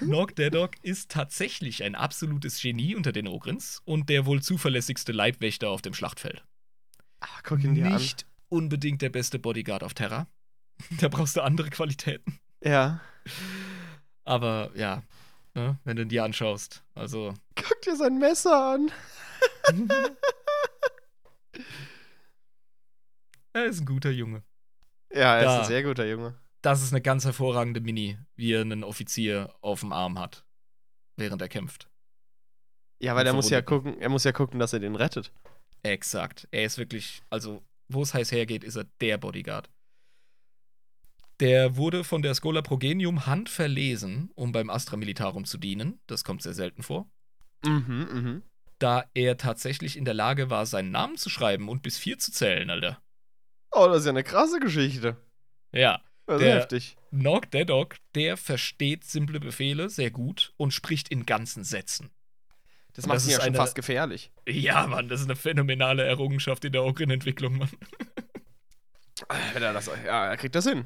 Nog 0.00 0.32
Dadok 0.34 0.72
ist 0.82 1.10
tatsächlich 1.10 1.82
ein 1.82 1.94
absolutes 1.96 2.60
Genie 2.60 2.94
unter 2.94 3.12
den 3.12 3.26
Ogrins 3.26 3.82
und 3.84 4.08
der 4.08 4.26
wohl 4.26 4.40
zuverlässigste 4.42 5.12
Leibwächter 5.12 5.70
auf 5.70 5.82
dem 5.82 5.94
Schlachtfeld. 5.94 6.44
Ach, 7.20 7.42
guck 7.42 7.62
ihn 7.64 7.74
dir 7.74 7.86
an. 7.86 8.00
Unbedingt 8.52 9.00
der 9.00 9.08
beste 9.08 9.38
Bodyguard 9.38 9.82
auf 9.82 9.94
Terra. 9.94 10.26
Da 11.00 11.08
brauchst 11.08 11.36
du 11.36 11.40
andere 11.42 11.70
Qualitäten. 11.70 12.38
Ja. 12.62 13.00
Aber 14.24 14.70
ja, 14.74 15.02
ne, 15.54 15.78
wenn 15.84 15.96
du 15.96 16.02
ihn 16.02 16.08
dir 16.10 16.24
anschaust. 16.24 16.82
Also, 16.94 17.32
Guck 17.56 17.80
dir 17.82 17.96
sein 17.96 18.18
Messer 18.18 18.74
an. 18.74 18.90
er 23.54 23.64
ist 23.66 23.80
ein 23.80 23.86
guter 23.86 24.10
Junge. 24.10 24.42
Ja, 25.12 25.36
er 25.36 25.42
Ja. 25.44 25.54
ist 25.56 25.60
ein 25.62 25.68
sehr 25.68 25.82
guter 25.82 26.06
Junge. 26.06 26.38
Das 26.62 26.82
ist 26.82 26.92
eine 26.92 27.00
ganz 27.02 27.24
hervorragende 27.24 27.80
Mini, 27.80 28.18
wie 28.36 28.52
er 28.52 28.60
einen 28.60 28.84
Offizier 28.84 29.54
auf 29.60 29.80
dem 29.80 29.92
Arm 29.92 30.18
hat, 30.18 30.44
während 31.16 31.40
er 31.42 31.48
kämpft. 31.48 31.88
Ja, 33.00 33.16
weil 33.16 33.26
er 33.26 33.32
muss 33.32 33.50
ja 33.50 33.62
gucken, 33.62 33.98
er 34.00 34.08
muss 34.10 34.24
ja 34.24 34.32
gucken, 34.32 34.60
dass 34.60 34.72
er 34.72 34.78
den 34.80 34.94
rettet. 34.94 35.32
Exakt. 35.82 36.46
Er 36.50 36.64
ist 36.64 36.78
wirklich, 36.78 37.22
also, 37.30 37.62
wo 37.88 38.02
es 38.02 38.14
heiß 38.14 38.32
hergeht, 38.32 38.64
ist 38.64 38.76
er 38.76 38.84
der 39.00 39.18
Bodyguard. 39.18 39.70
Der 41.40 41.76
wurde 41.76 42.04
von 42.04 42.22
der 42.22 42.34
Schola 42.34 42.62
Progenium 42.62 43.26
handverlesen, 43.26 44.30
um 44.34 44.52
beim 44.52 44.70
Astra 44.70 44.96
Militarum 44.96 45.44
zu 45.44 45.58
dienen. 45.58 46.00
Das 46.06 46.24
kommt 46.24 46.42
sehr 46.42 46.54
selten 46.54 46.82
vor. 46.82 47.10
Mhm, 47.64 48.08
mhm. 48.12 48.42
Da 48.78 49.04
er 49.14 49.36
tatsächlich 49.36 49.96
in 49.96 50.04
der 50.04 50.14
Lage 50.14 50.50
war, 50.50 50.66
seinen 50.66 50.90
Namen 50.90 51.16
zu 51.16 51.30
schreiben 51.30 51.68
und 51.68 51.82
bis 51.82 51.98
vier 51.98 52.18
zu 52.18 52.32
zählen, 52.32 52.70
Alter. 52.70 53.02
Oh, 53.72 53.86
das 53.88 54.00
ist 54.00 54.04
ja 54.06 54.10
eine 54.10 54.24
krasse 54.24 54.60
Geschichte. 54.60 55.16
Ja. 55.72 56.00
Das 56.26 56.40
Der- 56.40 56.56
heftig. 56.56 56.96
Nog 57.10 57.46
Dedok, 57.46 57.96
der 58.14 58.36
versteht 58.36 59.04
simple 59.04 59.40
Befehle 59.40 59.90
sehr 59.90 60.10
gut 60.10 60.54
und 60.56 60.72
spricht 60.72 61.08
in 61.08 61.26
ganzen 61.26 61.64
Sätzen. 61.64 62.10
Das 62.94 63.04
Und 63.04 63.08
macht 63.08 63.16
das 63.16 63.24
ihn 63.26 63.30
ja 63.32 63.36
schon 63.38 63.46
eine- 63.46 63.56
fast 63.56 63.74
gefährlich. 63.74 64.30
Ja, 64.46 64.86
Mann, 64.86 65.08
das 65.08 65.20
ist 65.20 65.26
eine 65.26 65.36
phänomenale 65.36 66.04
Errungenschaft 66.04 66.64
in 66.64 66.72
der 66.72 66.84
Ogrin-Entwicklung, 66.84 67.58
Mann. 67.58 67.70
Er 69.54 69.72
das, 69.72 69.86
ja, 70.04 70.26
er 70.30 70.36
kriegt 70.36 70.54
das 70.54 70.66
hin. 70.66 70.84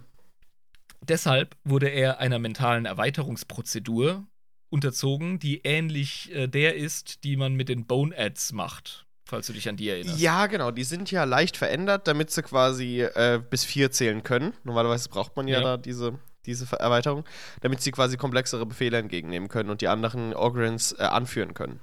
Deshalb 1.00 1.56
wurde 1.64 1.88
er 1.88 2.18
einer 2.18 2.38
mentalen 2.38 2.84
Erweiterungsprozedur 2.84 4.26
unterzogen, 4.68 5.38
die 5.38 5.62
ähnlich 5.64 6.34
äh, 6.34 6.46
der 6.48 6.76
ist, 6.76 7.24
die 7.24 7.36
man 7.36 7.54
mit 7.54 7.68
den 7.68 7.86
Bone 7.86 8.14
Ads 8.16 8.52
macht, 8.52 9.06
falls 9.24 9.46
du 9.46 9.52
dich 9.52 9.68
an 9.68 9.76
die 9.76 9.88
erinnerst. 9.88 10.18
Ja, 10.20 10.46
genau. 10.48 10.70
Die 10.70 10.84
sind 10.84 11.10
ja 11.10 11.24
leicht 11.24 11.56
verändert, 11.56 12.08
damit 12.08 12.30
sie 12.30 12.42
quasi 12.42 13.00
äh, 13.02 13.40
bis 13.48 13.64
vier 13.64 13.90
zählen 13.90 14.22
können. 14.22 14.52
Normalerweise 14.64 15.08
braucht 15.08 15.36
man 15.36 15.48
ja, 15.48 15.58
Ja. 15.58 15.62
da 15.64 15.76
diese, 15.76 16.18
diese 16.44 16.66
Erweiterung, 16.78 17.24
damit 17.62 17.80
sie 17.80 17.92
quasi 17.92 18.16
komplexere 18.16 18.66
Befehle 18.66 18.98
entgegennehmen 18.98 19.48
können 19.48 19.70
und 19.70 19.80
die 19.80 19.88
anderen 19.88 20.34
Ogrins 20.34 20.92
äh, 20.92 21.02
anführen 21.04 21.54
können. 21.54 21.80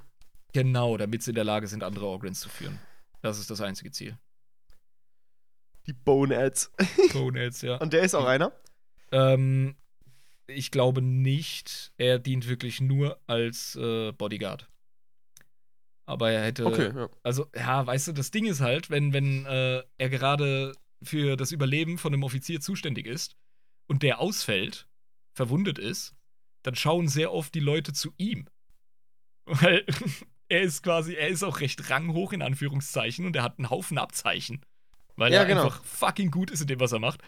Genau, 0.54 0.96
damit 0.96 1.22
sie 1.22 1.32
in 1.32 1.34
der 1.34 1.44
Lage 1.44 1.66
sind, 1.66 1.82
andere 1.82 2.06
Ogrins 2.06 2.40
zu 2.40 2.48
führen. 2.48 2.78
Das 3.20 3.38
ist 3.38 3.50
das 3.50 3.60
einzige 3.60 3.90
Ziel. 3.90 4.16
Die 5.86 5.92
Bone 5.92 6.38
Ads. 6.38 6.72
Bone 7.12 7.46
Ads, 7.46 7.62
ja. 7.62 7.76
Und 7.76 7.92
der 7.92 8.02
ist 8.02 8.14
auch 8.14 8.24
einer. 8.24 8.52
Ähm, 9.10 9.76
ich 10.46 10.70
glaube 10.70 11.02
nicht. 11.02 11.92
Er 11.98 12.20
dient 12.20 12.48
wirklich 12.48 12.80
nur 12.80 13.20
als 13.26 13.74
äh, 13.74 14.12
Bodyguard. 14.12 14.70
Aber 16.06 16.30
er 16.30 16.44
hätte. 16.44 16.66
Okay, 16.66 16.92
ja. 16.94 17.08
Also, 17.24 17.46
ja, 17.54 17.84
weißt 17.84 18.08
du, 18.08 18.12
das 18.12 18.30
Ding 18.30 18.46
ist 18.46 18.60
halt, 18.60 18.90
wenn, 18.90 19.12
wenn 19.12 19.46
äh, 19.46 19.82
er 19.98 20.08
gerade 20.08 20.72
für 21.02 21.36
das 21.36 21.50
Überleben 21.50 21.98
von 21.98 22.12
einem 22.12 22.22
Offizier 22.22 22.60
zuständig 22.60 23.06
ist 23.06 23.36
und 23.86 24.04
der 24.04 24.20
ausfällt, 24.20 24.86
verwundet 25.32 25.78
ist, 25.78 26.14
dann 26.62 26.76
schauen 26.76 27.08
sehr 27.08 27.32
oft 27.32 27.54
die 27.54 27.60
Leute 27.60 27.92
zu 27.92 28.14
ihm. 28.18 28.48
Weil 29.46 29.84
er 30.54 30.62
ist 30.62 30.82
quasi, 30.82 31.14
er 31.14 31.28
ist 31.28 31.42
auch 31.42 31.60
recht 31.60 31.90
ranghoch 31.90 32.32
in 32.32 32.42
Anführungszeichen 32.42 33.26
und 33.26 33.36
er 33.36 33.42
hat 33.42 33.58
einen 33.58 33.70
Haufen 33.70 33.98
Abzeichen. 33.98 34.64
Weil 35.16 35.32
Ja, 35.32 35.40
er 35.40 35.46
genau. 35.46 35.64
einfach 35.64 35.84
fucking 35.84 36.30
gut 36.30 36.50
ist 36.50 36.60
in 36.60 36.66
dem, 36.66 36.80
was 36.80 36.92
er 36.92 36.98
macht. 36.98 37.20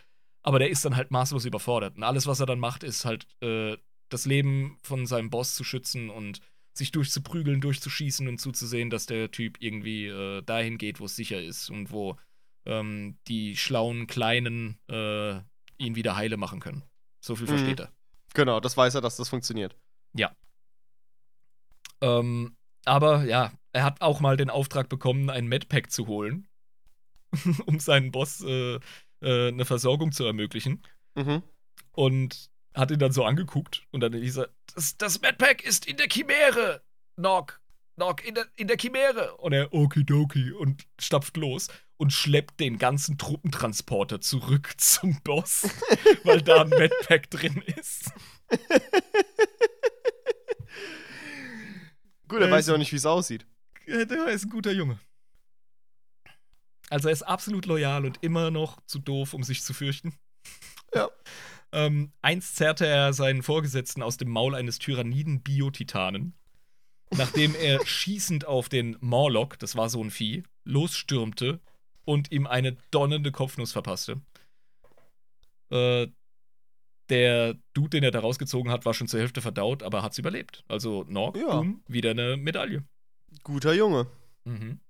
Aber 0.43 0.59
der 0.59 0.70
ist 0.70 0.85
dann 0.85 0.97
halt 0.97 1.11
maßlos 1.11 1.44
überfordert. 1.44 1.97
Und 1.97 2.03
alles, 2.05 2.27
was 2.27 2.40
er 2.40 2.47
dann 2.47 2.61
macht, 2.61 2.85
ist 2.85 3.05
halt 3.05 3.27
äh, 3.43 3.77
das 4.09 4.27
Leben 4.27 4.78
von 4.82 5.07
seinem 5.07 5.31
Boss 5.31 5.55
zu 5.55 5.65
schützen 5.65 6.09
und 6.11 6.40
sich 6.73 6.93
durchzuprügeln, 6.93 7.61
durchzuschießen 7.61 8.28
und 8.28 8.39
zuzusehen, 8.39 8.90
dass 8.90 9.07
der 9.07 9.31
Typ 9.31 9.57
irgendwie 9.61 10.07
äh, 10.07 10.43
dahin 10.43 10.78
geht, 10.78 11.01
wo 11.01 11.07
es 11.07 11.16
sicher 11.16 11.43
ist 11.43 11.70
und 11.70 11.90
wo 11.90 12.16
ähm, 12.65 13.19
die 13.28 13.57
schlauen 13.57 14.07
Kleinen 14.07 14.78
äh, 14.89 15.40
ihn 15.78 15.94
wieder 15.97 16.16
heile 16.16 16.36
machen 16.36 16.61
können. 16.61 16.85
So 17.20 17.35
viel 17.35 17.47
Mhm. 17.47 17.51
versteht 17.51 17.81
er. 17.81 17.93
Genau, 18.35 18.61
das 18.61 18.77
weiß 18.77 18.94
er, 18.94 19.01
dass 19.01 19.16
das 19.16 19.28
funktioniert. 19.28 19.77
Ähm, 22.03 22.57
aber 22.86 23.24
ja, 23.24 23.52
er 23.72 23.84
hat 23.84 24.00
auch 24.00 24.20
mal 24.20 24.36
den 24.36 24.50
Auftrag 24.50 24.88
bekommen, 24.88 25.28
ein 25.28 25.46
Medpack 25.46 25.90
zu 25.90 26.06
holen, 26.06 26.48
um 27.66 27.78
seinen 27.78 28.10
Boss 28.12 28.42
äh, 28.42 28.76
äh, 29.20 29.48
eine 29.48 29.64
Versorgung 29.64 30.12
zu 30.12 30.24
ermöglichen. 30.24 30.82
Mhm. 31.14 31.42
Und 31.92 32.50
hat 32.74 32.90
ihn 32.90 32.98
dann 32.98 33.12
so 33.12 33.24
angeguckt 33.24 33.82
und 33.90 34.00
dann 34.00 34.12
hieß 34.12 34.38
er, 34.38 34.50
das, 34.74 34.98
das 34.98 35.20
Medpack 35.22 35.64
ist 35.64 35.86
in 35.86 35.96
der 35.96 36.08
Chimäre, 36.08 36.82
Nog. 37.16 37.58
Nog, 37.98 38.22
in 38.24 38.34
der, 38.34 38.46
in 38.56 38.68
der 38.68 38.76
Chimäre. 38.76 39.36
Und 39.38 39.54
er, 39.54 39.72
okidoki, 39.72 40.52
und 40.52 40.86
stapft 41.00 41.38
los 41.38 41.68
und 41.96 42.12
schleppt 42.12 42.60
den 42.60 42.78
ganzen 42.78 43.16
Truppentransporter 43.16 44.20
zurück 44.20 44.74
zum 44.76 45.20
Boss, 45.22 45.68
weil 46.24 46.42
da 46.42 46.62
ein 46.62 46.68
Medpack 46.68 47.30
drin 47.30 47.62
ist. 47.78 48.12
Gut, 52.28 52.40
er 52.40 52.48
Äh, 52.48 52.51
weiß 52.51 52.66
ja 52.69 52.74
auch 52.74 52.78
nicht, 52.78 52.93
wie 52.93 52.97
es 52.97 53.07
aussieht. 53.07 53.47
Ja, 53.86 54.05
der 54.05 54.27
ist 54.28 54.44
ein 54.44 54.51
guter 54.51 54.73
Junge. 54.73 54.98
Also 56.90 57.09
er 57.09 57.12
ist 57.12 57.23
absolut 57.23 57.66
loyal 57.66 58.05
und 58.05 58.23
immer 58.23 58.51
noch 58.51 58.81
zu 58.86 58.98
doof, 58.98 59.35
um 59.35 59.43
sich 59.43 59.62
zu 59.62 59.74
fürchten. 59.74 60.15
Ja. 60.94 61.09
Ähm, 61.73 62.12
einst 62.23 62.57
zerrte 62.57 62.86
er 62.86 63.12
seinen 63.12 63.43
Vorgesetzten 63.43 64.01
aus 64.01 64.16
dem 64.16 64.31
Maul 64.31 64.55
eines 64.55 64.78
Tyranniden-Biotitanen, 64.78 66.32
nachdem 67.11 67.57
er 67.57 67.85
schießend 67.86 68.47
auf 68.47 68.69
den 68.69 68.97
Morlock, 69.01 69.59
das 69.59 69.74
war 69.74 69.90
so 69.90 70.03
ein 70.03 70.12
Vieh, 70.12 70.44
losstürmte 70.65 71.61
und 72.05 72.31
ihm 72.31 72.47
eine 72.47 72.77
donnernde 72.93 73.32
Kopfnuss 73.32 73.73
verpasste. 73.73 74.23
Äh, 75.70 76.07
der 77.08 77.54
Dude, 77.74 77.90
den 77.90 78.04
er 78.04 78.10
da 78.10 78.20
rausgezogen 78.20 78.70
hat, 78.70 78.84
war 78.84 78.94
schon 78.94 79.08
zur 79.08 79.20
Hälfte 79.20 79.40
verdaut, 79.40 79.82
aber 79.82 80.02
hat's 80.02 80.18
überlebt. 80.18 80.64
Also 80.68 81.04
Norg, 81.08 81.36
Ja. 81.36 81.56
boom, 81.58 81.82
wieder 81.88 82.10
eine 82.10 82.36
Medaille. 82.36 82.84
Guter 83.42 83.72
Junge. 83.74 84.06
Mhm. 84.44 84.80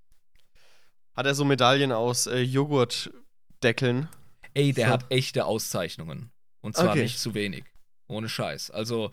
Hat 1.15 1.25
er 1.25 1.35
so 1.35 1.45
Medaillen 1.45 1.91
aus 1.91 2.27
äh, 2.27 2.39
Joghurtdeckeln? 2.41 4.07
Ey, 4.53 4.73
der 4.73 4.87
So. 4.87 4.93
hat 4.93 5.05
echte 5.11 5.45
Auszeichnungen. 5.45 6.31
Und 6.61 6.75
zwar 6.75 6.91
Okay. 6.91 7.03
nicht 7.03 7.19
zu 7.19 7.33
wenig. 7.33 7.63
Ohne 8.07 8.29
Scheiß. 8.29 8.71
Also 8.71 9.11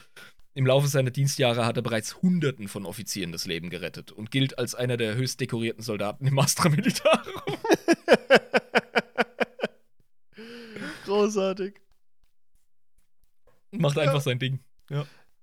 im 0.55 0.66
Laufe 0.66 0.86
seiner 0.86 1.10
Dienstjahre 1.10 1.66
hat 1.66 1.76
er 1.76 1.82
bereits 1.82 2.22
Hunderten 2.22 2.68
von 2.68 2.86
Offizieren 2.86 3.32
das 3.32 3.47
Leben 3.47 3.70
gerettet 3.70 4.12
und 4.12 4.31
gilt 4.31 4.59
als 4.59 4.74
einer 4.74 4.97
der 4.97 5.14
höchst 5.16 5.40
dekorierten 5.40 5.82
Soldaten 5.82 6.26
im 6.26 6.39
Astra 6.39 6.68
Militarum. 6.68 7.43
Großartig. 11.05 11.74
Macht 13.79 13.99
einfach 13.99 14.21
sein 14.21 14.39
Ding. 14.39 14.61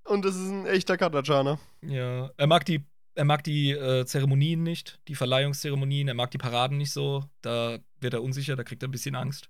Und 0.03 0.25
das 0.25 0.35
ist 0.35 0.49
ein 0.49 0.65
echter 0.65 0.97
Katachana. 0.97 1.59
Ja. 1.81 2.31
Er 2.37 2.47
mag 2.47 2.65
die, 2.65 2.83
er 3.15 3.25
mag 3.25 3.43
die 3.43 3.71
äh, 3.71 4.05
Zeremonien 4.05 4.63
nicht, 4.63 4.99
die 5.07 5.15
Verleihungszeremonien, 5.15 6.07
er 6.07 6.13
mag 6.13 6.31
die 6.31 6.37
Paraden 6.37 6.77
nicht 6.77 6.91
so. 6.91 7.23
Da 7.41 7.79
wird 7.99 8.13
er 8.13 8.23
unsicher, 8.23 8.55
da 8.55 8.63
kriegt 8.63 8.83
er 8.83 8.89
ein 8.89 8.91
bisschen 8.91 9.15
Angst. 9.15 9.49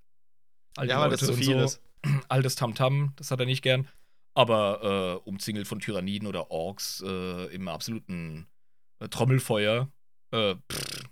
Alte 0.76 0.92
Ja, 0.92 1.00
weil 1.00 1.10
das 1.10 1.20
zu 1.20 1.34
viel 1.34 1.58
so. 1.58 1.64
ist. 1.64 1.82
altes 2.28 2.56
Tamtam, 2.56 3.12
das 3.16 3.30
hat 3.30 3.40
er 3.40 3.46
nicht 3.46 3.62
gern. 3.62 3.88
Aber 4.34 5.20
äh, 5.24 5.28
umzingelt 5.28 5.68
von 5.68 5.80
Tyranniden 5.80 6.26
oder 6.26 6.50
Orks 6.50 7.02
äh, 7.06 7.54
im 7.54 7.68
absoluten 7.68 8.46
äh, 8.98 9.08
Trommelfeuer, 9.08 9.90
äh, 10.30 10.54
pff, 10.70 11.04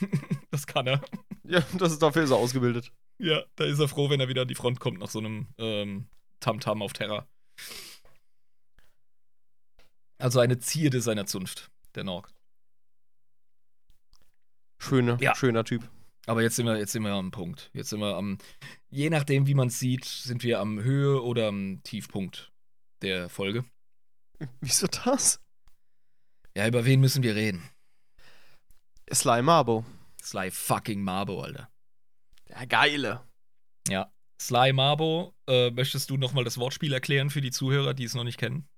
das 0.50 0.66
kann 0.66 0.86
er. 0.86 1.00
Ja, 1.44 1.62
das 1.76 1.92
ist 1.92 2.02
dafür 2.02 2.22
ist 2.22 2.30
er 2.30 2.36
ausgebildet. 2.36 2.92
Ja, 3.18 3.42
da 3.56 3.64
ist 3.64 3.80
er 3.80 3.88
froh, 3.88 4.10
wenn 4.10 4.20
er 4.20 4.28
wieder 4.28 4.42
an 4.42 4.48
die 4.48 4.54
Front 4.54 4.80
kommt 4.80 5.00
nach 5.00 5.08
so 5.08 5.18
einem 5.18 5.48
ähm, 5.58 6.08
Tamtam 6.40 6.82
auf 6.82 6.92
Terra. 6.92 7.26
Also 10.18 10.40
eine 10.40 10.58
Zierde 10.58 11.00
seiner 11.00 11.26
Zunft, 11.26 11.70
der 11.94 12.04
Norg. 12.04 12.32
Schöne, 14.78 15.16
Ja. 15.20 15.34
schöner 15.34 15.64
Typ. 15.64 15.88
Aber 16.26 16.42
jetzt 16.42 16.56
sind 16.56 16.66
wir, 16.66 16.76
jetzt 16.78 16.92
sind 16.92 17.02
wir 17.02 17.12
am 17.12 17.30
Punkt. 17.30 17.70
Jetzt 17.72 17.90
sind 17.90 18.00
wir 18.00 18.16
am, 18.16 18.38
je 18.90 19.08
nachdem, 19.10 19.46
wie 19.46 19.54
man 19.54 19.68
es 19.68 19.78
sieht, 19.78 20.04
sind 20.04 20.42
wir 20.42 20.60
am 20.60 20.80
Höhe- 20.82 21.22
oder 21.22 21.48
am 21.48 21.82
Tiefpunkt 21.84 22.52
der 23.02 23.28
Folge. 23.28 23.64
Wieso 24.60 24.86
das? 24.86 25.40
Ja, 26.56 26.66
über 26.66 26.84
wen 26.84 27.00
müssen 27.00 27.22
wir 27.22 27.34
reden? 27.34 27.62
Sly 29.12 29.42
Marbo. 29.42 29.84
Sly 30.22 30.50
fucking 30.50 31.02
Marbo, 31.02 31.40
Alter. 31.42 31.70
Der 32.48 32.66
geile. 32.66 33.26
Ja. 33.88 34.12
Sly 34.40 34.72
Marbo, 34.72 35.34
äh, 35.48 35.70
möchtest 35.70 36.10
du 36.10 36.16
nochmal 36.16 36.44
das 36.44 36.58
Wortspiel 36.58 36.92
erklären 36.92 37.30
für 37.30 37.40
die 37.40 37.50
Zuhörer, 37.50 37.94
die 37.94 38.04
es 38.04 38.14
noch 38.14 38.24
nicht 38.24 38.38
kennen? 38.38 38.68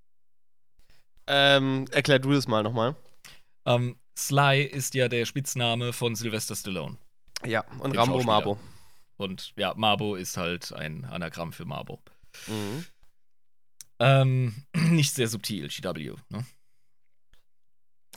Ähm, 1.26 1.86
erklär 1.90 2.18
du 2.18 2.32
das 2.32 2.48
mal 2.48 2.62
nochmal. 2.62 2.96
Ähm, 3.66 3.96
Sly 4.16 4.62
ist 4.62 4.94
ja 4.94 5.08
der 5.08 5.26
Spitzname 5.26 5.92
von 5.92 6.14
Sylvester 6.14 6.56
Stallone. 6.56 6.96
Ja, 7.44 7.64
und 7.78 7.96
Rambo. 7.96 8.22
Marbo. 8.22 8.58
Und 9.16 9.52
ja, 9.56 9.74
Marbo 9.76 10.14
ist 10.16 10.36
halt 10.36 10.72
ein 10.72 11.04
Anagramm 11.04 11.52
für 11.52 11.64
Marbo. 11.64 12.02
Mhm. 12.46 12.84
Ähm, 13.98 14.54
nicht 14.74 15.14
sehr 15.14 15.28
subtil, 15.28 15.68
GW, 15.68 16.14
ne? 16.30 16.46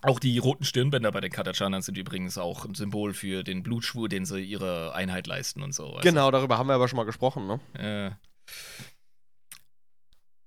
Auch 0.04 0.20
die 0.20 0.38
roten 0.38 0.66
Stirnbänder 0.66 1.12
bei 1.14 1.22
den 1.22 1.32
Katachanern 1.32 1.82
sind 1.82 1.98
übrigens 1.98 2.38
auch 2.38 2.66
ein 2.66 2.76
Symbol 2.76 3.14
für 3.14 3.44
den 3.44 3.64
Blutschwur, 3.64 4.10
den 4.10 4.26
sie 4.26 4.42
ihrer 4.42 4.94
Einheit 4.94 5.28
leisten 5.28 5.64
und 5.64 5.74
so. 5.74 5.94
du? 5.94 6.02
Genau, 6.02 6.30
darüber 6.30 6.58
haben 6.58 6.68
wir 6.68 6.74
aber 6.74 6.90
schon 6.90 6.98
mal 6.98 7.06
gesprochen, 7.06 7.48
ne? 7.48 7.60
Äh, 7.74 8.12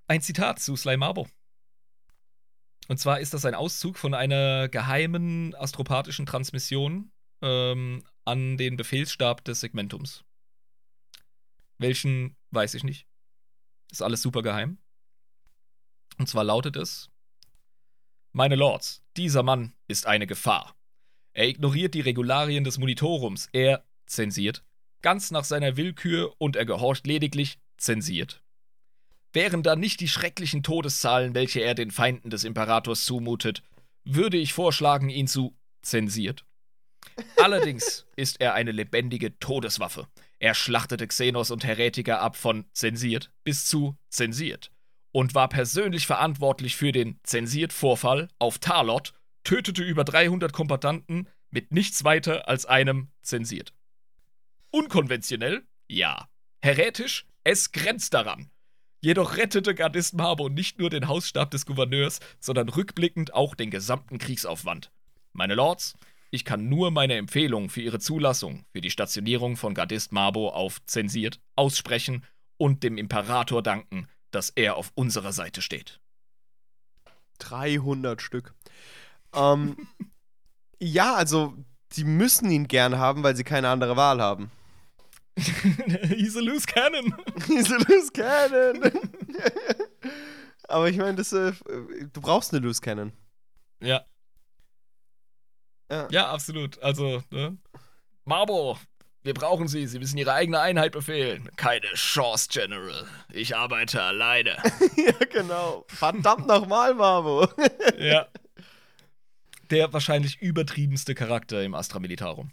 ein 0.09 0.21
Zitat 0.21 0.61
zu 0.61 0.77
Sly 0.77 0.99
Marbo. 0.99 1.27
Und 2.89 2.99
zwar 2.99 3.19
ist 3.19 3.35
das 3.35 3.45
ein 3.45 3.55
Auszug 3.55 3.97
von 3.99 4.15
einer 4.15 4.69
geheimen 4.69 5.55
astropathischen 5.55 6.27
Transmission 6.27 7.11
ähm, 7.43 8.05
an 8.25 8.59
den 8.59 8.77
Befehlsstab 8.77 9.43
des 9.45 9.61
Segmentums. 9.61 10.23
Welchen 11.79 12.37
weiß 12.51 12.75
ich 12.75 12.85
nicht. 12.85 13.07
Ist 13.91 14.03
alles 14.03 14.23
super 14.23 14.43
geheim. 14.43 14.79
Und 16.19 16.29
zwar 16.29 16.45
lautet 16.45 16.77
es: 16.77 17.11
Meine 18.37 18.57
Lords, 18.57 19.03
dieser 19.17 19.43
Mann 19.43 19.73
ist 19.89 20.07
eine 20.07 20.27
Gefahr. 20.27 20.77
Er 21.33 21.49
ignoriert 21.49 21.95
die 21.95 22.03
Regularien 22.03 22.65
des 22.65 22.77
Monitorums. 22.77 23.49
Er 23.53 23.83
zensiert 24.05 24.63
ganz 25.01 25.31
nach 25.31 25.45
seiner 25.45 25.79
Willkür 25.79 26.35
und 26.37 26.55
er 26.55 26.67
gehorcht 26.67 27.07
lediglich 27.07 27.59
zensiert. 27.79 28.43
Wären 29.33 29.63
da 29.63 29.75
nicht 29.75 30.01
die 30.01 30.09
schrecklichen 30.09 30.63
Todeszahlen, 30.63 31.35
welche 31.35 31.61
er 31.61 31.75
den 31.75 31.91
Feinden 31.91 32.29
des 32.29 32.45
Imperators 32.45 33.07
zumutet, 33.07 33.63
würde 34.05 34.37
ich 34.37 34.53
vorschlagen, 34.53 35.09
ihn 35.09 35.29
zu 35.29 35.57
zensiert. 35.81 36.45
Allerdings 37.39 38.07
ist 38.17 38.39
er 38.43 38.53
eine 38.53 38.73
lebendige 38.73 39.39
Todeswaffe. 39.39 40.09
Er 40.41 40.53
schlachtete 40.53 41.07
Xenos 41.07 41.51
und 41.51 41.65
Heretiker 41.65 42.21
ab 42.21 42.37
von 42.37 42.67
zensiert 42.75 43.33
bis 43.45 43.65
zu 43.65 43.97
zensiert 44.11 44.73
und 45.17 45.35
war 45.35 45.49
persönlich 45.49 46.07
verantwortlich 46.07 46.77
für 46.77 46.93
den 46.93 47.19
zensiert-Vorfall 47.23 48.29
auf 48.39 48.59
Tarlot, 48.59 49.15
tötete 49.45 49.83
über 49.83 50.05
300 50.05 50.53
Kombattanten 50.53 51.27
mit 51.49 51.73
nichts 51.73 52.05
weiter 52.05 52.51
als 52.51 52.67
einem 52.67 53.09
zensiert. 53.23 53.73
Unkonventionell? 54.71 55.63
Ja. 55.89 56.29
Heretisch? 56.61 57.25
Es 57.45 57.73
grenzt 57.73 58.13
daran. 58.13 58.51
Jedoch 59.01 59.39
rettete 59.39 59.75
Gardist 59.75 60.13
Marbo 60.13 60.51
nicht 60.51 60.79
nur 60.79 60.91
den 60.91 61.09
Hausstab 61.09 61.51
des 61.51 61.65
Gouverneurs, 61.65 62.21
sondern 62.39 62.69
rückblickend 62.69 63.33
auch 63.33 63.55
den 63.55 63.71
gesamten 63.71 64.19
Kriegsaufwand. 64.19 64.93
Meine 65.33 65.55
Lords, 65.55 65.95
ich 66.31 66.45
kann 66.45 66.69
nur 66.69 66.91
meine 66.91 67.15
Empfehlung 67.15 67.71
für 67.71 67.81
Ihre 67.81 68.01
Zulassung 68.01 68.67
für 68.71 68.83
die 68.83 68.91
Stationierung 68.91 69.57
von 69.57 69.73
Gardist 69.73 70.13
Marbo 70.13 70.51
auf 70.51 70.85
zensiert 70.85 71.41
aussprechen 71.55 72.23
und 72.59 72.83
dem 72.83 72.99
Imperator 72.99 73.63
danken, 73.63 74.09
dass 74.31 74.51
er 74.51 74.77
auf 74.77 74.93
unserer 74.95 75.33
Seite 75.33 75.63
steht. 75.63 76.01
300 77.39 78.21
Stück. 78.23 78.55
Ähm, 79.35 79.77
ja, 80.81 81.15
also, 81.15 81.55
sie 81.93 82.05
müssen 82.05 82.51
ihn 82.51 82.69
gern 82.69 82.99
haben, 82.99 83.23
weil 83.23 83.37
sie 83.37 83.45
keine 83.45 83.69
andere 83.69 83.97
Wahl 83.97 84.21
haben. 84.21 84.51
He's 85.37 86.37
a 86.37 86.41
loose 86.41 86.67
cannon. 86.67 87.15
He's 87.47 87.71
a 87.71 87.77
loose 87.77 88.11
cannon. 88.13 88.91
Aber 90.69 90.89
ich 90.89 90.97
meine, 90.97 91.15
das, 91.15 91.33
äh, 91.33 91.53
du 92.13 92.21
brauchst 92.21 92.53
eine 92.53 92.65
Loose 92.65 92.81
Cannon. 92.81 93.13
Ja, 93.81 94.05
Ja. 95.91 96.09
ja, 96.11 96.31
absolut. 96.33 96.83
Also, 96.83 97.23
ne? 97.31 97.57
Marbo, 98.25 98.77
wir 99.27 99.35
brauchen 99.35 99.69
Sie. 99.69 99.87
Sie 99.87 99.99
müssen 99.99 100.17
Ihre 100.17 100.33
eigene 100.33 100.61
Einheit 100.61 100.93
befehlen. 100.93 101.51
Keine 101.57 101.87
Chance, 101.95 102.49
General. 102.51 103.07
Ich 103.33 103.55
arbeite 103.57 104.03
alleine. 104.03 104.57
ja, 104.97 105.13
genau. 105.31 105.85
Verdammt 105.89 106.47
nochmal, 106.47 106.95
Marvo. 106.95 107.47
ja. 107.99 108.27
Der 109.71 109.93
wahrscheinlich 109.93 110.41
übertriebenste 110.41 111.15
Charakter 111.15 111.63
im 111.63 111.75
Astra 111.75 111.99
Militarum. 111.99 112.53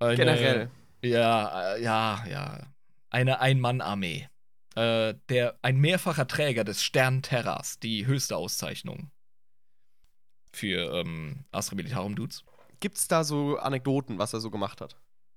Eine- 0.00 0.16
Generell. 0.16 0.70
Ja, 1.02 1.74
äh, 1.74 1.82
ja, 1.82 2.24
ja. 2.28 2.66
Eine 3.10 3.40
Ein-Mann-Armee. 3.40 4.28
Äh, 4.74 5.14
der, 5.28 5.56
ein 5.62 5.78
mehrfacher 5.78 6.26
Träger 6.26 6.64
des 6.64 6.82
Stern 6.82 7.22
Terras, 7.22 7.78
die 7.78 8.06
höchste 8.06 8.36
Auszeichnung 8.36 9.10
für 10.52 11.00
ähm, 11.00 11.44
Astra 11.52 11.76
Militarum-Dudes. 11.76 12.44
Gibt's 12.80 13.08
da 13.08 13.24
so 13.24 13.56
Anekdoten, 13.58 14.18
was 14.18 14.34
er 14.34 14.40
so 14.40 14.50
gemacht 14.50 14.80
hat? 14.80 14.96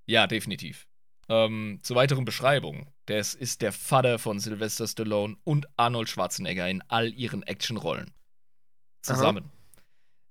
Ja, 0.09 0.25
definitiv. 0.25 0.87
Ähm, 1.27 1.81
zur 1.83 1.95
weiteren 1.95 2.25
Beschreibung. 2.25 2.91
Das 3.05 3.35
ist 3.35 3.61
der 3.61 3.71
Vater 3.71 4.17
von 4.17 4.39
Sylvester 4.39 4.87
Stallone 4.87 5.37
und 5.43 5.67
Arnold 5.77 6.09
Schwarzenegger 6.09 6.67
in 6.67 6.81
all 6.87 7.13
ihren 7.13 7.43
Actionrollen. 7.43 8.11
Zusammen. 9.03 9.51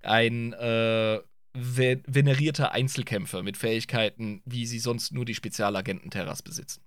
Ein 0.02 0.52
äh, 0.54 1.20
ve 1.54 2.02
venerierter 2.08 2.72
Einzelkämpfer 2.72 3.44
mit 3.44 3.56
Fähigkeiten, 3.56 4.42
wie 4.44 4.66
sie 4.66 4.80
sonst 4.80 5.12
nur 5.12 5.24
die 5.24 5.36
Spezialagenten 5.36 6.10
Terras 6.10 6.42
besitzen. 6.42 6.82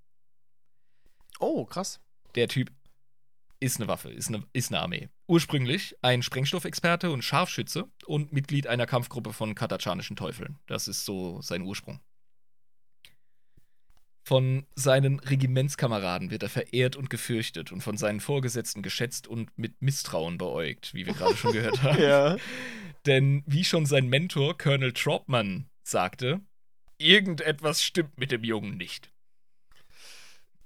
Oh, 1.39 1.63
krass. 1.63 2.01
Der 2.35 2.49
Typ 2.49 2.73
ist 3.61 3.79
eine 3.79 3.87
Waffe, 3.87 4.11
ist 4.11 4.27
eine, 4.27 4.43
ist 4.51 4.69
eine 4.69 4.81
Armee. 4.81 5.07
Ursprünglich 5.27 5.95
ein 6.01 6.23
Sprengstoffexperte 6.23 7.09
und 7.09 7.23
Scharfschütze 7.23 7.89
und 8.05 8.33
Mitglied 8.33 8.67
einer 8.67 8.85
Kampfgruppe 8.85 9.31
von 9.31 9.55
katachanischen 9.55 10.17
Teufeln. 10.17 10.59
Das 10.67 10.89
ist 10.89 11.05
so 11.05 11.41
sein 11.41 11.61
Ursprung. 11.61 12.01
Von 14.23 14.67
seinen 14.75 15.19
Regimentskameraden 15.19 16.29
wird 16.29 16.43
er 16.43 16.49
verehrt 16.49 16.95
und 16.95 17.09
gefürchtet 17.09 17.71
und 17.71 17.81
von 17.81 17.97
seinen 17.97 18.19
Vorgesetzten 18.19 18.83
geschätzt 18.83 19.27
und 19.27 19.57
mit 19.57 19.81
Misstrauen 19.81 20.37
beäugt, 20.37 20.93
wie 20.93 21.05
wir 21.05 21.13
gerade 21.13 21.35
schon 21.35 21.53
gehört 21.53 21.81
haben. 21.83 22.01
Ja. 22.01 22.37
Denn 23.05 23.43
wie 23.47 23.63
schon 23.63 23.85
sein 23.85 24.07
Mentor 24.07 24.57
Colonel 24.57 24.93
Tropman 24.93 25.65
sagte, 25.83 26.41
irgendetwas 26.99 27.83
stimmt 27.83 28.17
mit 28.17 28.31
dem 28.31 28.43
Jungen 28.43 28.77
nicht. 28.77 29.11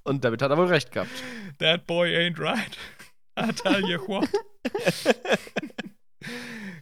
Und 0.03 0.23
damit 0.23 0.41
hat 0.41 0.51
er 0.51 0.57
wohl 0.57 0.67
recht 0.67 0.91
gehabt. 0.91 1.23
That 1.59 1.87
boy 1.87 2.15
ain't 2.15 2.37
right. 2.39 2.77
I 3.39 3.51
tell 3.51 3.81
you 3.89 3.99
what. 4.07 4.29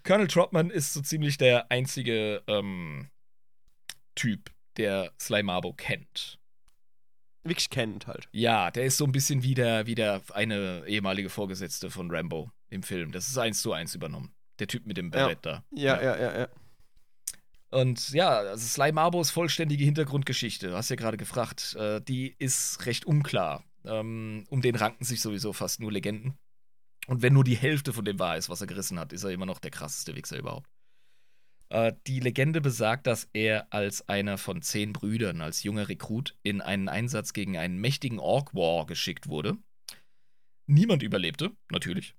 Colonel 0.03 0.27
Tropman 0.27 0.69
ist 0.69 0.93
so 0.93 1.01
ziemlich 1.01 1.37
der 1.37 1.71
einzige 1.71 2.43
ähm, 2.47 3.09
Typ, 4.15 4.51
der 4.77 5.13
Sly 5.19 5.43
Marbo 5.43 5.73
kennt. 5.73 6.39
Wirklich 7.43 7.69
kennt 7.69 8.07
halt. 8.07 8.27
Ja, 8.31 8.71
der 8.71 8.85
ist 8.85 8.97
so 8.97 9.05
ein 9.05 9.11
bisschen 9.11 9.43
wie 9.43 9.53
der, 9.53 9.85
wie 9.85 9.95
der 9.95 10.21
eine 10.33 10.83
ehemalige 10.87 11.29
Vorgesetzte 11.29 11.89
von 11.89 12.09
Rambo 12.09 12.51
im 12.69 12.83
Film. 12.83 13.11
Das 13.11 13.27
ist 13.27 13.37
eins 13.37 13.61
zu 13.61 13.73
eins 13.73 13.95
übernommen. 13.95 14.33
Der 14.59 14.67
Typ 14.67 14.85
mit 14.85 14.97
dem 14.97 15.11
Barett 15.11 15.39
da. 15.41 15.63
Ja, 15.71 16.01
ja, 16.01 16.17
ja, 16.17 16.39
ja. 16.39 16.47
Und 17.69 18.11
ja, 18.11 18.37
also 18.37 18.65
Sly 18.65 18.91
Marbos 18.91 19.31
vollständige 19.31 19.83
Hintergrundgeschichte, 19.83 20.67
du 20.69 20.75
hast 20.75 20.89
ja 20.89 20.95
gerade 20.95 21.17
gefragt, 21.17 21.75
äh, 21.75 22.01
die 22.01 22.35
ist 22.37 22.85
recht 22.85 23.05
unklar. 23.05 23.63
Ähm, 23.83 24.45
um 24.49 24.61
den 24.61 24.75
ranken 24.75 25.03
sich 25.03 25.21
sowieso 25.21 25.53
fast 25.53 25.79
nur 25.79 25.91
Legenden. 25.91 26.37
Und 27.07 27.21
wenn 27.21 27.33
nur 27.33 27.43
die 27.43 27.57
Hälfte 27.57 27.91
von 27.91 28.05
dem 28.05 28.19
wahr 28.19 28.37
ist, 28.37 28.49
was 28.49 28.61
er 28.61 28.67
gerissen 28.67 28.99
hat, 28.99 29.11
ist 29.11 29.23
er 29.23 29.31
immer 29.31 29.45
noch 29.45 29.59
der 29.59 29.71
krasseste 29.71 30.15
Wichser 30.15 30.37
überhaupt. 30.37 30.69
Äh, 31.73 31.93
die 32.05 32.19
Legende 32.19 32.61
besagt, 32.61 33.07
dass 33.07 33.27
er 33.33 33.65
als 33.73 34.07
einer 34.07 34.37
von 34.37 34.61
zehn 34.61 34.93
Brüdern, 34.93 35.41
als 35.41 35.63
junger 35.63 35.89
Rekrut, 35.89 36.35
in 36.43 36.61
einen 36.61 36.87
Einsatz 36.87 37.33
gegen 37.33 37.57
einen 37.57 37.79
mächtigen 37.79 38.19
Orc 38.19 38.53
War 38.53 38.85
geschickt 38.85 39.27
wurde. 39.27 39.57
Niemand 40.67 41.01
überlebte, 41.01 41.51
natürlich. 41.71 42.13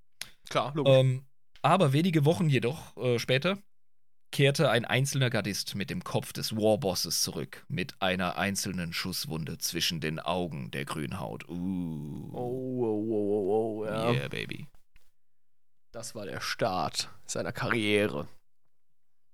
Klar, 0.50 0.72
logisch. 0.74 0.92
Ähm, 0.92 1.24
aber 1.62 1.92
wenige 1.92 2.24
Wochen 2.24 2.48
jedoch 2.48 2.96
äh, 2.96 3.20
später 3.20 3.56
kehrte 4.32 4.70
ein 4.70 4.84
einzelner 4.84 5.30
Gardist 5.30 5.76
mit 5.76 5.88
dem 5.88 6.02
Kopf 6.02 6.32
des 6.32 6.56
Warbosses 6.56 7.22
zurück, 7.22 7.64
mit 7.68 8.02
einer 8.02 8.36
einzelnen 8.36 8.92
Schusswunde 8.92 9.58
zwischen 9.58 10.00
den 10.00 10.18
Augen 10.18 10.72
der 10.72 10.84
Grünhaut. 10.84 11.48
Uh. 11.48 12.30
oh, 12.32 12.82
oh, 12.82 13.06
oh, 13.08 13.28
oh, 13.28 13.82
oh, 13.82 13.86
ja. 13.86 14.10
Yeah, 14.10 14.26
baby. 14.26 14.66
Das 15.92 16.16
war 16.16 16.26
der 16.26 16.40
Start 16.40 17.08
seiner 17.24 17.52
Karriere. 17.52 18.26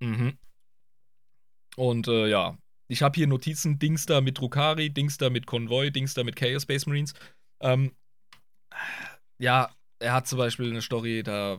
Mhm. 0.00 0.38
Und 1.76 2.08
äh, 2.08 2.28
ja, 2.28 2.58
ich 2.88 3.02
habe 3.02 3.14
hier 3.14 3.26
Notizen, 3.26 3.78
Dings 3.78 4.06
da 4.06 4.20
mit 4.20 4.38
Drukari, 4.38 4.90
Dings 4.90 5.16
da 5.16 5.30
mit 5.30 5.46
Konvoi, 5.46 5.90
Dings 5.90 6.14
da 6.14 6.24
mit 6.24 6.36
Chaos 6.36 6.62
Space 6.62 6.86
Marines. 6.86 7.14
Ähm, 7.60 7.92
ja, 9.38 9.74
er 10.00 10.12
hat 10.12 10.26
zum 10.26 10.38
Beispiel 10.38 10.70
eine 10.70 10.82
Story, 10.82 11.22
da 11.22 11.58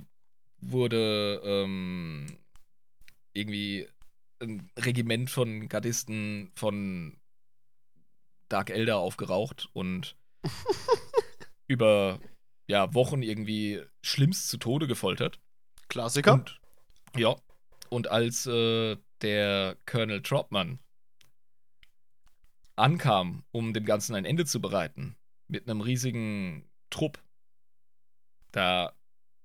wurde 0.59 1.41
ähm, 1.43 2.37
irgendwie 3.33 3.87
ein 4.39 4.69
Regiment 4.77 5.29
von 5.29 5.69
Gardisten 5.69 6.51
von 6.55 7.17
Dark 8.49 8.69
Elder 8.69 8.97
aufgeraucht 8.97 9.69
und 9.73 10.17
über 11.67 12.19
ja, 12.67 12.93
Wochen 12.93 13.21
irgendwie 13.21 13.81
schlimmst 14.01 14.49
zu 14.49 14.57
Tode 14.57 14.87
gefoltert. 14.87 15.39
Klassiker. 15.87 16.33
Und, 16.33 16.59
ja. 17.15 17.35
Und 17.91 18.09
als 18.09 18.45
äh, 18.45 18.95
der 19.21 19.77
Colonel 19.85 20.21
Tropman 20.21 20.79
ankam, 22.77 23.43
um 23.51 23.73
dem 23.73 23.83
Ganzen 23.83 24.15
ein 24.15 24.23
Ende 24.23 24.45
zu 24.45 24.61
bereiten, 24.61 25.17
mit 25.49 25.69
einem 25.69 25.81
riesigen 25.81 26.69
Trupp, 26.89 27.21
da 28.53 28.95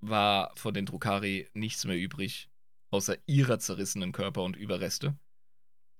war 0.00 0.52
von 0.54 0.74
den 0.74 0.86
Drukari 0.86 1.50
nichts 1.54 1.84
mehr 1.86 1.96
übrig, 1.96 2.48
außer 2.90 3.16
ihrer 3.26 3.58
zerrissenen 3.58 4.12
Körper 4.12 4.44
und 4.44 4.54
Überreste. 4.54 5.18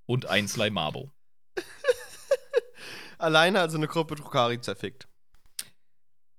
Und 0.06 0.26
ein 0.26 0.46
Sly 0.46 0.70
Marbo. 0.70 1.10
Alleine 3.18 3.60
also 3.60 3.76
eine 3.76 3.88
Gruppe 3.88 4.14
Drukari 4.14 4.60
zerfickt. 4.60 5.08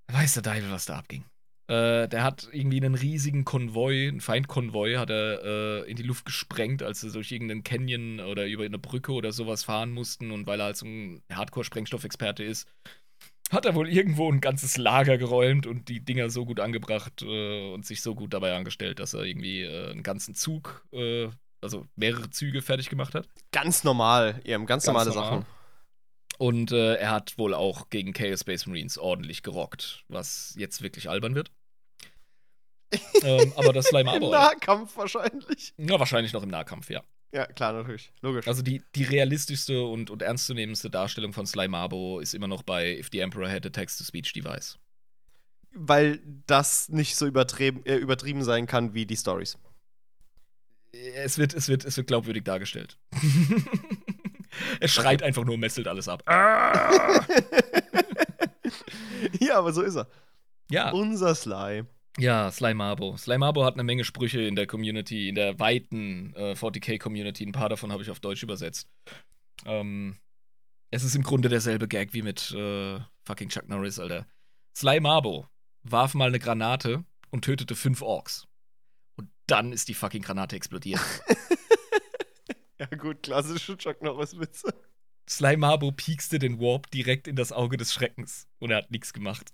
Weiß 0.06 0.32
der 0.32 0.42
Teufel, 0.42 0.70
was 0.70 0.86
da 0.86 1.00
abging. 1.00 1.26
Äh, 1.68 2.08
der 2.08 2.24
hat 2.24 2.48
irgendwie 2.50 2.78
einen 2.78 2.94
riesigen 2.94 3.44
Konvoi, 3.44 4.08
einen 4.08 4.22
Feindkonvoi, 4.22 4.94
hat 4.94 5.10
er 5.10 5.44
äh, 5.44 5.90
in 5.90 5.96
die 5.96 6.02
Luft 6.02 6.24
gesprengt, 6.24 6.82
als 6.82 7.02
sie 7.02 7.12
durch 7.12 7.30
irgendeinen 7.30 7.62
Canyon 7.62 8.20
oder 8.20 8.46
über 8.46 8.64
eine 8.64 8.78
Brücke 8.78 9.12
oder 9.12 9.32
sowas 9.32 9.64
fahren 9.64 9.90
mussten. 9.90 10.30
Und 10.30 10.46
weil 10.46 10.60
er 10.60 10.66
halt 10.66 10.76
so 10.78 10.86
ein 10.86 11.22
Hardcore-Sprengstoffexperte 11.30 12.42
ist, 12.42 12.66
hat 13.50 13.66
er 13.66 13.74
wohl 13.74 13.88
irgendwo 13.88 14.30
ein 14.30 14.40
ganzes 14.40 14.78
Lager 14.78 15.18
geräumt 15.18 15.66
und 15.66 15.88
die 15.88 16.00
Dinger 16.00 16.30
so 16.30 16.46
gut 16.46 16.58
angebracht 16.58 17.22
äh, 17.22 17.72
und 17.72 17.84
sich 17.84 18.00
so 18.00 18.14
gut 18.14 18.32
dabei 18.32 18.54
angestellt, 18.54 18.98
dass 18.98 19.12
er 19.12 19.24
irgendwie 19.24 19.62
äh, 19.62 19.90
einen 19.90 20.02
ganzen 20.02 20.34
Zug, 20.34 20.86
äh, 20.92 21.28
also 21.60 21.86
mehrere 21.96 22.30
Züge 22.30 22.62
fertig 22.62 22.88
gemacht 22.88 23.14
hat. 23.14 23.28
Ganz 23.52 23.84
normal, 23.84 24.40
eben, 24.44 24.64
ganz, 24.64 24.84
Ganz 24.84 24.86
normale 24.86 25.10
normal. 25.10 25.30
Sachen. 25.30 25.46
Und 26.38 26.70
er 26.70 27.10
hat 27.10 27.36
wohl 27.36 27.52
auch 27.52 27.90
gegen 27.90 28.12
Chaos 28.12 28.42
Space 28.42 28.66
Marines 28.66 28.96
ordentlich 28.96 29.42
gerockt, 29.42 30.04
was 30.06 30.54
jetzt 30.56 30.82
wirklich 30.82 31.10
albern 31.10 31.34
wird. 31.34 31.50
Ähm, 33.22 33.52
aber 33.56 33.72
das 33.72 33.86
Slime 33.86 34.10
Im 34.16 34.16
Arbor. 34.16 34.30
Nahkampf 34.30 34.96
wahrscheinlich. 34.96 35.74
Ja, 35.76 35.98
wahrscheinlich 35.98 36.32
noch 36.32 36.42
im 36.42 36.50
Nahkampf, 36.50 36.90
ja. 36.90 37.02
Ja, 37.32 37.46
klar, 37.46 37.74
natürlich. 37.74 38.10
Logisch. 38.22 38.48
Also 38.48 38.62
die, 38.62 38.82
die 38.94 39.04
realistischste 39.04 39.82
und, 39.82 40.08
und 40.10 40.22
ernstzunehmendste 40.22 40.88
Darstellung 40.88 41.34
von 41.34 41.46
Sly 41.46 41.68
Marbo 41.68 42.20
ist 42.20 42.34
immer 42.34 42.48
noch 42.48 42.62
bei 42.62 42.98
If 42.98 43.10
the 43.12 43.20
Emperor 43.20 43.50
had 43.50 43.66
a 43.66 43.70
Text-to-Speech 43.70 44.32
Device. 44.32 44.78
Weil 45.72 46.20
das 46.46 46.88
nicht 46.88 47.16
so 47.16 47.26
übertrieben, 47.26 47.84
äh, 47.84 47.96
übertrieben 47.96 48.42
sein 48.44 48.66
kann 48.66 48.94
wie 48.94 49.04
die 49.04 49.16
Stories. 49.16 49.58
Es 50.92 51.36
wird, 51.36 51.52
es 51.52 51.68
wird, 51.68 51.84
es 51.84 51.98
wird 51.98 52.06
glaubwürdig 52.06 52.44
dargestellt. 52.44 52.96
er 54.80 54.88
schreit 54.88 55.22
einfach 55.22 55.44
nur 55.44 55.52
und 55.54 55.60
messelt 55.60 55.86
alles 55.86 56.08
ab. 56.08 56.22
ja, 59.38 59.58
aber 59.58 59.74
so 59.74 59.82
ist 59.82 59.96
er. 59.96 60.08
Ja, 60.70 60.90
Unser 60.92 61.34
Sly. 61.34 61.84
Ja, 62.18 62.50
Sly 62.50 62.74
Marbo. 62.74 63.16
Sly 63.16 63.38
Marbo 63.38 63.64
hat 63.64 63.74
eine 63.74 63.84
Menge 63.84 64.04
Sprüche 64.04 64.40
in 64.40 64.56
der 64.56 64.66
Community, 64.66 65.28
in 65.28 65.34
der 65.34 65.58
weiten 65.58 66.34
äh, 66.34 66.52
40k-Community. 66.52 67.44
Ein 67.44 67.52
paar 67.52 67.68
davon 67.68 67.92
habe 67.92 68.02
ich 68.02 68.10
auf 68.10 68.20
Deutsch 68.20 68.42
übersetzt. 68.42 68.88
Ähm, 69.64 70.18
es 70.90 71.04
ist 71.04 71.14
im 71.14 71.22
Grunde 71.22 71.48
derselbe 71.48 71.88
Gag 71.88 72.14
wie 72.14 72.22
mit 72.22 72.50
äh, 72.52 72.98
fucking 73.24 73.48
Chuck 73.48 73.68
Norris, 73.68 73.98
Alter. 73.98 74.26
Sly 74.76 75.00
Marbo 75.00 75.46
warf 75.82 76.14
mal 76.14 76.28
eine 76.28 76.38
Granate 76.38 77.04
und 77.30 77.44
tötete 77.44 77.74
fünf 77.74 78.02
Orks. 78.02 78.46
Und 79.16 79.28
dann 79.46 79.72
ist 79.72 79.88
die 79.88 79.94
fucking 79.94 80.22
Granate 80.22 80.56
explodiert. 80.56 81.00
Ja, 82.78 82.86
gut, 82.96 83.24
klassische 83.24 83.76
Chuck 83.76 84.02
Norris-Witze. 84.02 84.72
Sly 85.28 85.56
Marbo 85.56 85.90
piekste 85.92 86.38
den 86.38 86.60
Warp 86.60 86.90
direkt 86.90 87.26
in 87.26 87.36
das 87.36 87.52
Auge 87.52 87.76
des 87.76 87.92
Schreckens 87.92 88.46
und 88.60 88.70
er 88.70 88.78
hat 88.78 88.90
nichts 88.90 89.12
gemacht. 89.12 89.52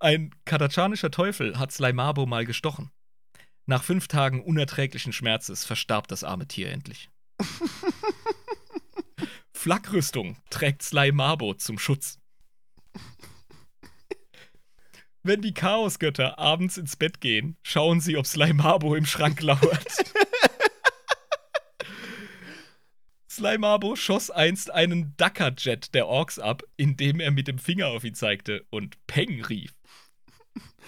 Ein 0.00 0.30
katachanischer 0.44 1.10
Teufel 1.10 1.58
hat 1.58 1.72
Sly 1.72 1.92
Marbo 1.92 2.24
mal 2.24 2.46
gestochen. 2.46 2.92
Nach 3.66 3.82
fünf 3.82 4.06
Tagen 4.06 4.40
unerträglichen 4.42 5.12
Schmerzes 5.12 5.64
verstarb 5.64 6.06
das 6.06 6.22
arme 6.22 6.46
Tier 6.46 6.70
endlich. 6.70 7.10
Flakrüstung 9.52 10.36
trägt 10.50 10.82
Sly 10.82 11.10
Marbo 11.10 11.54
zum 11.54 11.78
Schutz. 11.78 12.20
Wenn 15.24 15.42
die 15.42 15.52
Chaosgötter 15.52 16.38
abends 16.38 16.78
ins 16.78 16.94
Bett 16.94 17.20
gehen, 17.20 17.56
schauen 17.62 18.00
sie, 18.00 18.16
ob 18.16 18.24
Sly 18.24 18.52
Marbo 18.52 18.94
im 18.94 19.04
Schrank 19.04 19.42
lauert. 19.42 19.92
Sly 23.28 23.58
Marbo 23.58 23.96
schoss 23.96 24.30
einst 24.30 24.70
einen 24.70 25.16
Dakar-Jet 25.16 25.92
der 25.94 26.06
Orks 26.06 26.38
ab, 26.38 26.62
indem 26.76 27.18
er 27.18 27.32
mit 27.32 27.48
dem 27.48 27.58
Finger 27.58 27.88
auf 27.88 28.04
ihn 28.04 28.14
zeigte 28.14 28.64
und 28.70 28.96
Peng 29.08 29.44
rief. 29.44 29.77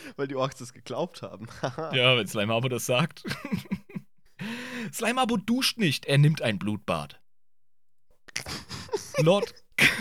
Weil 0.16 0.28
die 0.28 0.36
Orks 0.36 0.56
das 0.56 0.72
geglaubt 0.72 1.22
haben. 1.22 1.46
Ja, 1.92 2.16
wenn 2.16 2.26
Sly 2.26 2.46
Marbo 2.46 2.68
das 2.68 2.86
sagt. 2.86 3.22
Sly 4.92 5.12
Marbo 5.12 5.36
duscht 5.36 5.78
nicht, 5.78 6.06
er 6.06 6.18
nimmt 6.18 6.42
ein 6.42 6.58
Blutbad. 6.58 7.20
Lord, 9.18 9.54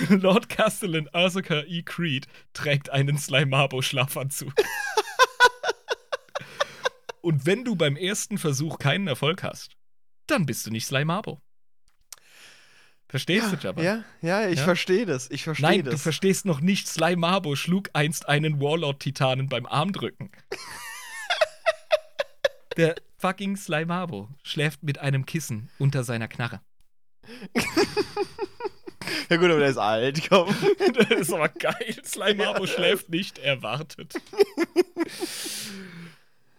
Lord 0.09 0.49
Castellan 0.49 1.09
Ursuka 1.13 1.61
E. 1.61 1.83
Creed 1.83 2.27
trägt 2.53 2.89
einen 2.89 3.17
Sly 3.17 3.45
Marbo 3.45 3.81
Schlafanzug. 3.81 4.53
Und 7.21 7.45
wenn 7.45 7.65
du 7.65 7.75
beim 7.75 7.95
ersten 7.95 8.37
Versuch 8.37 8.79
keinen 8.79 9.07
Erfolg 9.07 9.43
hast, 9.43 9.75
dann 10.27 10.45
bist 10.45 10.65
du 10.65 10.71
nicht 10.71 10.85
Slimabo. 10.85 11.41
Verstehst 13.09 13.51
du, 13.51 13.55
Jabba? 13.57 13.81
Ja, 13.81 14.03
ja, 14.21 14.47
ich 14.47 14.59
Ja? 14.59 14.65
verstehe 14.65 15.05
das. 15.07 15.31
Ich 15.31 15.43
verstehe 15.43 15.67
Nein, 15.67 15.83
das. 15.83 15.95
du 15.95 15.97
verstehst 15.97 16.45
noch 16.45 16.61
nicht. 16.61 16.87
Slimabo 16.87 17.55
schlug 17.55 17.89
einst 17.93 18.29
einen 18.29 18.61
Warlord-Titanen 18.61 19.49
beim 19.49 19.65
Armdrücken. 19.65 20.29
Der 22.77 22.95
fucking 23.17 23.57
Slimabo 23.57 24.29
schläft 24.43 24.83
mit 24.83 24.99
einem 24.99 25.25
Kissen 25.25 25.69
unter 25.79 26.03
seiner 26.03 26.27
Knarre. 26.27 26.61
ja 29.29 29.37
gut, 29.37 29.49
aber 29.49 29.59
der 29.59 29.69
ist 29.69 29.77
alt, 29.77 30.29
komm. 30.29 30.55
Das 30.93 31.09
ist 31.19 31.33
aber 31.33 31.49
geil. 31.49 31.95
Slimabo 32.05 32.67
schläft 32.67 33.09
nicht, 33.09 33.39
er 33.39 33.61
wartet. 33.63 34.13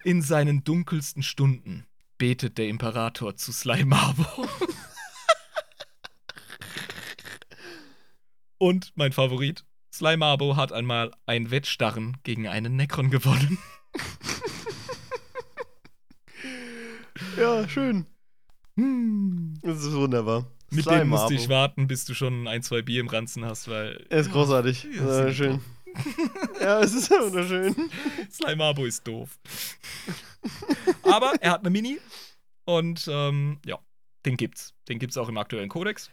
In 0.04 0.22
seinen 0.22 0.64
dunkelsten 0.64 1.22
Stunden 1.22 1.86
betet 2.18 2.58
der 2.58 2.68
Imperator 2.68 3.36
zu 3.36 3.52
Slimabo. 3.52 4.26
Und 8.60 8.92
mein 8.94 9.12
Favorit, 9.12 9.64
Slimabo 9.90 10.54
hat 10.54 10.70
einmal 10.70 11.12
ein 11.24 11.50
Wettstarren 11.50 12.18
gegen 12.24 12.46
einen 12.46 12.76
Necron 12.76 13.10
gewonnen. 13.10 13.58
Ja, 17.36 17.68
schön. 17.68 18.06
Hm. 18.76 19.58
Das 19.62 19.82
ist 19.82 19.92
wunderbar. 19.92 20.46
Mit 20.70 20.84
Slime 20.84 21.00
dem 21.00 21.08
musste 21.08 21.34
ich 21.34 21.48
warten, 21.48 21.86
bis 21.86 22.04
du 22.04 22.14
schon 22.14 22.46
ein, 22.48 22.62
zwei 22.62 22.82
Bier 22.82 23.00
im 23.00 23.08
Ranzen 23.08 23.44
hast, 23.44 23.68
weil 23.68 24.06
Er 24.10 24.20
ist 24.20 24.30
großartig. 24.30 24.84
Ja, 24.84 24.90
Ja, 24.90 25.12
sehr 25.14 25.34
schön. 25.34 25.60
ja, 26.60 26.80
es 26.80 26.94
ist 26.94 27.10
wunderschön. 27.10 27.74
Slimabo 28.30 28.84
ist 28.84 29.06
doof. 29.06 29.38
Aber 31.02 31.34
er 31.40 31.52
hat 31.52 31.60
eine 31.60 31.70
Mini 31.70 31.98
und 32.64 33.08
ähm, 33.10 33.58
ja, 33.64 33.78
den 34.24 34.36
gibt's. 34.36 34.74
Den 34.88 34.98
gibt's 34.98 35.16
auch 35.16 35.28
im 35.28 35.38
aktuellen 35.38 35.68
Kodex. 35.68 36.10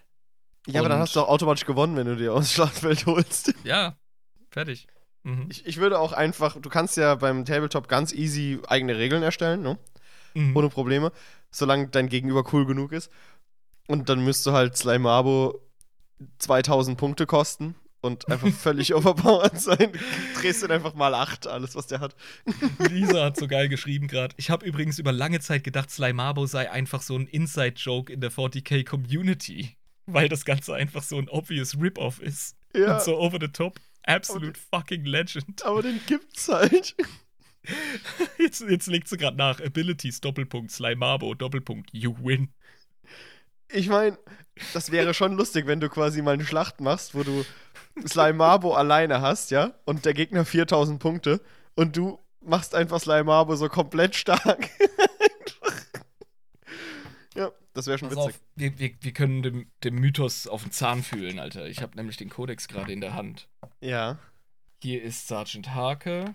Ja, 0.68 0.82
aber 0.82 0.90
dann 0.90 1.00
hast 1.00 1.16
du 1.16 1.22
auch 1.22 1.30
automatisch 1.30 1.66
gewonnen, 1.66 1.96
wenn 1.96 2.08
du 2.08 2.16
dir 2.16 2.34
aus 2.34 2.52
Schlachtfeld 2.52 3.06
holst. 3.06 3.54
Ja, 3.64 3.96
fertig. 4.50 4.88
Mhm. 5.24 5.48
Ich, 5.50 5.66
ich 5.66 5.78
würde 5.78 6.00
auch 6.00 6.14
einfach, 6.14 6.60
du 6.60 6.70
kannst 6.70 6.98
ja 6.98 7.16
beim 7.16 7.46
Tabletop 7.46 7.88
ganz 7.88 8.14
easy 8.14 8.60
eigene 8.68 8.98
Regeln 8.98 9.24
erstellen, 9.24 9.62
ne? 9.62 9.78
Mhm. 10.34 10.56
ohne 10.56 10.70
Probleme, 10.70 11.12
solange 11.52 11.88
dein 11.88 12.10
Gegenüber 12.10 12.44
cool 12.54 12.66
genug 12.66 12.92
ist. 12.92 13.10
Und 13.88 14.10
dann 14.10 14.24
müsste 14.24 14.52
halt 14.54 14.76
Slimabo 14.78 15.62
2000 16.40 16.98
Punkte 16.98 17.26
kosten 17.26 17.76
und 18.02 18.30
einfach 18.30 18.50
völlig 18.54 18.94
overpowered 18.94 19.60
sein. 19.60 19.92
Du 19.94 20.42
drehst 20.42 20.64
ihn 20.64 20.72
einfach 20.72 20.94
mal 20.94 21.14
8, 21.14 21.48
alles, 21.48 21.76
was 21.76 21.88
der 21.88 22.00
hat. 22.02 22.16
Lisa 22.92 23.26
hat 23.26 23.38
so 23.38 23.48
geil 23.48 23.70
geschrieben 23.70 24.08
gerade. 24.08 24.36
Ich 24.38 24.50
habe 24.50 24.66
übrigens 24.66 25.00
über 25.00 25.12
lange 25.12 25.40
Zeit 25.40 25.64
gedacht, 25.64 25.90
Slimabo 25.90 26.46
sei 26.46 26.70
einfach 26.70 27.02
so 27.02 27.16
ein 27.16 27.28
Inside-Joke 27.28 28.12
in 28.12 28.22
der 28.22 28.32
40k 28.32 28.86
Community. 28.86 29.77
Weil 30.08 30.30
das 30.30 30.46
Ganze 30.46 30.74
einfach 30.74 31.04
so 31.04 31.18
ein 31.18 31.30
obvious 31.30 31.78
Rip-Off 31.80 32.20
ist. 32.20 32.56
Ja, 32.74 32.96
Und 32.96 33.04
so 33.04 33.18
over 33.20 33.38
the 33.40 33.50
top. 33.50 33.80
Absolute 34.04 34.60
fucking 34.72 35.04
legend. 35.06 35.64
aber 35.66 35.82
den 35.84 36.00
gibt's 36.08 36.48
halt. 36.48 36.96
Jetzt, 38.38 38.62
jetzt 38.62 38.88
legt 38.88 39.10
sie 39.10 39.18
gerade 39.18 39.36
nach. 39.36 39.60
Abilities, 39.60 40.22
Doppelpunkt, 40.22 40.72
Slimabo, 40.72 41.34
Doppelpunkt, 41.34 41.90
you 41.92 42.16
win. 42.24 42.48
Ich 43.70 43.90
meine, 43.90 44.18
das 44.74 44.90
wäre 44.92 45.14
schon 45.14 45.34
lustig, 45.34 45.68
wenn 45.68 45.82
du 45.82 45.90
quasi 45.90 46.22
mal 46.22 46.36
eine 46.36 46.46
Schlacht 46.46 46.80
machst, 46.80 47.14
wo 47.14 47.24
du 47.24 47.44
Slimabo 48.08 48.74
alleine 48.74 49.20
hast, 49.20 49.52
ja? 49.52 49.74
Und 49.84 50.06
der 50.06 50.14
Gegner 50.14 50.46
4000 50.46 50.98
Punkte 51.02 51.42
und 51.76 51.98
du 51.98 52.20
machst 52.40 52.74
einfach 52.74 53.02
Slimabo 53.02 53.56
so 53.58 53.68
komplett 53.68 54.16
stark. 54.16 54.70
das 57.78 57.86
wäre 57.86 58.00
schon 58.00 58.10
Pass 58.10 58.18
witzig. 58.18 58.36
auf, 58.36 58.42
wir, 58.56 58.80
wir, 58.80 58.92
wir 59.00 59.14
können 59.14 59.44
dem, 59.44 59.72
dem 59.84 59.96
Mythos 59.96 60.48
auf 60.48 60.64
den 60.64 60.72
Zahn 60.72 61.04
fühlen, 61.04 61.38
Alter. 61.38 61.68
Ich 61.68 61.82
habe 61.82 61.96
nämlich 61.96 62.18
den 62.18 62.30
Kodex 62.30 62.68
gerade 62.68 62.92
in 62.92 63.02
der 63.02 63.14
Hand. 63.14 63.48
Ja. 63.82 64.18
Hier 64.82 65.04
ist 65.04 65.28
Sergeant 65.28 65.76
Hake. 65.76 66.34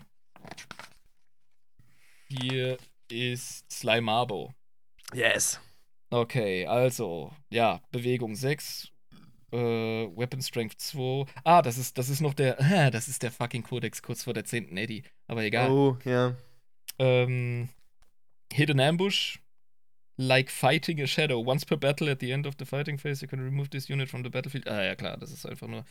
Hier 2.29 2.77
ist 3.09 3.69
Slimabo. 3.71 4.53
Yes. 5.13 5.59
Okay, 6.09 6.65
also, 6.65 7.33
ja, 7.49 7.81
Bewegung 7.91 8.35
6, 8.35 8.89
äh, 9.51 9.57
Weapon 9.57 10.41
Strength 10.41 10.79
2. 10.79 11.25
Ah, 11.43 11.61
das 11.61 11.77
ist, 11.77 11.97
das 11.97 12.07
ist 12.07 12.21
noch 12.21 12.33
der, 12.33 12.57
äh, 12.59 12.89
das 12.91 13.09
ist 13.09 13.21
der 13.21 13.31
fucking 13.31 13.63
Kodex 13.63 14.01
kurz 14.01 14.23
vor 14.23 14.33
der 14.33 14.45
10. 14.45 14.77
Eddy. 14.77 15.03
Aber 15.27 15.43
egal. 15.43 15.69
Oh, 15.69 15.97
ja. 16.05 16.35
Ähm, 16.99 17.67
Hidden 18.53 18.79
Ambush. 18.79 19.42
Like 20.15 20.51
fighting 20.51 21.01
a 21.01 21.07
shadow. 21.07 21.43
Once 21.43 21.65
per 21.65 21.75
battle 21.75 22.09
at 22.11 22.19
the 22.19 22.31
end 22.31 22.45
of 22.45 22.53
the 22.59 22.65
fighting 22.65 22.99
phase, 22.99 23.21
you 23.23 23.27
can 23.27 23.39
remove 23.39 23.69
this 23.69 23.89
unit 23.89 24.09
from 24.09 24.23
the 24.23 24.29
battlefield. 24.29 24.67
Ah, 24.67 24.83
ja, 24.83 24.95
klar, 24.95 25.17
das 25.17 25.31
ist 25.31 25.45
einfach 25.45 25.67
nur. 25.67 25.85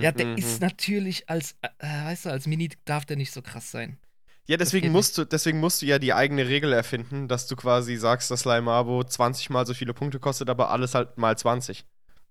Ja, 0.00 0.12
der 0.12 0.26
Mhm. 0.28 0.36
ist 0.38 0.60
natürlich 0.62 1.28
als, 1.28 1.56
äh, 1.62 1.68
weißt 1.80 2.24
du, 2.26 2.30
als 2.30 2.46
Mini 2.46 2.70
darf 2.86 3.04
der 3.04 3.16
nicht 3.18 3.32
so 3.32 3.42
krass 3.42 3.70
sein. 3.70 3.98
Ja, 4.46 4.56
deswegen 4.56 4.90
musst, 4.90 5.16
du, 5.18 5.24
deswegen 5.26 5.60
musst 5.60 5.82
du 5.82 5.86
ja 5.86 5.98
die 5.98 6.12
eigene 6.14 6.48
Regel 6.48 6.72
erfinden, 6.72 7.28
dass 7.28 7.46
du 7.46 7.54
quasi 7.54 7.96
sagst, 7.96 8.30
dass 8.30 8.40
Slimabo 8.40 9.04
20 9.04 9.50
mal 9.50 9.66
so 9.66 9.74
viele 9.74 9.92
Punkte 9.94 10.18
kostet, 10.18 10.48
aber 10.48 10.70
alles 10.70 10.94
halt 10.94 11.18
mal 11.18 11.36
20. 11.36 11.84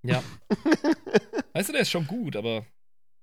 Ja. 0.04 0.24
weißt 1.54 1.70
du, 1.70 1.74
der 1.74 1.82
ist 1.84 1.92
schon 1.92 2.08
gut, 2.08 2.36
aber. 2.36 2.66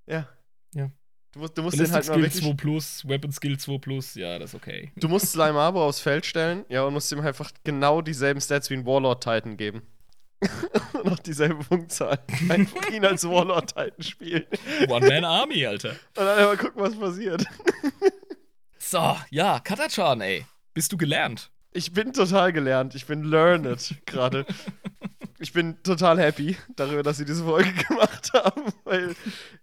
Ja. 0.06 0.28
Ja. 0.74 0.90
Du 1.36 1.42
musst, 1.42 1.58
du 1.58 1.62
musst 1.62 1.78
den 1.78 1.92
halt 1.92 2.08
mal 2.08 2.14
Skill 2.14 2.22
wirklich. 2.22 2.42
2 2.42 2.54
Plus, 2.54 3.06
Weapon 3.06 3.30
Skill 3.30 3.58
2 3.58 3.76
Plus, 3.76 4.14
ja, 4.14 4.38
das 4.38 4.50
ist 4.50 4.54
okay. 4.54 4.90
Du 4.96 5.06
musst 5.06 5.32
Slimabo 5.32 5.86
aufs 5.86 6.00
Feld 6.00 6.24
stellen, 6.24 6.64
ja, 6.70 6.82
und 6.84 6.94
musst 6.94 7.12
ihm 7.12 7.20
einfach 7.20 7.50
genau 7.62 8.00
dieselben 8.00 8.40
Stats 8.40 8.70
wie 8.70 8.74
ein 8.74 8.86
Warlord 8.86 9.22
Titan 9.22 9.58
geben. 9.58 9.82
auch 11.04 11.18
dieselbe 11.18 11.62
Punktzahl. 11.62 12.18
Einfach 12.48 12.88
ihn 12.90 13.04
als 13.04 13.28
Warlord 13.28 13.68
Titan 13.68 14.02
spielen. 14.02 14.46
One-Man-Army, 14.88 15.66
Alter. 15.66 15.90
Und 15.90 15.98
dann 16.16 16.38
einfach 16.38 16.56
gucken, 16.56 16.82
was 16.82 16.98
passiert. 16.98 17.44
So, 18.78 19.16
ja, 19.30 19.58
Katachan, 19.58 20.20
ey. 20.20 20.46
Bist 20.72 20.92
du 20.92 20.96
gelernt? 20.96 21.50
Ich 21.72 21.92
bin 21.92 22.12
total 22.12 22.52
gelernt. 22.52 22.94
Ich 22.94 23.04
bin 23.06 23.24
learned 23.24 23.96
gerade. 24.06 24.46
Ich 25.40 25.52
bin 25.52 25.82
total 25.82 26.20
happy 26.20 26.56
darüber, 26.76 27.02
dass 27.02 27.16
sie 27.16 27.24
diese 27.24 27.42
Folge 27.44 27.72
gemacht 27.88 28.32
haben, 28.32 28.62
weil 28.84 29.16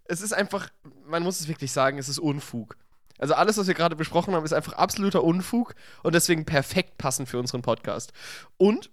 es 0.04 0.22
ist 0.22 0.34
einfach, 0.34 0.70
man 1.14 1.24
muss 1.24 1.40
es 1.40 1.48
wirklich 1.48 1.72
sagen, 1.72 1.98
es 1.98 2.10
ist 2.10 2.20
Unfug. 2.20 2.76
Also 3.20 3.36
alles, 3.36 3.58
was 3.58 3.68
wir 3.68 3.76
gerade 3.76 3.96
besprochen 3.96 4.34
haben, 4.34 4.44
ist 4.44 4.54
einfach 4.54 4.74
absoluter 4.74 5.24
Unfug 5.24 5.76
und 6.02 6.16
deswegen 6.16 6.44
perfekt 6.46 6.98
passend 6.98 7.30
für 7.30 7.40
unseren 7.40 7.62
Podcast. 7.62 8.12
Und 8.58 8.90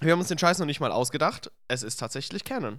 wir 0.00 0.12
haben 0.12 0.20
uns 0.20 0.28
den 0.28 0.38
Scheiß 0.38 0.58
noch 0.58 0.66
nicht 0.66 0.80
mal 0.80 0.92
ausgedacht. 0.92 1.50
Es 1.66 1.82
ist 1.82 1.96
tatsächlich 1.96 2.44
Canon. 2.44 2.78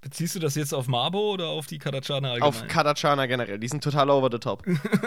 Beziehst 0.00 0.34
du 0.36 0.38
das 0.38 0.54
jetzt 0.54 0.72
auf 0.72 0.86
Mabo 0.86 1.32
oder 1.32 1.48
auf 1.48 1.66
die 1.66 1.78
Katachana 1.78 2.32
allgemein? 2.32 2.48
Auf 2.48 2.66
Kadachana 2.68 3.26
generell. 3.26 3.58
Die 3.58 3.68
sind 3.68 3.82
total 3.82 4.10
over 4.10 4.28
the 4.30 4.38
top. 4.38 4.64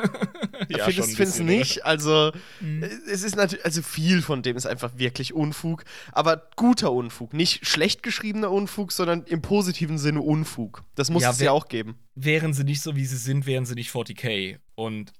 ja, 0.69 0.85
findest 0.85 1.17
bisschen, 1.17 1.45
nicht? 1.45 1.85
Also, 1.85 2.31
Mhm. 2.59 2.83
es 2.83 3.23
ist 3.23 3.35
natürlich, 3.35 3.65
also 3.65 3.81
viel 3.81 4.21
von 4.21 4.41
dem 4.43 4.55
ist 4.57 4.65
einfach 4.65 4.97
wirklich 4.97 5.33
Unfug, 5.33 5.83
aber 6.11 6.47
guter 6.55 6.91
Unfug. 6.91 7.33
Nicht 7.33 7.67
schlecht 7.67 8.03
geschriebener 8.03 8.51
Unfug, 8.51 8.91
sondern 8.91 9.23
im 9.25 9.41
positiven 9.41 9.97
Sinne 9.97 10.21
Unfug. 10.21 10.83
Das 10.95 11.09
muss 11.09 11.23
Ja, 11.23 11.31
es 11.31 11.39
ja 11.39 11.51
auch 11.51 11.67
geben. 11.67 11.97
Wären 12.15 12.53
sie 12.53 12.63
nicht 12.63 12.81
so, 12.81 12.95
wie 12.95 13.05
sie 13.05 13.17
sind, 13.17 13.45
wären 13.45 13.65
sie 13.65 13.75
nicht 13.75 13.91
40k. 13.91 14.57
Und 14.75 15.11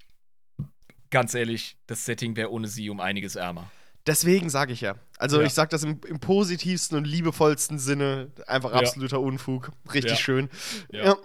ganz 1.09 1.33
ehrlich, 1.33 1.77
das 1.87 2.05
Setting 2.05 2.35
wäre 2.35 2.51
ohne 2.51 2.67
sie 2.67 2.89
um 2.89 2.99
einiges 2.99 3.35
ärmer. 3.35 3.69
Deswegen 4.07 4.51
sage 4.51 4.71
ich 4.71 4.81
ja. 4.81 4.95
Also, 5.17 5.39
Ja. 5.41 5.47
ich 5.47 5.53
sage 5.53 5.69
das 5.69 5.83
im, 5.83 5.99
im 6.07 6.19
positivsten 6.19 6.95
und 6.97 7.05
liebevollsten 7.05 7.79
Sinne. 7.79 8.31
Einfach 8.45 8.71
Ja. 8.71 8.77
absoluter 8.77 9.19
Unfug. 9.19 9.71
Richtig 9.93 10.11
Ja. 10.11 10.17
schön. 10.17 10.49
Ja. 10.91 11.15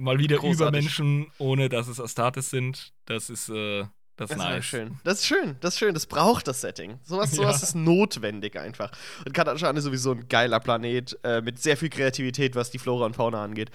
Mal 0.00 0.18
wieder 0.18 0.36
Großartig. 0.38 0.60
Übermenschen, 0.60 1.26
ohne 1.38 1.68
dass 1.68 1.88
es 1.88 2.00
Astartes 2.00 2.50
sind. 2.50 2.92
Das 3.06 3.28
ist, 3.30 3.48
äh, 3.50 3.84
das 4.16 4.28
Das 4.28 4.30
ist 4.30 4.36
nice. 4.38 4.64
schön. 4.64 4.98
Das 5.04 5.18
ist 5.20 5.26
schön, 5.26 5.56
das 5.60 5.74
ist 5.74 5.78
schön, 5.78 5.94
das 5.94 6.06
braucht 6.06 6.46
das 6.48 6.60
Setting. 6.60 6.98
Sowas, 7.04 7.30
sowas 7.36 7.60
Ja. 7.60 7.68
ist 7.68 7.74
notwendig 7.74 8.58
einfach. 8.58 8.90
Und 9.24 9.32
Katachan 9.34 9.76
ist 9.76 9.84
sowieso 9.84 10.12
ein 10.12 10.28
geiler 10.28 10.60
Planet 10.60 11.18
äh, 11.22 11.40
mit 11.40 11.58
sehr 11.60 11.76
viel 11.76 11.88
Kreativität, 11.90 12.54
was 12.54 12.70
die 12.70 12.78
Flora 12.78 13.06
und 13.06 13.16
Fauna 13.16 13.42
angeht. 13.44 13.70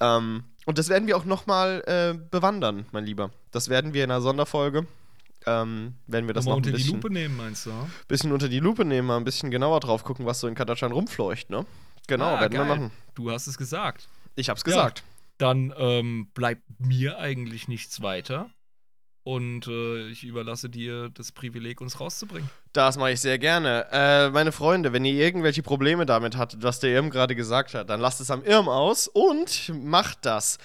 Ähm, 0.00 0.44
und 0.66 0.78
das 0.78 0.88
werden 0.88 1.06
wir 1.06 1.16
auch 1.16 1.24
nochmal 1.24 1.82
äh, 1.86 2.18
bewandern, 2.30 2.86
mein 2.92 3.04
Lieber. 3.06 3.30
Das 3.52 3.68
werden 3.68 3.94
wir 3.94 4.04
in 4.04 4.10
einer 4.10 4.20
Sonderfolge. 4.20 4.86
Ähm, 5.46 5.94
werden 6.08 6.26
wir 6.26 6.34
das 6.34 6.44
Mal 6.44 6.50
noch 6.52 6.56
ein 6.56 6.58
unter 6.58 6.70
die 6.70 6.76
bisschen, 6.78 6.94
Lupe 6.96 7.10
nehmen, 7.12 7.36
meinst 7.36 7.66
du? 7.66 7.70
bisschen 8.08 8.32
unter 8.32 8.48
die 8.48 8.58
Lupe 8.58 8.84
nehmen, 8.84 9.06
mal 9.06 9.16
ein 9.16 9.24
bisschen 9.24 9.50
genauer 9.50 9.78
drauf 9.80 10.02
gucken, 10.04 10.26
was 10.26 10.40
so 10.40 10.48
in 10.48 10.54
Katachan 10.56 10.90
rumfleucht, 10.90 11.50
ne? 11.50 11.64
Genau, 12.08 12.34
Ah, 12.34 12.40
werden 12.40 12.52
wir 12.52 12.58
geil. 12.60 12.68
machen. 12.68 12.90
Du 13.14 13.30
hast 13.30 13.46
es 13.46 13.56
gesagt. 13.56 14.08
Ich 14.34 14.48
hab's 14.48 14.62
Ja. 14.66 14.72
Dann 15.38 15.72
ähm, 15.76 16.30
bleibt 16.34 16.62
mir 16.78 17.18
eigentlich 17.18 17.68
nichts 17.68 18.02
weiter. 18.02 18.50
Und 19.22 19.66
äh, 19.66 20.08
ich 20.08 20.22
überlasse 20.22 20.70
dir 20.70 21.08
das 21.08 21.32
Privileg, 21.32 21.80
uns 21.80 21.98
rauszubringen. 21.98 22.48
Das 22.72 22.96
mache 22.96 23.10
ich 23.10 23.20
sehr 23.20 23.38
gerne. 23.38 23.86
Äh, 23.90 24.30
meine 24.30 24.52
Freunde, 24.52 24.92
wenn 24.92 25.04
ihr 25.04 25.14
irgendwelche 25.14 25.64
Probleme 25.64 26.06
damit 26.06 26.36
hattet, 26.36 26.62
was 26.62 26.78
der 26.78 26.90
Irm 26.90 27.10
gerade 27.10 27.34
gesagt 27.34 27.74
hat, 27.74 27.90
dann 27.90 28.00
lasst 28.00 28.20
es 28.20 28.30
am 28.30 28.44
Irm 28.44 28.68
aus 28.68 29.08
und 29.08 29.72
macht 29.82 30.24
das. 30.24 30.58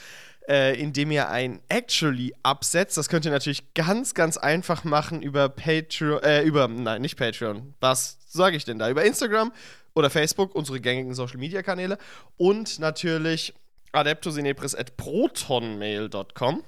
äh, 0.48 0.80
indem 0.80 1.12
ihr 1.12 1.30
ein 1.30 1.62
Actually 1.70 2.34
absetzt. 2.44 2.98
Das 2.98 3.10
könnt 3.10 3.26
ihr 3.26 3.32
natürlich 3.32 3.74
ganz, 3.74 4.14
ganz 4.14 4.38
einfach 4.38 4.84
machen 4.84 5.22
über 5.22 5.50
Patreon, 5.50 6.22
äh, 6.24 6.42
über, 6.44 6.68
nein, 6.68 7.02
nicht 7.02 7.18
Patreon. 7.18 7.74
Was 7.80 8.18
sage 8.28 8.58
ich 8.58 8.66
denn 8.66 8.80
da? 8.80 8.90
Über 8.90 9.06
Instagram 9.06 9.52
oder 9.94 10.10
Facebook, 10.10 10.56
unsere 10.56 10.80
gängigen 10.80 11.14
Social 11.14 11.38
Media 11.38 11.62
Kanäle 11.62 11.98
und 12.38 12.80
natürlich 12.80 13.54
adeptosinepris.protonmail.com 13.92 16.64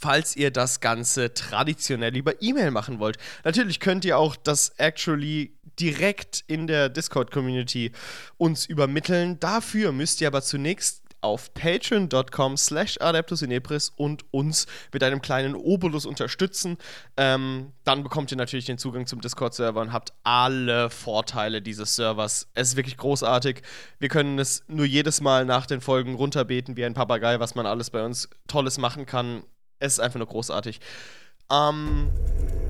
falls 0.00 0.36
ihr 0.36 0.50
das 0.50 0.80
Ganze 0.80 1.34
traditionell 1.34 2.16
über 2.16 2.42
E-Mail 2.42 2.72
machen 2.72 2.98
wollt. 2.98 3.16
Natürlich 3.44 3.78
könnt 3.78 4.04
ihr 4.04 4.18
auch 4.18 4.34
das 4.34 4.70
actually 4.78 5.56
direkt 5.78 6.42
in 6.48 6.66
der 6.66 6.88
Discord-Community 6.88 7.92
uns 8.36 8.66
übermitteln. 8.66 9.38
Dafür 9.38 9.92
müsst 9.92 10.20
ihr 10.20 10.26
aber 10.26 10.42
zunächst 10.42 11.04
auf 11.20 11.52
patreon.com 11.54 12.56
slash 12.56 12.98
adeptusinepris 13.00 13.92
und 13.96 14.24
uns 14.32 14.66
mit 14.92 15.02
einem 15.02 15.20
kleinen 15.20 15.54
Obolus 15.54 16.06
unterstützen. 16.06 16.78
Ähm, 17.16 17.72
dann 17.84 18.02
bekommt 18.02 18.30
ihr 18.30 18.36
natürlich 18.36 18.66
den 18.66 18.78
Zugang 18.78 19.06
zum 19.06 19.20
Discord-Server 19.20 19.80
und 19.80 19.92
habt 19.92 20.12
alle 20.22 20.90
Vorteile 20.90 21.62
dieses 21.62 21.96
Servers. 21.96 22.48
Es 22.54 22.70
ist 22.70 22.76
wirklich 22.76 22.96
großartig. 22.96 23.62
Wir 23.98 24.08
können 24.08 24.38
es 24.38 24.64
nur 24.68 24.86
jedes 24.86 25.20
Mal 25.20 25.44
nach 25.44 25.66
den 25.66 25.80
Folgen 25.80 26.14
runterbeten 26.14 26.76
wie 26.76 26.84
ein 26.84 26.94
Papagei, 26.94 27.40
was 27.40 27.54
man 27.54 27.66
alles 27.66 27.90
bei 27.90 28.04
uns 28.04 28.28
Tolles 28.46 28.78
machen 28.78 29.06
kann. 29.06 29.42
Es 29.78 29.94
ist 29.94 30.00
einfach 30.00 30.18
nur 30.18 30.28
großartig. 30.28 30.80
Ähm, 31.50 32.10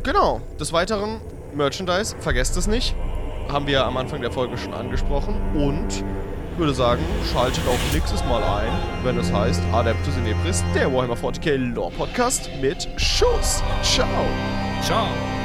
genau. 0.03 0.41
Des 0.59 0.73
Weiteren, 0.73 1.21
Merchandise, 1.55 2.17
vergesst 2.21 2.57
es 2.57 2.67
nicht. 2.67 2.95
Haben 3.49 3.67
wir 3.67 3.85
am 3.85 3.97
Anfang 3.97 4.21
der 4.21 4.31
Folge 4.31 4.59
schon 4.59 4.75
angesprochen. 4.75 5.35
Und 5.57 6.05
würde 6.59 6.75
sagen, 6.75 7.03
schaltet 7.33 7.63
auch 7.69 7.95
nächstes 7.95 8.25
Mal 8.25 8.43
ein, 8.43 8.73
wenn 9.05 9.19
es 9.19 9.33
heißt 9.33 9.63
Adeptus 9.73 10.17
in 10.17 10.27
Ebris, 10.27 10.65
der 10.75 10.93
Warhammer 10.93 11.15
40k 11.15 11.57
Lore 11.75 11.93
Podcast 11.93 12.51
mit 12.61 12.89
Schuss. 12.97 13.63
Ciao. 13.83 14.09
Ciao. 14.83 15.38